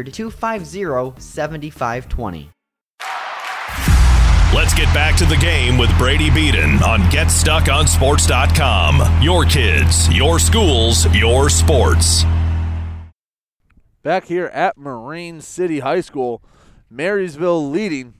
250 0.03 1.21
7520. 1.21 2.51
Let's 4.53 4.73
get 4.73 4.93
back 4.93 5.15
to 5.15 5.25
the 5.25 5.37
game 5.37 5.77
with 5.77 5.97
Brady 5.97 6.29
Beaton 6.29 6.83
on 6.83 6.99
GetStuckOnSports.com. 7.03 9.23
Your 9.23 9.45
kids, 9.45 10.13
your 10.13 10.39
schools, 10.39 11.05
your 11.15 11.49
sports. 11.49 12.25
Back 14.03 14.25
here 14.25 14.47
at 14.47 14.77
Marine 14.77 15.39
City 15.39 15.79
High 15.79 16.01
School, 16.01 16.43
Marysville 16.89 17.69
leading 17.69 18.15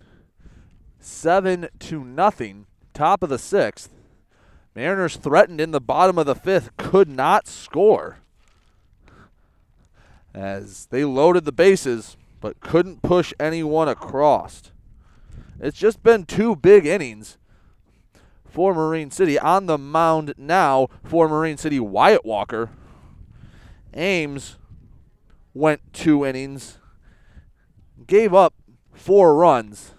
seven 1.00 1.68
to 1.80 2.06
nothing. 2.06 2.66
Top 2.94 3.24
of 3.24 3.30
the 3.30 3.38
sixth. 3.38 3.90
Mariners 4.74 5.18
threatened 5.18 5.60
in 5.60 5.72
the 5.72 5.82
bottom 5.82 6.18
of 6.18 6.26
the 6.26 6.36
fifth, 6.36 6.78
could 6.78 7.10
not 7.10 7.46
score 7.46 8.21
as 10.34 10.88
they 10.88 11.04
loaded 11.06 11.46
the 11.46 11.52
bases 11.52 12.18
but 12.40 12.60
couldn't 12.60 13.02
push 13.02 13.34
anyone 13.40 13.88
across. 13.88 14.72
It's 15.60 15.78
just 15.78 16.02
been 16.02 16.26
two 16.26 16.56
big 16.56 16.86
innings 16.86 17.38
for 18.46 18.74
Marine 18.74 19.12
City. 19.12 19.38
On 19.40 19.68
the 19.68 19.78
mound 19.78 20.34
now 20.38 20.88
for 21.04 21.30
Marine 21.30 21.58
City, 21.58 21.80
Wyatt 21.80 22.26
Walker. 22.26 22.72
Ames 23.94 24.58
went 25.54 25.82
two 25.94 26.26
innings, 26.26 26.80
gave 28.08 28.34
up 28.34 28.54
four 28.94 29.36
runs, 29.36 29.94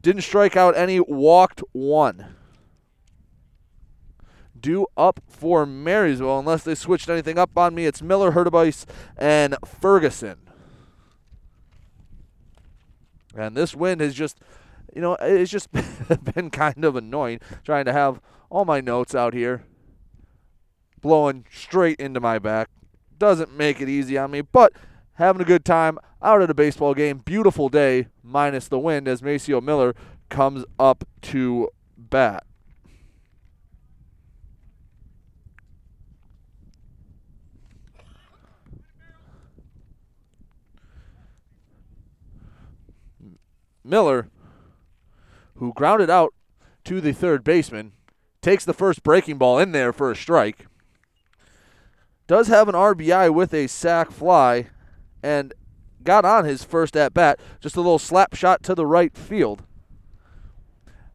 didn't 0.00 0.22
strike 0.22 0.56
out 0.56 0.76
any, 0.76 1.00
walked 1.00 1.62
one. 1.72 2.34
Due 4.62 4.86
up 4.96 5.20
for 5.28 5.66
Marysville, 5.66 6.38
unless 6.38 6.62
they 6.62 6.74
switched 6.74 7.10
anything 7.10 7.38
up 7.38 7.58
on 7.58 7.74
me. 7.74 7.84
It's 7.84 8.00
Miller, 8.00 8.32
Hurtubise, 8.32 8.86
and 9.18 9.56
Ferguson. 9.66 10.38
And 13.34 13.56
this 13.56 13.74
wind 13.74 14.00
has 14.00 14.14
just, 14.14 14.38
you 14.94 15.02
know, 15.02 15.16
it's 15.20 15.50
just 15.50 15.68
been 16.34 16.50
kind 16.50 16.84
of 16.84 16.96
annoying 16.96 17.40
trying 17.64 17.84
to 17.84 17.92
have 17.92 18.20
all 18.48 18.64
my 18.64 18.80
notes 18.80 19.14
out 19.14 19.34
here 19.34 19.64
blowing 21.00 21.44
straight 21.50 22.00
into 22.00 22.20
my 22.20 22.38
back. 22.38 22.70
Doesn't 23.18 23.54
make 23.54 23.80
it 23.80 23.88
easy 23.88 24.16
on 24.16 24.30
me, 24.30 24.40
but 24.40 24.72
having 25.14 25.42
a 25.42 25.44
good 25.44 25.64
time 25.64 25.98
out 26.22 26.40
at 26.40 26.50
a 26.50 26.54
baseball 26.54 26.94
game. 26.94 27.18
Beautiful 27.18 27.68
day, 27.68 28.06
minus 28.22 28.68
the 28.68 28.78
wind, 28.78 29.06
as 29.08 29.22
Maceo 29.22 29.60
Miller 29.60 29.94
comes 30.30 30.64
up 30.78 31.04
to 31.22 31.68
bat. 31.96 32.44
Miller, 43.84 44.28
who 45.56 45.72
grounded 45.72 46.10
out 46.10 46.34
to 46.84 47.00
the 47.00 47.12
third 47.12 47.44
baseman, 47.44 47.92
takes 48.40 48.64
the 48.64 48.72
first 48.72 49.02
breaking 49.02 49.38
ball 49.38 49.58
in 49.58 49.72
there 49.72 49.92
for 49.92 50.10
a 50.10 50.16
strike. 50.16 50.66
Does 52.26 52.48
have 52.48 52.68
an 52.68 52.74
RBI 52.74 53.32
with 53.32 53.52
a 53.52 53.66
sac 53.66 54.10
fly 54.10 54.68
and 55.22 55.52
got 56.02 56.24
on 56.24 56.44
his 56.44 56.64
first 56.64 56.96
at 56.96 57.14
bat. 57.14 57.40
Just 57.60 57.76
a 57.76 57.80
little 57.80 57.98
slap 57.98 58.34
shot 58.34 58.62
to 58.64 58.74
the 58.74 58.86
right 58.86 59.16
field. 59.16 59.64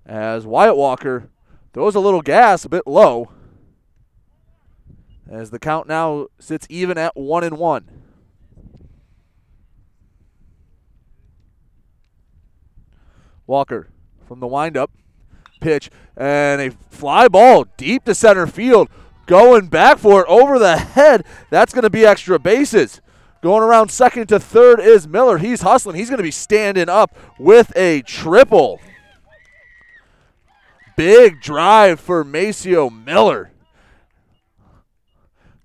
As 0.06 0.46
Wyatt 0.46 0.78
Walker 0.78 1.30
throws 1.74 1.96
a 1.96 2.00
little 2.00 2.22
gas 2.22 2.64
a 2.66 2.70
bit 2.70 2.88
low. 2.88 3.30
As 5.30 5.50
the 5.50 5.60
count 5.60 5.88
now 5.88 6.28
sits 6.40 6.66
even 6.70 6.98
at 6.98 7.18
one 7.18 7.44
and 7.44 7.58
one. 7.58 8.07
Walker 13.48 13.88
from 14.28 14.40
the 14.40 14.48
windup 14.48 14.92
pitch 15.60 15.90
and 16.16 16.62
a 16.62 16.72
fly 16.92 17.28
ball 17.28 17.66
deep 17.78 18.04
to 18.06 18.14
center 18.14 18.46
field. 18.46 18.90
Going 19.26 19.68
back 19.68 19.98
for 19.98 20.22
it 20.22 20.28
over 20.30 20.58
the 20.60 20.78
head. 20.78 21.26
That's 21.50 21.74
going 21.74 21.84
to 21.84 21.90
be 21.90 22.06
extra 22.06 22.40
bases. 22.40 23.02
Going 23.42 23.62
around 23.62 23.90
second 23.90 24.28
to 24.28 24.40
third 24.40 24.80
is 24.80 25.08
Miller. 25.08 25.38
He's 25.38 25.62
hustling. 25.62 25.96
He's 25.96 26.10
going 26.10 26.18
to 26.18 26.24
be 26.24 26.32
standing 26.32 26.90
up 26.90 27.16
with 27.38 27.76
a 27.76 28.02
triple. 28.04 28.80
Big 30.96 31.42
drive 31.42 32.00
for 32.00 32.24
Maceo 32.24 32.90
Miller. 32.90 33.52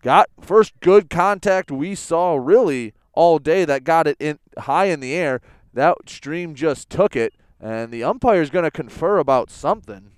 Got 0.03 0.29
first 0.41 0.79
good 0.81 1.09
contact 1.09 1.71
we 1.71 1.95
saw 1.95 2.35
really 2.35 2.93
all 3.13 3.39
day 3.39 3.65
that 3.65 3.85
got 3.85 4.07
it 4.07 4.17
in 4.19 4.39
high 4.59 4.87
in 4.87 5.01
the 5.01 5.15
air. 5.15 5.41
That 5.73 5.97
stream 6.07 6.55
just 6.55 6.91
took 6.91 7.15
it 7.15 7.33
and 7.63 7.93
the 7.93 8.03
umpire 8.03 8.43
is 8.43 8.51
going 8.51 8.65
to 8.65 8.71
confer 8.73 9.19
about 9.19 9.49
something. 9.49 10.11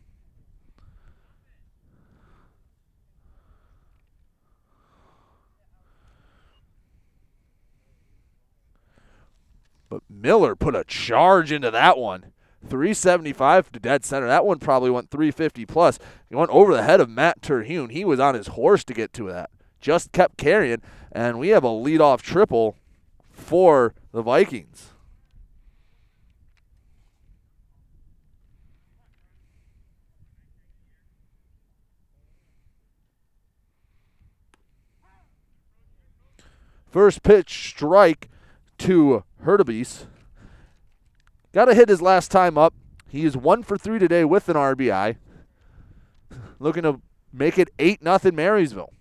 But 9.91 10.03
Miller 10.09 10.57
put 10.57 10.75
a 10.75 10.85
charge 10.85 11.53
into 11.53 11.71
that 11.71 11.99
one. 11.99 12.33
375 12.67 13.71
to 13.73 13.79
dead 13.79 14.07
center. 14.07 14.27
That 14.27 14.47
one 14.47 14.59
probably 14.59 14.91
went 14.91 15.11
350 15.11 15.67
plus. 15.67 15.99
He 16.31 16.35
went 16.35 16.51
over 16.51 16.73
the 16.73 16.83
head 16.83 16.99
of 16.99 17.11
Matt 17.11 17.43
Terhune. 17.43 17.91
He 17.91 18.07
was 18.07 18.19
on 18.19 18.35
his 18.35 18.49
horse 18.49 18.85
to 18.85 18.95
get 18.95 19.13
to 19.13 19.29
that. 19.29 19.51
Just 19.83 20.13
kept 20.13 20.39
carrying, 20.39 20.81
and 21.13 21.39
we 21.39 21.49
have 21.49 21.63
a 21.63 21.69
leadoff 21.69 22.23
triple 22.23 22.79
for 23.31 23.95
the 24.13 24.23
Vikings. 24.23 24.94
First 36.95 37.25
pitch 37.25 37.71
strike 37.71 38.31
to 38.79 39.25
Hurtubise. 39.45 40.05
Got 41.53 41.65
to 41.65 41.75
hit 41.75 41.89
his 41.89 42.01
last 42.01 42.31
time 42.31 42.57
up. 42.57 42.73
He 43.09 43.25
is 43.25 43.37
one 43.37 43.65
for 43.65 43.77
three 43.77 43.99
today 43.99 44.25
with 44.25 44.49
an 44.49 44.55
RBI. 44.55 45.17
Looking 46.61 46.85
to 46.85 47.01
make 47.33 47.59
it 47.59 47.71
8 47.81 48.01
nothing 48.01 48.37
Marysville. 48.37 48.93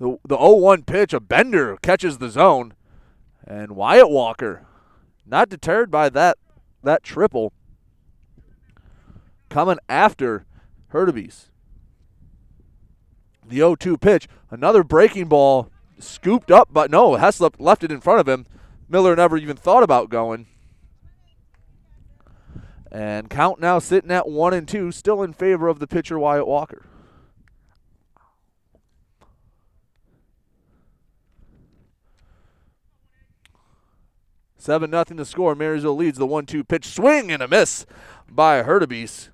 The, 0.00 0.16
the 0.26 0.38
0 0.38 0.54
1 0.54 0.84
pitch, 0.84 1.12
a 1.12 1.20
bender 1.20 1.76
catches 1.82 2.16
the 2.16 2.30
zone. 2.30 2.72
And 3.46 3.72
Wyatt 3.72 4.08
Walker, 4.08 4.64
not 5.26 5.50
deterred 5.50 5.90
by 5.90 6.08
that, 6.08 6.38
that 6.82 7.02
triple, 7.02 7.52
coming 9.50 9.76
after 9.86 10.46
Hurtubise. 10.94 11.50
The 13.46 13.56
0 13.56 13.74
2 13.74 13.98
pitch, 13.98 14.28
another 14.50 14.82
breaking 14.82 15.26
ball 15.26 15.68
scooped 15.98 16.50
up, 16.50 16.68
but 16.72 16.90
no, 16.90 17.12
Heslop 17.12 17.54
left 17.58 17.84
it 17.84 17.92
in 17.92 18.00
front 18.00 18.20
of 18.20 18.28
him. 18.28 18.46
Miller 18.88 19.16
never 19.16 19.36
even 19.36 19.56
thought 19.56 19.82
about 19.82 20.10
going. 20.10 20.46
And 22.90 23.28
count 23.28 23.60
now 23.60 23.78
sitting 23.78 24.10
at 24.10 24.28
one 24.28 24.54
and 24.54 24.66
two, 24.66 24.92
still 24.92 25.22
in 25.22 25.32
favor 25.32 25.68
of 25.68 25.78
the 25.78 25.86
pitcher 25.86 26.18
Wyatt 26.18 26.46
Walker. 26.46 26.86
Seven 34.56 34.90
nothing 34.90 35.16
to 35.18 35.24
score. 35.24 35.54
Marysville 35.54 35.94
leads 35.94 36.18
the 36.18 36.26
one-two 36.26 36.64
pitch, 36.64 36.86
swing 36.86 37.30
and 37.30 37.40
a 37.40 37.46
miss 37.46 37.86
by 38.28 38.62
Hurtubise. 38.62 39.28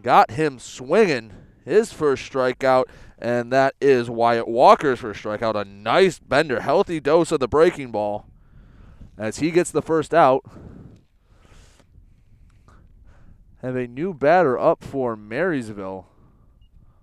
Got 0.00 0.30
him 0.30 0.58
swinging 0.58 1.32
his 1.64 1.92
first 1.92 2.30
strikeout 2.30 2.84
and 3.20 3.52
that 3.52 3.74
is 3.80 4.08
Wyatt 4.08 4.46
Walker's 4.46 5.00
first 5.00 5.22
strikeout. 5.22 5.60
A 5.60 5.64
nice 5.64 6.18
bender, 6.18 6.60
healthy 6.60 7.00
dose 7.00 7.32
of 7.32 7.40
the 7.40 7.48
breaking 7.48 7.90
ball 7.90 8.26
as 9.16 9.38
he 9.38 9.50
gets 9.50 9.70
the 9.70 9.82
first 9.82 10.14
out. 10.14 10.44
Have 13.60 13.74
a 13.74 13.88
new 13.88 14.14
batter 14.14 14.56
up 14.56 14.84
for 14.84 15.16
Marysville, 15.16 16.06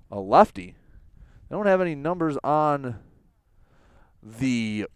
a 0.10 0.20
lefty. 0.22 0.76
They 1.50 1.56
don't 1.56 1.66
have 1.66 1.82
any 1.82 1.96
numbers 1.96 2.38
on 2.46 3.00
the 4.24 4.88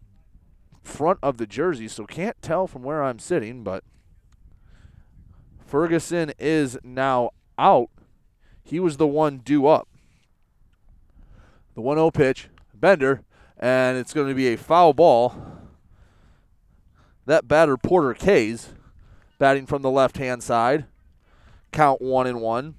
front 0.82 1.20
of 1.22 1.38
the 1.38 1.46
jersey, 1.46 1.90
so 1.90 2.06
can't 2.06 2.41
tell 2.41 2.66
from 2.66 2.84
where 2.84 3.04
I'm 3.04 3.20
sitting, 3.20 3.62
but 3.64 3.84
Ferguson 5.60 6.32
is 6.40 6.78
now 6.82 7.32
out. 7.58 7.90
He 8.64 8.80
was 8.80 8.96
the 8.96 9.06
one 9.06 9.40
due 9.40 9.68
up. 9.68 9.89
The 11.80 11.84
1 11.84 11.96
0 11.96 12.12
pitch, 12.12 12.50
Bender, 12.74 13.24
and 13.58 13.98
it's 13.98 14.14
going 14.14 14.28
to 14.28 14.36
be 14.36 14.48
a 14.48 14.58
foul 14.58 14.92
ball. 14.92 15.34
That 17.26 17.48
batter, 17.48 17.78
Porter 17.78 18.14
Kays, 18.14 18.74
batting 19.38 19.66
from 19.66 19.82
the 19.82 19.90
left 19.90 20.18
hand 20.18 20.44
side. 20.44 20.88
Count 21.72 22.02
one 22.02 22.28
and 22.28 22.42
one. 22.42 22.76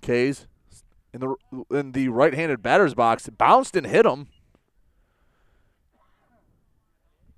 Kays 0.00 0.48
in 1.14 1.20
the 1.20 1.36
in 1.70 1.92
the 1.92 2.08
right-handed 2.08 2.60
batter's 2.60 2.94
box 2.94 3.28
bounced 3.28 3.76
and 3.76 3.86
hit 3.86 4.04
him. 4.04 4.26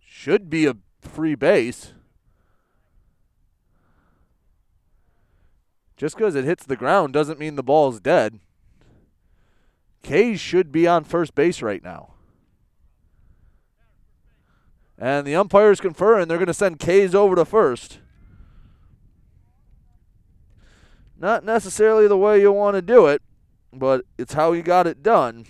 Should 0.01 0.49
be 0.49 0.65
a 0.65 0.77
free 1.03 1.35
base. 1.35 1.93
Just 5.97 6.17
because 6.17 6.35
it 6.35 6.45
hits 6.45 6.65
the 6.65 6.77
ground 6.77 7.13
doesn't 7.13 7.39
mean 7.39 7.57
the 7.57 7.63
ball's 7.63 8.01
dead. 8.01 8.41
Kays 10.03 10.41
should 10.41 10.73
be 10.73 10.87
on 10.87 11.05
first 11.05 11.35
base 11.35 11.63
right 11.63 11.83
now. 11.83 12.15
And 14.99 15.27
the 15.27 15.37
umpires 15.37 15.81
confer, 15.81 16.19
and 16.19 16.31
they're 16.31 16.39
going 16.39 16.47
to 16.47 16.55
send 16.55 16.79
Kays 16.79 17.15
over 17.15 17.37
to 17.37 17.45
first. 17.45 17.99
Not 21.19 21.45
necessarily 21.45 22.09
the 22.09 22.19
way 22.19 22.41
you 22.41 22.53
want 22.53 22.75
to 22.75 22.83
do 22.83 23.07
it, 23.07 23.23
but 23.73 24.05
it's 24.19 24.35
how 24.35 24.53
you 24.53 24.63
got 24.63 24.87
it 24.87 25.03
done. 25.03 25.47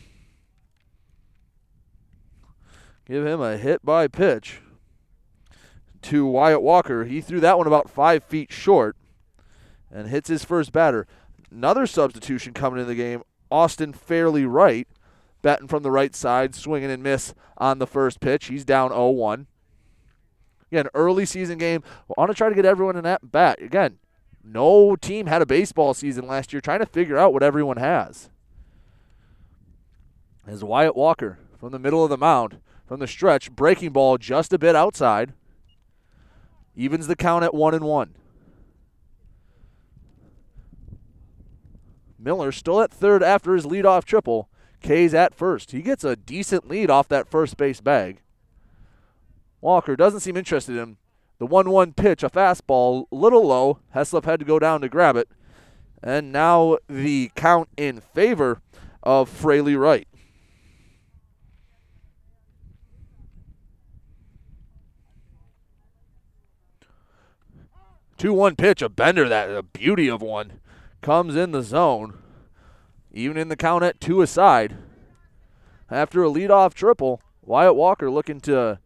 Give 3.06 3.26
him 3.26 3.40
a 3.40 3.56
hit 3.56 3.84
by 3.84 4.06
pitch. 4.06 4.60
To 6.02 6.26
Wyatt 6.26 6.62
Walker. 6.62 7.04
He 7.04 7.20
threw 7.20 7.40
that 7.40 7.58
one 7.58 7.66
about 7.66 7.88
five 7.88 8.24
feet 8.24 8.52
short 8.52 8.96
and 9.90 10.08
hits 10.08 10.28
his 10.28 10.44
first 10.44 10.72
batter. 10.72 11.06
Another 11.50 11.86
substitution 11.86 12.52
coming 12.52 12.80
in 12.80 12.86
the 12.86 12.94
game, 12.94 13.22
Austin 13.50 13.92
Fraley 13.92 14.44
Wright, 14.46 14.88
batting 15.42 15.68
from 15.68 15.82
the 15.82 15.90
right 15.90 16.14
side, 16.14 16.54
swinging 16.54 16.90
and 16.90 17.02
miss 17.02 17.34
on 17.58 17.78
the 17.78 17.86
first 17.86 18.20
pitch. 18.20 18.46
He's 18.46 18.64
down 18.64 18.90
0 18.90 19.10
1. 19.10 19.46
Again, 20.70 20.88
early 20.94 21.26
season 21.26 21.58
game. 21.58 21.82
I 22.08 22.14
want 22.16 22.30
to 22.30 22.34
try 22.34 22.48
to 22.48 22.54
get 22.54 22.64
everyone 22.64 22.96
in 22.96 23.04
that 23.04 23.30
bat. 23.30 23.60
Again, 23.60 23.98
no 24.42 24.96
team 24.96 25.26
had 25.26 25.42
a 25.42 25.46
baseball 25.46 25.92
season 25.92 26.26
last 26.26 26.52
year, 26.52 26.60
trying 26.60 26.80
to 26.80 26.86
figure 26.86 27.18
out 27.18 27.32
what 27.34 27.42
everyone 27.42 27.76
has. 27.76 28.30
As 30.46 30.64
Wyatt 30.64 30.96
Walker 30.96 31.38
from 31.58 31.72
the 31.72 31.78
middle 31.78 32.02
of 32.02 32.10
the 32.10 32.16
mound, 32.16 32.58
from 32.86 33.00
the 33.00 33.06
stretch, 33.06 33.52
breaking 33.52 33.92
ball 33.92 34.16
just 34.16 34.52
a 34.52 34.58
bit 34.58 34.74
outside, 34.74 35.34
evens 36.76 37.06
the 37.06 37.16
count 37.16 37.44
at 37.44 37.54
one 37.54 37.74
and 37.74 37.84
one. 37.84 38.14
Miller 42.18 42.52
still 42.52 42.80
at 42.80 42.92
third 42.92 43.22
after 43.22 43.54
his 43.54 43.66
leadoff 43.66 44.04
triple. 44.04 44.48
Kays 44.80 45.14
at 45.14 45.34
first. 45.34 45.70
He 45.70 45.82
gets 45.82 46.04
a 46.04 46.16
decent 46.16 46.68
lead 46.68 46.90
off 46.90 47.08
that 47.08 47.28
first 47.28 47.56
base 47.56 47.80
bag. 47.80 48.20
Walker 49.60 49.96
doesn't 49.96 50.20
seem 50.20 50.36
interested 50.36 50.72
in 50.72 50.82
him. 50.82 50.96
The 51.38 51.46
1 51.46 51.70
1 51.70 51.92
pitch, 51.94 52.22
a 52.22 52.30
fastball, 52.30 53.06
a 53.10 53.14
little 53.14 53.46
low. 53.46 53.78
Heslop 53.94 54.24
had 54.24 54.40
to 54.40 54.44
go 54.44 54.58
down 54.58 54.80
to 54.80 54.88
grab 54.88 55.16
it. 55.16 55.28
And 56.02 56.32
now 56.32 56.78
the 56.88 57.30
count 57.34 57.68
in 57.76 58.00
favor 58.00 58.60
of 59.02 59.28
Fraley 59.28 59.76
Wright. 59.76 60.06
Two 68.22 68.34
one 68.34 68.54
pitch, 68.54 68.82
a 68.82 68.88
bender 68.88 69.28
that 69.28 69.50
a 69.50 69.64
beauty 69.64 70.08
of 70.08 70.22
one 70.22 70.60
comes 71.00 71.34
in 71.34 71.50
the 71.50 71.60
zone, 71.60 72.18
even 73.10 73.36
in 73.36 73.48
the 73.48 73.56
count 73.56 73.82
at 73.82 74.00
two 74.00 74.22
aside. 74.22 74.76
After 75.90 76.22
a 76.22 76.28
leadoff 76.28 76.72
triple, 76.72 77.20
Wyatt 77.42 77.74
Walker 77.74 78.08
looking 78.12 78.38
to 78.42 78.78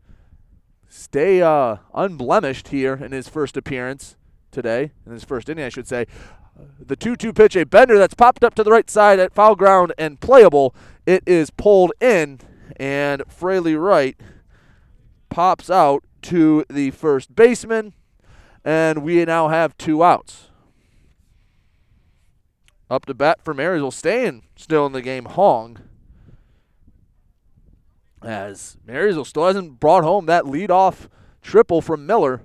stay 0.89 1.43
uh, 1.43 1.77
unblemished 1.93 2.69
here 2.69 2.95
in 2.95 3.13
his 3.13 3.29
first 3.29 3.59
appearance 3.59 4.17
today, 4.51 4.93
in 5.05 5.13
his 5.13 5.25
first 5.25 5.51
inning, 5.51 5.67
I 5.67 5.69
should 5.69 5.87
say. 5.87 6.07
The 6.81 6.97
2 6.97 7.15
2 7.15 7.35
pitch, 7.35 7.57
a 7.57 7.67
bender 7.67 7.99
that's 7.99 8.15
popped 8.15 8.43
up 8.43 8.55
to 8.55 8.65
the 8.65 8.71
right 8.71 8.89
side 8.89 9.19
at 9.19 9.35
foul 9.35 9.55
ground 9.55 9.93
and 9.99 10.19
playable. 10.19 10.75
It 11.05 11.23
is 11.27 11.51
pulled 11.51 11.93
in, 12.01 12.41
and 12.79 13.23
Fraley 13.29 13.77
Wright 13.77 14.19
pops 15.29 15.69
out 15.69 16.05
to 16.23 16.65
the 16.71 16.91
first 16.93 17.37
baseman, 17.37 17.93
and 18.67 19.05
we 19.05 19.25
now 19.25 19.47
have 19.47 19.79
two 19.79 20.03
outs. 20.03 20.49
Up 22.91 23.07
to 23.07 23.15
bat 23.15 23.39
for 23.43 23.55
Marysville, 23.55 23.93
staying 23.93 24.43
still 24.57 24.85
in 24.87 24.93
the 24.93 25.01
game, 25.01 25.25
Hong. 25.25 25.79
As 28.23 28.77
Marysville 28.85 29.25
still 29.25 29.47
hasn't 29.47 29.79
brought 29.79 30.03
home 30.03 30.27
that 30.27 30.45
leadoff 30.45 31.09
triple 31.43 31.81
from 31.81 32.07
Miller. 32.07 32.43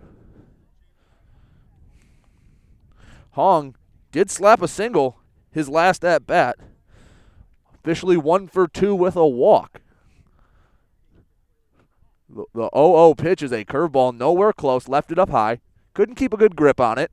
Hong 3.31 3.75
did 4.11 4.29
slap 4.29 4.61
a 4.61 4.67
single 4.67 5.17
his 5.51 5.69
last 5.69 6.05
at 6.05 6.27
bat. 6.27 6.55
Officially 7.73 8.17
one 8.17 8.47
for 8.47 8.67
two 8.67 8.93
with 8.93 9.15
a 9.15 9.27
walk. 9.27 9.81
The, 12.29 12.45
0 12.53 12.69
0 12.73 13.13
pitch 13.15 13.41
is 13.41 13.51
a 13.51 13.65
curveball, 13.65 14.15
nowhere 14.15 14.53
close, 14.53 14.87
left 14.87 15.11
it 15.11 15.17
up 15.17 15.31
high. 15.31 15.61
Couldn't 15.93 16.15
keep 16.15 16.33
a 16.33 16.37
good 16.37 16.55
grip 16.55 16.79
on 16.79 16.97
it. 16.97 17.11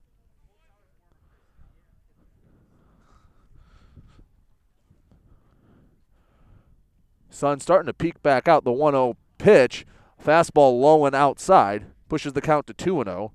Sun 7.31 7.61
starting 7.61 7.87
to 7.87 7.95
peek 7.95 8.23
back 8.23 8.49
out 8.49 8.65
the 8.65 8.73
1 8.73 8.95
0 8.95 9.17
pitch. 9.39 9.87
Fastball 10.23 10.81
low 10.81 11.07
and 11.07 11.15
outside. 11.15 11.87
Pushes 12.09 12.33
the 12.33 12.41
count 12.41 12.67
to 12.67 12.75
2 12.75 13.05
0. 13.05 13.33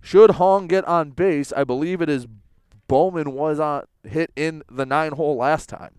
Should 0.00 0.32
Hong 0.32 0.66
get 0.66 0.84
on 0.84 1.10
base, 1.10 1.52
I 1.52 1.64
believe 1.64 2.02
it 2.02 2.08
is 2.08 2.26
Bowman 2.88 3.32
was 3.32 3.58
on 3.58 3.84
hit 4.04 4.30
in 4.36 4.62
the 4.70 4.84
nine 4.84 5.12
hole 5.12 5.36
last 5.36 5.68
time. 5.68 5.94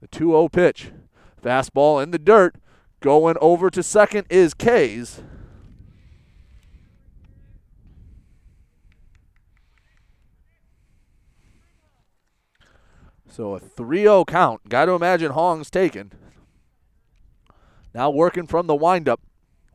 The 0.00 0.06
2 0.08 0.28
0 0.28 0.48
pitch. 0.48 0.92
Fastball 1.44 2.02
in 2.02 2.10
the 2.10 2.18
dirt. 2.18 2.56
Going 3.00 3.36
over 3.40 3.68
to 3.70 3.82
second 3.82 4.26
is 4.30 4.54
Kays. 4.54 5.20
So 13.28 13.54
a 13.54 13.58
3 13.58 14.02
0 14.02 14.24
count. 14.24 14.68
Got 14.68 14.86
to 14.86 14.92
imagine 14.92 15.32
Hong's 15.32 15.70
taken. 15.70 16.12
Now 17.92 18.08
working 18.08 18.46
from 18.46 18.66
the 18.66 18.74
windup. 18.74 19.20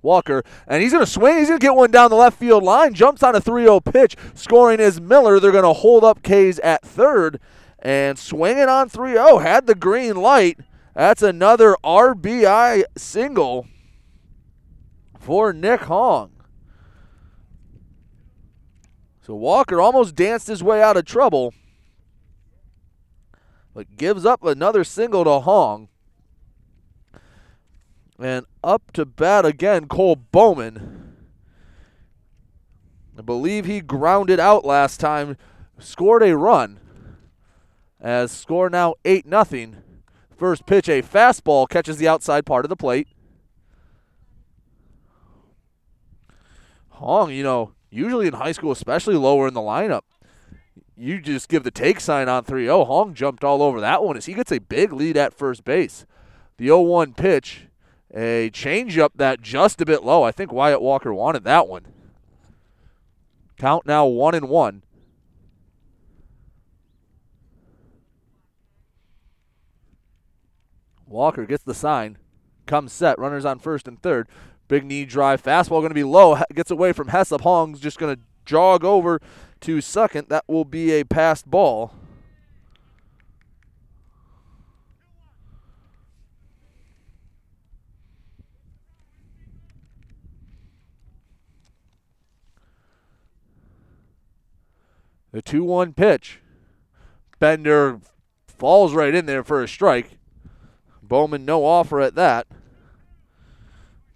Walker, 0.02 0.44
and 0.66 0.82
he's 0.82 0.94
going 0.94 1.04
to 1.04 1.12
swing. 1.12 1.40
He's 1.40 1.50
going 1.50 1.60
to 1.60 1.66
get 1.66 1.76
one 1.76 1.92
down 1.92 2.10
the 2.10 2.16
left 2.16 2.40
field 2.40 2.64
line. 2.64 2.94
Jumps 2.94 3.22
on 3.22 3.36
a 3.36 3.42
3 3.42 3.64
0 3.64 3.82
pitch. 3.82 4.16
Scoring 4.34 4.80
is 4.80 5.02
Miller. 5.02 5.42
They're 5.42 5.52
going 5.52 5.66
to 5.66 5.74
hold 5.74 6.06
up 6.06 6.24
Kays 6.24 6.58
at 6.60 6.84
third. 6.84 7.42
And 7.80 8.18
swinging 8.18 8.70
on 8.70 8.88
3 8.88 9.12
0. 9.12 9.40
Had 9.40 9.68
the 9.68 9.76
green 9.76 10.16
light. 10.16 10.58
That's 10.96 11.22
another 11.22 11.76
RBI 11.84 12.84
single 12.98 13.68
for 15.18 15.54
Nick 15.54 15.82
Hong. 15.82 16.32
So 19.22 19.36
Walker 19.36 19.80
almost 19.80 20.16
danced 20.16 20.48
his 20.48 20.64
way 20.64 20.82
out 20.82 20.98
of 20.98 21.06
trouble 21.06 21.54
but 23.80 23.96
gives 23.96 24.26
up 24.26 24.44
another 24.44 24.84
single 24.84 25.24
to 25.24 25.40
Hong. 25.40 25.88
And 28.20 28.46
up 28.62 28.92
to 28.92 29.06
bat 29.06 29.46
again, 29.46 29.88
Cole 29.88 30.18
Bowman. 30.18 31.16
I 33.18 33.22
believe 33.22 33.66
he 33.66 33.80
grounded 33.80 34.38
out 34.38 34.66
last 34.66 35.00
time, 35.00 35.38
scored 35.78 36.24
a 36.24 36.36
run. 36.36 36.82
As 38.02 38.32
score 38.32 38.70
now 38.70 38.96
8 39.06 39.26
0. 39.26 39.76
First 40.40 40.66
pitch, 40.66 40.88
a 40.88 41.02
fastball 41.02 41.68
catches 41.68 41.98
the 41.98 42.08
outside 42.08 42.46
part 42.46 42.64
of 42.64 42.70
the 42.70 42.78
plate. 42.78 43.10
Hong, 46.92 47.30
you 47.34 47.44
know, 47.44 47.74
usually 47.90 48.26
in 48.26 48.34
high 48.34 48.54
school, 48.54 48.72
especially 48.72 49.16
lower 49.16 49.50
in 49.50 49.54
the 49.54 49.60
lineup, 49.60 50.04
you 50.96 51.20
just 51.20 51.50
give 51.50 51.64
the 51.64 51.72
take 51.72 52.00
sign 52.00 52.30
on 52.30 52.46
3 52.46 52.64
0. 52.64 52.86
Hong 52.86 53.14
jumped 53.14 53.44
all 53.44 53.62
over 53.62 53.82
that 53.82 54.02
one 54.02 54.16
as 54.16 54.28
he 54.28 54.34
gets 54.34 54.50
a 54.54 54.62
big 54.62 54.94
lead 54.94 55.18
at 55.18 55.34
first 55.34 55.66
base. 55.66 56.06
The 56.56 56.68
0 56.68 56.84
1 56.84 57.16
pitch, 57.16 57.68
a 58.14 58.50
changeup 58.52 59.10
that 59.16 59.42
just 59.42 59.82
a 59.82 59.86
bit 59.86 60.06
low. 60.06 60.24
I 60.24 60.32
think 60.32 60.54
Wyatt 60.54 60.82
Walker 60.82 61.14
wanted 61.14 61.44
that 61.44 61.68
one. 61.68 61.86
Count 63.58 63.86
now 63.86 64.06
1 64.06 64.36
and 64.36 64.48
1. 64.48 64.84
Walker 71.10 71.46
gets 71.46 71.64
the 71.64 71.74
sign, 71.74 72.18
comes 72.66 72.94
set, 72.94 73.18
runners 73.20 73.46
on 73.46 73.60
first 73.60 73.88
and 73.88 74.02
third. 74.02 74.28
Big 74.68 74.86
knee 74.86 75.06
drive, 75.06 75.42
fastball 75.42 75.82
going 75.82 75.90
to 75.90 75.96
be 75.96 76.04
low, 76.04 76.40
gets 76.54 76.70
away 76.70 76.94
from 76.94 77.08
Heslop. 77.08 77.42
Hong's 77.42 77.80
just 77.80 77.98
going 77.98 78.16
to 78.16 78.22
jog 78.46 78.86
over 78.86 79.20
to 79.62 79.82
second. 79.82 80.30
That 80.30 80.46
will 80.48 80.66
be 80.66 80.92
a 80.92 81.04
passed 81.04 81.50
ball. 81.50 81.94
The 95.32 95.42
2 95.42 95.64
1 95.64 95.94
pitch. 95.94 96.40
Bender 97.40 98.02
falls 98.48 98.94
right 98.94 99.14
in 99.14 99.26
there 99.26 99.44
for 99.44 99.64
a 99.64 99.68
strike. 99.68 100.19
Bowman 101.10 101.44
no 101.44 101.66
offer 101.66 102.00
at 102.00 102.16
that. 102.16 102.48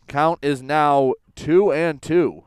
Count 0.07 0.39
is 0.43 0.61
now 0.61 1.15
2 1.35 1.73
and 1.73 2.01
2. 2.01 2.43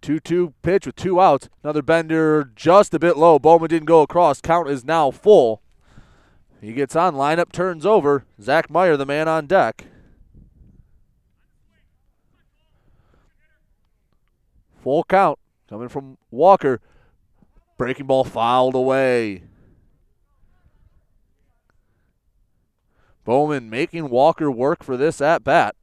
2 0.00 0.20
2 0.20 0.54
pitch 0.62 0.86
with 0.86 0.94
two 0.94 1.20
outs. 1.20 1.48
Another 1.62 1.82
bender 1.82 2.52
just 2.54 2.94
a 2.94 2.98
bit 2.98 3.16
low. 3.16 3.38
Bowman 3.38 3.68
didn't 3.68 3.86
go 3.86 4.02
across. 4.02 4.40
Count 4.40 4.68
is 4.68 4.84
now 4.84 5.10
full. 5.10 5.60
He 6.60 6.72
gets 6.72 6.94
on. 6.94 7.14
Lineup 7.14 7.50
turns 7.50 7.84
over. 7.84 8.24
Zach 8.40 8.70
Meyer, 8.70 8.96
the 8.96 9.06
man 9.06 9.28
on 9.28 9.46
deck. 9.46 9.86
Full 14.82 15.04
count 15.04 15.38
coming 15.68 15.88
from 15.88 16.18
Walker. 16.30 16.80
Breaking 17.76 18.06
ball 18.06 18.22
fouled 18.22 18.76
away. 18.76 19.42
Bowman 23.24 23.70
making 23.70 24.10
Walker 24.10 24.50
work 24.50 24.84
for 24.84 24.96
this 24.96 25.20
at 25.20 25.42
bat. 25.42 25.74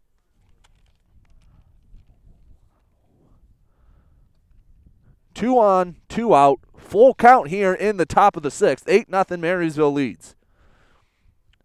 Two 5.33 5.57
on, 5.57 5.95
two 6.07 6.35
out. 6.35 6.59
Full 6.77 7.13
count 7.15 7.47
here 7.47 7.73
in 7.73 7.97
the 7.97 8.05
top 8.05 8.35
of 8.35 8.43
the 8.43 8.51
sixth. 8.51 8.87
8 8.87 9.09
nothing. 9.09 9.41
Marysville 9.41 9.91
leads. 9.91 10.35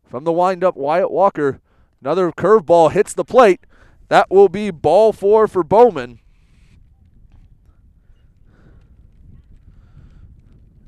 From 0.08 0.24
the 0.24 0.32
windup, 0.32 0.76
Wyatt 0.76 1.10
Walker. 1.10 1.60
Another 2.00 2.30
curveball 2.30 2.92
hits 2.92 3.12
the 3.12 3.24
plate. 3.24 3.60
That 4.08 4.30
will 4.30 4.48
be 4.48 4.70
ball 4.70 5.12
four 5.12 5.48
for 5.48 5.64
Bowman. 5.64 6.20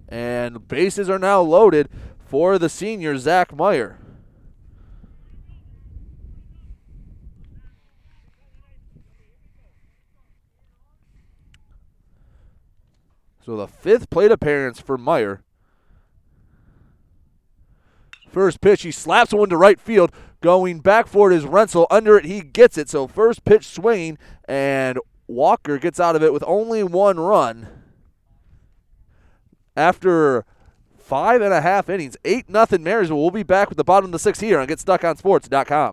And 0.08 0.66
bases 0.68 1.10
are 1.10 1.18
now 1.18 1.40
loaded 1.40 1.88
for 2.24 2.58
the 2.58 2.68
senior, 2.68 3.18
Zach 3.18 3.54
Meyer. 3.54 3.97
So 13.48 13.56
the 13.56 13.66
fifth 13.66 14.10
plate 14.10 14.30
appearance 14.30 14.78
for 14.78 14.98
Meyer. 14.98 15.40
First 18.30 18.60
pitch, 18.60 18.82
he 18.82 18.90
slaps 18.90 19.32
one 19.32 19.48
to 19.48 19.56
right 19.56 19.80
field. 19.80 20.12
Going 20.42 20.80
back 20.80 21.06
for 21.06 21.32
it 21.32 21.34
is 21.34 21.46
Rensel. 21.46 21.86
Under 21.90 22.18
it, 22.18 22.26
he 22.26 22.42
gets 22.42 22.76
it. 22.76 22.90
So 22.90 23.06
first 23.06 23.46
pitch 23.46 23.64
swinging, 23.64 24.18
and 24.46 24.98
Walker 25.26 25.78
gets 25.78 25.98
out 25.98 26.14
of 26.14 26.22
it 26.22 26.34
with 26.34 26.44
only 26.46 26.82
one 26.82 27.18
run. 27.18 27.68
After 29.74 30.44
five 30.98 31.40
and 31.40 31.54
a 31.54 31.62
half 31.62 31.88
innings, 31.88 32.18
8 32.26 32.50
nothing 32.50 32.84
Marysville. 32.84 33.16
We'll 33.16 33.30
be 33.30 33.44
back 33.44 33.70
with 33.70 33.78
the 33.78 33.82
bottom 33.82 34.08
of 34.08 34.12
the 34.12 34.18
sixth 34.18 34.42
here 34.42 34.60
on 34.60 34.68
GetStuckOnSports.com. 34.68 35.92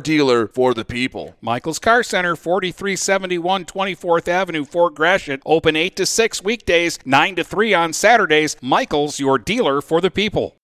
dealer 0.00 0.46
for 0.46 0.74
the 0.74 0.84
people. 0.84 1.34
Michael's 1.40 1.78
Car 1.78 2.02
Center, 2.02 2.36
4371 2.36 3.64
24th 3.64 4.28
Avenue, 4.28 4.64
Fort 4.64 4.94
Gratiot. 4.94 5.40
Open 5.46 5.76
8 5.76 5.96
to 5.96 6.06
6 6.06 6.42
weekdays, 6.42 6.98
9 7.04 7.36
to 7.36 7.44
3 7.44 7.74
on 7.74 7.92
Saturdays. 7.92 8.56
Michael's, 8.60 9.20
your 9.20 9.38
dealer 9.38 9.80
for 9.80 10.00
the 10.00 10.10
people. 10.10 10.56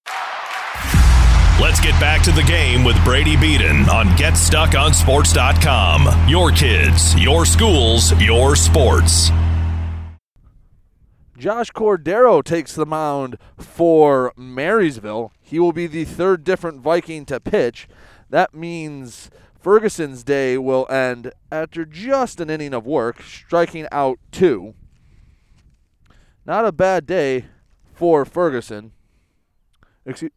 Let's 1.60 1.80
get 1.80 1.98
back 2.00 2.22
to 2.24 2.32
the 2.32 2.42
game 2.42 2.82
with 2.82 3.02
Brady 3.04 3.36
Beaton 3.36 3.88
on 3.88 4.06
GetStuckOnSports.com. 4.16 6.28
Your 6.28 6.50
kids, 6.50 7.14
your 7.20 7.46
schools, 7.46 8.20
your 8.20 8.56
sports. 8.56 9.30
Josh 11.38 11.70
Cordero 11.72 12.42
takes 12.42 12.74
the 12.74 12.86
mound 12.86 13.36
for 13.58 14.32
Marysville. 14.36 15.32
He 15.40 15.58
will 15.58 15.72
be 15.72 15.86
the 15.86 16.04
third 16.04 16.44
different 16.44 16.80
Viking 16.80 17.24
to 17.26 17.40
pitch. 17.40 17.88
That 18.32 18.54
means 18.54 19.30
Ferguson's 19.60 20.24
day 20.24 20.56
will 20.56 20.86
end 20.88 21.32
after 21.50 21.84
just 21.84 22.40
an 22.40 22.48
inning 22.48 22.72
of 22.72 22.86
work, 22.86 23.22
striking 23.22 23.86
out 23.92 24.18
two. 24.30 24.72
Not 26.46 26.64
a 26.64 26.72
bad 26.72 27.06
day 27.06 27.44
for 27.92 28.24
Ferguson. 28.24 28.92
Excuse, 30.06 30.30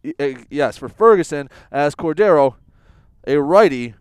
yes, 0.50 0.78
for 0.78 0.90
Ferguson, 0.90 1.50
as 1.72 1.96
Cordero, 1.96 2.56
a 3.26 3.38
righty, 3.38 3.94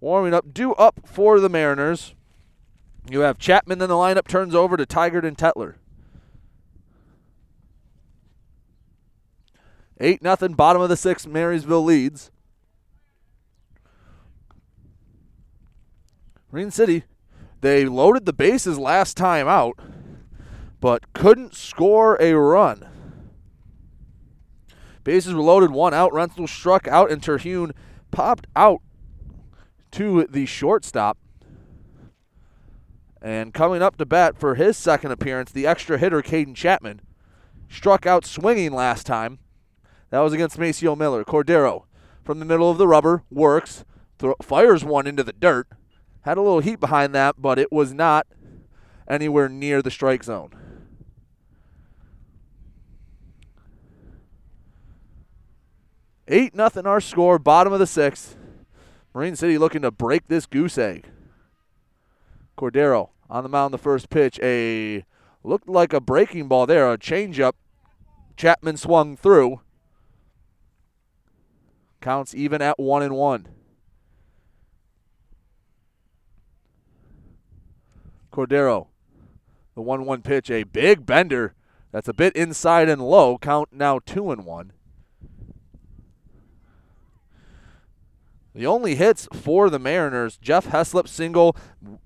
warming 0.00 0.34
up, 0.34 0.54
due 0.54 0.72
up 0.74 1.00
for 1.04 1.40
the 1.40 1.48
Mariners. 1.48 2.14
You 3.10 3.20
have 3.20 3.38
Chapman 3.38 3.82
in 3.82 3.88
the 3.88 3.96
lineup, 3.96 4.28
turns 4.28 4.54
over 4.54 4.76
to 4.76 4.86
Tigert 4.86 5.24
and 5.24 5.36
Tetler. 5.36 5.74
8 10.00 10.22
nothing, 10.22 10.54
bottom 10.54 10.82
of 10.82 10.88
the 10.88 10.96
sixth, 10.96 11.26
Marysville 11.26 11.84
leads. 11.84 12.30
Marine 16.50 16.70
City, 16.70 17.04
they 17.60 17.86
loaded 17.86 18.26
the 18.26 18.32
bases 18.32 18.78
last 18.78 19.16
time 19.16 19.48
out, 19.48 19.78
but 20.80 21.12
couldn't 21.12 21.54
score 21.54 22.16
a 22.20 22.34
run. 22.34 22.88
Bases 25.04 25.34
were 25.34 25.42
loaded, 25.42 25.70
one 25.70 25.92
out. 25.92 26.12
Rensel 26.12 26.48
struck 26.48 26.88
out, 26.88 27.10
and 27.10 27.22
Terhune 27.22 27.72
popped 28.10 28.46
out 28.56 28.80
to 29.92 30.26
the 30.28 30.46
shortstop. 30.46 31.18
And 33.20 33.54
coming 33.54 33.82
up 33.82 33.96
to 33.96 34.06
bat 34.06 34.38
for 34.38 34.54
his 34.54 34.76
second 34.76 35.12
appearance, 35.12 35.50
the 35.50 35.66
extra 35.66 35.98
hitter, 35.98 36.22
Caden 36.22 36.54
Chapman, 36.54 37.00
struck 37.68 38.06
out 38.06 38.24
swinging 38.24 38.72
last 38.72 39.06
time. 39.06 39.38
That 40.14 40.20
was 40.20 40.32
against 40.32 40.60
Maceo 40.60 40.94
Miller. 40.94 41.24
Cordero 41.24 41.86
from 42.22 42.38
the 42.38 42.44
middle 42.44 42.70
of 42.70 42.78
the 42.78 42.86
rubber 42.86 43.24
works, 43.32 43.84
throw, 44.16 44.36
fires 44.40 44.84
one 44.84 45.08
into 45.08 45.24
the 45.24 45.32
dirt. 45.32 45.66
Had 46.20 46.38
a 46.38 46.40
little 46.40 46.60
heat 46.60 46.78
behind 46.78 47.12
that, 47.16 47.42
but 47.42 47.58
it 47.58 47.72
was 47.72 47.92
not 47.92 48.28
anywhere 49.08 49.48
near 49.48 49.82
the 49.82 49.90
strike 49.90 50.22
zone. 50.22 50.52
Eight 56.28 56.54
nothing 56.54 56.86
our 56.86 57.00
score, 57.00 57.40
bottom 57.40 57.72
of 57.72 57.80
the 57.80 57.84
sixth. 57.84 58.36
Marine 59.12 59.34
City 59.34 59.58
looking 59.58 59.82
to 59.82 59.90
break 59.90 60.28
this 60.28 60.46
goose 60.46 60.78
egg. 60.78 61.06
Cordero 62.56 63.08
on 63.28 63.42
the 63.42 63.48
mound 63.48 63.74
the 63.74 63.78
first 63.78 64.10
pitch. 64.10 64.38
A 64.44 65.04
looked 65.42 65.68
like 65.68 65.92
a 65.92 66.00
breaking 66.00 66.46
ball 66.46 66.66
there, 66.66 66.92
a 66.92 66.98
changeup. 66.98 67.54
Chapman 68.36 68.76
swung 68.76 69.16
through. 69.16 69.60
Counts 72.04 72.34
even 72.34 72.60
at 72.60 72.78
one 72.78 73.02
and 73.02 73.14
one. 73.14 73.48
Cordero, 78.30 78.88
the 79.74 79.80
one-one 79.80 80.20
pitch, 80.20 80.50
a 80.50 80.64
big 80.64 81.06
bender. 81.06 81.54
That's 81.92 82.06
a 82.06 82.12
bit 82.12 82.36
inside 82.36 82.90
and 82.90 83.00
low. 83.00 83.38
Count 83.38 83.70
now 83.72 84.00
two 84.04 84.30
and 84.30 84.44
one. 84.44 84.74
The 88.54 88.66
only 88.66 88.96
hits 88.96 89.26
for 89.32 89.70
the 89.70 89.78
Mariners, 89.78 90.36
Jeff 90.36 90.66
Heslop 90.66 91.08
single, 91.08 91.56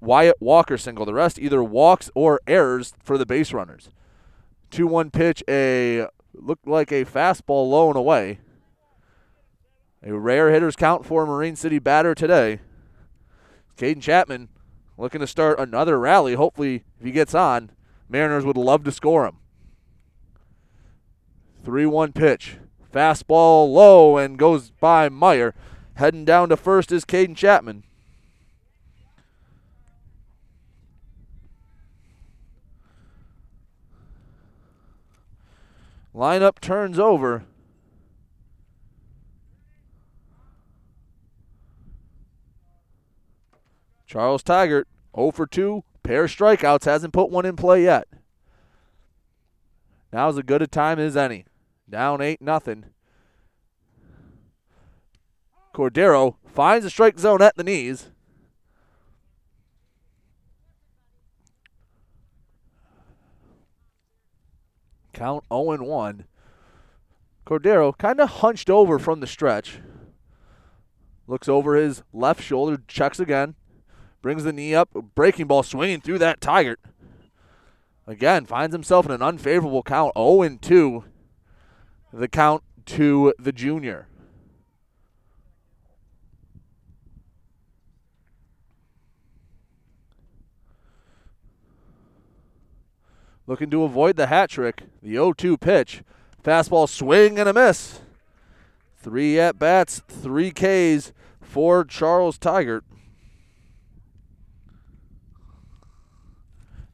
Wyatt 0.01 0.37
Walker 0.39 0.79
single. 0.79 1.07
The 1.07 1.15
rest 1.15 1.41
either 1.41 1.61
walks 1.61 2.09
or 2.15 2.41
errors 2.47 2.95
for 3.03 3.19
the 3.19 3.27
base 3.27 3.53
runners. 3.53 3.91
2 4.71 4.87
1 4.87 5.11
pitch, 5.11 5.43
a 5.49 6.07
looked 6.35 6.69
like 6.69 6.93
a 6.93 7.05
fastball 7.05 7.69
low 7.69 7.89
and 7.89 7.97
away. 7.97 8.39
A 10.03 10.13
rare 10.13 10.51
hitters 10.53 10.77
count 10.77 11.05
for 11.05 11.27
Marine 11.27 11.57
City 11.57 11.79
batter 11.79 12.15
today. 12.15 12.61
Caden 13.77 14.01
Chapman 14.01 14.49
looking 14.97 15.21
to 15.21 15.27
start 15.27 15.59
another 15.59 15.99
rally. 15.99 16.35
Hopefully, 16.35 16.85
if 16.99 17.05
he 17.05 17.13
gets 17.13 17.35
on, 17.35 17.71
Mariners 18.09 18.45
would 18.45 18.57
love 18.57 18.85
to 18.85 18.93
score 18.93 19.27
him. 19.27 19.39
3 21.65 21.87
1 21.87 22.13
pitch. 22.13 22.59
Fastball 22.93 23.73
low 23.73 24.17
and 24.17 24.39
goes 24.39 24.71
by 24.71 25.09
Meyer. 25.09 25.55
Heading 25.95 26.25
down 26.25 26.49
to 26.49 26.57
first 26.57 26.93
is 26.93 27.05
Caden 27.05 27.37
Chapman. 27.37 27.83
Lineup 36.15 36.61
turns 36.61 36.99
over. 36.99 37.45
Charles 44.09 44.43
Tigert, 44.43 44.87
0 45.15 45.33
for 45.33 45.47
2, 45.47 45.85
pair 46.03 46.25
of 46.25 46.31
strikeouts, 46.31 46.87
hasn't 46.87 47.13
put 47.13 47.31
one 47.31 47.45
in 47.45 47.57
play 47.57 47.85
yet. 47.85 48.09
Now's 50.11 50.39
as 50.39 50.45
good 50.45 50.63
a 50.63 50.67
time 50.67 50.99
as 50.99 51.15
any. 51.15 51.45
Down 51.89 52.23
8 52.23 52.41
nothing. 52.41 52.87
Cordero 55.75 56.37
finds 56.47 56.85
the 56.85 56.91
strike 56.91 57.19
zone 57.19 57.43
at 57.43 57.57
the 57.57 57.63
knees. 57.63 58.11
Count 65.13 65.45
0 65.53 65.73
and 65.73 65.87
1. 65.87 66.25
Cordero 67.47 67.97
kind 67.97 68.21
of 68.21 68.31
hunched 68.31 68.71
over 68.71 68.99
from 68.99 69.21
the 69.21 69.27
stretch. 69.27 69.81
Looks 71.27 71.49
over 71.49 71.75
his 71.75 72.03
left 72.15 72.43
shoulder, 72.43 72.83
checks 72.89 73.21
again, 73.21 73.55
brings 74.23 74.45
the 74.45 74.53
knee 74.53 74.75
up, 74.75 74.91
breaking 75.15 75.47
ball 75.47 75.63
swinging 75.63 76.01
through 76.01 76.19
that 76.19 76.41
Tigert. 76.41 76.79
Again, 78.07 78.47
finds 78.47 78.75
himself 78.75 79.07
in 79.07 79.13
an 79.13 79.23
unfavorable 79.23 79.83
count, 79.83 80.13
0 80.17 80.59
2. 80.61 81.05
The 82.13 82.29
count 82.29 82.63
to 82.87 83.35
the 83.39 83.53
junior. 83.53 84.09
Looking 93.47 93.71
to 93.71 93.85
avoid 93.85 94.17
the 94.17 94.27
hat 94.27 94.51
trick. 94.51 94.85
The 95.03 95.13
0 95.13 95.35
2 95.35 95.59
pitch. 95.59 96.03
Fastball 96.43 96.89
swing 96.89 97.39
and 97.39 97.49
a 97.49 97.53
miss. 97.53 98.01
Three 98.97 99.39
at 99.39 99.59
bats, 99.59 100.03
three 100.09 100.51
Ks 100.51 101.13
for 101.41 101.85
Charles 101.85 102.39
Tigert. 102.39 102.83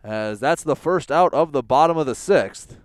As 0.04 0.38
that's 0.38 0.62
the 0.62 0.76
first 0.76 1.10
out 1.10 1.32
of 1.32 1.52
the 1.52 1.62
bottom 1.62 1.96
of 1.96 2.04
the 2.06 2.14
sixth. 2.14 2.76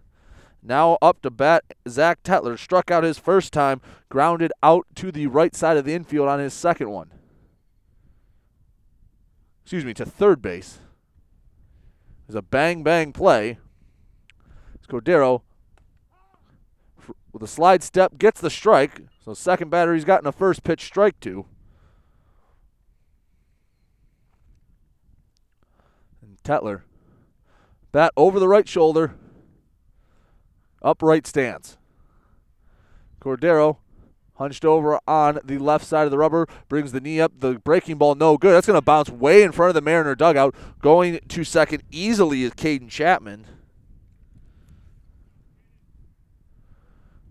Now 0.63 0.97
up 1.01 1.21
to 1.21 1.29
bat, 1.29 1.65
Zach 1.87 2.23
Tetler 2.23 2.57
struck 2.57 2.89
out 2.89 3.03
his 3.03 3.19
first 3.19 3.51
time, 3.51 3.81
grounded 4.07 4.53
out 4.63 4.87
to 4.95 5.11
the 5.11 5.27
right 5.27 5.53
side 5.53 5.75
of 5.75 5.83
the 5.83 5.93
infield 5.93 6.29
on 6.29 6.39
his 6.39 6.53
second 6.53 6.89
one. 6.89 7.11
Excuse 9.63 9.83
me, 9.83 9.93
to 9.95 10.05
third 10.05 10.41
base. 10.41 10.79
There's 12.25 12.35
a 12.35 12.41
bang 12.41 12.83
bang 12.83 13.11
play. 13.11 13.57
It's 14.73 14.87
Cordero 14.87 15.41
with 17.33 17.43
a 17.43 17.47
slide 17.47 17.83
step 17.83 18.17
gets 18.17 18.39
the 18.39 18.49
strike. 18.49 19.01
So 19.23 19.33
second 19.33 19.69
batter 19.69 19.93
he's 19.93 20.05
gotten 20.05 20.27
a 20.27 20.31
first 20.31 20.63
pitch 20.63 20.85
strike 20.85 21.19
to. 21.21 21.45
And 26.21 26.37
Tetler. 26.43 26.83
Bat 27.91 28.13
over 28.15 28.39
the 28.39 28.47
right 28.47 28.67
shoulder. 28.67 29.15
Upright 30.81 31.27
stance. 31.27 31.77
Cordero 33.19 33.77
hunched 34.35 34.63
over 34.63 34.99
on 35.05 35.37
the 35.43 35.57
left 35.57 35.85
side 35.85 36.05
of 36.05 36.11
the 36.11 36.17
rubber, 36.17 36.47
brings 36.69 36.93
the 36.93 37.01
knee 37.01 37.19
up. 37.19 37.33
The 37.39 37.59
breaking 37.59 37.97
ball, 37.97 38.15
no 38.15 38.37
good. 38.37 38.53
That's 38.53 38.67
going 38.67 38.77
to 38.77 38.81
bounce 38.81 39.09
way 39.09 39.43
in 39.43 39.51
front 39.51 39.69
of 39.69 39.75
the 39.75 39.81
Mariner 39.81 40.15
dugout. 40.15 40.55
Going 40.81 41.19
to 41.27 41.43
second 41.43 41.83
easily 41.91 42.43
is 42.43 42.53
Caden 42.53 42.89
Chapman. 42.89 43.45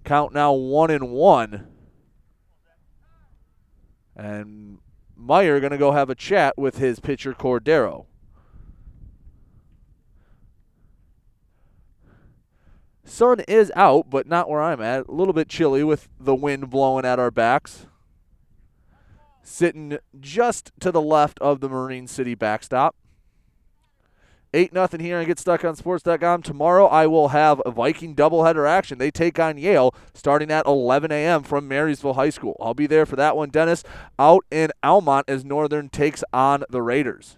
Count 0.05 0.35
now 0.35 0.53
one 0.53 0.91
and 0.91 1.11
one. 1.11 1.69
And 4.15 4.79
Meyer 5.17 5.61
going 5.61 5.73
to 5.73 5.79
go 5.79 5.93
have 5.93 6.11
a 6.11 6.15
chat 6.15 6.59
with 6.59 6.79
his 6.79 7.01
pitcher 7.01 7.33
Cordero. 7.33 8.07
Sun 13.09 13.41
is 13.49 13.73
out, 13.75 14.11
but 14.11 14.27
not 14.27 14.49
where 14.49 14.63
I'm 14.63 14.83
at. 14.83 15.09
A 15.09 15.13
little 15.13 15.33
bit 15.33 15.49
chilly 15.49 15.83
with 15.83 16.09
the 16.21 16.35
wind 16.35 16.71
blowing 16.71 17.05
at 17.05 17.19
our 17.19 17.31
backs. 17.31 17.87
Sitting 19.43 19.99
just 20.21 20.73
to 20.81 20.93
the 20.93 21.01
left 21.01 21.39
of 21.41 21.61
the 21.61 21.69
Marine 21.69 22.07
City 22.07 22.35
backstop. 22.35 22.95
8 24.55 24.73
nothing 24.73 25.01
here 25.01 25.19
on 25.19 25.27
GetStuckOnSports.com. 25.27 26.43
Tomorrow 26.43 26.87
I 26.87 27.07
will 27.07 27.29
have 27.29 27.61
a 27.67 27.71
Viking 27.71 28.15
doubleheader 28.15 28.69
action. 28.69 28.99
They 28.99 29.11
take 29.11 29.39
on 29.39 29.59
Yale 29.59 29.95
starting 30.15 30.51
at 30.51 30.67
11 30.67 31.13
a.m. 31.13 31.43
from 31.43 31.69
Marysville 31.69 32.15
High 32.15 32.31
School. 32.31 32.57
I'll 32.61 32.75
be 32.75 32.87
there 32.87 33.05
for 33.05 33.17
that 33.17 33.37
one. 33.37 33.51
Dennis 33.51 33.85
out 34.19 34.45
in 34.51 34.71
Almont 34.83 35.29
as 35.29 35.45
Northern 35.45 35.89
takes 35.89 36.25
on 36.33 36.65
the 36.71 36.83
Raiders. 36.83 37.37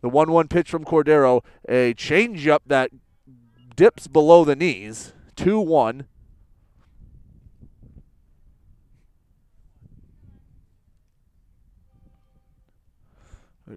The 0.00 0.08
1 0.08 0.30
1 0.30 0.48
pitch 0.48 0.70
from 0.70 0.84
Cordero, 0.84 1.42
a 1.68 1.94
changeup 1.94 2.60
that 2.66 2.90
dips 3.76 4.06
below 4.08 4.44
the 4.44 4.56
knees. 4.56 5.12
2 5.36 5.60
1. 5.60 6.06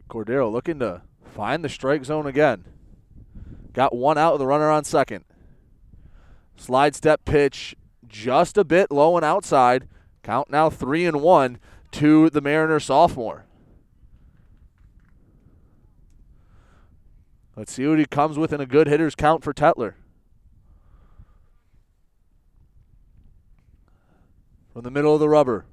Cordero 0.10 0.52
looking 0.52 0.80
to 0.80 1.02
Find 1.40 1.64
the 1.64 1.70
strike 1.70 2.04
zone 2.04 2.26
again. 2.26 2.66
Got 3.74 3.96
one 3.96 4.18
out 4.18 4.34
with 4.34 4.40
the 4.40 4.48
runner 4.48 4.70
on 4.70 4.84
second. 4.84 5.26
Slide 6.58 6.96
step 6.96 7.24
pitch 7.24 7.76
just 8.08 8.58
a 8.58 8.64
bit 8.64 8.92
low 8.92 9.16
and 9.16 9.24
outside. 9.24 9.88
Count 10.24 10.50
now 10.50 10.70
three 10.70 11.06
and 11.06 11.22
one 11.22 11.60
to 11.92 12.30
the 12.30 12.42
Mariner 12.42 12.80
sophomore. 12.80 13.46
Let's 17.60 17.74
see 17.74 17.86
what 17.86 18.00
he 18.00 18.06
comes 18.06 18.38
with 18.38 18.54
in 18.54 18.62
a 18.62 18.66
good 18.66 18.88
hitter's 18.88 19.16
count 19.16 19.44
for 19.44 19.54
Tetler. 19.54 19.96
From 24.72 24.84
the 24.84 24.90
middle 24.90 25.14
of 25.14 25.20
the 25.20 25.28
rubber. 25.28 25.66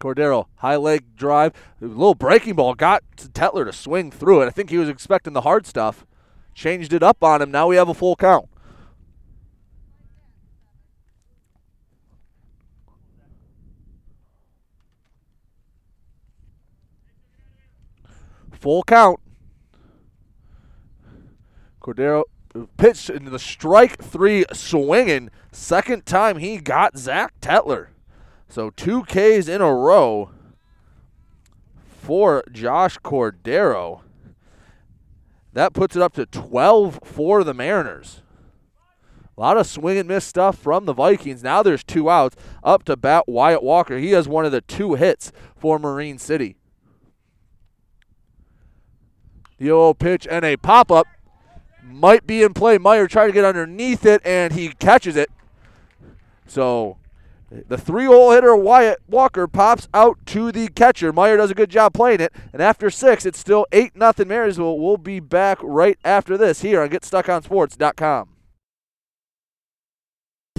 Cordero, 0.00 0.46
high 0.56 0.74
leg 0.74 1.14
drive, 1.14 1.52
a 1.80 1.84
little 1.84 2.16
breaking 2.16 2.54
ball, 2.54 2.74
got 2.74 3.04
Tetler 3.16 3.64
to 3.64 3.72
swing 3.72 4.10
through 4.10 4.42
it. 4.42 4.46
I 4.46 4.50
think 4.50 4.70
he 4.70 4.76
was 4.76 4.88
expecting 4.88 5.34
the 5.34 5.42
hard 5.42 5.68
stuff. 5.68 6.04
Changed 6.52 6.92
it 6.92 7.04
up 7.04 7.22
on 7.22 7.40
him. 7.40 7.52
Now 7.52 7.68
we 7.68 7.76
have 7.76 7.88
a 7.88 7.94
full 7.94 8.16
count. 8.16 8.48
Full 18.50 18.82
count. 18.82 19.20
Cordero 21.84 22.22
uh, 22.54 22.64
pitched 22.78 23.10
into 23.10 23.30
the 23.30 23.38
strike 23.38 24.02
three 24.02 24.44
swinging. 24.52 25.30
Second 25.52 26.06
time 26.06 26.38
he 26.38 26.56
got 26.56 26.96
Zach 26.96 27.38
Tetler. 27.40 27.88
So 28.48 28.70
two 28.70 29.02
Ks 29.02 29.48
in 29.48 29.60
a 29.60 29.74
row 29.74 30.30
for 31.86 32.42
Josh 32.50 32.98
Cordero. 33.00 34.00
That 35.52 35.74
puts 35.74 35.94
it 35.94 36.02
up 36.02 36.14
to 36.14 36.26
12 36.26 37.00
for 37.04 37.44
the 37.44 37.54
Mariners. 37.54 38.22
A 39.36 39.40
lot 39.40 39.56
of 39.56 39.66
swing 39.66 39.98
and 39.98 40.08
miss 40.08 40.24
stuff 40.24 40.56
from 40.56 40.84
the 40.84 40.92
Vikings. 40.92 41.42
Now 41.42 41.62
there's 41.62 41.84
two 41.84 42.08
outs. 42.08 42.36
Up 42.62 42.84
to 42.84 42.96
bat 42.96 43.24
Wyatt 43.28 43.62
Walker. 43.62 43.98
He 43.98 44.12
has 44.12 44.28
one 44.28 44.44
of 44.44 44.52
the 44.52 44.60
two 44.60 44.94
hits 44.94 45.32
for 45.56 45.78
Marine 45.78 46.18
City. 46.18 46.56
The 49.58 49.66
0 49.66 49.94
pitch 49.94 50.26
and 50.30 50.44
a 50.44 50.56
pop 50.56 50.90
up 50.90 51.06
might 51.84 52.26
be 52.26 52.42
in 52.42 52.54
play. 52.54 52.78
Meyer 52.78 53.06
trying 53.06 53.28
to 53.28 53.32
get 53.32 53.44
underneath 53.44 54.04
it 54.04 54.20
and 54.24 54.52
he 54.52 54.68
catches 54.70 55.16
it. 55.16 55.30
So 56.46 56.96
the 57.68 57.78
three 57.78 58.06
hole 58.06 58.32
hitter 58.32 58.56
Wyatt 58.56 59.00
Walker 59.08 59.46
pops 59.46 59.88
out 59.94 60.18
to 60.26 60.50
the 60.50 60.68
catcher. 60.68 61.12
Meyer 61.12 61.36
does 61.36 61.50
a 61.50 61.54
good 61.54 61.70
job 61.70 61.92
playing 61.94 62.20
it. 62.20 62.32
And 62.52 62.60
after 62.60 62.90
six, 62.90 63.24
it's 63.24 63.38
still 63.38 63.66
8 63.72 63.96
nothing 63.96 64.28
Marysville. 64.28 64.78
We'll 64.78 64.96
be 64.96 65.20
back 65.20 65.58
right 65.62 65.98
after 66.04 66.36
this 66.36 66.62
here 66.62 66.82
on 66.82 66.88
GetStuckOnSports.com. 66.90 68.33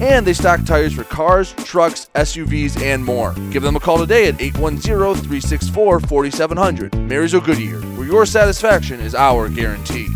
and 0.00 0.26
they 0.26 0.32
stock 0.32 0.64
tires 0.64 0.94
for 0.94 1.04
cars, 1.04 1.52
trucks, 1.64 2.10
SUVs, 2.14 2.80
and 2.80 3.04
more. 3.04 3.34
Give 3.50 3.62
them 3.62 3.76
a 3.76 3.80
call 3.80 3.98
today 3.98 4.28
at 4.28 4.40
810 4.40 5.14
364 5.14 6.00
4700. 6.00 6.96
Marysville 6.96 7.40
Goodyear, 7.40 7.80
where 7.96 8.06
your 8.06 8.26
satisfaction 8.26 9.00
is 9.00 9.14
our 9.14 9.48
guarantee. 9.48 10.08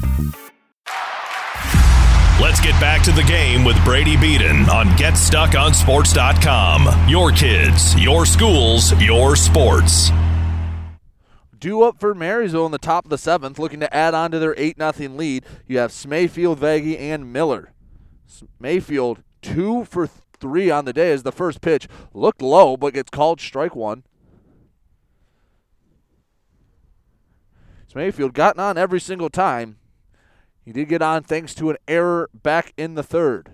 Let's 2.40 2.60
get 2.60 2.72
back 2.80 3.04
to 3.04 3.12
the 3.12 3.22
game 3.22 3.64
with 3.64 3.76
Brady 3.84 4.16
Beaton 4.16 4.68
on 4.68 4.88
GetStuckOnSports.com. 4.98 7.08
Your 7.08 7.30
kids, 7.30 7.96
your 7.98 8.26
schools, 8.26 8.92
your 9.00 9.36
sports. 9.36 10.10
Due 11.56 11.84
up 11.84 12.00
for 12.00 12.12
Marysville 12.14 12.66
in 12.66 12.72
the 12.72 12.78
top 12.78 13.06
of 13.06 13.10
the 13.10 13.16
seventh, 13.16 13.56
looking 13.58 13.80
to 13.80 13.94
add 13.94 14.12
on 14.14 14.30
to 14.32 14.40
their 14.40 14.54
8 14.58 14.76
0 14.76 14.92
lead. 15.14 15.46
You 15.66 15.78
have 15.78 15.92
Smayfield, 15.92 16.60
Veggie, 16.60 16.98
and 16.98 17.32
Miller. 17.32 17.72
Mayfield, 18.58 19.22
two 19.44 19.84
for 19.84 20.08
three 20.40 20.70
on 20.70 20.84
the 20.84 20.92
day 20.92 21.12
as 21.12 21.22
the 21.22 21.32
first 21.32 21.60
pitch 21.60 21.86
looked 22.12 22.42
low, 22.42 22.76
but 22.76 22.94
gets 22.94 23.10
called 23.10 23.40
strike 23.40 23.76
one. 23.76 24.02
Mayfield 27.94 28.34
gotten 28.34 28.60
on 28.60 28.76
every 28.76 29.00
single 29.00 29.30
time. 29.30 29.76
He 30.64 30.72
did 30.72 30.88
get 30.88 31.02
on 31.02 31.22
thanks 31.22 31.54
to 31.54 31.70
an 31.70 31.76
error 31.86 32.28
back 32.34 32.72
in 32.76 32.94
the 32.94 33.02
third. 33.02 33.50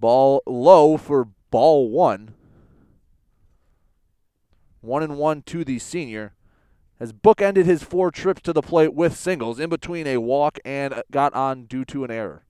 Ball 0.00 0.42
low 0.46 0.96
for 0.96 1.28
ball 1.50 1.88
one. 1.88 2.34
One 4.80 5.02
and 5.02 5.16
one 5.16 5.42
to 5.42 5.64
the 5.64 5.78
senior. 5.78 6.34
Has 6.98 7.12
bookended 7.12 7.66
his 7.66 7.82
four 7.82 8.10
trips 8.10 8.40
to 8.42 8.52
the 8.52 8.62
plate 8.62 8.94
with 8.94 9.16
singles 9.16 9.60
in 9.60 9.68
between 9.68 10.06
a 10.06 10.16
walk 10.16 10.58
and 10.64 11.02
got 11.10 11.34
on 11.34 11.66
due 11.66 11.84
to 11.84 12.04
an 12.04 12.10
error. 12.10 12.45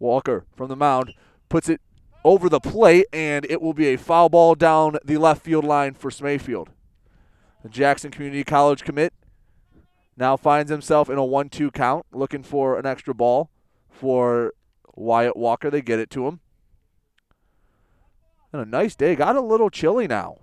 Walker 0.00 0.44
from 0.56 0.68
the 0.68 0.76
mound 0.76 1.14
puts 1.48 1.68
it 1.68 1.80
over 2.24 2.48
the 2.48 2.60
plate, 2.60 3.06
and 3.12 3.46
it 3.48 3.62
will 3.62 3.72
be 3.72 3.86
a 3.86 3.96
foul 3.96 4.28
ball 4.28 4.54
down 4.54 4.96
the 5.04 5.16
left 5.16 5.42
field 5.42 5.64
line 5.64 5.94
for 5.94 6.10
Smayfield. 6.10 6.70
The 7.62 7.68
Jackson 7.68 8.10
Community 8.10 8.44
College 8.44 8.82
commit 8.82 9.12
now 10.16 10.36
finds 10.36 10.70
himself 10.70 11.08
in 11.08 11.18
a 11.18 11.24
1 11.24 11.48
2 11.48 11.70
count, 11.70 12.06
looking 12.12 12.42
for 12.42 12.78
an 12.78 12.86
extra 12.86 13.14
ball 13.14 13.50
for 13.88 14.54
Wyatt 14.94 15.36
Walker. 15.36 15.70
They 15.70 15.82
get 15.82 15.98
it 15.98 16.10
to 16.10 16.26
him. 16.26 16.40
And 18.52 18.60
a 18.60 18.66
nice 18.66 18.96
day. 18.96 19.14
Got 19.14 19.36
a 19.36 19.40
little 19.40 19.70
chilly 19.70 20.08
now. 20.08 20.38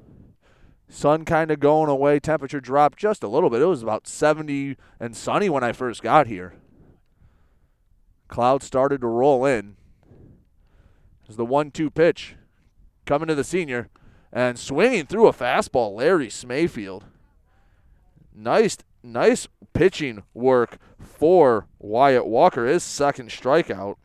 Sun 0.90 1.26
kind 1.26 1.52
of 1.52 1.60
going 1.60 1.90
away. 1.90 2.20
Temperature 2.20 2.62
dropped 2.62 2.98
just 2.98 3.22
a 3.22 3.28
little 3.28 3.50
bit. 3.50 3.62
It 3.62 3.66
was 3.66 3.84
about 3.84 4.08
70 4.08 4.78
and 5.00 5.16
sunny 5.16 5.50
when 5.50 5.64
I 5.64 5.74
first 5.74 6.02
got 6.02 6.28
here. 6.28 6.54
Clouds 8.28 8.66
started 8.66 9.02
to 9.02 9.08
roll 9.08 9.46
in. 9.46 9.78
As 11.30 11.36
the 11.36 11.46
1 11.46 11.72
2 11.72 11.90
pitch 11.90 12.36
coming 13.06 13.28
to 13.28 13.36
the 13.36 13.44
senior 13.44 13.90
and 14.32 14.60
swinging 14.60 15.06
through 15.06 15.28
a 15.28 15.34
fastball, 15.34 15.96
Larry 15.96 16.30
Smayfield. 16.30 17.06
Nice, 18.34 18.78
nice 19.02 19.48
pitching 19.74 20.24
work 20.34 20.78
for 21.00 21.68
Wyatt 21.80 22.28
Walker. 22.28 22.66
His 22.66 22.84
second 22.84 23.30
strikeout. 23.30 23.96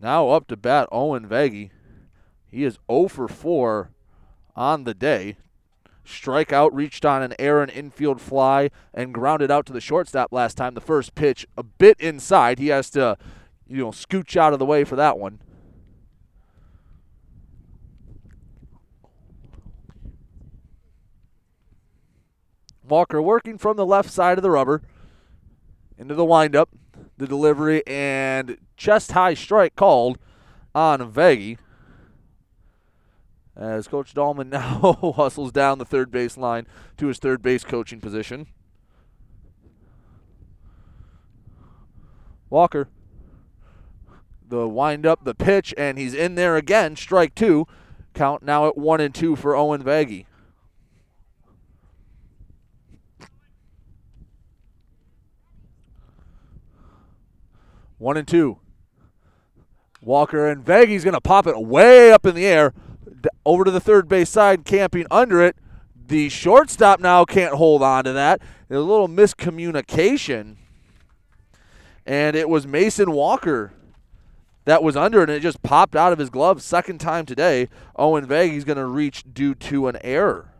Now 0.00 0.28
up 0.28 0.48
to 0.48 0.56
bat 0.56 0.88
Owen 0.92 1.26
Veggie. 1.26 1.70
He 2.50 2.64
is 2.64 2.78
0 2.90 3.08
for 3.08 3.26
4 3.26 3.90
on 4.54 4.84
the 4.84 4.94
day. 4.94 5.36
Strikeout 6.06 6.70
reached 6.72 7.04
on 7.04 7.22
an 7.22 7.34
errant 7.38 7.74
infield 7.74 8.20
fly 8.20 8.70
and 8.92 9.14
grounded 9.14 9.50
out 9.50 9.66
to 9.66 9.72
the 9.72 9.80
shortstop 9.80 10.32
last 10.32 10.56
time. 10.56 10.74
The 10.74 10.80
first 10.80 11.14
pitch 11.14 11.46
a 11.56 11.62
bit 11.62 11.98
inside. 11.98 12.58
He 12.58 12.68
has 12.68 12.90
to, 12.90 13.16
you 13.66 13.78
know, 13.78 13.90
scooch 13.90 14.36
out 14.36 14.52
of 14.52 14.58
the 14.58 14.66
way 14.66 14.84
for 14.84 14.96
that 14.96 15.18
one. 15.18 15.40
Walker 22.86 23.22
working 23.22 23.56
from 23.56 23.78
the 23.78 23.86
left 23.86 24.10
side 24.10 24.36
of 24.36 24.42
the 24.42 24.50
rubber 24.50 24.82
into 25.96 26.14
the 26.14 26.24
windup, 26.24 26.68
the 27.16 27.26
delivery, 27.26 27.82
and 27.86 28.58
chest 28.76 29.12
high 29.12 29.32
strike 29.32 29.74
called 29.74 30.18
on 30.74 31.10
Veggie. 31.10 31.56
As 33.56 33.86
Coach 33.86 34.14
Dahlman 34.14 34.46
now 34.50 35.12
hustles 35.16 35.52
down 35.52 35.78
the 35.78 35.84
third 35.84 36.10
base 36.10 36.36
line 36.36 36.66
to 36.96 37.06
his 37.06 37.18
third 37.18 37.42
base 37.42 37.64
coaching 37.64 38.00
position. 38.00 38.46
Walker, 42.50 42.88
the 44.46 44.68
wind 44.68 45.06
up, 45.06 45.24
the 45.24 45.34
pitch, 45.34 45.74
and 45.76 45.98
he's 45.98 46.14
in 46.14 46.34
there 46.34 46.56
again. 46.56 46.96
Strike 46.96 47.34
two. 47.34 47.66
Count 48.12 48.42
now 48.42 48.68
at 48.68 48.78
one 48.78 49.00
and 49.00 49.14
two 49.14 49.34
for 49.34 49.56
Owen 49.56 49.82
Vaggie. 49.82 50.26
One 57.98 58.16
and 58.16 58.28
two. 58.28 58.58
Walker 60.02 60.46
and 60.46 60.64
Vaggie's 60.64 61.02
going 61.02 61.14
to 61.14 61.20
pop 61.20 61.46
it 61.46 61.58
way 61.58 62.12
up 62.12 62.26
in 62.26 62.34
the 62.34 62.46
air 62.46 62.74
over 63.44 63.64
to 63.64 63.70
the 63.70 63.80
third 63.80 64.08
base 64.08 64.30
side, 64.30 64.64
camping 64.64 65.06
under 65.10 65.42
it. 65.42 65.56
The 66.06 66.28
shortstop 66.28 67.00
now 67.00 67.24
can't 67.24 67.54
hold 67.54 67.82
on 67.82 68.04
to 68.04 68.12
that. 68.12 68.42
There's 68.68 68.82
a 68.82 68.84
little 68.84 69.08
miscommunication. 69.08 70.56
And 72.06 72.36
it 72.36 72.48
was 72.48 72.66
Mason 72.66 73.12
Walker 73.12 73.72
that 74.66 74.82
was 74.82 74.96
under 74.96 75.20
it, 75.20 75.30
and 75.30 75.36
it 75.36 75.40
just 75.40 75.62
popped 75.62 75.94
out 75.94 76.12
of 76.12 76.18
his 76.18 76.30
glove. 76.30 76.62
Second 76.62 76.98
time 76.98 77.26
today. 77.26 77.68
Owen 77.96 78.26
Vaggie's 78.26 78.64
going 78.64 78.78
to 78.78 78.86
reach 78.86 79.24
due 79.32 79.54
to 79.54 79.88
an 79.88 79.98
error. 80.02 80.50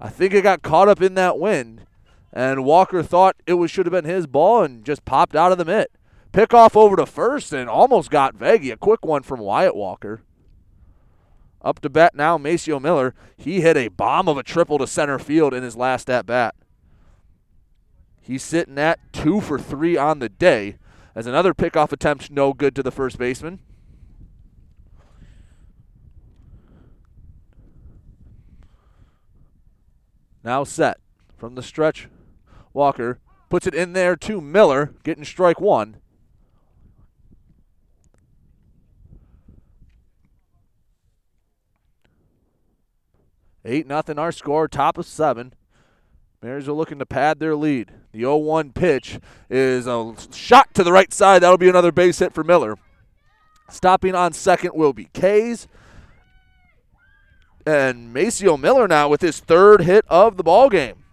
I 0.00 0.08
think 0.08 0.32
it 0.32 0.42
got 0.42 0.62
caught 0.62 0.88
up 0.88 1.02
in 1.02 1.14
that 1.14 1.38
wind, 1.38 1.84
and 2.32 2.64
Walker 2.64 3.02
thought 3.02 3.36
it 3.46 3.54
was 3.54 3.70
should 3.70 3.86
have 3.86 3.92
been 3.92 4.04
his 4.04 4.28
ball 4.28 4.62
and 4.62 4.84
just 4.84 5.04
popped 5.04 5.34
out 5.34 5.50
of 5.50 5.58
the 5.58 5.64
mitt. 5.64 5.90
Pick 6.38 6.54
off 6.54 6.76
over 6.76 6.94
to 6.94 7.04
first 7.04 7.52
and 7.52 7.68
almost 7.68 8.12
got 8.12 8.38
Veggie. 8.38 8.70
A 8.70 8.76
quick 8.76 9.04
one 9.04 9.24
from 9.24 9.40
Wyatt 9.40 9.74
Walker. 9.74 10.22
Up 11.60 11.80
to 11.80 11.90
bat 11.90 12.14
now, 12.14 12.38
Maceo 12.38 12.78
Miller. 12.78 13.12
He 13.36 13.60
hit 13.60 13.76
a 13.76 13.88
bomb 13.88 14.28
of 14.28 14.38
a 14.38 14.44
triple 14.44 14.78
to 14.78 14.86
center 14.86 15.18
field 15.18 15.52
in 15.52 15.64
his 15.64 15.74
last 15.74 16.08
at 16.08 16.26
bat. 16.26 16.54
He's 18.20 18.44
sitting 18.44 18.78
at 18.78 19.00
two 19.12 19.40
for 19.40 19.58
three 19.58 19.96
on 19.96 20.20
the 20.20 20.28
day 20.28 20.76
as 21.12 21.26
another 21.26 21.52
pickoff 21.54 21.90
attempt 21.90 22.30
no 22.30 22.52
good 22.52 22.76
to 22.76 22.84
the 22.84 22.92
first 22.92 23.18
baseman. 23.18 23.58
Now 30.44 30.62
set 30.62 30.98
from 31.36 31.56
the 31.56 31.64
stretch. 31.64 32.06
Walker 32.72 33.18
puts 33.48 33.66
it 33.66 33.74
in 33.74 33.92
there 33.92 34.14
to 34.14 34.40
Miller, 34.40 34.94
getting 35.02 35.24
strike 35.24 35.60
one. 35.60 35.96
Eight 43.68 43.86
nothing 43.86 44.18
our 44.18 44.32
score, 44.32 44.66
top 44.66 44.96
of 44.96 45.04
seven. 45.04 45.52
Marysville 46.42 46.74
looking 46.74 46.98
to 47.00 47.06
pad 47.06 47.38
their 47.38 47.54
lead. 47.54 47.92
The 48.12 48.22
0-1 48.22 48.72
pitch 48.72 49.18
is 49.50 49.86
a 49.86 50.14
shot 50.32 50.72
to 50.72 50.82
the 50.82 50.90
right 50.92 51.12
side. 51.12 51.42
That'll 51.42 51.58
be 51.58 51.68
another 51.68 51.92
base 51.92 52.18
hit 52.18 52.32
for 52.32 52.42
Miller. 52.42 52.76
Stopping 53.68 54.14
on 54.14 54.32
second 54.32 54.72
will 54.74 54.94
be 54.94 55.10
Kays. 55.12 55.68
And 57.66 58.14
Maceo 58.14 58.56
Miller 58.56 58.88
now 58.88 59.10
with 59.10 59.20
his 59.20 59.38
third 59.38 59.82
hit 59.82 60.06
of 60.08 60.38
the 60.38 60.42
ball 60.42 60.70
game. 60.70 61.04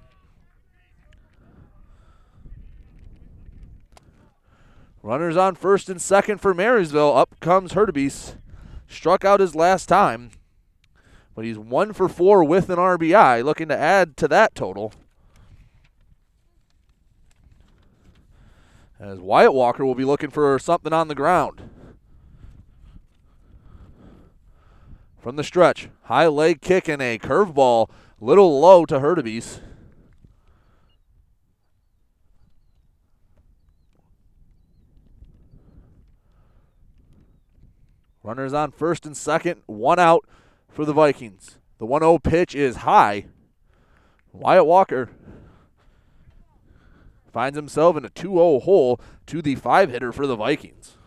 Runners 5.03 5.35
on 5.35 5.55
first 5.55 5.89
and 5.89 6.01
second 6.01 6.39
for 6.39 6.53
Marysville. 6.53 7.17
Up 7.17 7.37
comes 7.41 7.73
Hurtubise. 7.73 8.37
Struck 8.87 9.25
out 9.25 9.41
his 9.41 9.55
last 9.55 9.87
time. 9.87 10.31
But 11.35 11.45
he's 11.45 11.59
one 11.59 11.93
for 11.93 12.07
four 12.07 12.43
with 12.43 12.69
an 12.69 12.77
RBI, 12.77 13.43
looking 13.43 13.67
to 13.67 13.77
add 13.77 14.17
to 14.17 14.27
that 14.29 14.55
total. 14.55 14.93
As 18.99 19.19
Wyatt 19.19 19.53
Walker 19.53 19.85
will 19.85 19.95
be 19.95 20.05
looking 20.05 20.29
for 20.29 20.57
something 20.57 20.93
on 20.93 21.09
the 21.09 21.15
ground. 21.15 21.69
from 25.25 25.37
the 25.37 25.43
stretch. 25.43 25.89
High 26.03 26.27
leg 26.27 26.61
kick 26.61 26.87
and 26.87 27.01
a 27.01 27.17
curveball, 27.17 27.89
little 28.21 28.59
low 28.59 28.85
to 28.85 28.99
Hurtubise. 28.99 29.59
Runners 38.21 38.53
on 38.53 38.69
first 38.69 39.07
and 39.07 39.17
second, 39.17 39.63
one 39.65 39.97
out 39.97 40.27
for 40.75 40.83
the 40.83 40.93
Vikings. 40.93 41.57
The 41.79 41.85
1 41.85 42.01
0 42.01 42.19
pitch 42.19 42.53
is 42.53 42.77
high. 42.77 43.27
Wyatt 44.33 44.65
Walker 44.65 45.09
finds 47.31 47.55
himself 47.55 47.95
in 47.95 48.03
a 48.03 48.09
2 48.09 48.27
0 48.27 48.59
hole 48.59 48.99
to 49.27 49.41
the 49.41 49.55
five 49.55 49.89
hitter 49.89 50.11
for 50.11 50.27
the 50.27 50.35
Vikings. 50.35 50.97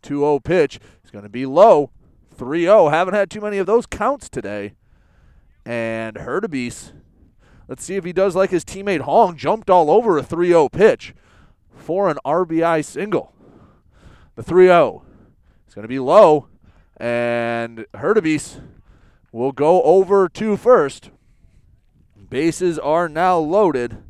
2 0.00 0.20
0 0.20 0.40
pitch 0.40 0.80
is 1.04 1.10
going 1.10 1.24
to 1.24 1.28
be 1.28 1.44
low. 1.44 1.90
3 2.34 2.62
0. 2.62 2.88
Haven't 2.88 3.14
had 3.14 3.30
too 3.30 3.42
many 3.42 3.58
of 3.58 3.66
those 3.66 3.84
counts 3.84 4.30
today. 4.30 4.72
And 5.66 6.16
Hurtubise, 6.16 6.92
let's 7.68 7.84
see 7.84 7.96
if 7.96 8.04
he 8.04 8.14
does 8.14 8.34
like 8.34 8.50
his 8.50 8.64
teammate 8.64 9.02
Hong, 9.02 9.36
jumped 9.36 9.68
all 9.68 9.90
over 9.90 10.16
a 10.16 10.22
3 10.22 10.48
0 10.48 10.70
pitch 10.70 11.14
for 11.70 12.08
an 12.08 12.16
RBI 12.24 12.82
single. 12.82 13.34
The 14.36 14.42
3 14.42 14.66
0 14.66 15.04
is 15.68 15.74
going 15.74 15.84
to 15.84 15.88
be 15.88 15.98
low. 15.98 16.48
And 16.96 17.86
Hurtubise 17.94 18.60
will 19.32 19.52
go 19.52 19.82
over 19.82 20.28
to 20.28 20.56
first. 20.56 21.10
Bases 22.28 22.78
are 22.78 23.08
now 23.08 23.38
loaded. 23.38 24.02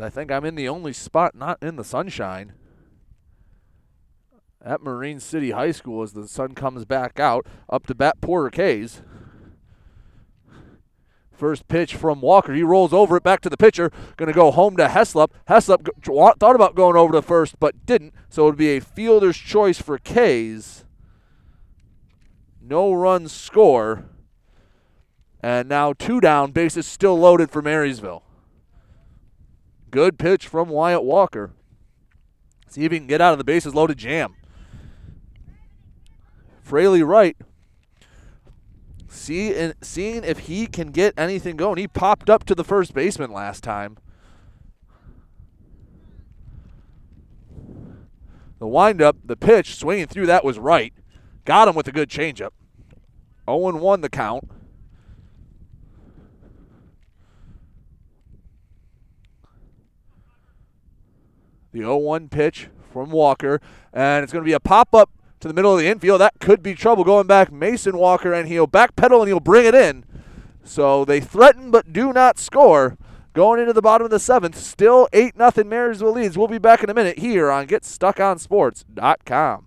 I 0.00 0.10
think 0.10 0.32
I'm 0.32 0.44
in 0.44 0.56
the 0.56 0.68
only 0.68 0.92
spot 0.92 1.34
not 1.34 1.62
in 1.62 1.76
the 1.76 1.84
sunshine 1.84 2.52
at 4.64 4.82
Marine 4.82 5.20
City 5.20 5.52
High 5.52 5.70
School 5.70 6.02
as 6.02 6.12
the 6.12 6.26
sun 6.26 6.54
comes 6.54 6.84
back 6.84 7.20
out. 7.20 7.46
Up 7.68 7.86
to 7.86 7.94
bat 7.94 8.20
Porter 8.20 8.50
Kays. 8.50 9.02
First 11.36 11.66
pitch 11.66 11.96
from 11.96 12.20
Walker. 12.20 12.54
He 12.54 12.62
rolls 12.62 12.92
over 12.92 13.16
it 13.16 13.22
back 13.22 13.40
to 13.40 13.50
the 13.50 13.56
pitcher. 13.56 13.90
Going 14.16 14.28
to 14.28 14.32
go 14.32 14.50
home 14.50 14.76
to 14.76 14.86
Heslop. 14.86 15.30
Heslop 15.48 16.38
thought 16.38 16.54
about 16.54 16.76
going 16.76 16.96
over 16.96 17.12
to 17.12 17.22
first, 17.22 17.58
but 17.58 17.84
didn't. 17.84 18.14
So 18.28 18.44
it 18.44 18.50
would 18.50 18.56
be 18.56 18.76
a 18.76 18.80
fielder's 18.80 19.36
choice 19.36 19.80
for 19.80 19.98
Kays. 19.98 20.84
No 22.60 22.92
run 22.92 23.28
score. 23.28 24.04
And 25.42 25.68
now 25.68 25.92
two 25.92 26.20
down. 26.20 26.52
Bases 26.52 26.86
still 26.86 27.18
loaded 27.18 27.50
for 27.50 27.60
Marysville. 27.60 28.22
Good 29.90 30.18
pitch 30.18 30.46
from 30.46 30.68
Wyatt 30.68 31.04
Walker. 31.04 31.52
See 32.68 32.84
if 32.84 32.92
he 32.92 32.98
can 32.98 33.06
get 33.06 33.20
out 33.20 33.32
of 33.32 33.38
the 33.38 33.44
bases 33.44 33.74
loaded 33.74 33.98
jam. 33.98 34.34
Fraley 36.62 37.02
Wright 37.02 37.36
see 39.14 39.54
and 39.54 39.74
seeing 39.80 40.24
if 40.24 40.40
he 40.40 40.66
can 40.66 40.90
get 40.90 41.14
anything 41.16 41.56
going. 41.56 41.78
He 41.78 41.88
popped 41.88 42.28
up 42.28 42.44
to 42.44 42.54
the 42.54 42.64
first 42.64 42.94
baseman 42.94 43.32
last 43.32 43.62
time. 43.62 43.96
The 48.58 48.66
windup, 48.66 49.16
the 49.24 49.36
pitch, 49.36 49.76
swinging 49.76 50.06
through 50.06 50.26
that 50.26 50.44
was 50.44 50.58
Wright. 50.58 50.92
Got 51.44 51.68
him 51.68 51.74
with 51.74 51.88
a 51.88 51.92
good 51.92 52.08
changeup. 52.08 52.50
0 53.46 53.76
1 53.76 54.00
the 54.00 54.08
count. 54.08 54.50
The 61.72 61.80
0 61.80 61.96
1 61.98 62.28
pitch 62.28 62.68
from 62.92 63.10
Walker, 63.10 63.60
and 63.92 64.22
it's 64.22 64.32
going 64.32 64.44
to 64.44 64.48
be 64.48 64.52
a 64.52 64.60
pop 64.60 64.94
up 64.94 65.10
to 65.44 65.48
the 65.48 65.54
middle 65.54 65.74
of 65.74 65.78
the 65.78 65.86
infield. 65.86 66.22
That 66.22 66.40
could 66.40 66.62
be 66.62 66.74
trouble 66.74 67.04
going 67.04 67.26
back. 67.26 67.52
Mason 67.52 67.98
Walker, 67.98 68.32
and 68.32 68.48
he'll 68.48 68.66
backpedal 68.66 69.20
and 69.20 69.28
he'll 69.28 69.40
bring 69.40 69.66
it 69.66 69.74
in. 69.74 70.06
So 70.64 71.04
they 71.04 71.20
threaten 71.20 71.70
but 71.70 71.92
do 71.92 72.14
not 72.14 72.38
score. 72.38 72.96
Going 73.34 73.60
into 73.60 73.74
the 73.74 73.82
bottom 73.82 74.06
of 74.06 74.10
the 74.10 74.18
seventh, 74.18 74.56
still 74.56 75.06
8 75.12 75.34
0 75.36 75.52
Marysville 75.66 76.12
leads. 76.12 76.38
We'll 76.38 76.48
be 76.48 76.56
back 76.56 76.82
in 76.82 76.88
a 76.88 76.94
minute 76.94 77.18
here 77.18 77.50
on 77.50 77.66
GetStuckOnSports.com. 77.66 79.66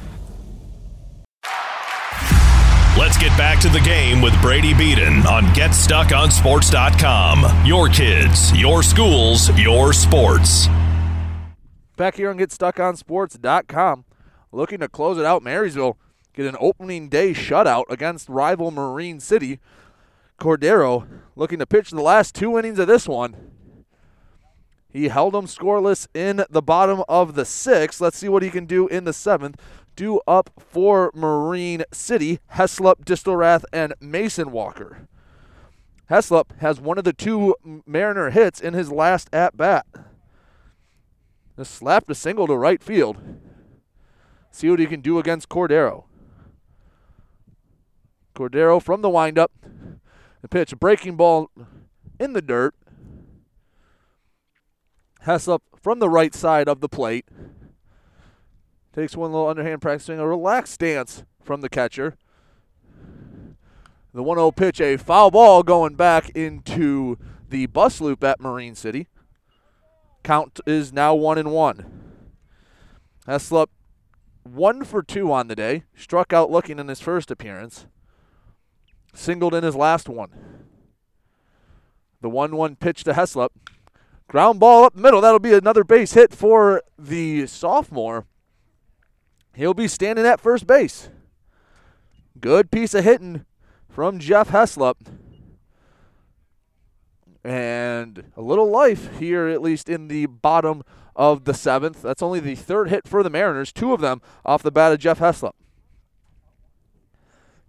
Let's 2.97 3.17
get 3.17 3.35
back 3.37 3.61
to 3.61 3.69
the 3.69 3.79
game 3.79 4.21
with 4.21 4.33
Brady 4.41 4.73
Beaton 4.73 5.25
on 5.25 5.45
GetStuckOnSports.com. 5.55 7.65
Your 7.65 7.87
kids, 7.87 8.53
your 8.55 8.83
schools, 8.83 9.49
your 9.57 9.93
sports. 9.93 10.67
Back 11.95 12.17
here 12.17 12.29
on 12.29 12.37
GetStuckOnSports.com. 12.37 14.03
Looking 14.51 14.81
to 14.81 14.89
close 14.89 15.17
it 15.17 15.23
out, 15.23 15.41
Marysville 15.41 15.97
get 16.33 16.45
an 16.45 16.57
opening 16.59 17.07
day 17.07 17.31
shutout 17.31 17.85
against 17.89 18.27
rival 18.27 18.71
Marine 18.71 19.21
City. 19.21 19.61
Cordero 20.37 21.07
looking 21.37 21.59
to 21.59 21.65
pitch 21.65 21.91
the 21.91 22.01
last 22.01 22.35
two 22.35 22.59
innings 22.59 22.77
of 22.77 22.87
this 22.87 23.07
one. 23.07 23.37
He 24.89 25.07
held 25.07 25.33
them 25.33 25.45
scoreless 25.45 26.09
in 26.13 26.43
the 26.49 26.61
bottom 26.61 27.05
of 27.07 27.35
the 27.35 27.45
sixth. 27.45 28.01
Let's 28.01 28.17
see 28.17 28.27
what 28.27 28.43
he 28.43 28.49
can 28.49 28.65
do 28.65 28.89
in 28.89 29.05
the 29.05 29.13
seventh 29.13 29.55
due 29.95 30.21
up 30.27 30.49
for 30.59 31.11
Marine 31.13 31.83
City, 31.91 32.39
Heslop, 32.53 33.05
Distelrath, 33.05 33.63
and 33.71 33.93
Mason 33.99 34.51
Walker. 34.51 35.07
Heslop 36.09 36.57
has 36.59 36.81
one 36.81 36.97
of 36.97 37.03
the 37.03 37.13
two 37.13 37.55
Mariner 37.85 38.31
hits 38.31 38.59
in 38.59 38.73
his 38.73 38.91
last 38.91 39.29
at 39.31 39.55
bat. 39.55 39.85
Just 41.57 41.73
slapped 41.73 42.09
a 42.09 42.15
single 42.15 42.47
to 42.47 42.57
right 42.57 42.83
field. 42.83 43.17
See 44.51 44.69
what 44.69 44.79
he 44.79 44.85
can 44.85 45.01
do 45.01 45.19
against 45.19 45.47
Cordero. 45.47 46.05
Cordero 48.35 48.81
from 48.81 49.01
the 49.01 49.09
windup. 49.09 49.51
The 50.41 50.47
pitch, 50.47 50.73
a 50.73 50.75
breaking 50.75 51.15
ball 51.15 51.49
in 52.19 52.33
the 52.33 52.41
dirt. 52.41 52.75
Heslop 55.25 55.61
from 55.81 55.99
the 55.99 56.09
right 56.09 56.33
side 56.33 56.67
of 56.67 56.81
the 56.81 56.89
plate. 56.89 57.25
Takes 58.93 59.15
one 59.15 59.31
little 59.31 59.47
underhand 59.47 59.81
practicing 59.81 60.19
a 60.19 60.27
relaxed 60.27 60.73
stance 60.73 61.23
from 61.41 61.61
the 61.61 61.69
catcher. 61.69 62.17
The 64.13 64.23
1 64.23 64.37
0 64.37 64.51
pitch, 64.51 64.81
a 64.81 64.97
foul 64.97 65.31
ball 65.31 65.63
going 65.63 65.95
back 65.95 66.29
into 66.31 67.17
the 67.49 67.67
bus 67.67 68.01
loop 68.01 68.23
at 68.23 68.41
Marine 68.41 68.75
City. 68.75 69.07
Count 70.23 70.59
is 70.65 70.91
now 70.91 71.15
1 71.15 71.37
and 71.37 71.51
1. 71.51 72.01
Heslop 73.27 73.67
one 74.43 74.83
for 74.83 75.03
two 75.03 75.31
on 75.31 75.47
the 75.47 75.55
day. 75.55 75.83
Struck 75.95 76.33
out 76.33 76.51
looking 76.51 76.79
in 76.79 76.87
his 76.87 76.99
first 76.99 77.31
appearance. 77.31 77.85
Singled 79.13 79.53
in 79.53 79.63
his 79.63 79.75
last 79.75 80.09
one. 80.09 80.31
The 82.21 82.29
1 82.29 82.55
1 82.55 82.75
pitch 82.75 83.03
to 83.05 83.13
Heslop. 83.13 83.49
Ground 84.27 84.59
ball 84.59 84.85
up 84.85 84.95
middle. 84.95 85.21
That'll 85.21 85.39
be 85.39 85.53
another 85.53 85.83
base 85.83 86.13
hit 86.13 86.33
for 86.33 86.81
the 86.97 87.47
sophomore. 87.47 88.25
He'll 89.53 89.73
be 89.73 89.87
standing 89.87 90.25
at 90.25 90.39
first 90.39 90.65
base. 90.65 91.09
Good 92.39 92.71
piece 92.71 92.93
of 92.93 93.03
hitting 93.03 93.45
from 93.89 94.19
Jeff 94.19 94.49
Heslop. 94.49 94.95
And 97.43 98.31
a 98.37 98.41
little 98.41 98.69
life 98.69 99.17
here, 99.19 99.47
at 99.47 99.61
least 99.61 99.89
in 99.89 100.07
the 100.07 100.27
bottom 100.27 100.83
of 101.15 101.43
the 101.43 101.53
seventh. 101.53 102.01
That's 102.01 102.21
only 102.21 102.39
the 102.39 102.55
third 102.55 102.89
hit 102.89 103.07
for 103.07 103.23
the 103.23 103.29
Mariners, 103.29 103.71
two 103.71 103.93
of 103.93 104.01
them 104.01 104.21
off 104.45 104.63
the 104.63 104.71
bat 104.71 104.93
of 104.93 104.99
Jeff 104.99 105.19
Heslop. 105.19 105.53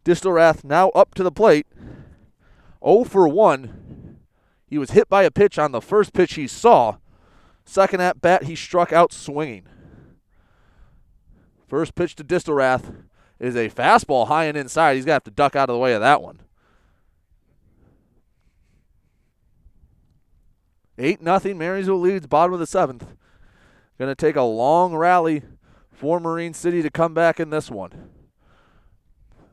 Distelrath 0.05 0.65
now 0.65 0.91
up 0.91 1.15
to 1.15 1.23
the 1.23 1.33
plate. 1.33 1.67
0 2.85 3.05
for 3.05 3.29
1. 3.29 4.19
He 4.67 4.79
was 4.79 4.91
hit 4.93 5.09
by 5.09 5.23
a 5.23 5.31
pitch 5.31 5.59
on 5.59 5.73
the 5.73 5.81
first 5.81 6.13
pitch 6.13 6.35
he 6.35 6.47
saw. 6.47 6.97
Second 7.65 8.01
at 8.01 8.21
bat, 8.21 8.45
he 8.45 8.57
struck 8.57 8.93
out 8.93 9.13
swinging. 9.13 9.67
First 11.73 11.95
pitch 11.95 12.15
to 12.17 12.23
Distelrath 12.23 12.97
is 13.41 13.57
a 13.57 13.71
fastball 13.71 14.27
high 14.27 14.45
and 14.45 14.59
inside. 14.59 14.97
He's 14.97 15.07
going 15.07 15.13
to 15.13 15.15
have 15.15 15.25
to 15.25 15.31
duck 15.31 15.57
out 15.57 15.71
of 15.71 15.73
the 15.73 15.79
way 15.79 15.95
of 15.95 16.03
that 16.03 16.21
one. 16.21 16.41
8 20.99 21.23
nothing. 21.23 21.57
Marysville 21.57 21.99
leads 21.99 22.27
bottom 22.27 22.53
of 22.53 22.61
the 22.61 22.67
seventh. 22.67 23.17
Going 23.99 24.11
to 24.11 24.15
take 24.15 24.37
a 24.37 24.43
long 24.43 24.95
rally 24.95 25.45
for 25.91 26.21
Marine 26.21 26.53
City 26.53 26.83
to 26.83 26.91
come 26.91 27.15
back 27.15 27.41
in 27.41 27.49
this 27.49 27.71
one. 27.71 28.11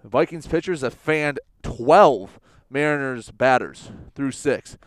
Vikings 0.04 0.46
pitchers 0.46 0.82
have 0.82 0.94
fanned 0.94 1.40
12 1.64 2.38
Mariners 2.70 3.32
batters 3.32 3.92
through 4.14 4.32
six. 4.32 4.78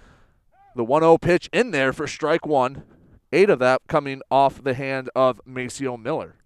The 0.76 0.84
1 0.84 1.00
0 1.00 1.16
pitch 1.16 1.48
in 1.50 1.70
there 1.70 1.94
for 1.94 2.06
strike 2.06 2.44
one, 2.44 2.82
eight 3.32 3.48
of 3.48 3.58
that 3.60 3.80
coming 3.88 4.20
off 4.30 4.62
the 4.62 4.74
hand 4.74 5.08
of 5.16 5.40
Maceo 5.46 5.96
Miller, 5.96 6.36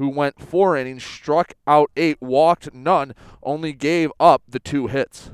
who 0.00 0.08
went 0.08 0.40
four 0.40 0.78
innings, 0.78 1.04
struck 1.04 1.52
out 1.66 1.90
eight, 1.94 2.16
walked 2.22 2.72
none, 2.72 3.14
only 3.42 3.74
gave 3.74 4.10
up 4.18 4.40
the 4.48 4.58
two 4.58 4.86
hits. 4.86 5.30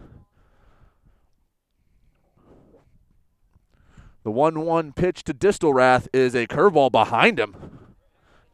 The 4.25 4.33
1 4.33 4.63
1 4.63 4.93
pitch 4.93 5.23
to 5.23 5.33
Distelrath 5.33 6.09
is 6.13 6.35
a 6.35 6.49
curveball 6.49 6.91
behind 6.91 7.39
him. 7.39 7.79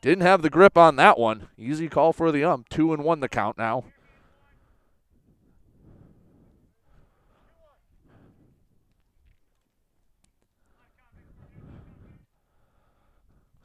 Didn't 0.03 0.21
have 0.21 0.43
the 0.43 0.51
grip 0.51 0.77
on 0.77 0.97
that 0.97 1.19
one. 1.19 1.49
Easy 1.57 1.89
call 1.89 2.13
for 2.13 2.31
the 2.31 2.45
ump. 2.45 2.69
Two 2.69 2.93
and 2.93 3.03
one 3.03 3.21
the 3.21 3.29
count 3.31 3.57
now. 3.57 3.85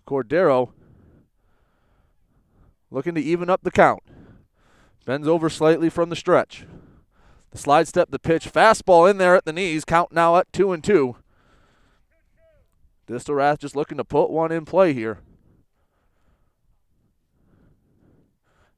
Cordero 0.08 0.70
looking 2.98 3.14
to 3.14 3.22
even 3.22 3.48
up 3.48 3.62
the 3.62 3.70
count. 3.70 4.02
Bends 5.06 5.28
over 5.28 5.52
slightly 5.52 5.88
from 5.88 6.10
the 6.10 6.16
stretch. 6.16 6.66
The 7.52 7.60
slide 7.60 7.88
step, 7.88 8.10
the 8.10 8.18
pitch, 8.18 8.52
fastball 8.52 9.08
in 9.08 9.20
there 9.20 9.36
at 9.36 9.46
the 9.46 9.54
knees. 9.54 9.86
Count 9.86 10.12
now 10.12 10.36
at 10.38 10.52
two 10.52 10.72
and 10.72 10.84
two. 10.84 11.16
Distelrath 13.08 13.60
just 13.60 13.76
looking 13.76 14.00
to 14.00 14.04
put 14.04 14.32
one 14.32 14.52
in 14.52 14.66
play 14.66 14.94
here. 14.94 15.20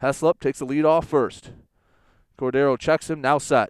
Heslop 0.04 0.42
takes 0.42 0.60
the 0.60 0.66
lead 0.66 0.84
off 0.84 1.08
first. 1.08 1.52
Cordero 2.38 2.78
checks 2.78 3.10
him, 3.10 3.22
now 3.22 3.38
set. 3.38 3.70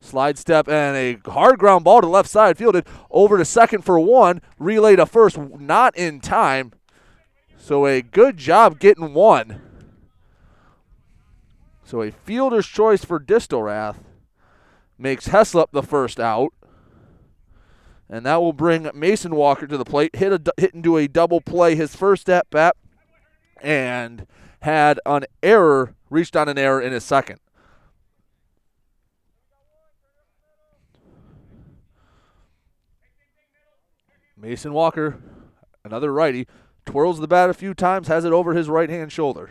Slide 0.00 0.36
step 0.36 0.68
and 0.68 0.96
a 0.96 1.30
hard 1.30 1.60
ground 1.60 1.84
ball 1.84 2.00
to 2.00 2.08
left 2.08 2.28
side, 2.28 2.58
fielded 2.58 2.88
over 3.08 3.38
to 3.38 3.44
second 3.44 3.84
for 3.84 4.00
one, 4.00 4.40
relay 4.58 4.96
to 4.96 5.06
first, 5.06 5.38
not 5.38 5.96
in 5.96 6.18
time. 6.18 6.72
So 7.64 7.86
a 7.86 8.02
good 8.02 8.36
job 8.36 8.78
getting 8.78 9.14
one. 9.14 9.62
So 11.82 12.02
a 12.02 12.10
fielder's 12.10 12.66
choice 12.66 13.06
for 13.06 13.18
Distelrath 13.18 13.96
makes 14.98 15.28
Heslop 15.28 15.70
the 15.72 15.82
first 15.82 16.20
out. 16.20 16.52
And 18.06 18.26
that 18.26 18.42
will 18.42 18.52
bring 18.52 18.90
Mason 18.92 19.34
Walker 19.34 19.66
to 19.66 19.78
the 19.78 19.84
plate, 19.86 20.14
hit, 20.14 20.30
a, 20.30 20.52
hit 20.58 20.74
into 20.74 20.98
a 20.98 21.08
double 21.08 21.40
play 21.40 21.74
his 21.74 21.96
first 21.96 22.28
at 22.28 22.50
bat, 22.50 22.76
and 23.62 24.26
had 24.60 25.00
an 25.06 25.24
error, 25.42 25.94
reached 26.10 26.36
on 26.36 26.50
an 26.50 26.58
error 26.58 26.82
in 26.82 26.92
his 26.92 27.02
second. 27.02 27.40
Mason 34.36 34.74
Walker, 34.74 35.18
another 35.82 36.12
righty, 36.12 36.46
twirls 36.86 37.20
the 37.20 37.28
bat 37.28 37.50
a 37.50 37.54
few 37.54 37.74
times, 37.74 38.08
has 38.08 38.24
it 38.24 38.32
over 38.32 38.54
his 38.54 38.68
right 38.68 38.90
hand 38.90 39.12
shoulder. 39.12 39.50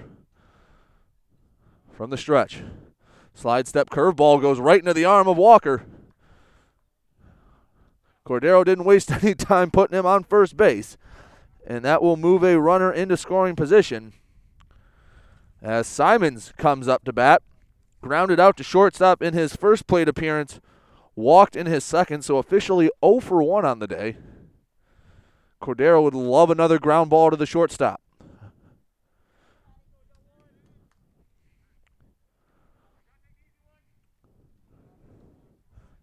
From 1.92 2.10
the 2.10 2.18
stretch. 2.18 2.62
Slide 3.34 3.68
step 3.68 3.90
curveball 3.90 4.42
goes 4.42 4.60
right 4.60 4.80
into 4.80 4.94
the 4.94 5.06
arm 5.06 5.28
of 5.28 5.38
Walker. 5.38 5.84
Cordero 8.26 8.64
didn't 8.64 8.86
waste 8.86 9.12
any 9.24 9.36
time 9.36 9.72
putting 9.72 9.98
him 9.98 10.06
on 10.06 10.24
first 10.24 10.56
base. 10.56 10.98
And 11.66 11.84
that 11.86 12.02
will 12.02 12.18
move 12.18 12.44
a 12.44 12.60
runner 12.60 12.92
into 12.92 13.18
scoring 13.18 13.56
position. 13.56 14.14
As 15.62 15.88
Simons 15.88 16.52
comes 16.58 16.88
up 16.88 17.06
to 17.06 17.14
bat, 17.14 17.42
grounded 18.02 18.40
out 18.40 18.58
to 18.58 18.64
shortstop 18.64 19.22
in 19.22 19.34
his 19.34 19.56
first 19.56 19.88
plate 19.88 20.10
appearance, 20.10 20.60
walked 21.16 21.56
in 21.56 21.68
his 21.68 21.86
second, 21.86 22.24
so 22.24 22.38
officially 22.38 22.92
0 23.04 23.22
for 23.22 23.42
1 23.42 23.64
on 23.64 23.80
the 23.80 23.88
day. 23.88 24.18
Cordero 25.64 26.04
would 26.04 26.14
love 26.14 26.50
another 26.50 26.78
ground 26.78 27.10
ball 27.10 27.32
to 27.32 27.38
the 27.38 27.46
shortstop. 27.46 28.02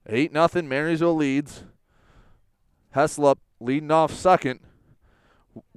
Eight 0.09 0.33
nothing. 0.33 0.67
Marysville 0.67 1.15
leads. 1.15 1.65
Heslop 2.97 3.37
leading 3.61 3.91
off 3.91 4.15
second. 4.15 4.61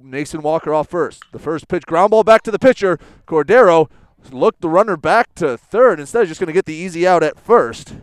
Mason 0.02 0.40
Walker 0.40 0.72
off 0.72 0.88
first. 0.88 1.22
The 1.32 1.38
first 1.38 1.68
pitch, 1.68 1.84
ground 1.84 2.12
ball 2.12 2.24
back 2.24 2.42
to 2.44 2.50
the 2.50 2.58
pitcher. 2.58 2.98
Cordero 3.26 3.90
looked 4.30 4.62
the 4.62 4.70
runner 4.70 4.96
back 4.96 5.34
to 5.34 5.58
third 5.58 6.00
instead 6.00 6.22
of 6.22 6.28
just 6.28 6.40
going 6.40 6.46
to 6.46 6.54
get 6.54 6.64
the 6.64 6.72
easy 6.72 7.06
out 7.06 7.22
at 7.22 7.38
first. 7.38 7.94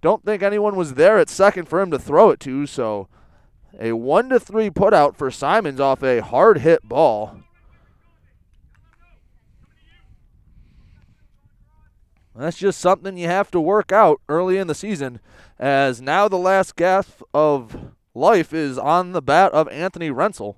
Don't 0.00 0.24
think 0.24 0.42
anyone 0.42 0.76
was 0.76 0.94
there 0.94 1.18
at 1.18 1.28
second 1.28 1.68
for 1.68 1.82
him 1.82 1.90
to 1.90 1.98
throw 1.98 2.30
it 2.30 2.40
to, 2.40 2.66
so 2.66 3.08
a 3.78 3.92
one 3.92 4.28
to 4.30 4.40
three 4.40 4.70
putout 4.70 5.16
for 5.16 5.30
Simons 5.30 5.80
off 5.80 6.02
a 6.02 6.20
hard 6.20 6.58
hit 6.58 6.88
ball. 6.88 7.40
That's 12.34 12.58
just 12.58 12.80
something 12.80 13.16
you 13.16 13.28
have 13.28 13.50
to 13.52 13.60
work 13.60 13.92
out 13.92 14.20
early 14.28 14.58
in 14.58 14.66
the 14.66 14.74
season, 14.74 15.20
as 15.58 16.02
now 16.02 16.28
the 16.28 16.36
last 16.36 16.76
gasp 16.76 17.22
of 17.32 17.92
life 18.14 18.52
is 18.52 18.76
on 18.76 19.12
the 19.12 19.22
bat 19.22 19.52
of 19.52 19.68
Anthony 19.68 20.10
Rensel. 20.10 20.56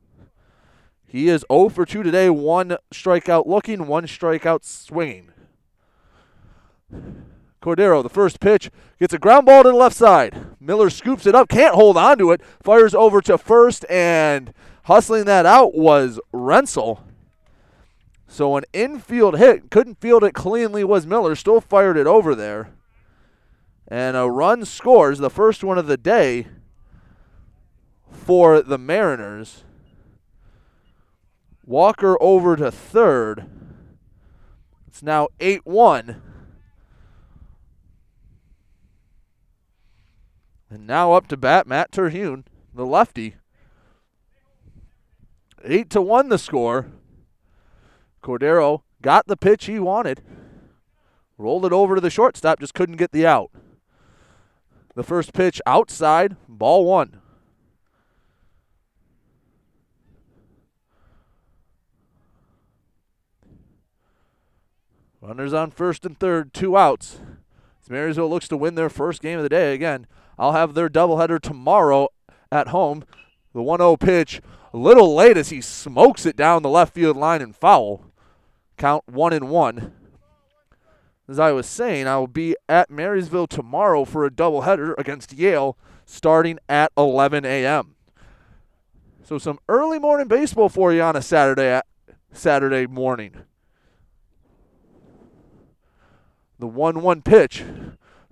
He 1.06 1.28
is 1.28 1.44
0 1.50 1.68
for 1.68 1.86
2 1.86 2.02
today, 2.02 2.28
one 2.30 2.76
strikeout 2.92 3.46
looking, 3.46 3.86
one 3.86 4.06
strikeout 4.06 4.64
swinging. 4.64 5.30
Cordero, 7.60 8.02
the 8.02 8.09
first 8.09 8.40
pitch, 8.40 8.70
gets 9.01 9.12
a 9.12 9.18
ground 9.18 9.47
ball 9.47 9.62
to 9.62 9.70
the 9.70 9.74
left 9.74 9.97
side. 9.97 10.56
Miller 10.60 10.90
scoops 10.90 11.26
it 11.26 11.35
up, 11.35 11.48
can't 11.48 11.74
hold 11.74 11.97
on 11.97 12.18
to 12.18 12.30
it, 12.30 12.40
fires 12.62 12.94
over 12.94 13.20
to 13.22 13.36
first, 13.36 13.85
and 13.90 14.52
hustling 14.85 15.24
that 15.24 15.44
out 15.44 15.74
was 15.74 16.20
Rensel. 16.32 17.01
So 18.28 18.56
an 18.56 18.64
infield 18.72 19.39
hit, 19.39 19.70
couldn't 19.70 20.01
field 20.01 20.22
it 20.22 20.35
cleanly 20.35 20.85
was 20.85 21.06
Miller, 21.06 21.35
still 21.35 21.60
fired 21.60 21.97
it 21.97 22.06
over 22.06 22.35
there. 22.35 22.70
And 23.89 24.16
a 24.16 24.30
run 24.30 24.64
scores, 24.64 25.18
the 25.18 25.30
first 25.30 25.64
one 25.64 25.78
of 25.78 25.86
the 25.86 25.97
day 25.97 26.47
for 28.10 28.60
the 28.60 28.78
Mariners. 28.78 29.64
Walker 31.64 32.16
over 32.20 32.56
to 32.56 32.70
third. 32.70 33.47
It's 34.86 35.02
now 35.02 35.28
8 35.40 35.66
1. 35.66 36.27
And 40.70 40.86
now 40.86 41.12
up 41.12 41.28
to 41.28 41.36
bat, 41.36 41.66
Matt 41.66 41.92
Terhune, 41.92 42.44
the 42.74 42.84
lefty. 42.84 43.36
8 45.64 45.90
to 45.90 46.02
1 46.02 46.28
the 46.28 46.38
score. 46.38 46.86
Cordero 48.22 48.82
got 49.00 49.26
the 49.26 49.36
pitch 49.36 49.66
he 49.66 49.78
wanted. 49.78 50.22
Rolled 51.38 51.64
it 51.64 51.72
over 51.72 51.94
to 51.94 52.00
the 52.00 52.10
shortstop, 52.10 52.60
just 52.60 52.74
couldn't 52.74 52.96
get 52.96 53.12
the 53.12 53.26
out. 53.26 53.50
The 54.94 55.04
first 55.04 55.32
pitch 55.32 55.60
outside, 55.66 56.36
ball 56.48 56.84
one. 56.84 57.20
Runners 65.20 65.52
on 65.52 65.70
first 65.70 66.04
and 66.04 66.18
third, 66.18 66.52
two 66.52 66.76
outs. 66.76 67.20
As 67.82 67.90
Marysville 67.90 68.30
looks 68.30 68.48
to 68.48 68.56
win 68.56 68.74
their 68.74 68.88
first 68.88 69.22
game 69.22 69.38
of 69.38 69.42
the 69.42 69.48
day 69.48 69.74
again. 69.74 70.06
I'll 70.39 70.52
have 70.52 70.74
their 70.74 70.89
doubleheader 70.89 71.40
tomorrow 71.40 72.09
at 72.52 72.69
home. 72.69 73.05
The 73.55 73.62
1 73.62 73.81
0 73.81 73.97
pitch 73.97 74.40
a 74.73 74.77
little 74.77 75.15
late 75.15 75.36
as 75.36 75.48
he 75.48 75.60
smokes 75.60 76.27
it 76.27 76.36
down 76.36 76.62
the 76.62 76.69
left 76.69 76.94
field 76.94 77.16
line 77.16 77.43
and 77.43 77.56
foul. 77.56 78.05
Count 78.77 79.05
one 79.06 79.32
and 79.32 79.48
one. 79.48 79.93
As 81.28 81.39
I 81.39 81.52
was 81.52 81.66
saying, 81.66 82.06
I 82.06 82.16
will 82.16 82.27
be 82.27 82.56
at 82.69 82.90
Marysville 82.90 83.47
tomorrow 83.47 84.05
for 84.05 84.24
a 84.24 84.31
doubleheader 84.31 84.94
against 84.97 85.32
Yale. 85.32 85.77
starting 86.06 86.59
at 86.69 86.90
11 86.97 87.44
a.m. 87.44 87.94
So 89.23 89.36
some 89.36 89.59
early 89.69 89.98
morning 89.98 90.27
baseball 90.27 90.70
for 90.70 90.90
you 90.93 91.02
on 91.02 91.16
a 91.16 91.20
Saturday 91.20 91.74
uh, 91.74 91.82
Saturday 92.32 92.86
morning. 92.86 93.35
The 96.59 96.69
1-1 96.69 97.24
pitch 97.24 97.62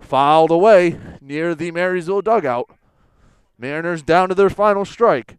fouled 0.07 0.51
away 0.51 0.97
near 1.21 1.53
the 1.53 1.71
Marysville 1.71 2.21
dugout. 2.21 2.69
Mariners 3.57 4.01
down 4.01 4.29
to 4.29 4.35
their 4.35 4.49
final 4.49 4.85
strike. 4.85 5.37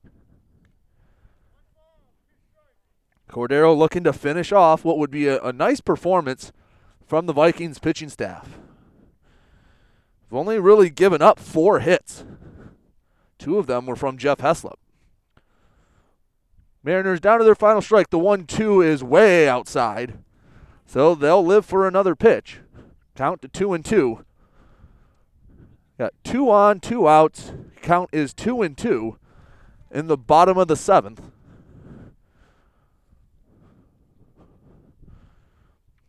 Cordero 3.30 3.76
looking 3.76 4.04
to 4.04 4.12
finish 4.12 4.52
off 4.52 4.84
what 4.84 4.98
would 4.98 5.10
be 5.10 5.26
a, 5.26 5.40
a 5.42 5.52
nice 5.52 5.80
performance 5.80 6.52
from 7.06 7.26
the 7.26 7.32
Vikings 7.32 7.78
pitching 7.78 8.08
staff. 8.08 8.58
They've 10.30 10.38
only 10.38 10.58
really 10.58 10.90
given 10.90 11.22
up 11.22 11.38
four 11.38 11.80
hits. 11.80 12.24
Two 13.38 13.58
of 13.58 13.66
them 13.66 13.86
were 13.86 13.96
from 13.96 14.18
Jeff 14.18 14.38
Heslop. 14.38 14.78
Mariners 16.82 17.20
down 17.20 17.38
to 17.38 17.44
their 17.44 17.54
final 17.54 17.82
strike. 17.82 18.10
The 18.10 18.18
1 18.18 18.46
2 18.46 18.82
is 18.82 19.04
way 19.04 19.48
outside. 19.48 20.18
So 20.86 21.14
they'll 21.14 21.44
live 21.44 21.66
for 21.66 21.86
another 21.86 22.14
pitch. 22.14 22.60
Count 23.14 23.42
to 23.42 23.48
2 23.48 23.74
and 23.74 23.84
2. 23.84 24.24
Got 25.98 26.14
two 26.22 26.48
on, 26.48 26.78
two 26.78 27.08
outs. 27.08 27.52
Count 27.82 28.10
is 28.12 28.32
2 28.32 28.62
and 28.62 28.78
2 28.78 29.18
in 29.90 30.06
the 30.06 30.16
bottom 30.16 30.56
of 30.56 30.68
the 30.68 30.76
seventh. 30.76 31.20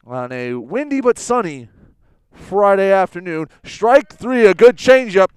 On 0.05 0.31
a 0.31 0.55
windy 0.55 1.01
but 1.01 1.17
sunny 1.17 1.69
Friday 2.31 2.91
afternoon. 2.91 3.47
Strike 3.63 4.13
three, 4.13 4.45
a 4.45 4.53
good 4.53 4.75
changeup. 4.75 5.29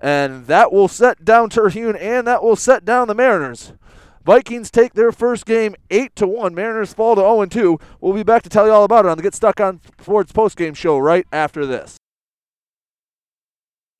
And 0.00 0.46
that 0.46 0.72
will 0.72 0.88
set 0.88 1.24
down 1.24 1.50
Terhune 1.50 1.96
and 1.96 2.26
that 2.26 2.42
will 2.42 2.56
set 2.56 2.84
down 2.84 3.08
the 3.08 3.14
Mariners. 3.14 3.72
Vikings 4.24 4.70
take 4.70 4.92
their 4.92 5.10
first 5.10 5.46
game 5.46 5.74
8 5.90 6.14
to 6.16 6.26
1. 6.26 6.54
Mariners 6.54 6.92
fall 6.92 7.14
to 7.16 7.20
0 7.20 7.46
2. 7.46 7.78
We'll 8.00 8.12
be 8.12 8.22
back 8.22 8.42
to 8.42 8.48
tell 8.48 8.66
you 8.66 8.72
all 8.72 8.84
about 8.84 9.06
it 9.06 9.08
on 9.08 9.16
the 9.16 9.22
Get 9.22 9.34
Stuck 9.34 9.60
on 9.60 9.80
Sports 10.00 10.32
postgame 10.32 10.76
show 10.76 10.98
right 10.98 11.26
after 11.32 11.64
this. 11.64 11.96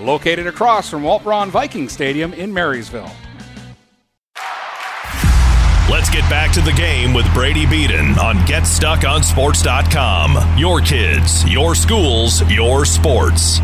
Located 0.00 0.46
across 0.46 0.88
from 0.88 1.02
Walt 1.02 1.24
Braun 1.24 1.50
Viking 1.50 1.88
Stadium 1.88 2.32
in 2.32 2.54
Marysville. 2.54 3.10
Let's 5.90 6.10
get 6.10 6.28
back 6.28 6.52
to 6.52 6.60
the 6.60 6.72
game 6.72 7.14
with 7.14 7.32
Brady 7.32 7.64
Beaton 7.64 8.18
on 8.18 8.36
GetStuckOnSports.com. 8.40 10.58
Your 10.58 10.80
kids, 10.80 11.48
your 11.48 11.74
schools, 11.74 12.42
your 12.50 12.84
sports. 12.84 13.60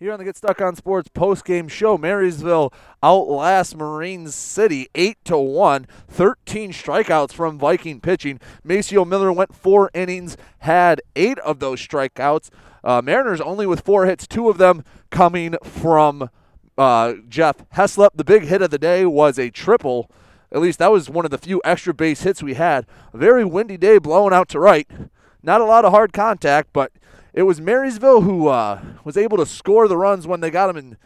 Here 0.00 0.12
on 0.12 0.18
the 0.18 0.24
Get 0.24 0.36
Stuck 0.36 0.60
on 0.60 0.74
Sports 0.76 1.08
post-game 1.08 1.68
show, 1.68 1.96
Marysville 1.96 2.72
outlasts 3.02 3.74
Marine 3.74 4.28
City 4.28 4.88
8 4.94 5.16
to 5.24 5.38
1. 5.38 5.86
13 6.08 6.72
strikeouts 6.72 7.32
from 7.32 7.58
Viking 7.58 8.00
pitching. 8.00 8.38
Maceo 8.62 9.04
Miller 9.04 9.32
went 9.32 9.54
4 9.54 9.90
innings, 9.94 10.36
had 10.58 11.00
8 11.16 11.38
of 11.38 11.60
those 11.60 11.80
strikeouts. 11.80 12.50
Uh, 12.84 13.00
Mariners 13.02 13.40
only 13.40 13.66
with 13.66 13.80
4 13.80 14.04
hits, 14.04 14.26
2 14.26 14.50
of 14.50 14.58
them 14.58 14.84
coming 15.10 15.56
from 15.62 16.28
uh, 16.76 17.14
Jeff 17.28 17.68
Heslop. 17.74 18.10
The 18.14 18.24
big 18.24 18.44
hit 18.44 18.60
of 18.60 18.70
the 18.70 18.78
day 18.78 19.06
was 19.06 19.38
a 19.38 19.50
triple. 19.50 20.10
At 20.52 20.60
least 20.60 20.78
that 20.80 20.92
was 20.92 21.08
one 21.08 21.24
of 21.24 21.30
the 21.30 21.38
few 21.38 21.62
extra 21.64 21.94
base 21.94 22.22
hits 22.22 22.42
we 22.42 22.54
had. 22.54 22.86
A 23.12 23.16
very 23.16 23.44
windy 23.44 23.78
day 23.78 23.98
blowing 23.98 24.34
out 24.34 24.50
to 24.50 24.60
right. 24.60 24.88
Not 25.42 25.62
a 25.62 25.64
lot 25.64 25.84
of 25.84 25.92
hard 25.92 26.12
contact, 26.12 26.68
but 26.72 26.92
it 27.32 27.42
was 27.42 27.60
Marysville 27.60 28.20
who 28.20 28.48
uh, 28.48 28.80
was 29.02 29.16
able 29.16 29.38
to 29.38 29.46
score 29.46 29.88
the 29.88 29.96
runs 29.96 30.26
when 30.26 30.40
they 30.40 30.50
got 30.50 30.66
them 30.66 30.76
in, 30.76 30.96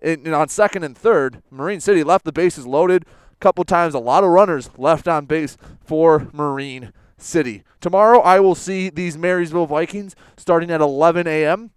in, 0.00 0.26
in, 0.26 0.32
on 0.32 0.48
second 0.48 0.84
and 0.84 0.96
third. 0.96 1.42
Marine 1.50 1.80
City 1.80 2.04
left 2.04 2.24
the 2.24 2.32
bases 2.32 2.66
loaded 2.66 3.04
a 3.32 3.36
couple 3.40 3.64
times. 3.64 3.94
A 3.94 3.98
lot 3.98 4.24
of 4.24 4.30
runners 4.30 4.70
left 4.78 5.08
on 5.08 5.26
base 5.26 5.56
for 5.84 6.28
Marine 6.32 6.92
City. 7.16 7.62
Tomorrow 7.80 8.20
I 8.20 8.40
will 8.40 8.54
see 8.54 8.90
these 8.90 9.16
Marysville 9.16 9.66
Vikings 9.66 10.14
starting 10.36 10.70
at 10.70 10.80
11 10.80 11.26
a.m. 11.26 11.70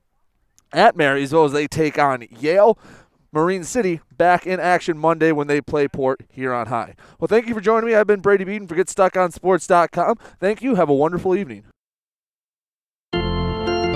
at 0.74 0.96
Marysville 0.96 1.46
as 1.46 1.52
they 1.52 1.68
take 1.68 1.98
on 2.00 2.26
Yale. 2.40 2.78
Marine 3.34 3.64
City 3.64 4.02
back 4.16 4.48
in 4.48 4.60
action 4.60 4.98
Monday 4.98 5.32
when 5.32 5.48
they 5.48 5.62
play 5.62 5.88
Port 5.88 6.22
Huron 6.30 6.68
High. 6.68 6.96
Well, 7.20 7.28
thank 7.28 7.48
you 7.48 7.54
for 7.54 7.62
joining 7.62 7.88
me. 7.88 7.96
I've 7.96 8.08
been 8.08 8.22
Brady 8.22 8.46
Beaton 8.46 8.68
for 8.68 8.76
GetStuckOnSports.com. 8.76 10.18
Thank 10.40 10.62
you. 10.62 10.76
Have 10.76 10.90
a 10.90 10.94
wonderful 10.94 11.36
evening. 11.36 11.66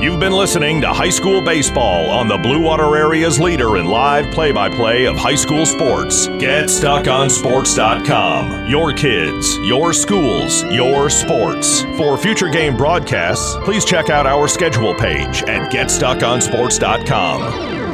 You've 0.01 0.19
been 0.19 0.33
listening 0.33 0.81
to 0.81 0.87
High 0.87 1.11
School 1.11 1.43
Baseball 1.43 2.09
on 2.09 2.27
the 2.27 2.37
Blue 2.37 2.59
Water 2.59 2.97
Area's 2.97 3.39
leader 3.39 3.77
in 3.77 3.85
live 3.85 4.33
play 4.33 4.51
by 4.51 4.67
play 4.67 5.05
of 5.05 5.15
high 5.15 5.35
school 5.35 5.63
sports. 5.63 6.25
Get 6.25 6.65
GetStuckOnSports.com. 6.65 8.67
Your 8.67 8.93
kids, 8.93 9.59
your 9.59 9.93
schools, 9.93 10.63
your 10.65 11.11
sports. 11.11 11.83
For 11.97 12.17
future 12.17 12.49
game 12.49 12.75
broadcasts, 12.75 13.55
please 13.63 13.85
check 13.85 14.09
out 14.09 14.25
our 14.25 14.47
schedule 14.47 14.95
page 14.95 15.43
at 15.43 15.71
GetStuckOnSports.com. 15.71 17.90